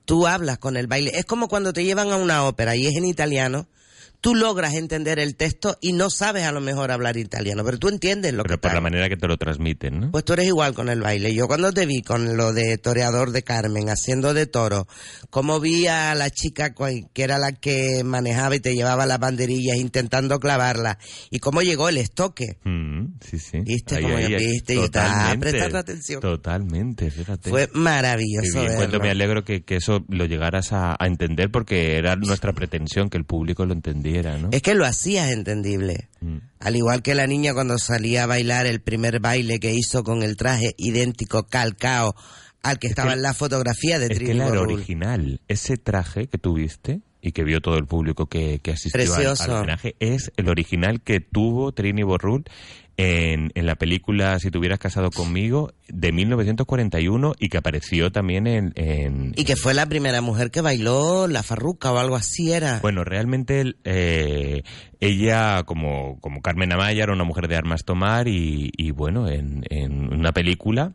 Tú 0.05 0.27
hablas 0.27 0.59
con 0.59 0.77
el 0.77 0.87
baile. 0.87 1.13
Es 1.15 1.25
como 1.25 1.49
cuando 1.49 1.73
te 1.73 1.85
llevan 1.85 2.11
a 2.11 2.17
una 2.17 2.45
ópera 2.45 2.77
y 2.77 2.87
es 2.87 2.97
en 2.97 3.05
italiano. 3.05 3.69
Tú 4.25 4.35
logras 4.35 4.73
entender 4.73 5.19
el 5.19 5.37
texto 5.37 5.77
y 5.83 5.93
no 5.93 6.09
sabes 6.09 6.47
a 6.47 6.53
lo 6.53 6.63
mejor 6.63 6.91
hablar 6.91 7.19
italiano, 7.19 7.63
pero 7.63 7.79
tú 7.79 7.91
entiendes 7.91 8.33
lo 8.33 8.43
Pero 8.43 8.55
que 8.55 8.59
por 8.59 8.73
la 8.73 8.81
manera 8.81 9.11
que 9.11 9.19
te 9.19 9.29
lo 9.29 9.37
transmiten, 9.37 10.01
¿no? 10.01 10.13
Pues 10.13 10.25
tú 10.25 10.33
eres 10.33 10.47
igual 10.47 10.73
con 10.73 10.89
el 10.89 11.03
baile. 11.03 11.35
Yo 11.35 11.47
cuando 11.47 11.73
te 11.75 11.85
vi 11.85 12.01
con 12.01 12.39
lo 12.39 12.55
de 12.55 12.79
toreador 12.79 13.33
de 13.33 13.43
Carmen, 13.43 13.91
haciendo 13.91 14.33
de 14.33 14.47
toro, 14.47 14.87
como 15.29 15.61
vi 15.61 15.89
a 15.89 16.15
la 16.15 16.31
chica 16.31 16.73
que 16.73 17.23
era 17.23 17.37
la 17.37 17.53
que 17.53 18.03
manejaba 18.03 18.57
y 18.57 18.61
te 18.61 18.75
llevaba 18.75 19.05
las 19.05 19.19
banderillas 19.19 19.77
intentando 19.77 20.41
clavarla, 20.41 20.99
y 21.29 21.39
cómo 21.39 21.61
llegó 21.61 21.91
el 21.91 21.99
estoque. 21.99 22.57
Mm, 22.65 22.94
sí, 23.21 23.39
sí. 23.39 23.61
¿Viste 23.61 23.97
Ahí, 23.97 24.03
cómo 24.03 24.17
ahí, 24.17 24.35
viste? 24.35 24.75
Yo 24.75 24.85
estaba 24.85 25.35
prestando 25.39 25.79
atención. 25.79 26.21
Totalmente, 26.21 27.11
fíjate. 27.11 27.51
Fue 27.51 27.69
maravilloso 27.73 28.61
bien, 28.61 28.79
verlo. 28.79 29.01
me 29.01 29.11
alegro 29.11 29.45
que, 29.45 29.63
que 29.63 29.77
eso 29.77 30.05
lo 30.09 30.25
llegaras 30.27 30.73
a, 30.73 30.97
a 30.99 31.07
entender 31.07 31.51
porque 31.51 31.97
era 31.97 32.17
nuestra 32.17 32.53
pretensión 32.53 33.11
que 33.11 33.17
el 33.19 33.25
público 33.25 33.65
lo 33.67 33.73
entendiera, 33.73 34.37
¿no? 34.39 34.49
Es 34.53 34.63
que 34.63 34.75
lo 34.75 34.85
hacías 34.85 35.31
entendible. 35.33 36.09
Mm. 36.21 36.39
Al 36.61 36.77
igual 36.77 37.03
que 37.03 37.15
la 37.15 37.27
niña 37.27 37.55
cuando 37.55 37.79
salía 37.79 38.25
a 38.25 38.27
bailar 38.27 38.67
el 38.67 38.81
primer 38.81 39.21
baile 39.21 39.59
que 39.61 39.75
hizo 39.75 40.03
con 40.05 40.23
el 40.23 40.37
traje 40.37 40.75
idéntico, 40.79 41.47
calcao, 41.47 42.15
al 42.63 42.79
que 42.79 42.87
estaba 42.89 43.11
que- 43.11 43.15
en 43.17 43.23
la 43.23 43.35
fotografía 43.35 43.99
de 43.99 44.07
Es 44.07 44.19
que 44.19 44.31
era 44.31 44.49
original. 44.61 45.41
Ese 45.49 45.77
traje 45.77 46.29
que 46.29 46.39
tuviste 46.39 47.01
y 47.21 47.33
que 47.33 47.43
vio 47.45 47.61
todo 47.63 47.77
el 47.79 47.87
público 47.87 48.27
que, 48.27 48.59
que 48.63 48.73
asistió 48.73 49.01
al, 49.01 49.07
Precioso. 49.09 49.45
al 49.45 49.51
homenaje 49.59 49.97
es 49.99 50.31
el 50.37 50.49
original 50.49 51.01
que 51.03 51.21
tuvo 51.21 51.73
Trini 51.73 52.03
Borrul 52.03 52.45
en, 52.97 53.51
en 53.55 53.67
la 53.67 53.75
película 53.75 54.39
Si 54.39 54.51
te 54.51 54.59
hubieras 54.59 54.79
casado 54.79 55.11
conmigo 55.11 55.73
de 55.89 56.13
1941 56.13 57.35
y 57.39 57.49
que 57.49 57.59
apareció 57.59 58.13
también 58.13 58.47
en... 58.47 58.73
en- 58.77 59.33
Y 59.37 59.45
que 59.45 59.57
fue 59.57 59.75
la 59.75 59.87
primera 59.87 60.21
mujer 60.21 60.51
que 60.51 60.61
bailó 60.61 61.27
la 61.27 61.43
farruca 61.43 61.93
o 61.93 61.99
algo 61.99 62.17
así 62.17 62.53
era. 62.53 62.79
Bueno, 62.81 63.05
realmente 63.05 63.75
eh, 63.85 64.63
ella, 65.01 65.63
como, 65.65 66.19
como 66.21 66.41
Carmen 66.41 66.73
Amaya, 66.73 67.03
era 67.05 67.13
una 67.13 67.25
mujer 67.25 67.49
de 67.49 67.57
armas 67.57 67.85
tomar 67.85 68.29
y, 68.29 68.71
y 68.77 68.91
bueno, 68.93 69.29
en, 69.29 69.65
en 69.71 70.13
una 70.13 70.33
película, 70.33 70.93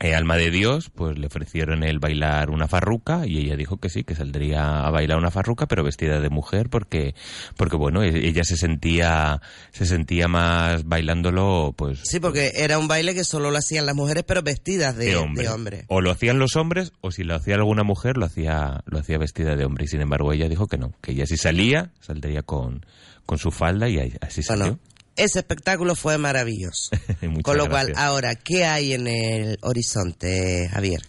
eh, 0.00 0.14
Alma 0.14 0.36
de 0.36 0.50
Dios, 0.50 0.90
pues 0.94 1.16
le 1.18 1.26
ofrecieron 1.28 1.82
el 1.84 1.98
bailar 2.00 2.50
una 2.50 2.66
farruca 2.66 3.26
y 3.26 3.38
ella 3.38 3.56
dijo 3.56 3.78
que 3.78 3.88
sí, 3.88 4.02
que 4.04 4.14
saldría 4.14 4.80
a 4.86 4.90
bailar 4.90 5.18
una 5.18 5.30
farruca, 5.30 5.66
pero 5.66 5.84
vestida 5.84 6.20
de 6.20 6.30
mujer 6.30 6.68
porque, 6.68 7.14
porque 7.56 7.76
bueno, 7.76 8.02
e- 8.02 8.26
ella 8.26 8.42
se 8.44 8.56
sentía, 8.56 9.40
se 9.72 9.86
sentía 9.86 10.26
más 10.28 10.84
bailándolo, 10.84 11.74
pues... 11.76 12.00
Sí, 12.04 12.18
porque 12.20 12.52
era 12.56 12.78
un 12.78 12.88
baile 12.88 13.14
que 13.14 13.24
solo 13.24 13.50
lo 13.50 13.58
hacían 13.58 13.86
las 13.86 13.94
mujeres, 13.94 14.24
pero 14.26 14.42
vestidas 14.42 14.96
de, 14.96 15.06
de 15.06 15.16
hombre. 15.16 15.44
de 15.44 15.48
hombre. 15.50 15.84
O 15.88 16.00
lo 16.00 16.10
hacían 16.10 16.38
los 16.38 16.56
hombres, 16.56 16.92
o 17.00 17.10
si 17.12 17.22
lo 17.22 17.34
hacía 17.36 17.54
alguna 17.54 17.84
mujer, 17.84 18.16
lo 18.16 18.26
hacía, 18.26 18.82
lo 18.86 18.98
hacía 18.98 19.18
vestida 19.18 19.54
de 19.54 19.64
hombre. 19.64 19.84
Y 19.84 19.88
sin 19.88 20.00
embargo, 20.00 20.32
ella 20.32 20.48
dijo 20.48 20.66
que 20.66 20.76
no, 20.76 20.92
que 21.00 21.12
ella 21.12 21.26
si 21.26 21.36
salía, 21.36 21.92
saldría 22.00 22.42
con, 22.42 22.84
con 23.26 23.38
su 23.38 23.50
falda 23.52 23.88
y 23.88 24.12
así 24.20 24.42
salió. 24.42 24.78
Ese 25.16 25.38
espectáculo 25.38 25.94
fue 25.94 26.18
maravilloso. 26.18 26.90
Con 27.42 27.56
lo 27.56 27.68
cual, 27.68 27.88
gracias. 27.88 28.06
ahora, 28.06 28.34
¿qué 28.34 28.64
hay 28.64 28.94
en 28.94 29.06
el 29.06 29.58
horizonte, 29.62 30.68
Javier? 30.72 31.00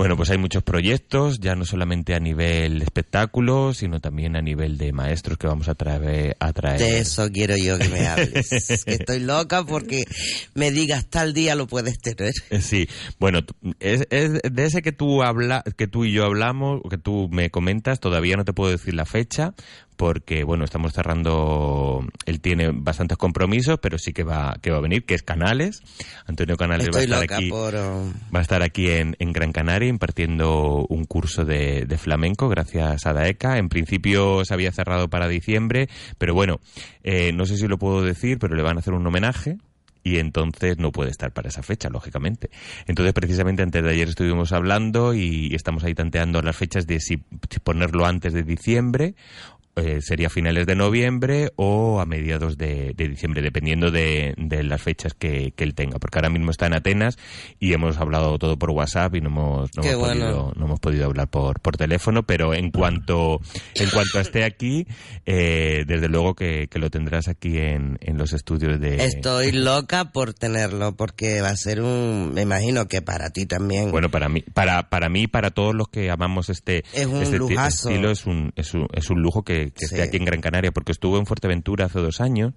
Bueno, 0.00 0.16
pues 0.16 0.30
hay 0.30 0.38
muchos 0.38 0.62
proyectos, 0.62 1.40
ya 1.40 1.54
no 1.56 1.66
solamente 1.66 2.14
a 2.14 2.20
nivel 2.20 2.80
espectáculo, 2.80 3.74
sino 3.74 4.00
también 4.00 4.34
a 4.34 4.40
nivel 4.40 4.78
de 4.78 4.94
maestros 4.94 5.36
que 5.36 5.46
vamos 5.46 5.68
a 5.68 5.74
traer. 5.74 6.38
A 6.40 6.54
traer. 6.54 6.80
De 6.80 7.00
eso 7.00 7.28
quiero 7.30 7.54
yo 7.58 7.76
que 7.76 7.88
me 7.90 8.06
hables. 8.06 8.48
que 8.86 8.94
estoy 8.94 9.20
loca 9.20 9.62
porque 9.64 10.04
me 10.54 10.70
digas 10.70 11.06
tal 11.10 11.34
día 11.34 11.54
lo 11.54 11.66
puedes 11.66 11.98
tener. 11.98 12.32
Sí, 12.62 12.88
bueno, 13.18 13.40
es, 13.78 14.06
es 14.08 14.40
de 14.42 14.64
ese 14.64 14.80
que 14.80 14.92
tú 14.92 15.22
habla, 15.22 15.62
que 15.76 15.86
tú 15.86 16.06
y 16.06 16.12
yo 16.12 16.24
hablamos, 16.24 16.80
que 16.88 16.96
tú 16.96 17.28
me 17.30 17.50
comentas, 17.50 18.00
todavía 18.00 18.36
no 18.36 18.46
te 18.46 18.54
puedo 18.54 18.70
decir 18.70 18.94
la 18.94 19.04
fecha, 19.04 19.52
porque 20.00 20.44
bueno, 20.44 20.64
estamos 20.64 20.94
cerrando, 20.94 22.02
él 22.24 22.40
tiene 22.40 22.70
bastantes 22.72 23.18
compromisos, 23.18 23.78
pero 23.82 23.98
sí 23.98 24.14
que 24.14 24.24
va, 24.24 24.56
que 24.62 24.70
va 24.70 24.78
a 24.78 24.80
venir, 24.80 25.04
que 25.04 25.12
es 25.14 25.22
Canales. 25.22 25.82
Antonio 26.24 26.56
Canales 26.56 26.86
Estoy 26.86 27.06
va 27.06 27.18
a 27.18 27.20
estar 27.20 27.36
aquí. 27.38 27.50
por... 27.50 27.74
um, 27.74 28.10
Va 28.34 28.38
a 28.38 28.40
estar 28.40 28.62
aquí 28.62 28.88
en, 28.88 29.14
en 29.18 29.34
Gran 29.34 29.52
Canaria 29.52 29.90
impartiendo 29.90 30.86
un 30.88 31.04
curso 31.04 31.44
de, 31.44 31.84
de 31.84 31.98
flamenco 31.98 32.48
gracias 32.48 33.04
a 33.04 33.12
DAECA. 33.12 33.58
En 33.58 33.68
principio 33.68 34.42
se 34.46 34.54
había 34.54 34.72
cerrado 34.72 35.08
para 35.08 35.28
diciembre, 35.28 35.90
pero 36.16 36.32
bueno, 36.32 36.60
eh, 37.02 37.32
no 37.34 37.44
sé 37.44 37.58
si 37.58 37.68
lo 37.68 37.76
puedo 37.76 38.00
decir, 38.00 38.38
pero 38.38 38.56
le 38.56 38.62
van 38.62 38.78
a 38.78 38.80
hacer 38.80 38.94
un 38.94 39.06
homenaje 39.06 39.58
y 40.02 40.16
entonces 40.16 40.78
no 40.78 40.92
puede 40.92 41.10
estar 41.10 41.30
para 41.32 41.50
esa 41.50 41.62
fecha, 41.62 41.90
lógicamente. 41.90 42.48
Entonces, 42.86 43.12
precisamente 43.12 43.62
antes 43.62 43.82
de 43.82 43.90
ayer 43.90 44.08
estuvimos 44.08 44.52
hablando 44.52 45.12
y 45.12 45.54
estamos 45.54 45.84
ahí 45.84 45.94
tanteando 45.94 46.40
las 46.40 46.56
fechas 46.56 46.86
de 46.86 47.00
si 47.00 47.18
ponerlo 47.62 48.06
antes 48.06 48.32
de 48.32 48.42
diciembre 48.42 49.14
eh, 49.76 50.00
sería 50.00 50.26
a 50.28 50.30
finales 50.30 50.66
de 50.66 50.74
noviembre 50.74 51.50
o 51.56 52.00
a 52.00 52.06
mediados 52.06 52.58
de, 52.58 52.92
de 52.94 53.08
diciembre, 53.08 53.42
dependiendo 53.42 53.90
de, 53.90 54.34
de 54.36 54.62
las 54.62 54.82
fechas 54.82 55.14
que, 55.14 55.52
que 55.56 55.64
él 55.64 55.74
tenga. 55.74 55.98
Porque 55.98 56.18
ahora 56.18 56.30
mismo 56.30 56.50
está 56.50 56.66
en 56.66 56.74
Atenas 56.74 57.18
y 57.58 57.72
hemos 57.72 57.98
hablado 57.98 58.38
todo 58.38 58.58
por 58.58 58.70
WhatsApp 58.70 59.14
y 59.14 59.20
no 59.20 59.28
hemos, 59.28 59.70
no 59.76 59.82
hemos, 59.82 59.96
bueno. 59.98 60.20
podido, 60.26 60.52
no 60.56 60.64
hemos 60.66 60.80
podido 60.80 61.06
hablar 61.06 61.28
por, 61.28 61.60
por 61.60 61.76
teléfono, 61.76 62.24
pero 62.24 62.54
en 62.54 62.70
cuanto, 62.70 63.40
en 63.74 63.90
cuanto 63.90 64.20
esté 64.20 64.44
aquí, 64.44 64.86
eh, 65.26 65.84
desde 65.86 66.08
luego 66.08 66.34
que, 66.34 66.68
que 66.68 66.78
lo 66.78 66.90
tendrás 66.90 67.28
aquí 67.28 67.58
en, 67.58 67.98
en 68.00 68.18
los 68.18 68.32
estudios 68.32 68.80
de... 68.80 69.04
Estoy 69.04 69.52
loca 69.52 70.12
por 70.12 70.34
tenerlo 70.34 70.96
porque 70.96 71.40
va 71.40 71.50
a 71.50 71.56
ser 71.56 71.80
un... 71.82 72.32
Me 72.34 72.42
imagino 72.42 72.88
que 72.88 73.02
para 73.02 73.30
ti 73.30 73.46
también. 73.46 73.90
Bueno, 73.90 74.10
para 74.10 74.28
mí, 74.28 74.42
para, 74.54 74.88
para 74.88 75.08
mí, 75.08 75.26
para 75.26 75.50
todos 75.50 75.74
los 75.74 75.88
que 75.88 76.10
amamos 76.10 76.48
este, 76.48 76.84
Es 76.92 77.06
un 77.06 77.22
este 77.22 77.38
lujazo. 77.38 77.88
estilo, 77.90 78.10
es 78.10 78.26
un, 78.26 78.52
es 78.56 78.74
un, 78.74 78.86
es 78.92 79.10
un 79.10 79.22
lujo 79.22 79.42
que, 79.42 79.59
que 79.66 79.84
esté 79.84 79.96
Sí. 79.96 80.02
aquí 80.02 80.16
en 80.16 80.24
Gran 80.24 80.40
Canaria, 80.40 80.72
porque 80.72 80.92
estuvo 80.92 81.18
en 81.18 81.26
Fuerteventura 81.26 81.86
hace 81.86 82.00
dos 82.00 82.20
años, 82.20 82.54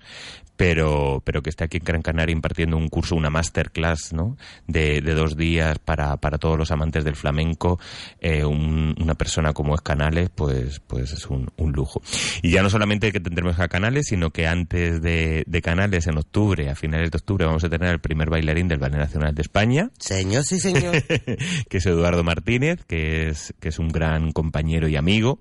pero, 0.55 1.21
pero 1.25 1.41
que 1.41 1.49
esté 1.49 1.63
aquí 1.63 1.77
en 1.77 1.83
Gran 1.83 2.01
Canaria 2.01 2.31
impartiendo 2.33 2.77
un 2.77 2.87
curso, 2.89 3.15
una 3.15 3.29
masterclass, 3.29 4.13
¿no? 4.13 4.37
De, 4.67 5.01
de 5.01 5.13
dos 5.13 5.35
días 5.35 5.79
para, 5.79 6.15
para 6.17 6.37
todos 6.37 6.57
los 6.57 6.71
amantes 6.71 7.03
del 7.03 7.15
flamenco, 7.15 7.79
eh, 8.21 8.45
un- 8.45 8.95
una 9.01 9.15
persona 9.15 9.53
como 9.53 9.75
es 9.75 9.81
Canales, 9.81 10.29
pues, 10.33 10.79
pues 10.85 11.11
es 11.11 11.25
un, 11.27 11.49
un 11.57 11.71
lujo. 11.71 12.01
Y 12.41 12.51
ya 12.51 12.61
no 12.61 12.69
solamente 12.69 13.11
que 13.11 13.19
tendremos 13.19 13.59
a 13.59 13.67
Canales, 13.67 14.07
sino 14.07 14.29
que 14.29 14.47
antes 14.47 15.01
de, 15.01 15.43
de 15.47 15.61
Canales, 15.61 16.07
en 16.07 16.17
octubre, 16.17 16.69
a 16.69 16.75
finales 16.75 17.11
de 17.11 17.17
octubre, 17.17 17.45
vamos 17.45 17.63
a 17.63 17.69
tener 17.69 17.89
el 17.91 17.99
primer 17.99 18.29
bailarín 18.29 18.67
del 18.67 18.79
Ballet 18.79 18.97
Nacional 18.97 19.33
de 19.33 19.41
España 19.41 19.89
Señor, 19.99 20.43
sí, 20.43 20.59
señor. 20.59 21.01
que 21.69 21.77
es 21.77 21.85
Eduardo 21.85 22.23
Martínez, 22.23 22.83
que 22.85 23.27
es, 23.29 23.53
que 23.59 23.69
es 23.69 23.79
un 23.79 23.87
gran 23.89 24.31
compañero 24.31 24.87
y 24.87 24.95
amigo. 24.95 25.39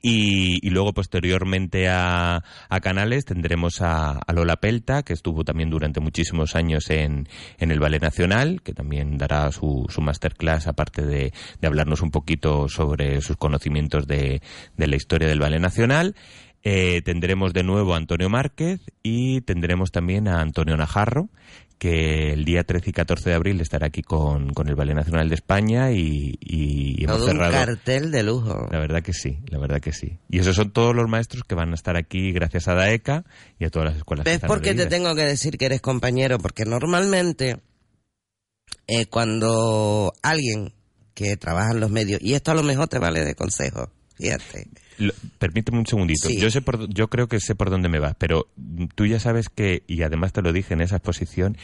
Y, 0.00 0.64
y 0.66 0.70
luego 0.70 0.92
posteriormente 0.92 1.88
a, 1.88 2.42
a 2.68 2.80
Canales 2.80 3.24
tendremos 3.24 3.82
a, 3.82 4.12
a 4.12 4.32
Lola 4.32 4.56
Pelta, 4.56 5.02
que 5.02 5.12
estuvo 5.12 5.44
también 5.44 5.70
durante 5.70 6.00
muchísimos 6.00 6.54
años 6.54 6.90
en, 6.90 7.28
en 7.58 7.70
el 7.70 7.80
Ballet 7.80 8.00
Nacional, 8.00 8.62
que 8.62 8.74
también 8.74 9.18
dará 9.18 9.50
su, 9.50 9.86
su 9.88 10.00
masterclass, 10.00 10.68
aparte 10.68 11.04
de, 11.04 11.32
de 11.60 11.66
hablarnos 11.66 12.02
un 12.02 12.10
poquito 12.10 12.68
sobre 12.68 13.20
sus 13.20 13.36
conocimientos 13.36 14.06
de, 14.06 14.40
de 14.76 14.86
la 14.86 14.96
historia 14.96 15.28
del 15.28 15.40
Ballet 15.40 15.60
Nacional. 15.60 16.14
Eh, 16.64 17.02
tendremos 17.02 17.52
de 17.52 17.62
nuevo 17.62 17.94
a 17.94 17.96
Antonio 17.96 18.28
Márquez 18.28 18.80
y 19.02 19.42
tendremos 19.42 19.92
también 19.92 20.26
a 20.26 20.40
Antonio 20.40 20.76
Najarro, 20.76 21.28
que 21.78 22.32
el 22.32 22.44
día 22.44 22.64
13 22.64 22.90
y 22.90 22.92
14 22.92 23.30
de 23.30 23.36
abril 23.36 23.60
estará 23.60 23.86
aquí 23.86 24.02
con, 24.02 24.52
con 24.52 24.68
el 24.68 24.74
Ballet 24.74 24.94
Nacional 24.94 25.28
de 25.28 25.36
España 25.36 25.92
y, 25.92 26.36
y 26.40 27.04
hemos 27.04 27.18
Todo 27.18 27.30
un 27.30 27.38
cartel 27.38 28.10
de 28.10 28.22
lujo. 28.24 28.68
La 28.70 28.80
verdad 28.80 29.02
que 29.02 29.12
sí, 29.12 29.38
la 29.48 29.58
verdad 29.58 29.80
que 29.80 29.92
sí. 29.92 30.18
Y 30.28 30.40
esos 30.40 30.56
son 30.56 30.72
todos 30.72 30.94
los 30.94 31.08
maestros 31.08 31.44
que 31.44 31.54
van 31.54 31.70
a 31.70 31.74
estar 31.74 31.96
aquí 31.96 32.32
gracias 32.32 32.68
a 32.68 32.74
DAECA 32.74 33.24
y 33.58 33.64
a 33.64 33.70
todas 33.70 33.90
las 33.90 33.96
escuelas. 33.96 34.24
¿Ves 34.24 34.40
por 34.40 34.60
qué 34.60 34.74
te 34.74 34.86
tengo 34.86 35.14
que 35.14 35.22
decir 35.22 35.56
que 35.56 35.66
eres 35.66 35.80
compañero? 35.80 36.38
Porque 36.38 36.64
normalmente 36.64 37.60
eh, 38.88 39.06
cuando 39.06 40.12
alguien 40.22 40.74
que 41.14 41.36
trabaja 41.36 41.72
en 41.72 41.80
los 41.80 41.90
medios, 41.90 42.20
y 42.22 42.34
esto 42.34 42.50
a 42.50 42.54
lo 42.54 42.62
mejor 42.62 42.88
te 42.88 42.98
vale 42.98 43.24
de 43.24 43.34
consejo, 43.34 43.90
fíjate. 44.16 44.68
Lo- 44.98 45.12
permíteme 45.38 45.78
un 45.78 45.86
segundito. 45.86 46.28
Sí. 46.28 46.38
Yo 46.38 46.50
sé 46.50 46.60
por, 46.60 46.88
yo 46.92 47.08
creo 47.08 47.28
que 47.28 47.40
sé 47.40 47.54
por 47.54 47.70
dónde 47.70 47.88
me 47.88 47.98
vas, 47.98 48.14
pero 48.18 48.48
tú 48.94 49.06
ya 49.06 49.20
sabes 49.20 49.48
que 49.48 49.82
y 49.86 50.02
además 50.02 50.32
te 50.32 50.42
lo 50.42 50.52
dije 50.52 50.74
en 50.74 50.80
esa 50.80 50.96
exposición 50.96 51.56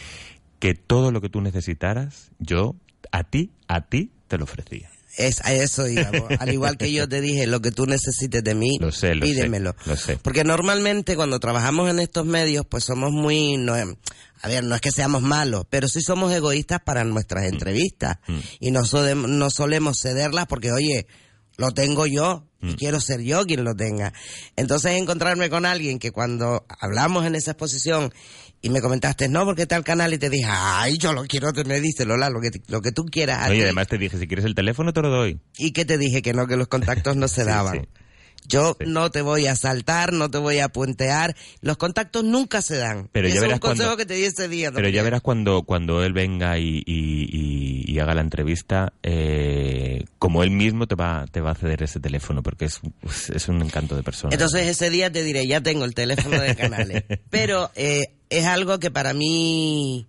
que 0.58 0.74
todo 0.74 1.10
lo 1.12 1.20
que 1.20 1.28
tú 1.28 1.40
necesitaras, 1.40 2.30
yo 2.38 2.74
a 3.12 3.24
ti, 3.24 3.50
a 3.68 3.82
ti 3.82 4.10
te 4.28 4.38
lo 4.38 4.44
ofrecía. 4.44 4.90
Es 5.16 5.40
a 5.44 5.52
eso, 5.52 5.84
digamos. 5.84 6.22
Al 6.40 6.52
igual 6.52 6.76
que 6.76 6.90
yo 6.92 7.08
te 7.08 7.20
dije, 7.20 7.46
lo 7.46 7.60
que 7.60 7.70
tú 7.70 7.86
necesites 7.86 8.42
de 8.42 8.54
mí, 8.56 8.78
Lo 8.80 8.90
sé, 8.90 9.14
lo 9.14 9.24
pídemelo. 9.24 9.74
sé. 9.84 9.90
Lo 9.90 9.96
sé. 9.96 10.16
Porque 10.20 10.42
normalmente 10.42 11.14
cuando 11.14 11.38
trabajamos 11.38 11.88
en 11.88 12.00
estos 12.00 12.26
medios, 12.26 12.66
pues 12.68 12.82
somos 12.84 13.12
muy, 13.12 13.56
no, 13.56 13.74
a 13.74 14.48
ver, 14.48 14.64
no 14.64 14.74
es 14.74 14.80
que 14.80 14.90
seamos 14.90 15.22
malos, 15.22 15.66
pero 15.70 15.86
sí 15.86 16.00
somos 16.00 16.32
egoístas 16.32 16.80
para 16.84 17.04
Mm. 17.04 17.10
nuestras 17.10 17.44
entrevistas. 17.44 18.18
Y 18.58 18.72
no, 18.72 18.84
solemos- 18.84 19.30
no 19.30 19.50
solemos 19.50 20.00
cederlas 20.00 20.46
porque, 20.48 20.72
oye, 20.72 21.06
lo 21.56 21.72
tengo 21.72 22.06
yo 22.06 22.44
Mm. 22.60 22.70
y 22.70 22.74
quiero 22.76 22.98
ser 22.98 23.20
yo 23.20 23.44
quien 23.44 23.62
lo 23.62 23.74
tenga. 23.74 24.14
Entonces 24.56 24.92
encontrarme 24.92 25.50
con 25.50 25.66
alguien 25.66 25.98
que 25.98 26.12
cuando 26.12 26.64
hablamos 26.80 27.26
en 27.26 27.34
esa 27.34 27.50
exposición 27.50 28.10
y 28.62 28.70
me 28.70 28.80
comentaste, 28.80 29.28
no, 29.28 29.44
porque 29.44 29.66
tal 29.66 29.84
canal 29.84 30.14
y 30.14 30.18
te 30.18 30.30
dije, 30.30 30.46
ay, 30.48 30.96
yo 30.96 31.12
lo 31.12 31.24
quiero, 31.24 31.52
te 31.52 31.64
me 31.64 31.78
dice 31.82 32.06
Lola, 32.06 32.30
lo 32.30 32.40
que, 32.40 32.50
lo 32.68 32.80
que 32.80 32.90
tú 32.90 33.04
quieras. 33.04 33.48
Oye, 33.50 33.58
ti". 33.58 33.62
además 33.64 33.88
te 33.88 33.98
dije, 33.98 34.16
si 34.18 34.26
quieres 34.26 34.46
el 34.46 34.54
teléfono 34.54 34.94
te 34.94 35.02
lo 35.02 35.10
doy. 35.10 35.38
¿Y 35.58 35.72
qué 35.72 35.84
te 35.84 35.98
dije? 35.98 36.22
Que 36.22 36.32
no, 36.32 36.46
que 36.46 36.56
los 36.56 36.68
contactos 36.68 37.16
no 37.16 37.28
se 37.28 37.42
Sí, 37.44 37.48
daban. 37.48 37.82
sí. 37.82 37.88
Yo 38.46 38.76
no 38.86 39.10
te 39.10 39.22
voy 39.22 39.46
a 39.46 39.56
saltar, 39.56 40.12
no 40.12 40.30
te 40.30 40.38
voy 40.38 40.58
a 40.58 40.68
puentear. 40.68 41.34
Los 41.62 41.76
contactos 41.78 42.24
nunca 42.24 42.60
se 42.62 42.76
dan. 42.76 43.08
Pero 43.12 43.28
ya 43.28 43.34
es 43.36 43.40
verás 43.40 43.54
un 43.56 43.60
consejo 43.60 43.88
cuando- 43.90 43.96
que 43.96 44.06
te 44.06 44.14
di 44.14 44.24
ese 44.24 44.48
día. 44.48 44.70
Pero 44.72 44.88
ya 44.88 45.02
verás 45.02 45.22
cuando, 45.22 45.62
cuando 45.62 46.04
él 46.04 46.12
venga 46.12 46.58
y, 46.58 46.82
y- 46.86 47.28
y- 47.32 47.84
y 47.92 47.98
haga 48.00 48.14
la 48.14 48.20
entrevista, 48.20 48.92
eh, 49.02 50.04
como 50.18 50.42
él 50.42 50.50
mismo 50.50 50.86
te 50.86 50.94
va, 50.94 51.26
te 51.30 51.40
va 51.40 51.52
a 51.52 51.54
ceder 51.54 51.82
ese 51.82 52.00
teléfono, 52.00 52.42
porque 52.42 52.66
es, 52.66 52.80
pues, 53.00 53.30
es 53.30 53.48
un 53.48 53.62
encanto 53.62 53.96
de 53.96 54.02
persona. 54.02 54.34
Entonces 54.34 54.66
ese 54.66 54.90
día 54.90 55.10
te 55.10 55.22
diré, 55.22 55.46
ya 55.46 55.60
tengo 55.60 55.84
el 55.84 55.94
teléfono 55.94 56.40
de 56.40 56.54
canales. 56.54 57.04
Pero 57.30 57.70
eh, 57.74 58.08
es 58.30 58.44
algo 58.46 58.78
que 58.78 58.90
para 58.90 59.14
mí 59.14 60.06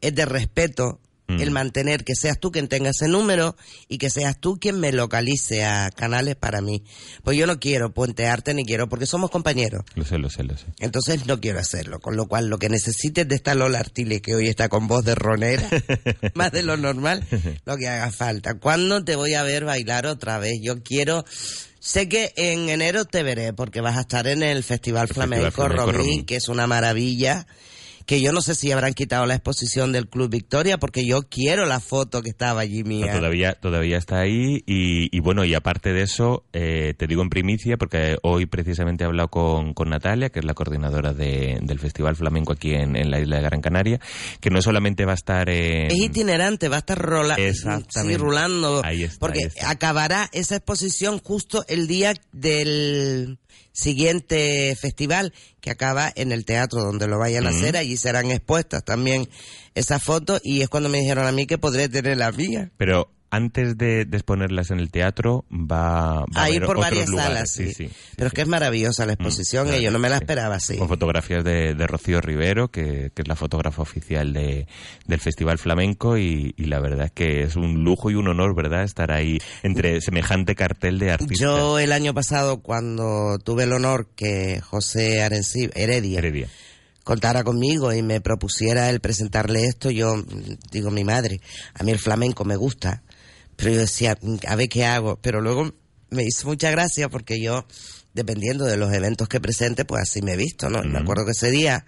es 0.00 0.14
de 0.14 0.24
respeto 0.26 1.00
Mm. 1.28 1.42
el 1.42 1.50
mantener 1.50 2.04
que 2.04 2.14
seas 2.14 2.40
tú 2.40 2.50
quien 2.50 2.68
tenga 2.68 2.88
ese 2.88 3.06
número 3.06 3.54
y 3.86 3.98
que 3.98 4.08
seas 4.08 4.38
tú 4.40 4.58
quien 4.58 4.80
me 4.80 4.92
localice 4.92 5.62
a 5.62 5.90
canales 5.90 6.36
para 6.36 6.62
mí. 6.62 6.82
Pues 7.22 7.36
yo 7.36 7.46
no 7.46 7.60
quiero 7.60 7.92
puentearte 7.92 8.54
ni 8.54 8.64
quiero, 8.64 8.88
porque 8.88 9.04
somos 9.04 9.30
compañeros. 9.30 9.84
Lo 9.94 10.06
sé, 10.06 10.16
lo 10.16 10.30
sé, 10.30 10.42
lo 10.44 10.56
sé. 10.56 10.64
Entonces 10.78 11.26
no 11.26 11.38
quiero 11.38 11.58
hacerlo, 11.58 12.00
con 12.00 12.16
lo 12.16 12.28
cual 12.28 12.48
lo 12.48 12.58
que 12.58 12.70
necesites 12.70 13.28
de 13.28 13.34
esta 13.34 13.54
Lola 13.54 13.80
Artile, 13.80 14.22
que 14.22 14.34
hoy 14.34 14.48
está 14.48 14.70
con 14.70 14.88
voz 14.88 15.04
de 15.04 15.14
ronera, 15.14 15.68
más 16.34 16.50
de 16.50 16.62
lo 16.62 16.78
normal, 16.78 17.22
lo 17.66 17.76
que 17.76 17.88
haga 17.88 18.10
falta. 18.10 18.54
¿Cuándo 18.54 19.04
te 19.04 19.14
voy 19.14 19.34
a 19.34 19.42
ver 19.42 19.66
bailar 19.66 20.06
otra 20.06 20.38
vez? 20.38 20.54
Yo 20.62 20.82
quiero... 20.82 21.26
Sé 21.80 22.08
que 22.08 22.32
en 22.36 22.70
enero 22.70 23.04
te 23.04 23.22
veré, 23.22 23.52
porque 23.52 23.80
vas 23.80 23.96
a 23.96 24.00
estar 24.00 24.26
en 24.26 24.42
el 24.42 24.64
Festival 24.64 25.08
Flamenco, 25.08 25.50
Flamenco 25.52 25.86
Romí, 25.86 25.98
Romí. 25.98 26.24
que 26.24 26.36
es 26.36 26.48
una 26.48 26.66
maravilla, 26.66 27.46
que 28.08 28.22
yo 28.22 28.32
no 28.32 28.40
sé 28.40 28.54
si 28.54 28.72
habrán 28.72 28.94
quitado 28.94 29.26
la 29.26 29.34
exposición 29.34 29.92
del 29.92 30.08
Club 30.08 30.30
Victoria, 30.30 30.78
porque 30.78 31.04
yo 31.04 31.24
quiero 31.28 31.66
la 31.66 31.78
foto 31.78 32.22
que 32.22 32.30
estaba 32.30 32.62
allí 32.62 32.82
No, 32.82 32.88
mía. 32.88 33.12
todavía, 33.12 33.52
todavía 33.52 33.98
está 33.98 34.18
ahí 34.20 34.62
y, 34.66 35.14
y 35.14 35.20
bueno, 35.20 35.44
y 35.44 35.52
aparte 35.52 35.92
de 35.92 36.04
eso, 36.04 36.42
eh, 36.54 36.94
te 36.96 37.06
digo 37.06 37.20
en 37.20 37.28
primicia, 37.28 37.76
porque 37.76 38.16
hoy 38.22 38.46
precisamente 38.46 39.04
he 39.04 39.06
hablado 39.06 39.28
con, 39.28 39.74
con 39.74 39.90
Natalia, 39.90 40.30
que 40.30 40.38
es 40.38 40.46
la 40.46 40.54
coordinadora 40.54 41.12
de- 41.12 41.58
del 41.60 41.78
Festival 41.78 42.16
Flamenco 42.16 42.54
aquí 42.54 42.72
en, 42.72 42.96
en 42.96 43.10
la 43.10 43.20
isla 43.20 43.36
de 43.36 43.42
Gran 43.42 43.60
Canaria, 43.60 44.00
que 44.40 44.48
no 44.48 44.62
solamente 44.62 45.04
va 45.04 45.12
a 45.12 45.16
estar 45.16 45.50
en... 45.50 45.88
Es 45.90 45.98
itinerante, 45.98 46.68
va 46.70 46.76
a 46.76 46.78
estar 46.78 46.96
rola 46.98 47.36
sí, 47.36 48.16
rulando. 48.16 48.80
Ahí 48.86 49.02
está, 49.02 49.18
porque 49.18 49.40
ahí 49.40 49.46
está. 49.48 49.68
acabará 49.68 50.30
esa 50.32 50.56
exposición 50.56 51.18
justo 51.22 51.62
el 51.68 51.86
día 51.86 52.14
del 52.32 53.38
siguiente 53.78 54.76
festival 54.76 55.32
que 55.60 55.70
acaba 55.70 56.12
en 56.14 56.32
el 56.32 56.44
teatro 56.44 56.82
donde 56.82 57.06
lo 57.06 57.18
vayan 57.18 57.46
a 57.46 57.50
hacer. 57.50 57.76
Allí 57.76 57.96
serán 57.96 58.30
expuestas 58.30 58.84
también 58.84 59.28
esas 59.74 60.02
fotos 60.02 60.40
y 60.42 60.62
es 60.62 60.68
cuando 60.68 60.88
me 60.88 60.98
dijeron 60.98 61.26
a 61.26 61.32
mí 61.32 61.46
que 61.46 61.58
podré 61.58 61.88
tener 61.88 62.16
la 62.18 62.32
mía. 62.32 62.70
Pero 62.76 63.08
antes 63.30 63.76
de, 63.76 64.04
de 64.06 64.16
exponerlas 64.16 64.70
en 64.70 64.78
el 64.78 64.90
teatro, 64.90 65.44
va, 65.52 66.20
va 66.24 66.42
a 66.42 66.44
haber 66.44 66.64
por 66.64 66.78
varias 66.78 67.08
lugares. 67.08 67.32
salas, 67.34 67.50
sí. 67.50 67.72
sí. 67.74 67.90
Pero 68.16 68.28
es 68.28 68.32
que 68.32 68.40
es 68.42 68.48
maravillosa 68.48 69.04
la 69.06 69.12
exposición 69.12 69.68
Mm, 69.68 69.74
y 69.74 69.82
yo 69.82 69.90
no 69.90 69.98
me 69.98 70.08
la 70.08 70.16
sí. 70.18 70.22
esperaba 70.24 70.54
así. 70.54 70.76
Con 70.78 70.88
fotografías 70.88 71.44
de, 71.44 71.74
de 71.74 71.86
Rocío 71.86 72.20
Rivero, 72.20 72.68
que, 72.70 73.10
que 73.14 73.22
es 73.22 73.28
la 73.28 73.36
fotógrafa 73.36 73.82
oficial 73.82 74.32
de, 74.32 74.66
del 75.06 75.20
Festival 75.20 75.58
Flamenco, 75.58 76.16
y, 76.16 76.54
y 76.56 76.64
la 76.64 76.80
verdad 76.80 77.06
es 77.06 77.12
que 77.12 77.42
es 77.42 77.56
un 77.56 77.84
lujo 77.84 78.10
y 78.10 78.14
un 78.14 78.28
honor, 78.28 78.54
¿verdad?, 78.54 78.82
estar 78.84 79.10
ahí 79.12 79.38
entre 79.62 80.00
semejante 80.00 80.54
cartel 80.54 80.98
de 80.98 81.10
artistas. 81.10 81.38
Yo 81.38 81.78
el 81.78 81.92
año 81.92 82.14
pasado 82.14 82.60
cuando 82.62 83.38
tuve 83.44 83.64
el 83.64 83.72
honor 83.72 84.08
que 84.16 84.60
José 84.60 85.20
Arenci- 85.22 85.70
Heredia, 85.74 86.18
Heredia. 86.18 86.48
contara 87.04 87.44
conmigo 87.44 87.92
y 87.92 88.02
me 88.02 88.20
propusiera 88.20 88.88
el 88.90 89.00
presentarle 89.00 89.64
esto, 89.64 89.90
yo 89.90 90.16
mm, 90.16 90.24
digo, 90.72 90.90
mi 90.90 91.04
madre, 91.04 91.40
a 91.74 91.82
mí 91.84 91.90
el 91.92 91.98
flamenco 91.98 92.44
me 92.44 92.56
gusta, 92.56 93.02
pero 93.58 93.72
yo 93.72 93.80
decía, 93.80 94.16
"Mm, 94.22 94.36
a 94.46 94.54
ver 94.54 94.68
qué 94.68 94.84
hago, 94.84 95.18
pero 95.20 95.40
luego 95.40 95.74
me 96.10 96.22
hizo 96.22 96.46
mucha 96.46 96.70
gracia 96.70 97.08
porque 97.08 97.42
yo, 97.42 97.66
dependiendo 98.14 98.64
de 98.64 98.76
los 98.76 98.94
eventos 98.94 99.28
que 99.28 99.40
presente, 99.40 99.84
pues 99.84 100.02
así 100.02 100.22
me 100.22 100.34
he 100.34 100.36
visto, 100.36 100.70
¿no? 100.70 100.84
Me 100.84 101.00
acuerdo 101.00 101.24
que 101.24 101.32
ese 101.32 101.50
día 101.50 101.84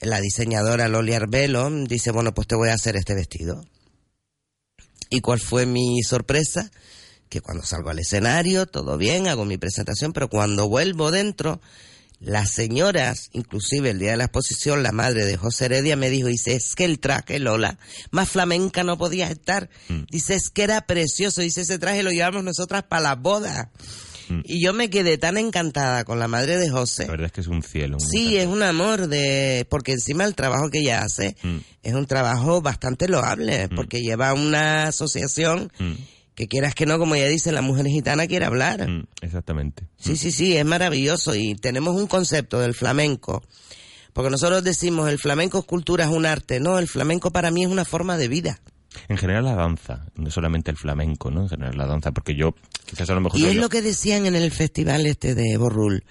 la 0.00 0.20
diseñadora 0.20 0.88
Loli 0.88 1.12
Arbelo 1.12 1.70
dice, 1.84 2.10
bueno, 2.10 2.32
pues 2.32 2.48
te 2.48 2.56
voy 2.56 2.70
a 2.70 2.74
hacer 2.74 2.96
este 2.96 3.14
vestido. 3.14 3.62
¿Y 5.10 5.20
cuál 5.20 5.40
fue 5.40 5.66
mi 5.66 6.02
sorpresa? 6.02 6.70
Que 7.28 7.42
cuando 7.42 7.64
salgo 7.64 7.90
al 7.90 7.98
escenario, 7.98 8.64
todo 8.64 8.96
bien, 8.96 9.28
hago 9.28 9.44
mi 9.44 9.58
presentación, 9.58 10.14
pero 10.14 10.28
cuando 10.28 10.68
vuelvo 10.68 11.10
dentro, 11.10 11.60
las 12.20 12.50
señoras, 12.50 13.30
inclusive 13.32 13.90
el 13.90 13.98
día 13.98 14.12
de 14.12 14.16
la 14.16 14.24
exposición, 14.24 14.82
la 14.82 14.92
madre 14.92 15.24
de 15.24 15.36
José 15.36 15.66
Heredia 15.66 15.96
me 15.96 16.10
dijo, 16.10 16.28
dice, 16.28 16.54
es 16.54 16.74
que 16.74 16.84
el 16.84 16.98
traje, 16.98 17.38
Lola, 17.38 17.78
más 18.10 18.28
flamenca 18.28 18.82
no 18.82 18.98
podía 18.98 19.28
estar. 19.28 19.70
Dice, 20.10 20.34
es 20.34 20.50
que 20.50 20.64
era 20.64 20.80
precioso, 20.86 21.40
dice, 21.40 21.60
ese 21.60 21.78
traje 21.78 22.02
lo 22.02 22.10
llevamos 22.10 22.42
nosotras 22.42 22.82
para 22.82 23.02
la 23.02 23.14
boda. 23.14 23.70
Y 24.44 24.60
yo 24.60 24.74
me 24.74 24.90
quedé 24.90 25.16
tan 25.16 25.38
encantada 25.38 26.04
con 26.04 26.18
la 26.18 26.28
madre 26.28 26.58
de 26.58 26.68
José. 26.68 27.04
La 27.06 27.12
verdad 27.12 27.26
es 27.26 27.32
que 27.32 27.40
es 27.40 27.46
un 27.46 27.62
cielo. 27.62 27.96
un 27.96 28.00
Sí, 28.06 28.36
es 28.36 28.46
un 28.46 28.62
amor 28.62 29.06
de, 29.08 29.66
porque 29.70 29.92
encima 29.92 30.24
el 30.24 30.34
trabajo 30.34 30.68
que 30.68 30.80
ella 30.80 31.00
hace 31.02 31.34
Mm. 31.42 31.56
es 31.82 31.94
un 31.94 32.06
trabajo 32.06 32.60
bastante 32.60 33.08
loable, 33.08 33.70
porque 33.74 34.02
lleva 34.02 34.34
una 34.34 34.88
asociación 34.88 35.72
Mm, 35.78 35.92
que 36.38 36.46
quieras 36.46 36.72
que 36.72 36.86
no, 36.86 37.00
como 37.00 37.16
ella 37.16 37.26
dice, 37.26 37.50
la 37.50 37.62
mujer 37.62 37.86
gitana 37.86 38.28
quiere 38.28 38.44
hablar. 38.46 38.88
mm, 38.88 39.06
exactamente. 39.22 39.88
Sí, 39.98 40.14
sí, 40.16 40.30
sí, 40.30 40.56
es 40.56 40.64
maravilloso 40.64 41.34
y 41.34 41.56
tenemos 41.56 41.96
un 42.00 42.06
concepto 42.06 42.60
del 42.60 42.74
flamenco. 42.74 43.42
Porque 44.12 44.30
nosotros 44.30 44.62
decimos 44.62 45.10
el 45.10 45.18
flamenco 45.18 45.58
es 45.58 45.64
cultura, 45.64 46.04
es 46.04 46.10
un 46.10 46.26
arte. 46.26 46.60
No, 46.60 46.78
el 46.78 46.86
flamenco 46.86 47.32
para 47.32 47.50
mí 47.50 47.64
es 47.64 47.68
una 47.68 47.84
forma 47.84 48.16
de 48.16 48.28
vida. 48.28 48.60
En 49.08 49.16
general 49.16 49.44
la 49.46 49.54
danza, 49.56 50.06
no 50.14 50.30
solamente 50.30 50.70
el 50.70 50.76
flamenco, 50.76 51.30
¿no? 51.32 51.42
En 51.42 51.48
general 51.48 51.76
la 51.76 51.86
danza, 51.86 52.12
porque 52.12 52.36
yo 52.36 52.54
quizás 52.86 53.10
a 53.10 53.14
lo 53.14 53.20
mejor... 53.20 53.40
Y 53.40 53.46
es 53.46 53.56
lo- 53.56 53.62
lo 53.62 53.68
que 53.68 53.82
decían 53.82 54.24
en 54.26 54.36
el 54.36 54.50
festival 54.52 55.06
este 55.06 55.34
de 55.34 55.56
Borrul, 55.56 56.04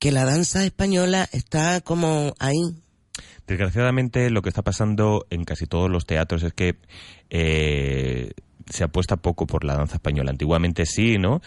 que 0.00 0.10
la 0.10 0.24
danza 0.24 0.64
española 0.64 1.28
está 1.32 1.80
como 1.82 2.34
ahí. 2.40 2.58
Desgraciadamente 3.46 4.28
lo 4.30 4.42
que 4.42 4.48
está 4.48 4.62
pasando 4.62 5.26
en 5.30 5.44
casi 5.44 5.66
todos 5.66 5.88
los 5.90 6.06
teatros 6.06 6.42
es 6.42 6.52
que 6.52 6.76
eh, 7.30 8.32
se 8.68 8.84
apuesta 8.84 9.16
poco 9.16 9.46
por 9.46 9.64
la 9.64 9.76
danza 9.76 9.96
española. 9.96 10.30
Antiguamente 10.30 10.86
sí, 10.86 11.18
¿no? 11.18 11.40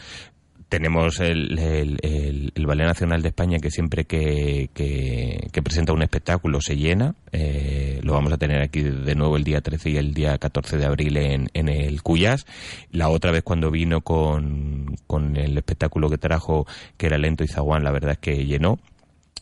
Tenemos 0.67 1.19
el, 1.19 1.59
el, 1.59 2.65
Ballet 2.65 2.87
Nacional 2.87 3.21
de 3.21 3.27
España 3.29 3.59
que 3.59 3.69
siempre 3.69 4.05
que, 4.05 4.69
que- 4.73 5.47
que 5.51 5.61
presenta 5.61 5.93
un 5.93 6.01
espectáculo 6.01 6.59
se 6.59 6.75
llena. 6.75 7.13
Eh, 7.31 7.99
lo 8.01 8.13
vamos 8.13 8.33
a 8.33 8.37
tener 8.37 8.61
aquí 8.63 8.81
de 8.81 9.13
nuevo 9.15 9.37
el 9.37 9.43
día 9.43 9.61
13 9.61 9.91
y 9.91 9.97
el 9.97 10.13
día 10.15 10.37
14 10.39 10.77
de 10.77 10.85
abril 10.85 11.17
en, 11.17 11.49
en 11.53 11.69
el 11.69 12.01
Cuyas. 12.01 12.47
La 12.91 13.09
otra 13.09 13.31
vez 13.31 13.43
cuando 13.43 13.69
vino 13.69 14.01
con, 14.01 14.95
con 15.05 15.37
el 15.37 15.55
espectáculo 15.55 16.09
que 16.09 16.17
trajo, 16.17 16.65
que 16.97 17.05
era 17.05 17.19
Lento 17.19 17.43
y 17.43 17.47
Zaguán, 17.47 17.83
la 17.83 17.91
verdad 17.91 18.13
es 18.13 18.17
que 18.17 18.45
llenó. 18.45 18.79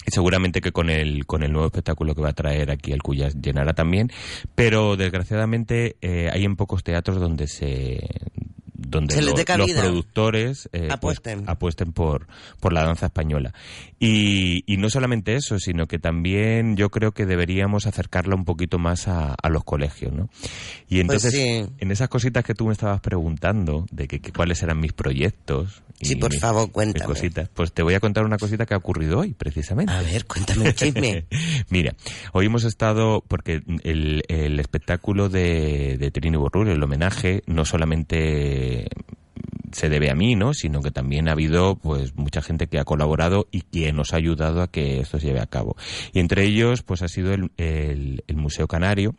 Y 0.05 0.11
seguramente 0.11 0.61
que 0.61 0.71
con 0.71 0.89
el, 0.89 1.25
con 1.25 1.43
el 1.43 1.51
nuevo 1.51 1.67
espectáculo 1.67 2.15
que 2.15 2.21
va 2.21 2.29
a 2.29 2.33
traer 2.33 2.71
aquí 2.71 2.91
el 2.91 3.01
Cuyas 3.01 3.35
llenará 3.41 3.73
también, 3.73 4.11
pero 4.55 4.97
desgraciadamente 4.97 5.97
eh, 6.01 6.29
hay 6.31 6.45
en 6.45 6.55
pocos 6.55 6.83
teatros 6.83 7.19
donde 7.19 7.47
se 7.47 7.99
donde 8.87 9.21
lo- 9.21 9.31
los 9.31 9.71
productores 9.71 10.67
eh, 10.73 10.79
pues, 10.81 10.91
Apuesten. 10.91 11.43
apuesten 11.47 11.91
por, 11.93 12.27
por 12.59 12.73
la 12.73 12.83
danza 12.83 13.07
española. 13.07 13.53
Y, 13.99 14.63
y 14.71 14.77
no 14.77 14.89
solamente 14.89 15.35
eso, 15.35 15.59
sino 15.59 15.85
que 15.87 15.97
también 15.99 16.75
yo 16.75 16.89
creo 16.89 17.11
que 17.13 17.25
deberíamos 17.25 17.87
acercarla 17.87 18.35
un 18.35 18.45
poquito 18.45 18.77
más 18.79 19.07
a, 19.07 19.33
a 19.33 19.49
los 19.49 19.63
colegios, 19.63 20.11
¿no? 20.13 20.29
Y 20.89 21.01
Pues 21.03 21.23
entonces, 21.25 21.31
sí. 21.33 21.65
en 21.79 21.91
esas 21.91 22.09
cositas 22.09 22.43
que 22.43 22.53
tú 22.53 22.65
me 22.67 22.73
estabas 22.73 22.99
preguntando, 23.01 23.85
de 23.91 24.07
que, 24.07 24.19
que 24.19 24.31
cuáles 24.31 24.61
eran 24.63 24.79
mis 24.79 24.93
proyectos. 24.93 25.81
y 25.99 26.05
Sí, 26.07 26.15
por 26.17 26.31
mis- 26.31 26.41
favor, 26.41 26.63
mis 26.65 26.73
cuéntame. 26.73 27.05
cositas, 27.05 27.49
pues 27.53 27.71
te 27.71 27.81
voy 27.81 27.93
a 27.93 27.99
contar 28.01 28.25
una 28.25 28.37
cosita 28.37 28.65
que 28.65 28.73
ha 28.73 28.77
ocurrido 28.77 29.19
hoy, 29.19 29.33
precisamente. 29.33 29.93
A 29.93 30.01
ver, 30.01 30.25
cuéntame 30.25 30.65
un 30.67 30.73
chisme. 30.73 31.25
Mira, 31.69 31.95
hoy 32.33 32.47
hemos 32.47 32.65
estado, 32.65 33.23
porque 33.27 33.61
el, 33.83 34.23
el 34.27 34.59
espectáculo 34.59 35.29
de, 35.29 35.97
de 35.97 36.11
Trini 36.11 36.35
Borrul, 36.37 36.67
el 36.67 36.83
homenaje, 36.83 37.41
no 37.47 37.63
solamente 37.63 38.72
se 39.71 39.89
debe 39.89 40.11
a 40.11 40.15
mí, 40.15 40.35
¿no? 40.35 40.53
Sino 40.53 40.81
que 40.81 40.91
también 40.91 41.27
ha 41.27 41.31
habido, 41.31 41.75
pues, 41.75 42.15
mucha 42.15 42.41
gente 42.41 42.67
que 42.67 42.77
ha 42.79 42.83
colaborado 42.85 43.47
y 43.51 43.61
que 43.61 43.91
nos 43.91 44.13
ha 44.13 44.17
ayudado 44.17 44.61
a 44.61 44.67
que 44.69 44.99
esto 44.99 45.19
se 45.19 45.27
lleve 45.27 45.39
a 45.41 45.47
cabo. 45.47 45.75
Y 46.13 46.19
entre 46.19 46.43
ellos, 46.45 46.83
pues, 46.83 47.01
ha 47.01 47.07
sido 47.07 47.33
el, 47.33 47.51
el- 47.57 48.23
el 48.27 48.35
Museo 48.35 48.67
Canario, 48.67 49.15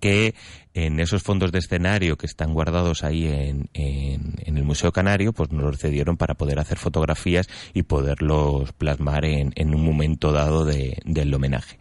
que 0.00 0.34
en 0.74 1.00
esos 1.00 1.22
fondos 1.22 1.50
de 1.52 1.58
escenario 1.58 2.16
que 2.16 2.26
están 2.26 2.52
guardados 2.54 3.02
ahí 3.04 3.26
en, 3.26 3.68
en- 3.74 4.34
en 4.38 4.56
el 4.56 4.64
Museo 4.64 4.92
Canario, 4.92 5.32
pues 5.32 5.50
nos 5.50 5.64
los 5.64 5.78
cedieron 5.78 6.16
para 6.16 6.34
poder 6.34 6.58
hacer 6.58 6.78
fotografías 6.78 7.48
y 7.74 7.82
poderlos 7.82 8.72
plasmar 8.72 9.24
en, 9.24 9.52
en 9.56 9.74
un 9.74 9.84
momento 9.84 10.32
dado 10.32 10.64
de- 10.64 10.98
del 11.04 11.32
homenaje. 11.34 11.76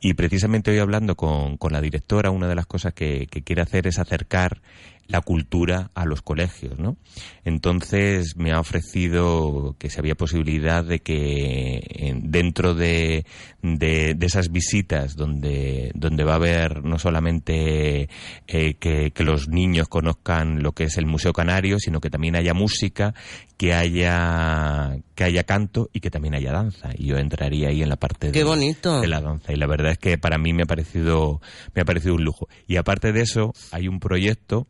Y 0.00 0.14
precisamente 0.14 0.70
hoy 0.70 0.78
hablando 0.78 1.14
con, 1.16 1.56
con 1.58 1.72
la 1.72 1.80
directora, 1.80 2.30
una 2.30 2.48
de 2.48 2.54
las 2.54 2.66
cosas 2.66 2.94
que, 2.94 3.26
quiere 3.26 3.62
hacer 3.62 3.86
es 3.86 3.98
acercar 3.98 4.62
la 5.08 5.20
cultura 5.20 5.90
a 5.94 6.06
los 6.06 6.22
colegios, 6.22 6.78
¿no? 6.78 6.96
Entonces 7.44 8.36
me 8.36 8.52
ha 8.52 8.60
ofrecido 8.60 9.74
que 9.78 9.90
si 9.90 9.98
había 9.98 10.14
posibilidad 10.14 10.84
de 10.84 11.00
que 11.00 11.80
en- 11.90 12.30
dentro 12.30 12.74
de, 12.74 13.26
de, 13.62 14.14
de 14.14 14.26
esas 14.26 14.50
visitas 14.52 15.16
donde, 15.16 15.90
donde 15.94 16.24
va 16.24 16.32
a 16.32 16.36
haber 16.36 16.84
no 16.84 16.98
solamente 16.98 18.08
eh, 18.46 18.74
que, 18.74 19.10
que 19.10 19.24
los 19.24 19.48
niños 19.48 19.88
conozcan 19.88 20.62
lo 20.62 20.72
que 20.72 20.84
es 20.84 20.96
el 20.98 21.06
Museo 21.06 21.32
Canario, 21.32 21.78
sino 21.78 22.00
que 22.00 22.10
también 22.10 22.36
haya 22.36 22.54
música, 22.54 23.14
que 23.56 23.74
haya, 23.74 24.96
que 25.14 25.24
haya 25.24 25.44
canto 25.44 25.88
y 25.92 26.00
que 26.00 26.10
también 26.10 26.34
haya 26.34 26.52
danza. 26.52 26.90
Y 26.96 27.06
yo 27.06 27.16
entraría 27.18 27.68
ahí 27.68 27.82
en 27.82 27.88
la 27.88 27.96
parte 27.96 28.30
Qué 28.32 28.40
de, 28.40 28.44
bonito. 28.44 29.00
de 29.00 29.08
la 29.08 29.20
danza. 29.20 29.52
Y 29.52 29.56
la 29.56 29.66
verdad 29.66 29.92
es 29.92 29.98
que 29.98 30.18
para 30.18 30.38
mí 30.38 30.52
me 30.52 30.62
ha 30.62 30.66
parecido, 30.66 31.40
me 31.74 31.82
ha 31.82 31.84
parecido 31.84 32.14
un 32.14 32.24
lujo. 32.24 32.48
Y 32.66 32.76
aparte 32.76 33.12
de 33.12 33.22
eso, 33.22 33.52
hay 33.70 33.88
un 33.88 34.00
proyecto 34.00 34.66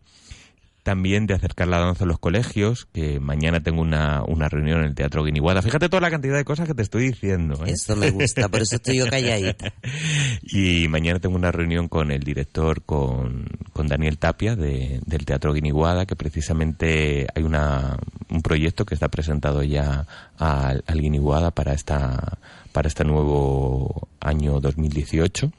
también 0.83 1.27
de 1.27 1.35
acercar 1.35 1.69
la 1.69 1.79
danza 1.79 2.05
a 2.05 2.07
los 2.09 2.19
colegios, 2.19 2.87
que 2.93 3.21
mañana 3.21 3.63
tengo 3.63 3.81
una, 3.83 4.23
una 4.27 4.49
reunión 4.49 4.81
en 4.81 4.87
el 4.87 4.95
Teatro 4.95 5.23
Guiniguada. 5.25 5.63
Fíjate 5.63 5.89
toda 5.89 6.01
la 6.01 6.11
cantidad 6.11 6.37
de 6.37 6.45
cosas 6.45 6.67
que 6.67 6.75
te 6.75 6.83
estoy 6.83 7.09
diciendo. 7.09 7.55
¿eh? 7.65 7.71
Eso 7.71 7.95
me 7.95 8.11
gusta, 8.11 8.49
por 8.49 8.63
eso 8.63 8.77
estoy 8.77 8.97
yo 8.99 9.07
calladita. 9.09 9.73
Y 10.43 10.89
mañana 10.89 11.21
tengo 11.21 11.37
una 11.37 11.53
reunión 11.53 11.89
con 11.89 12.11
el 12.11 12.23
director, 12.25 12.83
con, 12.83 13.47
con 13.73 13.87
Daniel 13.87 14.19
Tapia 14.19 14.57
de- 14.57 15.01
del 15.07 15.25
Teatro 15.25 15.53
Guiniguada, 15.53 16.05
que 16.07 16.17
precisamente 16.17 17.27
hay 17.35 17.43
una, 17.45 17.97
un 18.29 18.43
proyecto 18.43 18.85
que 18.85 18.95
está 18.95 19.09
presentado 19.09 19.63
ya 19.63 20.07
al, 20.39 20.83
al 20.87 21.01
Guiniguada 21.01 21.53
para, 21.53 21.73
esta, 21.75 22.39
para 22.73 22.89
este 22.89 23.05
nuevo 23.05 24.09
año 24.21 24.61
2018 24.61 25.53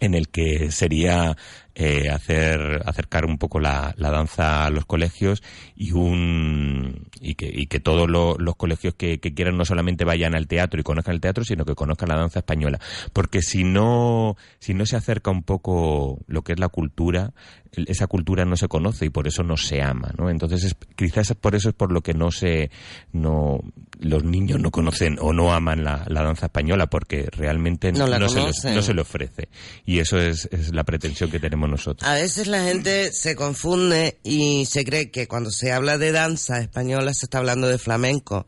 en 0.00 0.14
el 0.14 0.28
que 0.28 0.70
sería 0.70 1.36
eh, 1.80 2.10
hacer 2.10 2.82
acercar 2.86 3.24
un 3.24 3.38
poco 3.38 3.60
la, 3.60 3.94
la 3.96 4.10
danza 4.10 4.66
a 4.66 4.70
los 4.70 4.84
colegios 4.84 5.44
y 5.76 5.92
un 5.92 7.06
y 7.20 7.36
que, 7.36 7.48
y 7.54 7.68
que 7.68 7.78
todos 7.78 8.10
lo- 8.10 8.36
los 8.36 8.56
colegios 8.56 8.94
que, 8.94 9.20
quieran 9.20 9.56
no 9.56 9.64
solamente 9.64 10.04
vayan 10.04 10.34
al 10.34 10.48
teatro 10.48 10.80
y 10.80 10.82
conozcan 10.82 11.14
el 11.14 11.20
teatro 11.20 11.44
sino 11.44 11.64
que 11.64 11.76
conozcan 11.76 12.08
la 12.08 12.16
danza 12.16 12.40
española. 12.40 12.80
Porque 13.12 13.42
si 13.42 13.62
no 13.62 14.36
si 14.58 14.74
no 14.74 14.86
se 14.86 14.96
acerca 14.96 15.30
un 15.30 15.44
poco 15.44 16.18
lo 16.26 16.42
que 16.42 16.52
es 16.54 16.58
la 16.58 16.68
cultura 16.68 17.32
esa 17.72 18.06
cultura 18.06 18.44
no 18.44 18.56
se 18.56 18.66
conoce 18.68 19.04
y 19.06 19.10
por 19.10 19.26
eso 19.28 19.42
no 19.42 19.56
se 19.56 19.82
ama 19.82 20.10
no 20.18 20.30
entonces 20.30 20.64
es- 20.64 20.76
quizás 20.96 21.34
por 21.34 21.54
eso 21.54 21.68
es 21.68 21.74
por 21.74 21.92
lo 21.92 22.00
que 22.00 22.14
no 22.14 22.30
se 22.30 22.70
no 23.12 23.60
los 24.00 24.24
niños 24.24 24.60
no 24.60 24.70
conocen 24.70 25.18
o 25.20 25.32
no 25.32 25.52
aman 25.52 25.84
la, 25.84 26.04
la 26.08 26.22
danza 26.22 26.46
española 26.46 26.86
porque 26.88 27.28
realmente 27.30 27.92
No 27.92 28.06
se 28.28 28.40
les- 28.42 28.64
no 28.64 28.82
se 28.82 28.94
le 28.94 29.02
ofrece 29.02 29.48
y 29.84 29.98
eso 29.98 30.18
es, 30.18 30.48
es 30.52 30.72
la 30.74 30.84
pretensión 30.84 31.30
que 31.30 31.40
tenemos 31.40 31.68
nosotros 31.68 32.08
A 32.08 32.14
veces 32.14 32.46
la 32.46 32.62
gente 32.64 33.12
se 33.12 33.36
confunde 33.36 34.18
y 34.24 34.64
se 34.66 34.84
cree 34.84 35.10
que 35.10 35.28
cuando 35.28 35.50
se 35.50 35.72
habla 35.72 35.98
de 35.98 36.12
danza 36.12 36.60
española 36.60 37.12
se 37.14 37.26
está 37.26 37.38
hablando 37.38 37.68
de 37.68 37.78
flamenco. 37.78 38.46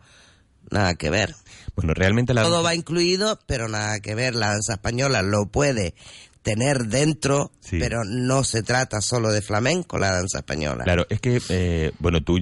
Nada 0.70 0.94
que 0.94 1.10
ver. 1.10 1.34
bueno 1.74 1.94
realmente 1.94 2.32
la 2.32 2.42
Todo 2.42 2.62
va 2.62 2.74
incluido, 2.76 3.40
pero 3.46 3.68
nada 3.68 3.98
que 3.98 4.14
ver. 4.14 4.36
La 4.36 4.50
danza 4.50 4.74
española 4.74 5.20
lo 5.22 5.46
puede 5.46 5.94
tener 6.42 6.86
dentro, 6.86 7.52
Sí. 7.60 7.78
pero 7.78 8.02
no 8.04 8.44
se 8.44 8.62
trata 8.62 9.00
solo 9.00 9.30
de 9.30 9.42
flamenco 9.42 9.98
la 9.98 10.10
danza 10.12 10.38
española. 10.38 10.84
Claro, 10.84 11.06
es 11.10 11.20
que, 11.20 11.40
eh, 11.50 11.92
bueno, 11.98 12.22
tú, 12.22 12.38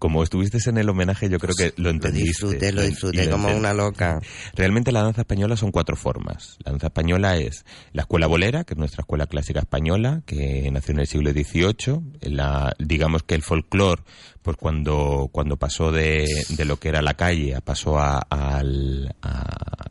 como 0.00 0.24
estuviste 0.24 0.58
en 0.68 0.78
el 0.78 0.88
homenaje, 0.88 1.28
yo 1.28 1.38
creo 1.38 1.54
que 1.54 1.72
lo 1.76 1.90
entendiste. 1.90 2.28
disfruté, 2.30 2.72
lo 2.72 2.82
disfruté 2.82 3.30
como 3.30 3.44
entendí. 3.50 3.60
una 3.60 3.72
loca. 3.72 4.20
Realmente 4.54 4.90
la 4.90 5.02
danza 5.04 5.20
española 5.20 5.56
son 5.56 5.70
cuatro 5.70 5.94
formas. 5.94 6.56
La 6.64 6.72
danza 6.72 6.88
española 6.88 7.36
es 7.36 7.64
la 7.92 8.02
escuela 8.02 8.26
bolera, 8.26 8.64
que 8.64 8.74
es 8.74 8.78
nuestra 8.78 9.02
escuela 9.02 9.26
clásica 9.28 9.60
española, 9.60 10.22
que 10.26 10.68
nació 10.72 10.94
en 10.94 11.00
el 11.00 11.06
siglo 11.06 11.30
XVIII. 11.30 12.00
La, 12.32 12.74
digamos 12.80 13.22
que 13.22 13.36
el 13.36 13.42
folclore, 13.42 14.02
pues 14.42 14.56
cuando, 14.56 15.28
cuando 15.30 15.56
pasó 15.56 15.92
de, 15.92 16.26
de 16.48 16.64
lo 16.64 16.78
que 16.78 16.88
era 16.88 17.02
la 17.02 17.14
calle, 17.14 17.60
pasó 17.62 17.98
a, 18.00 18.18
al, 18.18 19.14
a- 19.22 19.86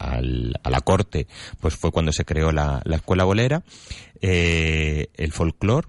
a 0.00 0.70
la 0.70 0.80
corte, 0.80 1.26
pues 1.60 1.74
fue 1.76 1.92
cuando 1.92 2.12
se 2.12 2.24
creó 2.24 2.50
la, 2.50 2.80
la 2.84 2.96
escuela 2.96 3.24
bolera. 3.24 3.62
Eh, 4.20 5.08
el 5.14 5.32
folclore, 5.32 5.86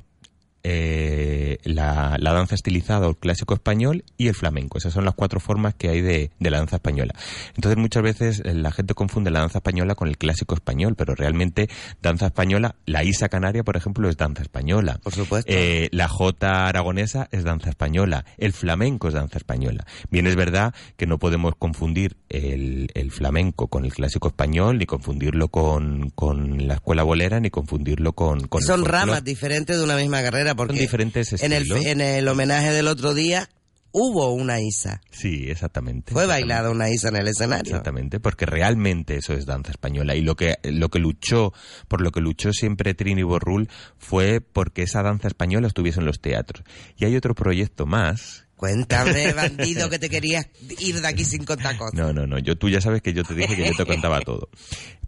eh, 0.64 1.58
la, 1.64 2.18
la 2.20 2.34
danza 2.34 2.56
estilizada 2.56 3.08
o 3.08 3.12
el 3.12 3.18
clásico 3.18 3.54
español 3.54 4.04
y 4.18 4.28
el 4.28 4.36
flamenco. 4.36 4.78
Esas 4.78 4.94
son 4.94 5.06
las 5.06 5.16
cuatro 5.16 5.40
formas 5.40 5.76
que 5.76 5.90
hay 5.90 6.02
de, 6.02 6.32
de 6.40 6.50
la 6.52 6.58
danza 6.58 6.78
española. 6.78 7.14
Entonces 7.56 7.78
muchas 7.78 8.04
veces 8.04 8.42
eh, 8.46 8.54
la 8.54 8.72
gente 8.72 8.94
confunde 8.94 9.32
la 9.32 9.40
danza 9.40 9.60
española 9.60 9.96
con 9.96 10.08
el 10.08 10.18
clásico 10.18 10.56
español, 10.56 10.96
pero 10.96 11.16
realmente 11.16 11.70
danza 12.02 12.28
española, 12.28 12.76
la 12.86 13.04
Isa 13.04 13.30
Canaria, 13.30 13.64
por 13.64 13.78
ejemplo, 13.78 14.10
es 14.10 14.18
danza 14.18 14.42
española. 14.42 15.00
Por 15.04 15.14
supuesto. 15.14 15.52
Eh, 15.54 15.90
la 15.92 16.08
Jota 16.08 16.68
aragonesa 16.68 17.28
es 17.32 17.44
danza 17.44 17.70
española. 17.70 18.26
El 18.38 18.54
flamenco 18.54 19.08
es 19.08 19.14
danza 19.14 19.38
española. 19.38 19.86
Bien, 20.10 20.28
es 20.28 20.36
verdad 20.36 20.74
que 20.98 21.08
no 21.08 21.20
podemos 21.20 21.54
confundir 21.58 22.18
el, 22.30 22.90
el 22.94 23.12
flamenco 23.12 23.68
con 23.68 23.86
el 23.86 23.94
clásico 23.94 24.28
español, 24.28 24.78
ni 24.78 24.86
confundirlo 24.86 25.48
con, 25.50 26.10
con 26.12 26.68
la 26.68 26.76
escuela 26.76 27.04
bolera, 27.04 27.40
ni 27.40 27.50
confundirlo 27.50 28.14
con... 28.14 28.48
con 28.48 28.62
Son 28.62 28.86
ramas 28.86 29.24
diferentes 29.24 29.78
de 29.78 29.84
una 29.84 29.96
misma 29.96 30.22
carrera 30.22 30.49
porque 30.56 30.74
Son 30.74 30.82
diferentes 30.82 31.42
en 31.42 31.54
el, 31.54 31.66
en 31.72 32.02
el 32.02 32.28
homenaje 32.28 32.72
del 32.72 32.88
otro 32.88 33.14
día 33.14 33.50
hubo 33.92 34.34
una 34.34 34.60
isa. 34.62 35.02
Sí, 35.12 35.46
exactamente. 35.50 36.14
Fue 36.14 36.24
exactamente. 36.24 36.54
bailada 36.54 36.70
una 36.72 36.90
isa 36.90 37.10
en 37.10 37.18
el 37.18 37.28
escenario. 37.28 37.72
Exactamente, 37.72 38.20
porque 38.20 38.46
realmente 38.46 39.18
eso 39.18 39.34
es 39.34 39.46
danza 39.46 39.72
española 39.72 40.16
y 40.16 40.22
lo 40.22 40.36
que 40.36 40.58
lo 40.64 40.90
que 40.90 41.00
luchó, 41.00 41.54
por 41.88 42.02
lo 42.02 42.12
que 42.12 42.22
luchó 42.22 42.54
siempre 42.54 42.94
Trini 42.94 43.24
Borrul 43.24 43.70
fue 43.98 44.42
porque 44.42 44.84
esa 44.84 45.02
danza 45.02 45.28
española 45.28 45.68
estuviese 45.68 46.00
en 46.00 46.06
los 46.06 46.22
teatros. 46.22 46.64
Y 46.98 47.06
hay 47.06 47.16
otro 47.16 47.34
proyecto 47.36 47.86
más. 47.86 48.46
Cuéntame, 48.56 49.34
bandido, 49.34 49.90
que 49.90 50.00
te 50.00 50.10
querías 50.10 50.48
ir 50.80 51.02
de 51.02 51.08
aquí 51.08 51.24
sin 51.24 51.46
contar 51.46 51.78
cosas. 51.78 51.94
No, 51.94 52.14
no, 52.14 52.28
no, 52.28 52.40
yo 52.40 52.58
tú 52.58 52.70
ya 52.70 52.82
sabes 52.82 53.02
que 53.02 53.14
yo 53.14 53.24
te 53.24 53.34
dije 53.34 53.56
que 53.56 53.68
yo 53.68 53.76
te 53.76 53.86
contaba 53.86 54.20
todo. 54.26 54.50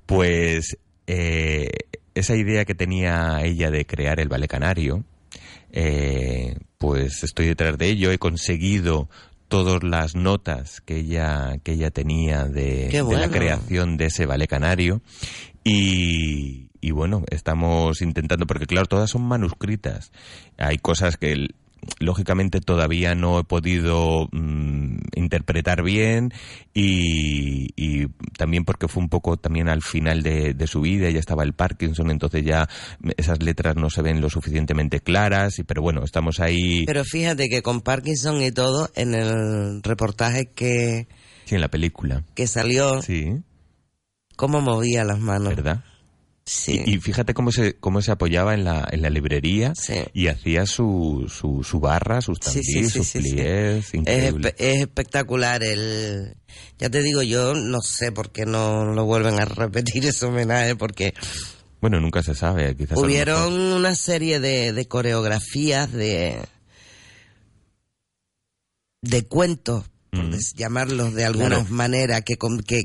Pues 0.06 0.78
eh, 1.06 1.70
esa 2.16 2.36
idea 2.36 2.66
que 2.66 2.76
tenía 2.76 3.42
ella 3.44 3.70
de 3.70 3.86
crear 3.86 4.20
el 4.20 4.30
ballet 4.30 4.50
canario, 4.50 5.04
eh, 5.72 6.56
pues 6.78 7.24
estoy 7.24 7.48
detrás 7.48 7.78
de 7.78 7.88
ello, 7.90 8.12
he 8.12 8.18
conseguido 8.18 9.10
todas 9.48 9.84
las 9.84 10.16
notas 10.16 10.82
que 10.82 10.98
ella 10.98 11.58
que 11.64 11.74
ella 11.74 11.92
tenía 11.92 12.46
de, 12.46 12.88
la 13.20 13.30
creación 13.30 13.98
de 13.98 14.06
ese 14.06 14.26
ballet 14.26 14.48
canario. 14.48 15.02
Y, 15.64 16.70
y 16.82 16.92
bueno 16.92 17.24
estamos 17.30 18.02
intentando 18.02 18.48
porque 18.48 18.66
claro 18.66 18.88
todas 18.88 19.12
son 19.12 19.24
manuscritas. 19.24 20.12
Hay 20.58 20.78
cosas 20.78 21.18
que 21.18 21.32
el- 21.34 21.56
lógicamente 22.00 22.62
todavía 22.62 23.16
no 23.16 23.40
he 23.40 23.44
podido 23.44 24.28
mm, 24.32 24.98
interpretar 25.16 25.84
bien 25.84 26.34
y, 26.74 27.70
y 27.76 28.08
también 28.38 28.66
porque 28.66 28.88
fue 28.88 29.02
un 29.04 29.10
poco 29.10 29.38
también 29.38 29.68
al 29.68 29.82
final 29.82 30.22
de, 30.24 30.54
de 30.54 30.68
su 30.68 30.82
vida 30.82 31.10
ya 31.10 31.20
estaba 31.20 31.44
el 31.44 31.54
Parkinson 31.54 32.12
entonces 32.12 32.44
ya 32.44 32.70
esas 33.18 33.42
letras 33.42 33.76
no 33.76 33.90
se 33.90 34.02
ven 34.02 34.22
lo 34.22 34.30
suficientemente 34.30 35.00
claras 35.00 35.60
y 35.60 35.64
pero 35.64 35.82
bueno 35.82 36.04
estamos 36.04 36.40
ahí. 36.40 36.86
Pero 36.86 37.04
fíjate 37.04 37.50
que 37.50 37.62
con 37.62 37.82
Parkinson 37.82 38.42
y 38.42 38.52
todo, 38.52 38.90
en 38.96 39.16
el 39.16 39.82
reportaje 39.84 40.48
que, 40.48 41.08
sí 41.46 41.56
en 41.56 41.62
la 41.62 41.70
película. 41.70 42.24
que 42.36 42.48
salió, 42.48 43.02
sí. 43.02 43.42
cómo 44.36 44.62
movía 44.62 45.04
las 45.04 45.20
manos. 45.20 45.56
verdad 45.56 45.84
Y, 46.68 46.96
y 46.96 47.00
fíjate 47.00 47.34
cómo 47.34 47.52
se, 47.52 47.76
cómo 47.76 48.02
se 48.02 48.12
apoyaba 48.12 48.54
en 48.54 48.64
la, 48.64 48.88
en 48.92 49.02
la 49.02 49.10
librería 49.10 49.74
y 50.14 50.28
hacía 50.28 50.66
su, 50.66 51.26
su, 51.30 51.64
su 51.64 51.80
barra, 51.80 52.22
sus 52.22 52.40
Sí, 52.40 52.62
sí, 52.64 52.74
tandís, 52.74 52.92
sí, 52.92 52.98
sus 53.00 53.08
sí, 53.08 53.22
sí. 53.22 53.32
pliés, 53.36 53.92
Es, 54.06 54.34
es 54.58 54.82
espectacular 54.82 55.64
el... 55.64 56.36
Ya 56.80 56.90
te 56.90 57.02
digo, 57.02 57.22
yo 57.22 57.54
no 57.54 57.80
sé 57.82 58.12
por 58.12 58.32
qué 58.32 58.46
no 58.46 58.94
lo 58.94 59.06
vuelven 59.06 59.40
a 59.40 59.46
repetir 59.46 60.06
ese 60.06 60.26
homenaje, 60.26 60.76
porque 60.76 61.14
Bueno, 61.80 62.00
nunca 62.00 62.22
se 62.24 62.36
sabe, 62.36 62.76
quizás 62.76 62.98
hubieron 62.98 63.54
una 63.54 63.96
serie 63.96 64.40
de, 64.40 64.74
de 64.74 64.88
coreografías, 64.88 65.92
de, 65.94 66.38
de 69.02 69.26
cuentos, 69.26 69.86
por 70.12 70.30
des- 70.30 70.54
llamarlos 70.56 71.14
de 71.14 71.26
alguna 71.26 71.48
Claro. 71.50 71.66
manera, 71.70 72.22
que, 72.22 72.36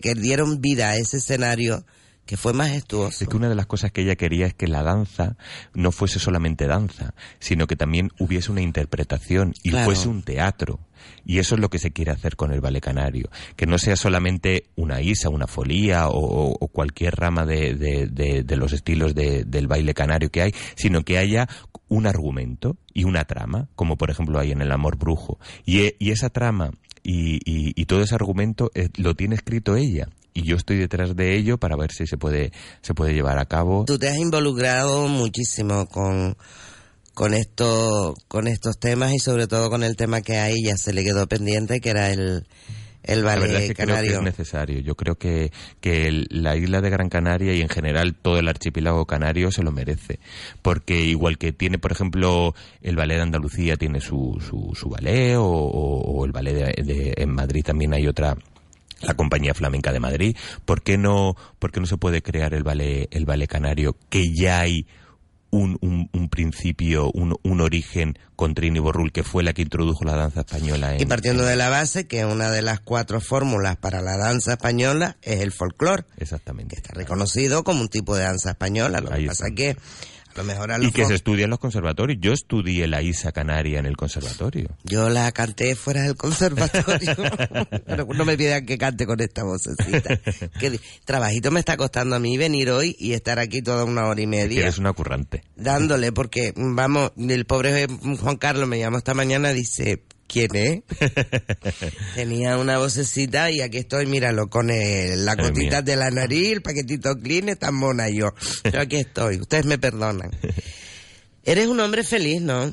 que 0.01 0.15
dieron 0.15 0.61
vida 0.61 0.91
a 0.91 0.97
ese 0.97 1.17
escenario 1.19 1.85
que 2.27 2.37
fue 2.37 2.53
majestuoso. 2.53 3.25
Es 3.25 3.29
que 3.31 3.37
una 3.37 3.49
de 3.49 3.55
las 3.55 3.67
cosas 3.67 3.93
que 3.93 4.03
ella 4.03 4.17
quería 4.17 4.47
es 4.47 4.55
que 4.55 4.67
la 4.69 4.83
danza 4.83 5.37
no 5.75 5.93
fuese 5.93 6.19
solamente 6.19 6.67
danza, 6.67 7.15
sino 7.39 7.67
que 7.67 7.77
también 7.77 8.11
hubiese 8.19 8.51
una 8.53 8.61
interpretación 8.63 9.55
y 9.63 9.71
Claro. 9.71 9.87
fuese 9.87 10.09
un 10.09 10.23
teatro. 10.23 10.81
Y 11.25 11.39
eso 11.39 11.55
es 11.55 11.61
lo 11.61 11.71
que 11.71 11.79
se 11.79 11.93
quiere 11.93 12.11
hacer 12.11 12.37
con 12.37 12.53
el 12.53 12.61
ballet 12.61 12.83
canario. 12.83 13.31
Que 13.55 13.67
no 13.67 13.79
sea 13.79 13.97
solamente 13.97 14.65
una 14.77 15.01
isa, 15.01 15.29
una 15.29 15.47
folía 15.47 16.09
o, 16.09 16.59
cualquier 16.69 17.15
rama 17.15 17.47
de, 17.47 17.75
de- 17.75 18.07
de- 18.09 18.43
de 18.43 18.57
los 18.57 18.73
estilos 18.73 19.15
de- 19.15 19.45
del 19.45 19.67
baile 19.69 19.95
canario 19.95 20.31
que 20.31 20.43
hay, 20.43 20.55
sino 20.75 21.03
que 21.05 21.19
haya 21.19 21.49
un 21.89 22.07
argumento 22.07 22.77
y 22.93 23.05
una 23.05 23.25
trama, 23.25 23.69
como 23.77 23.97
por 23.97 24.11
ejemplo 24.11 24.39
hay 24.41 24.51
en 24.53 24.63
El 24.63 24.73
Amor 24.73 24.99
Brujo. 24.99 25.39
Y, 25.65 25.83
e- 25.83 25.97
y 26.01 26.11
esa 26.11 26.29
trama 26.31 26.73
y, 27.05 27.37
y- 27.45 27.73
y 27.81 27.85
todo 27.87 28.03
ese 28.03 28.15
argumento 28.17 28.71
eh, 28.75 28.89
lo 28.97 29.15
tiene 29.15 29.37
escrito 29.37 29.77
ella. 29.77 30.09
Y 30.37 30.43
yo 30.43 30.57
estoy 30.57 30.77
detrás 30.77 31.17
de 31.17 31.35
ello 31.35 31.57
para 31.57 31.77
ver 31.77 31.91
si 31.93 32.07
se 32.07 32.19
puede, 32.19 32.53
se 32.83 32.93
puede 32.93 33.15
llevar 33.15 33.39
a 33.39 33.47
cabo. 33.47 33.85
Tú 33.87 33.99
te 33.99 34.09
has 34.09 34.19
involucrado 34.19 35.09
muchísimo 35.09 35.87
con, 35.87 36.37
con, 37.15 37.33
esto, 37.33 38.15
con 38.29 38.47
estos 38.47 38.79
temas 38.79 39.13
y 39.15 39.19
sobre 39.19 39.47
todo 39.47 39.71
con 39.71 39.83
el 39.83 39.97
tema 39.97 40.21
que 40.21 40.37
a 40.37 40.51
ella 40.51 40.77
se 40.77 40.93
le 40.93 41.03
quedó 41.05 41.27
pendiente, 41.27 41.81
que 41.81 41.89
era 41.89 42.11
el, 42.13 42.47
el 43.03 43.23
La 43.25 43.37
verdad 43.37 43.63
es 43.63 43.69
que 43.69 43.75
creo 43.75 43.87
que 43.87 43.93
canario. 43.95 44.17
es 44.19 44.23
necesario. 44.23 44.81
Yo 44.81 44.95
creo 44.95 45.15
que, 45.15 45.53
que 45.81 46.07
el- 46.07 46.27
la 46.29 46.55
isla 46.55 46.83
de 46.83 46.91
Gran 46.91 47.09
Canaria 47.09 47.55
y 47.55 47.63
en 47.63 47.71
general 47.71 48.15
todo 48.21 48.39
el 48.39 48.49
archipiélago 48.49 49.07
canario 49.07 49.51
se 49.51 49.63
lo 49.63 49.73
merece. 49.73 50.19
Porque 50.61 51.01
igual 51.01 51.39
que 51.39 51.53
tiene, 51.53 51.79
por 51.79 51.93
ejemplo, 51.93 52.55
el 52.83 52.97
ballet 52.97 53.17
de 53.17 53.23
Andalucía 53.23 53.79
tiene 53.79 54.01
su, 54.03 54.39
su, 54.47 54.75
su 54.79 54.91
ballet 54.91 55.37
o, 55.37 55.45
o- 55.47 56.01
o 56.19 56.25
el 56.27 56.33
ballet 56.33 56.55
de, 56.77 56.83
de- 56.83 57.15
en 57.17 57.31
Madrid 57.33 57.65
también 57.65 57.95
hay 57.95 58.07
otra 58.07 58.37
la 59.01 59.15
compañía 59.15 59.55
flamenca 59.55 59.93
de 59.93 60.01
Madrid 60.01 60.37
¿por 60.65 60.83
qué 60.83 60.99
no 60.99 61.37
por 61.59 61.73
qué 61.73 61.81
no 61.81 61.87
se 61.87 61.97
puede 61.97 62.23
crear 62.23 62.55
el 62.55 62.63
ballet 62.63 63.09
el 63.11 63.27
ballet 63.27 63.49
canario 63.49 63.97
que 64.09 64.25
ya 64.35 64.61
hay 64.61 64.87
un, 65.51 65.79
un, 65.81 66.11
un 66.13 66.29
principio 66.29 67.11
un, 67.13 67.37
un 67.43 67.61
origen 67.61 68.19
con 68.35 68.55
Trini 68.55 68.79
Borrul 68.79 69.13
que 69.13 69.23
fue 69.23 69.43
la 69.43 69.53
que 69.53 69.63
introdujo 69.63 70.05
la 70.05 70.17
danza 70.17 70.41
española 70.41 70.95
en, 70.95 71.01
Y 71.01 71.07
partiendo 71.07 71.45
de 71.45 71.57
la 71.57 71.69
base 71.69 72.07
que 72.07 72.25
una 72.25 72.51
de 72.51 72.63
las 72.63 72.81
cuatro 72.81 73.21
fórmulas 73.21 73.77
para 73.77 74.03
la 74.03 74.17
danza 74.17 74.53
española 74.53 75.17
es 75.23 75.41
el 75.41 75.53
folclore. 75.53 76.05
Exactamente. 76.19 76.75
Que 76.75 76.83
está 76.83 76.95
reconocido 76.95 77.65
como 77.65 77.81
un 77.81 77.89
tipo 77.89 78.15
de 78.17 78.25
danza 78.25 78.51
española. 78.51 79.01
Lo 79.01 79.11
que 79.11 79.27
pasa 79.27 79.47
es 79.49 79.55
que 79.55 79.77
los 80.43 80.89
y 80.89 80.93
que 80.93 81.05
se 81.07 81.15
estudia 81.15 81.45
en 81.45 81.51
los 81.51 81.59
conservatorios. 81.59 82.19
Yo 82.21 82.33
estudié 82.33 82.87
la 82.87 83.03
Isa 83.03 83.33
Canaria 83.33 83.79
en 83.79 83.87
el 83.87 83.97
conservatorio. 83.97 84.69
Yo 84.85 85.09
la 85.09 85.31
canté 85.33 85.75
fuera 85.77 86.03
del 86.03 86.17
conservatorio. 86.17 87.15
Pero 87.87 88.07
no 88.07 88.25
me 88.25 88.37
pidan 88.37 88.67
que 88.67 88.79
cante 88.79 89.07
con 89.07 89.21
esta 89.21 89.45
vocecita. 89.45 90.17
Que 90.59 90.79
trabajito 91.05 91.51
me 91.51 91.61
está 91.61 91.77
costando 91.77 92.17
a 92.17 92.19
mí 92.19 92.37
venir 92.37 92.71
hoy 92.71 92.97
y 92.99 93.13
estar 93.13 93.39
aquí 93.39 93.63
toda 93.63 93.85
una 93.85 94.07
hora 94.07 94.21
y 94.21 94.25
Que 94.25 94.29
media. 94.29 94.61
eres 94.63 94.79
una 94.79 94.93
currante. 94.93 95.43
Dándole, 95.57 96.13
porque, 96.13 96.53
vamos, 96.57 97.13
el 97.17 97.45
pobre 97.47 97.87
Juan 98.21 98.37
Carlos 98.37 98.69
me 98.69 98.79
llamó 98.79 98.99
esta 98.99 99.15
mañana, 99.15 99.51
dice, 99.51 100.03
¿quién 100.27 100.55
es? 100.57 100.81
Tenía 102.15 102.59
una 102.59 102.79
vocecita 102.79 103.51
y 103.51 103.61
aquí 103.61 103.79
estoy, 103.79 104.07
míralo, 104.07 104.49
con 104.49 104.71
el- 104.71 105.25
la 105.25 105.37
cotita 105.37 105.83
de 105.83 105.97
la 105.97 106.11
nariz, 106.11 106.53
el 106.53 106.63
paquetito 106.63 107.15
clean, 107.19 107.57
tan 107.57 107.75
mona 107.75 108.09
yo. 108.09 108.33
Yo 108.73 108.81
aquí 108.81 108.97
estoy, 108.97 109.41
ustedes 109.41 109.65
me 109.67 109.79
perdonan. 109.79 110.31
Eres 111.45 111.69
un 111.69 111.79
hombre 111.81 112.03
feliz, 112.03 112.41
¿no? 112.43 112.73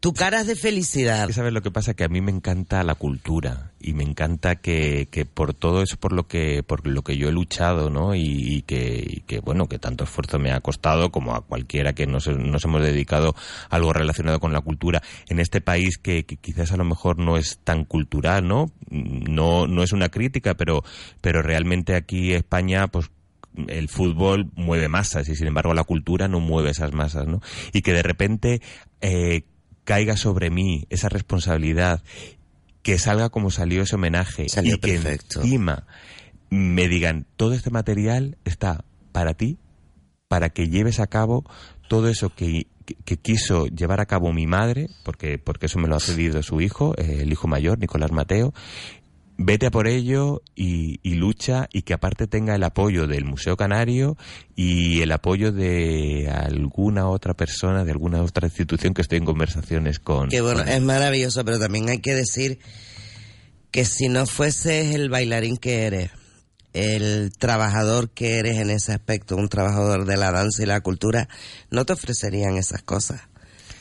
Tu 0.00 0.12
cara 0.12 0.42
es 0.42 0.46
de 0.46 0.54
felicidad. 0.54 1.28
¿Sabes 1.32 1.52
lo 1.52 1.60
que 1.60 1.72
pasa? 1.72 1.92
Que 1.92 2.04
a 2.04 2.08
mí 2.08 2.20
me 2.20 2.30
encanta 2.30 2.84
la 2.84 2.94
cultura 2.94 3.72
y 3.80 3.94
me 3.94 4.04
encanta 4.04 4.54
que, 4.54 5.08
que 5.10 5.24
por 5.24 5.54
todo 5.54 5.82
eso 5.82 5.96
por 5.96 6.12
lo 6.12 6.28
que 6.28 6.62
por 6.62 6.86
lo 6.86 7.02
que 7.02 7.16
yo 7.16 7.28
he 7.28 7.32
luchado, 7.32 7.90
¿no? 7.90 8.14
Y, 8.14 8.22
y 8.22 8.62
que, 8.62 9.04
y 9.04 9.20
que, 9.22 9.40
bueno, 9.40 9.66
que 9.66 9.80
tanto 9.80 10.04
esfuerzo 10.04 10.38
me 10.38 10.52
ha 10.52 10.60
costado 10.60 11.10
como 11.10 11.34
a 11.34 11.40
cualquiera 11.40 11.94
que 11.94 12.06
nos, 12.06 12.28
nos 12.28 12.64
hemos 12.64 12.80
dedicado 12.80 13.34
a 13.70 13.74
algo 13.74 13.92
relacionado 13.92 14.38
con 14.38 14.52
la 14.52 14.60
cultura 14.60 15.02
en 15.28 15.40
este 15.40 15.60
país 15.60 15.98
que, 15.98 16.24
que 16.24 16.36
quizás 16.36 16.70
a 16.70 16.76
lo 16.76 16.84
mejor 16.84 17.18
no 17.18 17.36
es 17.36 17.58
tan 17.64 17.84
cultural, 17.84 18.46
¿no? 18.46 18.70
No 18.90 19.66
no 19.66 19.82
es 19.82 19.92
una 19.92 20.10
crítica, 20.10 20.54
pero 20.54 20.84
pero 21.20 21.42
realmente 21.42 21.96
aquí 21.96 22.34
España 22.34 22.86
pues 22.86 23.10
el 23.66 23.88
fútbol 23.88 24.52
mueve 24.54 24.86
masas 24.86 25.28
y 25.28 25.34
sin 25.34 25.48
embargo 25.48 25.74
la 25.74 25.82
cultura 25.82 26.28
no 26.28 26.38
mueve 26.38 26.70
esas 26.70 26.92
masas, 26.92 27.26
¿no? 27.26 27.42
Y 27.72 27.82
que 27.82 27.92
de 27.92 28.02
repente 28.04 28.62
eh, 29.00 29.42
caiga 29.88 30.18
sobre 30.18 30.50
mí 30.50 30.84
esa 30.90 31.08
responsabilidad, 31.08 32.02
que 32.82 32.98
salga 32.98 33.30
como 33.30 33.50
salió 33.50 33.80
ese 33.82 33.94
homenaje 33.94 34.46
Salió 34.50 34.74
y 34.76 34.78
que 34.80 34.98
encima 35.40 35.86
me 36.50 36.88
digan 36.88 37.24
todo 37.38 37.54
este 37.54 37.70
material 37.70 38.36
está 38.44 38.84
para 39.12 39.32
ti, 39.32 39.56
para 40.28 40.50
que 40.50 40.68
lleves 40.68 41.00
a 41.00 41.06
cabo 41.06 41.44
todo 41.88 42.08
eso 42.10 42.28
que, 42.34 42.66
que- 42.84 42.96
que 43.02 43.16
quiso 43.16 43.66
llevar 43.68 44.00
a 44.00 44.04
cabo 44.06 44.30
mi 44.34 44.46
madre, 44.46 44.90
porque, 45.04 45.38
porque 45.38 45.66
eso 45.66 45.78
me 45.78 45.88
lo 45.88 45.96
ha 45.96 46.00
cedido 46.00 46.42
su 46.42 46.60
hijo, 46.60 46.94
eh, 46.98 47.20
el 47.22 47.32
hijo 47.32 47.48
mayor, 47.48 47.78
Nicolás 47.78 48.12
Mateo, 48.12 48.52
vete 49.40 49.66
a 49.66 49.70
por 49.70 49.86
ello 49.86 50.42
y, 50.56 50.98
y 51.02 51.14
lucha 51.14 51.68
y 51.72 51.82
que 51.82 51.94
aparte 51.94 52.26
tenga 52.26 52.56
el 52.56 52.64
apoyo 52.64 53.06
del 53.06 53.24
Museo 53.24 53.56
Canario 53.56 54.16
y 54.56 55.00
el 55.00 55.12
apoyo 55.12 55.52
de 55.52 56.28
alguna 56.28 57.08
otra 57.08 57.34
persona, 57.34 57.84
de 57.84 57.92
alguna 57.92 58.20
otra 58.22 58.48
institución 58.48 58.94
que 58.94 59.02
estoy 59.02 59.18
en 59.18 59.24
conversaciones 59.24 60.00
con. 60.00 60.28
Que 60.28 60.40
bueno, 60.40 60.64
con- 60.64 60.68
es 60.72 60.82
maravilloso, 60.82 61.44
pero 61.44 61.58
también 61.60 61.88
hay 61.88 62.00
que 62.00 62.14
decir 62.14 62.58
que 63.70 63.84
si 63.84 64.08
no 64.08 64.26
fueses 64.26 64.94
el 64.94 65.08
bailarín 65.08 65.56
que 65.56 65.84
eres, 65.84 66.10
el 66.72 67.30
trabajador 67.38 68.10
que 68.10 68.38
eres 68.38 68.56
en 68.58 68.70
ese 68.70 68.92
aspecto, 68.92 69.36
un 69.36 69.48
trabajador 69.48 70.04
de 70.04 70.16
la 70.16 70.32
danza 70.32 70.62
y 70.62 70.66
la 70.66 70.80
cultura, 70.80 71.28
no 71.70 71.84
te 71.84 71.92
ofrecerían 71.92 72.56
esas 72.56 72.82
cosas. 72.82 73.20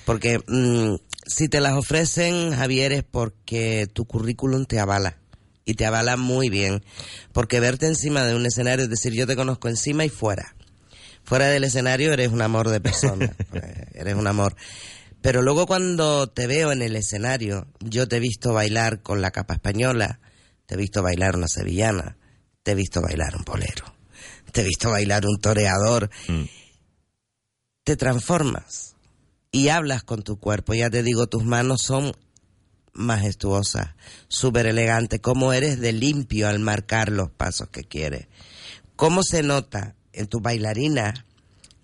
Porque 0.05 0.39
mm, 0.47 0.95
si 1.25 1.49
te 1.49 1.61
las 1.61 1.73
ofrecen, 1.73 2.51
Javier, 2.53 2.91
es 2.93 3.03
porque 3.03 3.87
tu 3.91 4.05
currículum 4.05 4.65
te 4.65 4.79
avala. 4.79 5.17
Y 5.67 5.73
te 5.73 5.85
avala 5.85 6.15
muy 6.15 6.49
bien. 6.49 6.81
Porque 7.33 7.59
verte 7.59 7.87
encima 7.87 8.23
de 8.23 8.33
un 8.33 8.45
escenario, 8.45 8.85
es 8.85 8.89
decir, 8.89 9.11
yo 9.13 9.27
te 9.27 9.35
conozco 9.35 9.67
encima 9.67 10.05
y 10.05 10.09
fuera. 10.09 10.55
Fuera 11.25 11.47
del 11.47 11.65
escenario 11.65 12.13
eres 12.13 12.29
un 12.29 12.41
amor 12.41 12.69
de 12.69 12.79
persona. 12.79 13.35
Pues, 13.49 13.65
eres 13.93 14.15
un 14.15 14.27
amor. 14.27 14.55
Pero 15.21 15.41
luego 15.41 15.67
cuando 15.67 16.27
te 16.27 16.47
veo 16.47 16.71
en 16.71 16.81
el 16.81 16.95
escenario, 16.95 17.67
yo 17.81 18.07
te 18.07 18.15
he 18.15 18.19
visto 18.21 18.53
bailar 18.53 19.01
con 19.01 19.21
la 19.21 19.31
capa 19.31 19.55
española, 19.55 20.21
te 20.65 20.75
he 20.75 20.77
visto 20.77 21.03
bailar 21.03 21.35
una 21.35 21.49
sevillana, 21.49 22.15
te 22.63 22.71
he 22.71 22.75
visto 22.75 23.01
bailar 23.01 23.35
un 23.35 23.43
polero, 23.43 23.93
te 24.53 24.61
he 24.61 24.63
visto 24.63 24.89
bailar 24.89 25.25
un 25.25 25.37
toreador. 25.41 26.09
Te 27.83 27.97
transformas 27.97 28.95
y 29.51 29.67
hablas 29.67 30.03
con 30.03 30.23
tu 30.23 30.39
cuerpo. 30.39 30.73
Ya 30.75 30.89
te 30.89 31.03
digo, 31.03 31.27
tus 31.27 31.43
manos 31.43 31.81
son 31.81 32.15
majestuosas, 32.97 33.89
súper 34.27 34.65
elegantes. 34.67 35.19
Cómo 35.21 35.53
eres 35.53 35.79
de 35.79 35.93
limpio 35.93 36.47
al 36.47 36.59
marcar 36.59 37.09
los 37.11 37.29
pasos 37.31 37.69
que 37.69 37.83
quieres. 37.83 38.27
Cómo 38.95 39.23
se 39.23 39.43
nota 39.43 39.95
en 40.13 40.27
tu 40.27 40.39
bailarina 40.41 41.25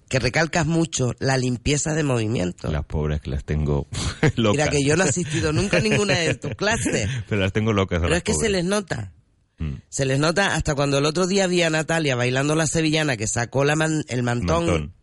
que 0.09 0.19
recalcas 0.19 0.65
mucho 0.67 1.13
la 1.19 1.37
limpieza 1.37 1.93
de 1.93 2.03
movimiento. 2.03 2.71
Las 2.71 2.85
pobres 2.85 3.21
que 3.21 3.29
las 3.31 3.43
tengo 3.45 3.87
locas. 4.35 4.57
Mira 4.57 4.69
que 4.69 4.83
yo 4.83 4.95
no 4.95 5.05
he 5.05 5.09
asistido 5.09 5.53
nunca 5.53 5.77
a 5.77 5.81
ninguna 5.81 6.13
de 6.19 6.35
tus 6.35 6.53
clases. 6.55 7.09
Pero 7.29 7.41
las 7.41 7.53
tengo 7.53 7.73
locas. 7.73 7.97
a 7.97 8.01
Pero 8.01 8.09
las 8.11 8.17
es 8.17 8.23
que 8.23 8.33
se 8.33 8.49
les 8.49 8.63
nota. 8.65 9.11
Mm. 9.59 9.75
Se 9.89 10.05
les 10.05 10.19
nota 10.19 10.55
hasta 10.55 10.75
cuando 10.75 10.97
el 10.97 11.05
otro 11.05 11.25
día 11.27 11.47
vi 11.47 11.61
a 11.63 11.69
Natalia 11.69 12.15
bailando 12.15 12.55
la 12.55 12.67
sevillana 12.67 13.17
que 13.17 13.27
sacó 13.27 13.63
la 13.65 13.75
man- 13.75 14.03
el 14.07 14.23
mantón. 14.23 14.65
Mantón. 14.65 14.93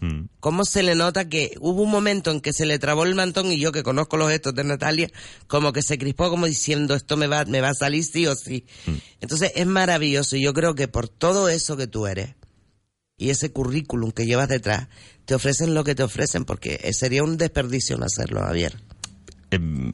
Mm. 0.00 0.24
¿Cómo 0.40 0.64
se 0.64 0.82
le 0.82 0.94
nota 0.94 1.28
que 1.28 1.54
hubo 1.60 1.82
un 1.82 1.90
momento 1.90 2.30
en 2.30 2.40
que 2.40 2.52
se 2.52 2.66
le 2.66 2.78
trabó 2.78 3.04
el 3.04 3.14
mantón 3.14 3.52
y 3.52 3.58
yo 3.58 3.70
que 3.72 3.82
conozco 3.82 4.16
los 4.16 4.30
gestos 4.30 4.54
de 4.54 4.64
Natalia, 4.64 5.10
como 5.46 5.72
que 5.72 5.82
se 5.82 5.98
crispó 5.98 6.30
como 6.30 6.46
diciendo 6.46 6.94
esto 6.94 7.16
me 7.16 7.26
va, 7.26 7.44
me 7.44 7.60
va 7.60 7.70
a 7.70 7.74
salir 7.74 8.04
sí 8.04 8.26
o 8.26 8.34
sí. 8.34 8.64
Mm. 8.86 8.94
Entonces 9.20 9.52
es 9.54 9.66
maravilloso 9.66 10.36
y 10.36 10.42
yo 10.42 10.54
creo 10.54 10.74
que 10.74 10.88
por 10.88 11.08
todo 11.08 11.48
eso 11.48 11.76
que 11.76 11.86
tú 11.86 12.06
eres 12.06 12.34
y 13.20 13.28
ese 13.28 13.52
currículum 13.52 14.12
que 14.12 14.24
llevas 14.24 14.48
detrás, 14.48 14.88
te 15.26 15.34
ofrecen 15.34 15.74
lo 15.74 15.84
que 15.84 15.94
te 15.94 16.02
ofrecen 16.02 16.46
porque 16.46 16.90
sería 16.94 17.22
un 17.22 17.36
desperdicio 17.36 17.98
no 17.98 18.06
hacerlo, 18.06 18.40
Javier. 18.40 18.80
Em, 19.50 19.90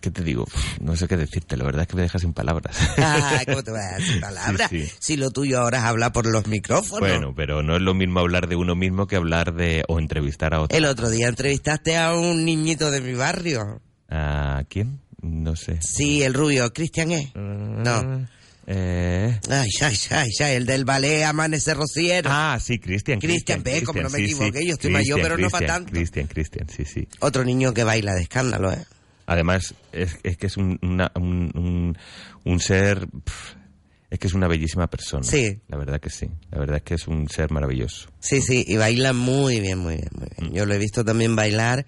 ¿Qué 0.00 0.10
te 0.10 0.22
digo? 0.22 0.46
No 0.80 0.94
sé 0.96 1.08
qué 1.08 1.16
decirte, 1.16 1.56
la 1.56 1.64
verdad 1.64 1.82
es 1.82 1.88
que 1.88 1.96
me 1.96 2.02
dejas 2.02 2.22
sin 2.22 2.32
palabras. 2.32 2.76
Ah, 2.98 3.42
¿cómo 3.46 3.62
te 3.62 3.70
vas 3.70 3.92
a 3.92 3.96
decir 3.96 4.20
palabras? 4.20 4.70
Sí, 4.70 4.84
sí. 4.86 4.92
Si 5.00 5.16
lo 5.16 5.30
tuyo 5.30 5.60
ahora 5.60 5.78
es 5.78 5.84
hablar 5.84 6.12
por 6.12 6.26
los 6.26 6.46
micrófonos. 6.46 7.00
Bueno, 7.00 7.34
pero 7.34 7.62
no 7.62 7.76
es 7.76 7.82
lo 7.82 7.94
mismo 7.94 8.20
hablar 8.20 8.48
de 8.48 8.56
uno 8.56 8.74
mismo 8.76 9.06
que 9.06 9.16
hablar 9.16 9.54
de 9.54 9.84
o 9.88 9.98
entrevistar 9.98 10.54
a 10.54 10.60
otro. 10.60 10.76
El 10.76 10.84
otro 10.84 11.10
día 11.10 11.28
entrevistaste 11.28 11.96
a 11.96 12.14
un 12.14 12.44
niñito 12.44 12.90
de 12.90 13.00
mi 13.00 13.14
barrio. 13.14 13.80
¿A 14.08 14.62
quién? 14.68 15.00
No 15.22 15.56
sé. 15.56 15.78
Sí, 15.80 16.22
el 16.22 16.34
rubio, 16.34 16.72
Cristian 16.72 17.10
E. 17.12 17.32
No. 17.34 18.26
Eh... 18.66 19.38
Ay, 19.50 19.68
ay, 19.82 19.96
ay, 20.10 20.30
ay, 20.40 20.54
el 20.56 20.66
del 20.66 20.84
ballet 20.84 21.24
Amanece 21.24 21.74
Rociero. 21.74 22.30
Ah, 22.32 22.58
sí, 22.60 22.78
Cristian. 22.78 23.20
Cristian, 23.20 23.62
ve, 23.62 23.82
como 23.82 24.00
no 24.02 24.10
me 24.10 24.18
sí, 24.18 24.26
sí. 24.28 24.32
equivoqué, 24.34 24.66
yo 24.66 24.72
estoy 24.74 24.90
mayor, 24.90 25.20
pero 25.22 25.36
no 25.38 25.50
para 25.50 25.66
tanto. 25.66 25.90
Cristian, 25.92 26.26
Cristian, 26.26 26.68
sí, 26.68 26.84
sí. 26.84 27.06
Otro 27.20 27.44
niño 27.44 27.74
que 27.74 27.84
baila 27.84 28.14
de 28.14 28.22
escándalo, 28.22 28.72
¿eh? 28.72 28.84
Además, 29.26 29.74
es, 29.92 30.18
es 30.22 30.36
que 30.36 30.46
es 30.48 30.56
un, 30.56 30.78
una- 30.82 31.10
un, 31.16 31.50
un- 31.54 31.98
un 32.44 32.60
ser... 32.60 33.06
pf, 33.08 33.56
es 34.10 34.18
que 34.18 34.26
es 34.28 34.34
una 34.34 34.46
bellísima 34.48 34.86
persona. 34.86 35.24
Sí. 35.24 35.58
La 35.68 35.76
verdad 35.76 36.00
que 36.00 36.10
sí. 36.10 36.28
La 36.50 36.58
verdad 36.58 36.76
es 36.76 36.82
que 36.82 36.94
es 36.94 37.08
un 37.08 37.28
ser 37.28 37.50
maravilloso. 37.50 38.08
Sí, 38.20 38.40
sí, 38.42 38.64
y 38.68 38.76
baila 38.76 39.12
muy 39.12 39.60
bien, 39.60 39.78
muy 39.78 39.96
bien, 39.96 40.10
muy 40.16 40.28
bien. 40.38 40.52
Yo 40.54 40.66
lo 40.66 40.74
he 40.74 40.78
visto 40.78 41.04
también 41.04 41.34
bailar 41.34 41.84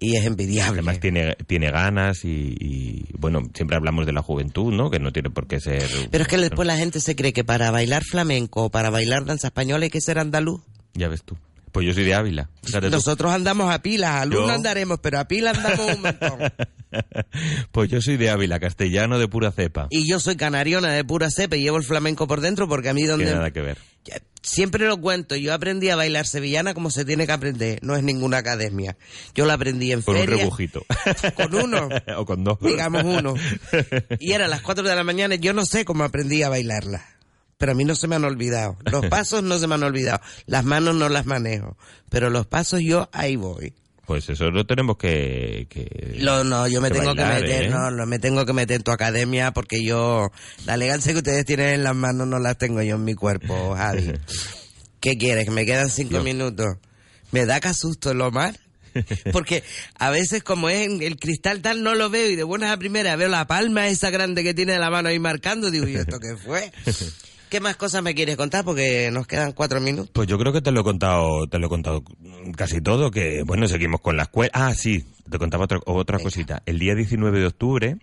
y 0.00 0.16
es 0.16 0.24
envidiable. 0.24 0.80
Además 0.80 1.00
tiene, 1.00 1.34
tiene 1.46 1.70
ganas 1.70 2.24
y, 2.24 2.54
y, 2.58 3.04
bueno, 3.18 3.42
siempre 3.54 3.76
hablamos 3.76 4.06
de 4.06 4.12
la 4.12 4.22
juventud, 4.22 4.72
¿no? 4.72 4.90
Que 4.90 5.00
no 5.00 5.12
tiene 5.12 5.30
por 5.30 5.46
qué 5.48 5.60
ser... 5.60 5.88
Pero 6.10 6.22
es 6.22 6.28
que 6.28 6.38
después 6.38 6.66
la 6.66 6.76
gente 6.76 7.00
se 7.00 7.16
cree 7.16 7.32
que 7.32 7.44
para 7.44 7.70
bailar 7.70 8.04
flamenco 8.04 8.64
o 8.64 8.70
para 8.70 8.90
bailar 8.90 9.24
danza 9.24 9.48
española 9.48 9.84
hay 9.84 9.90
que 9.90 10.00
ser 10.00 10.18
andaluz. 10.18 10.62
Ya 10.94 11.08
ves 11.08 11.24
tú. 11.24 11.36
Pues 11.72 11.86
yo 11.86 11.92
soy 11.94 12.04
de 12.04 12.14
Ávila. 12.14 12.50
Fíjate 12.62 12.86
tú. 12.88 12.92
Nosotros 12.96 13.32
andamos 13.32 13.72
a 13.72 13.82
pilas, 13.82 14.22
a 14.22 14.30
Yo- 14.30 14.48
andaremos, 14.48 14.98
pero 15.02 15.18
a 15.20 15.28
pilas 15.28 15.56
andamos 15.58 15.96
un 15.96 16.02
montón. 16.02 16.38
Pues 17.70 17.90
yo 17.90 18.00
soy 18.00 18.16
de 18.16 18.30
Ávila, 18.30 18.58
castellano 18.60 19.18
de 19.18 19.28
pura 19.28 19.52
cepa. 19.52 19.88
Y 19.90 20.08
yo 20.08 20.18
soy 20.20 20.36
canariona 20.36 20.90
de 20.90 21.04
pura 21.04 21.30
cepa 21.30 21.54
y 21.56 21.60
llevo 21.60 21.76
el 21.76 21.82
flamenco 21.84 22.26
por 22.26 22.40
dentro 22.40 22.66
porque 22.66 22.88
a 22.88 22.94
mí 22.94 23.02
Tiene 23.02 23.12
donde... 23.12 23.34
nada 23.34 23.50
que 23.50 23.60
ver. 23.60 23.76
Siempre 24.40 24.86
lo 24.86 24.98
cuento, 24.98 25.36
yo 25.36 25.52
aprendí 25.52 25.90
a 25.90 25.96
bailar 25.96 26.24
sevillana 26.26 26.72
como 26.72 26.90
se 26.90 27.04
tiene 27.04 27.26
que 27.26 27.32
aprender, 27.32 27.78
no 27.82 27.94
es 27.94 28.02
ninguna 28.02 28.38
academia. 28.38 28.96
Yo 29.34 29.44
la 29.44 29.52
aprendí 29.54 29.92
en 29.92 30.00
Con 30.00 30.14
un 30.16 30.22
feria. 30.22 30.36
rebujito. 30.38 30.86
Con 31.34 31.54
uno. 31.54 31.88
o 32.16 32.24
con 32.24 32.42
dos. 32.44 32.58
digamos 32.60 33.04
uno. 33.04 33.34
Y 34.18 34.32
era 34.32 34.46
a 34.46 34.48
las 34.48 34.62
4 34.62 34.82
de 34.88 34.96
la 34.96 35.04
mañana, 35.04 35.34
yo 35.34 35.52
no 35.52 35.66
sé 35.66 35.84
cómo 35.84 36.04
aprendí 36.04 36.42
a 36.42 36.48
bailarla. 36.48 37.04
Pero 37.58 37.72
a 37.72 37.74
mí 37.74 37.84
no 37.84 37.94
se 37.94 38.06
me 38.06 38.16
han 38.16 38.24
olvidado. 38.24 38.78
Los 38.90 39.06
pasos 39.10 39.42
no 39.42 39.58
se 39.58 39.66
me 39.66 39.74
han 39.74 39.82
olvidado. 39.82 40.20
Las 40.46 40.64
manos 40.64 40.94
no 40.94 41.08
las 41.08 41.26
manejo. 41.26 41.76
Pero 42.08 42.30
los 42.30 42.46
pasos 42.46 42.80
yo 42.80 43.08
ahí 43.12 43.36
voy. 43.36 43.74
Pues 44.06 44.26
eso 44.30 44.50
lo 44.50 44.64
tenemos 44.64 44.96
que... 44.96 45.66
que 45.68 46.16
Lo, 46.20 46.42
no, 46.42 46.66
yo 46.66 46.80
me 46.80 46.88
que 46.88 46.94
tengo 46.94 47.14
bailar, 47.14 47.42
que 47.42 47.48
meter, 47.48 47.64
¿eh? 47.64 47.68
no, 47.68 47.90
no, 47.90 48.06
me 48.06 48.18
tengo 48.18 48.46
que 48.46 48.54
meter 48.54 48.76
en 48.76 48.82
tu 48.82 48.90
academia 48.90 49.50
porque 49.50 49.84
yo, 49.84 50.30
la 50.64 50.76
elegancia 50.76 51.12
que 51.12 51.18
ustedes 51.18 51.44
tienen 51.44 51.74
en 51.74 51.84
las 51.84 51.94
manos 51.94 52.26
no 52.26 52.38
las 52.38 52.56
tengo 52.56 52.80
yo 52.80 52.94
en 52.94 53.04
mi 53.04 53.12
cuerpo, 53.12 53.74
Javi. 53.76 54.14
¿Qué 55.00 55.18
quieres? 55.18 55.44
Que 55.44 55.50
me 55.50 55.66
quedan 55.66 55.90
cinco 55.90 56.20
minutos. 56.20 56.78
Me 57.32 57.44
da 57.44 57.60
que 57.60 57.68
asusto 57.68 58.14
lo 58.14 58.30
mal. 58.30 58.58
Porque 59.32 59.62
a 59.98 60.08
veces 60.08 60.42
como 60.42 60.70
es 60.70 60.86
en 60.88 61.02
el 61.02 61.16
cristal 61.16 61.60
tal 61.60 61.82
no 61.82 61.94
lo 61.94 62.08
veo 62.08 62.30
y 62.30 62.36
de 62.36 62.44
buenas 62.44 62.70
a 62.70 62.78
primeras 62.78 63.18
veo 63.18 63.28
la 63.28 63.46
palma 63.46 63.88
esa 63.88 64.08
grande 64.08 64.42
que 64.42 64.54
tiene 64.54 64.78
la 64.78 64.90
mano 64.90 65.10
ahí 65.10 65.18
marcando, 65.18 65.70
digo, 65.70 65.86
¿y 65.86 65.96
esto 65.96 66.18
qué 66.18 66.36
fue? 66.36 66.72
¿Qué 67.48 67.60
más 67.60 67.76
cosas 67.76 68.02
me 68.02 68.14
quieres 68.14 68.36
contar? 68.36 68.64
Porque 68.64 69.10
nos 69.12 69.26
quedan 69.26 69.52
cuatro 69.52 69.80
minutos. 69.80 70.10
Pues 70.12 70.28
yo 70.28 70.38
creo 70.38 70.52
que 70.52 70.60
te 70.60 70.70
lo 70.70 70.80
he 70.80 70.84
contado, 70.84 71.46
te 71.46 71.58
lo 71.58 71.66
he 71.66 71.70
contado 71.70 72.02
casi 72.56 72.80
todo, 72.80 73.10
que 73.10 73.42
bueno, 73.44 73.66
seguimos 73.66 74.00
con 74.00 74.16
la 74.16 74.24
escuela. 74.24 74.50
Ah, 74.52 74.74
sí, 74.74 75.04
te 75.30 75.38
contaba 75.38 75.64
otra, 75.64 75.80
otra 75.86 76.18
cosita. 76.18 76.62
El 76.66 76.78
día 76.78 76.94
19 76.94 77.40
de 77.40 77.46
octubre, 77.46 77.96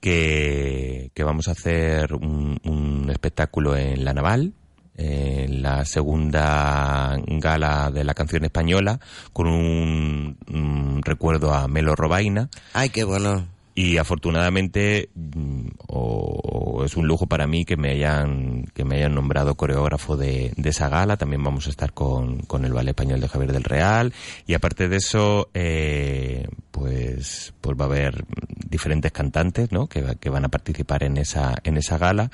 que, 0.00 1.10
que 1.14 1.22
vamos 1.22 1.48
a 1.48 1.52
hacer 1.52 2.14
un, 2.14 2.58
un 2.64 3.10
espectáculo 3.10 3.76
en 3.76 4.04
La 4.04 4.14
Naval, 4.14 4.54
en 4.96 5.62
la 5.62 5.84
segunda 5.84 7.16
gala 7.26 7.90
de 7.90 8.04
la 8.04 8.14
canción 8.14 8.44
española, 8.44 9.00
con 9.32 9.46
un, 9.46 10.38
un 10.48 11.02
recuerdo 11.02 11.54
a 11.54 11.68
Melo 11.68 11.96
Robaina. 11.96 12.48
Ay, 12.72 12.90
qué 12.90 13.04
bueno. 13.04 13.46
Y 13.82 13.96
afortunadamente, 13.96 15.08
mm, 15.14 15.68
o, 15.88 16.82
es 16.84 16.96
un 16.98 17.06
lujo 17.06 17.26
para 17.26 17.46
mí 17.46 17.64
que 17.64 17.78
me 17.78 17.92
hayan, 17.92 18.64
que 18.74 18.84
me 18.84 18.96
hayan 18.96 19.14
nombrado 19.14 19.54
coreógrafo 19.54 20.18
de, 20.18 20.52
de 20.54 20.68
esa 20.68 20.90
gala. 20.90 21.16
También 21.16 21.42
vamos 21.42 21.66
a 21.66 21.70
estar 21.70 21.94
con, 21.94 22.40
con 22.40 22.66
el 22.66 22.74
Ballet 22.74 22.90
Español 22.90 23.20
de 23.20 23.28
Javier 23.28 23.52
del 23.52 23.64
Real. 23.64 24.12
Y 24.46 24.52
aparte 24.52 24.88
de 24.90 24.96
eso, 24.96 25.48
eh, 25.54 26.46
pues, 26.70 27.54
pues 27.62 27.74
va 27.78 27.84
a 27.84 27.88
haber 27.88 28.24
diferentes 28.68 29.12
cantantes, 29.12 29.72
¿no? 29.72 29.86
Que, 29.86 30.02
va- 30.02 30.14
que 30.14 30.28
van 30.28 30.44
a 30.44 30.48
participar 30.50 31.02
en 31.02 31.16
esa, 31.16 31.54
en 31.64 31.78
esa 31.78 31.96
gala. 31.96 32.30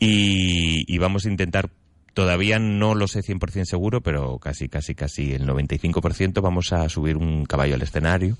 Y 0.00 0.98
vamos 0.98 1.24
a 1.24 1.28
intentar 1.30 1.70
Todavía 2.14 2.58
no 2.58 2.94
lo 2.94 3.06
sé 3.08 3.20
100% 3.20 3.64
seguro, 3.66 4.00
pero 4.00 4.38
casi, 4.38 4.68
casi, 4.68 4.94
casi 4.94 5.32
el 5.32 5.46
95% 5.46 6.42
vamos 6.42 6.72
a 6.72 6.88
subir 6.88 7.16
un 7.16 7.44
caballo 7.46 7.76
al 7.76 7.82
escenario. 7.82 8.36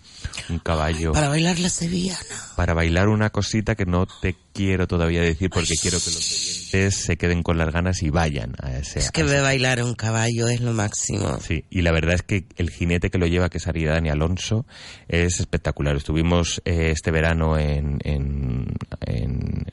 Un 0.48 0.58
caballo 0.58 1.12
Para 1.12 1.28
bailar 1.28 1.58
la 1.60 1.68
sevillana. 1.68 2.18
para 2.56 2.74
bailar 2.74 3.08
una 3.08 3.30
cosita 3.30 3.74
que 3.76 3.86
no 3.86 4.06
te 4.06 4.34
quiero 4.52 4.86
todavía 4.88 5.20
decir 5.22 5.50
porque 5.50 5.74
quiero 5.80 5.98
que 5.98 6.10
los 6.10 6.16
oyentes 6.16 6.94
se 7.04 7.16
queden 7.16 7.42
con 7.42 7.58
las 7.58 7.72
ganas 7.72 8.02
y 8.02 8.10
vayan 8.10 8.54
a 8.60 8.76
ese. 8.76 8.98
Es 8.98 9.10
que 9.12 9.22
ve 9.22 9.40
bailar 9.40 9.82
un 9.84 9.94
caballo 9.94 10.48
es 10.48 10.60
lo 10.60 10.72
máximo. 10.72 11.38
Sí, 11.40 11.64
y 11.70 11.82
la 11.82 11.92
verdad 11.92 12.14
es 12.16 12.22
que 12.22 12.46
el 12.56 12.70
jinete 12.70 13.10
que 13.10 13.18
lo 13.18 13.26
lleva, 13.26 13.50
que 13.50 13.58
es 13.58 13.68
Aridani 13.68 14.10
Alonso, 14.10 14.66
es 15.08 15.38
espectacular. 15.40 15.96
Estuvimos 15.96 16.60
eh, 16.64 16.90
este 16.90 17.10
verano 17.12 17.56
en, 17.58 17.98
en, 18.04 18.66
en- 19.06 19.66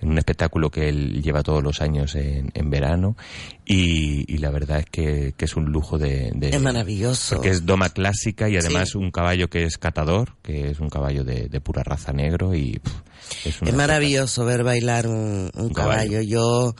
en 0.00 0.10
un 0.10 0.18
espectáculo 0.18 0.70
que 0.70 0.88
él 0.88 1.22
lleva 1.22 1.42
todos 1.42 1.62
los 1.62 1.80
años 1.80 2.14
en, 2.14 2.50
en 2.54 2.70
verano 2.70 3.16
y, 3.64 4.24
y 4.32 4.38
la 4.38 4.50
verdad 4.50 4.80
es 4.80 4.86
que, 4.86 5.34
que 5.36 5.44
es 5.44 5.56
un 5.56 5.66
lujo 5.72 5.98
de... 5.98 6.30
de- 6.34 6.50
Es 6.50 6.60
maravilloso. 6.60 7.36
Porque 7.36 7.50
es 7.50 7.66
doma 7.66 7.88
clásica 7.90 8.48
y 8.48 8.56
además 8.56 8.90
Sí. 8.92 8.98
un 8.98 9.10
caballo 9.10 9.48
que 9.48 9.64
es 9.64 9.78
catador, 9.78 10.36
que 10.42 10.70
es 10.70 10.80
un 10.80 10.88
caballo 10.90 11.24
de, 11.24 11.48
de 11.48 11.60
pura 11.60 11.82
raza 11.82 12.12
negro 12.12 12.54
y 12.54 12.78
pff, 12.78 13.46
es, 13.46 13.74
maravilloso 13.74 14.44
ver 14.44 14.62
bailar 14.64 15.06
un, 15.06 15.50
un 15.54 15.68
caballo. 15.70 16.10
caballo. 16.12 16.20
Yo 16.22 16.74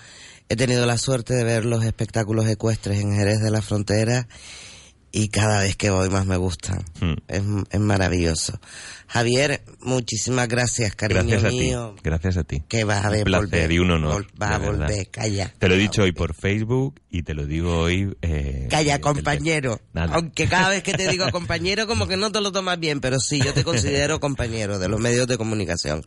he 0.49 0.57
tenido 0.57 0.87
la 0.87 0.97
suerte 0.99 1.35
de 1.35 1.43
ver 1.45 1.65
los 1.65 1.85
espectáculos 1.85 2.47
ecuestres 2.49 3.01
en 3.01 3.15
Jerez 3.17 3.41
de 3.41 3.51
la 3.51 3.63
Frontera 3.63 4.29
y 5.17 5.29
cada 5.29 5.61
vez 5.63 5.77
que 5.77 5.89
voy 5.89 6.11
más 6.11 6.27
me 6.27 6.37
gustan. 6.37 6.85
Hmm. 7.01 7.15
Es, 7.27 7.43
es 7.71 7.81
maravilloso. 7.81 8.61
Javier, 9.09 9.63
muchísimas 9.81 10.47
gracias, 10.49 10.95
cariño 10.95 11.23
Gracias 11.23 11.45
a 11.45 11.49
mío. 11.51 11.95
ti, 11.97 12.03
gracias 12.05 12.37
a 12.37 12.45
ti. 12.45 12.63
Que 12.69 12.85
vas 12.85 13.03
a 13.05 13.09
un 13.09 13.15
ver 13.15 13.25
placer 13.25 13.47
volver. 13.47 13.73
y 13.73 13.79
un 13.79 13.91
honor. 13.93 14.27
Vas 14.37 14.51
a 14.51 14.59
de 14.59 14.67
verdad. 14.67 14.87
volver, 14.89 15.09
calla. 15.11 15.55
Te 15.59 15.69
lo 15.69 15.75
he 15.75 15.79
dicho 15.79 16.03
hoy 16.03 16.13
por 16.13 16.35
Facebook 16.35 17.01
y 17.09 17.23
te 17.23 17.33
lo 17.33 17.47
digo 17.47 17.79
hoy. 17.79 18.15
Eh, 18.21 18.67
Calla, 18.69 18.97
eh, 18.97 19.01
compañero. 19.01 19.81
Nada. 19.95 20.17
Aunque 20.17 20.49
cada 20.49 20.69
vez 20.69 20.83
que 20.83 20.93
te 20.93 21.09
digo 21.09 21.31
compañero, 21.31 21.87
como 21.87 22.07
que 22.09 22.17
no 22.19 22.31
te 22.31 22.43
lo 22.43 22.53
tomas 22.53 22.79
bien, 22.79 23.01
pero 23.01 23.19
sí, 23.19 23.41
yo 23.43 23.55
te 23.55 23.65
considero 23.65 24.21
compañero 24.21 24.79
de 24.79 24.89
los 24.89 25.01
medios 25.01 25.27
de 25.29 25.39
comunicación. 25.39 26.03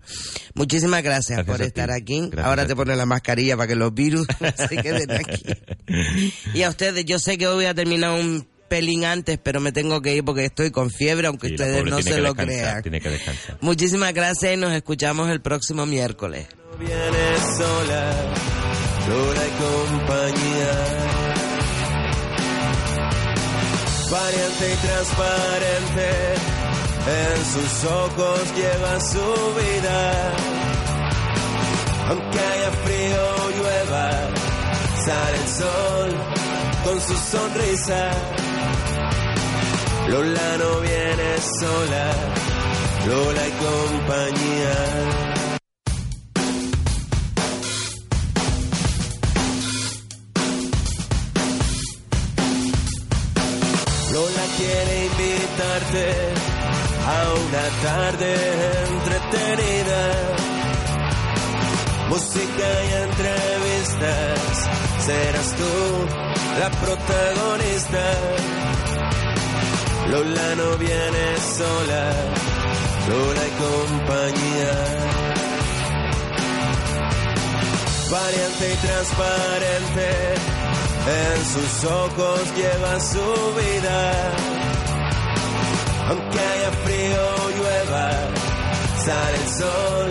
Muchísimas 0.53 1.02
gracias, 1.02 1.38
Gracias 1.38 1.57
por 1.57 1.65
estar 1.65 1.90
aquí. 1.90 2.19
Gracias 2.30 2.45
Ahora 2.45 2.68
te 2.68 2.76
pones 2.76 2.95
la 2.95 3.07
mascarilla 3.07 3.57
para 3.57 3.68
que 3.69 3.76
los 3.76 3.91
virus 3.91 4.27
se 4.69 4.77
queden 4.77 5.10
aquí. 5.11 5.44
Y 6.53 6.61
a 6.61 6.69
ustedes, 6.69 7.06
yo 7.06 7.18
sé 7.18 7.38
que 7.40 7.48
hoy 7.48 7.56
voy 7.56 7.65
a 7.65 7.73
terminar 7.73 8.11
un 8.19 8.45
pelín 8.69 9.03
antes, 9.03 9.37
pero 9.41 9.59
me 9.59 9.71
tengo 9.73 10.01
que 10.01 10.15
ir 10.15 10.23
porque 10.23 10.45
estoy 10.45 10.71
con 10.71 10.89
fiebre, 10.89 11.27
aunque 11.27 11.47
Sí, 11.49 11.53
ustedes 11.55 11.83
no 11.83 12.01
se 12.01 12.19
lo 12.19 12.33
crean. 12.35 12.81
Tiene 12.81 13.01
que 13.01 13.09
descansar. 13.09 13.57
Muchísimas 13.59 14.13
gracias 14.13 14.53
y 14.53 14.57
nos 14.57 14.71
escuchamos 14.73 15.29
el 15.29 15.41
próximo 15.41 15.85
miércoles. 15.85 16.47
Vienes 16.79 17.39
sola, 17.57 18.13
sola 19.05 19.41
y 19.47 19.51
compañía. 19.97 20.71
Variante 24.11 24.73
y 24.73 24.75
transparente, 24.87 26.09
en 27.07 27.45
sus 27.53 27.83
ojos 27.85 28.39
lleva 28.55 28.99
su 29.01 29.53
vida. 29.59 30.33
Aunque 32.07 32.39
haya 32.39 32.71
frío 32.71 33.21
o 33.45 33.49
llueva, 33.51 34.09
el 35.10 35.48
sol 35.48 36.10
con 36.84 37.02
su 37.02 37.15
sonrisa. 37.15 38.11
Lola 40.07 40.57
no 40.57 40.80
viene 40.81 41.30
sola, 41.60 42.06
Lola 43.07 43.48
y 43.48 43.52
compañía. 43.65 44.76
Lola 54.14 54.45
quiere 54.57 55.06
invitarte 55.06 56.06
a 57.06 57.19
una 57.45 57.65
tarde 57.84 58.31
entretenida. 58.90 60.02
Música 62.10 62.68
y 62.88 62.94
entrevistas, 63.07 64.48
serás 65.10 65.49
tú 65.60 65.73
la 66.61 66.69
protagonista. 66.84 68.06
Lola 70.11 70.49
no 70.61 70.69
viene 70.86 71.26
sola, 71.57 72.03
Lola 73.10 73.44
y 73.49 73.53
compañía. 73.65 74.73
Valiente 78.11 78.65
y 78.73 78.77
transparente, 78.88 80.10
en 81.22 81.40
sus 81.53 81.73
ojos 82.03 82.41
lleva 82.60 82.94
su 83.14 83.27
vida. 83.61 83.99
Aunque 86.10 86.40
haya 86.52 86.72
frío 86.86 87.22
o 87.44 87.49
llueva, 87.57 88.07
sale 89.06 89.38
el 89.44 89.49
sol 89.61 90.10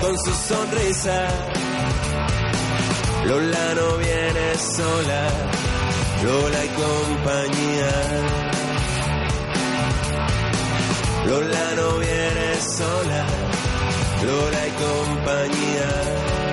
con 0.00 0.14
su 0.24 0.32
sonrisa. 0.48 1.55
Lola 3.28 3.74
no 3.74 3.96
viene 3.96 4.54
sola, 4.56 5.28
Lola 6.22 6.64
y 6.64 6.68
compañía. 6.68 7.92
Lola 11.26 11.74
no 11.74 11.98
viene 11.98 12.60
sola, 12.60 13.26
Lola 14.24 14.66
y 14.68 14.70
compañía. 14.70 16.45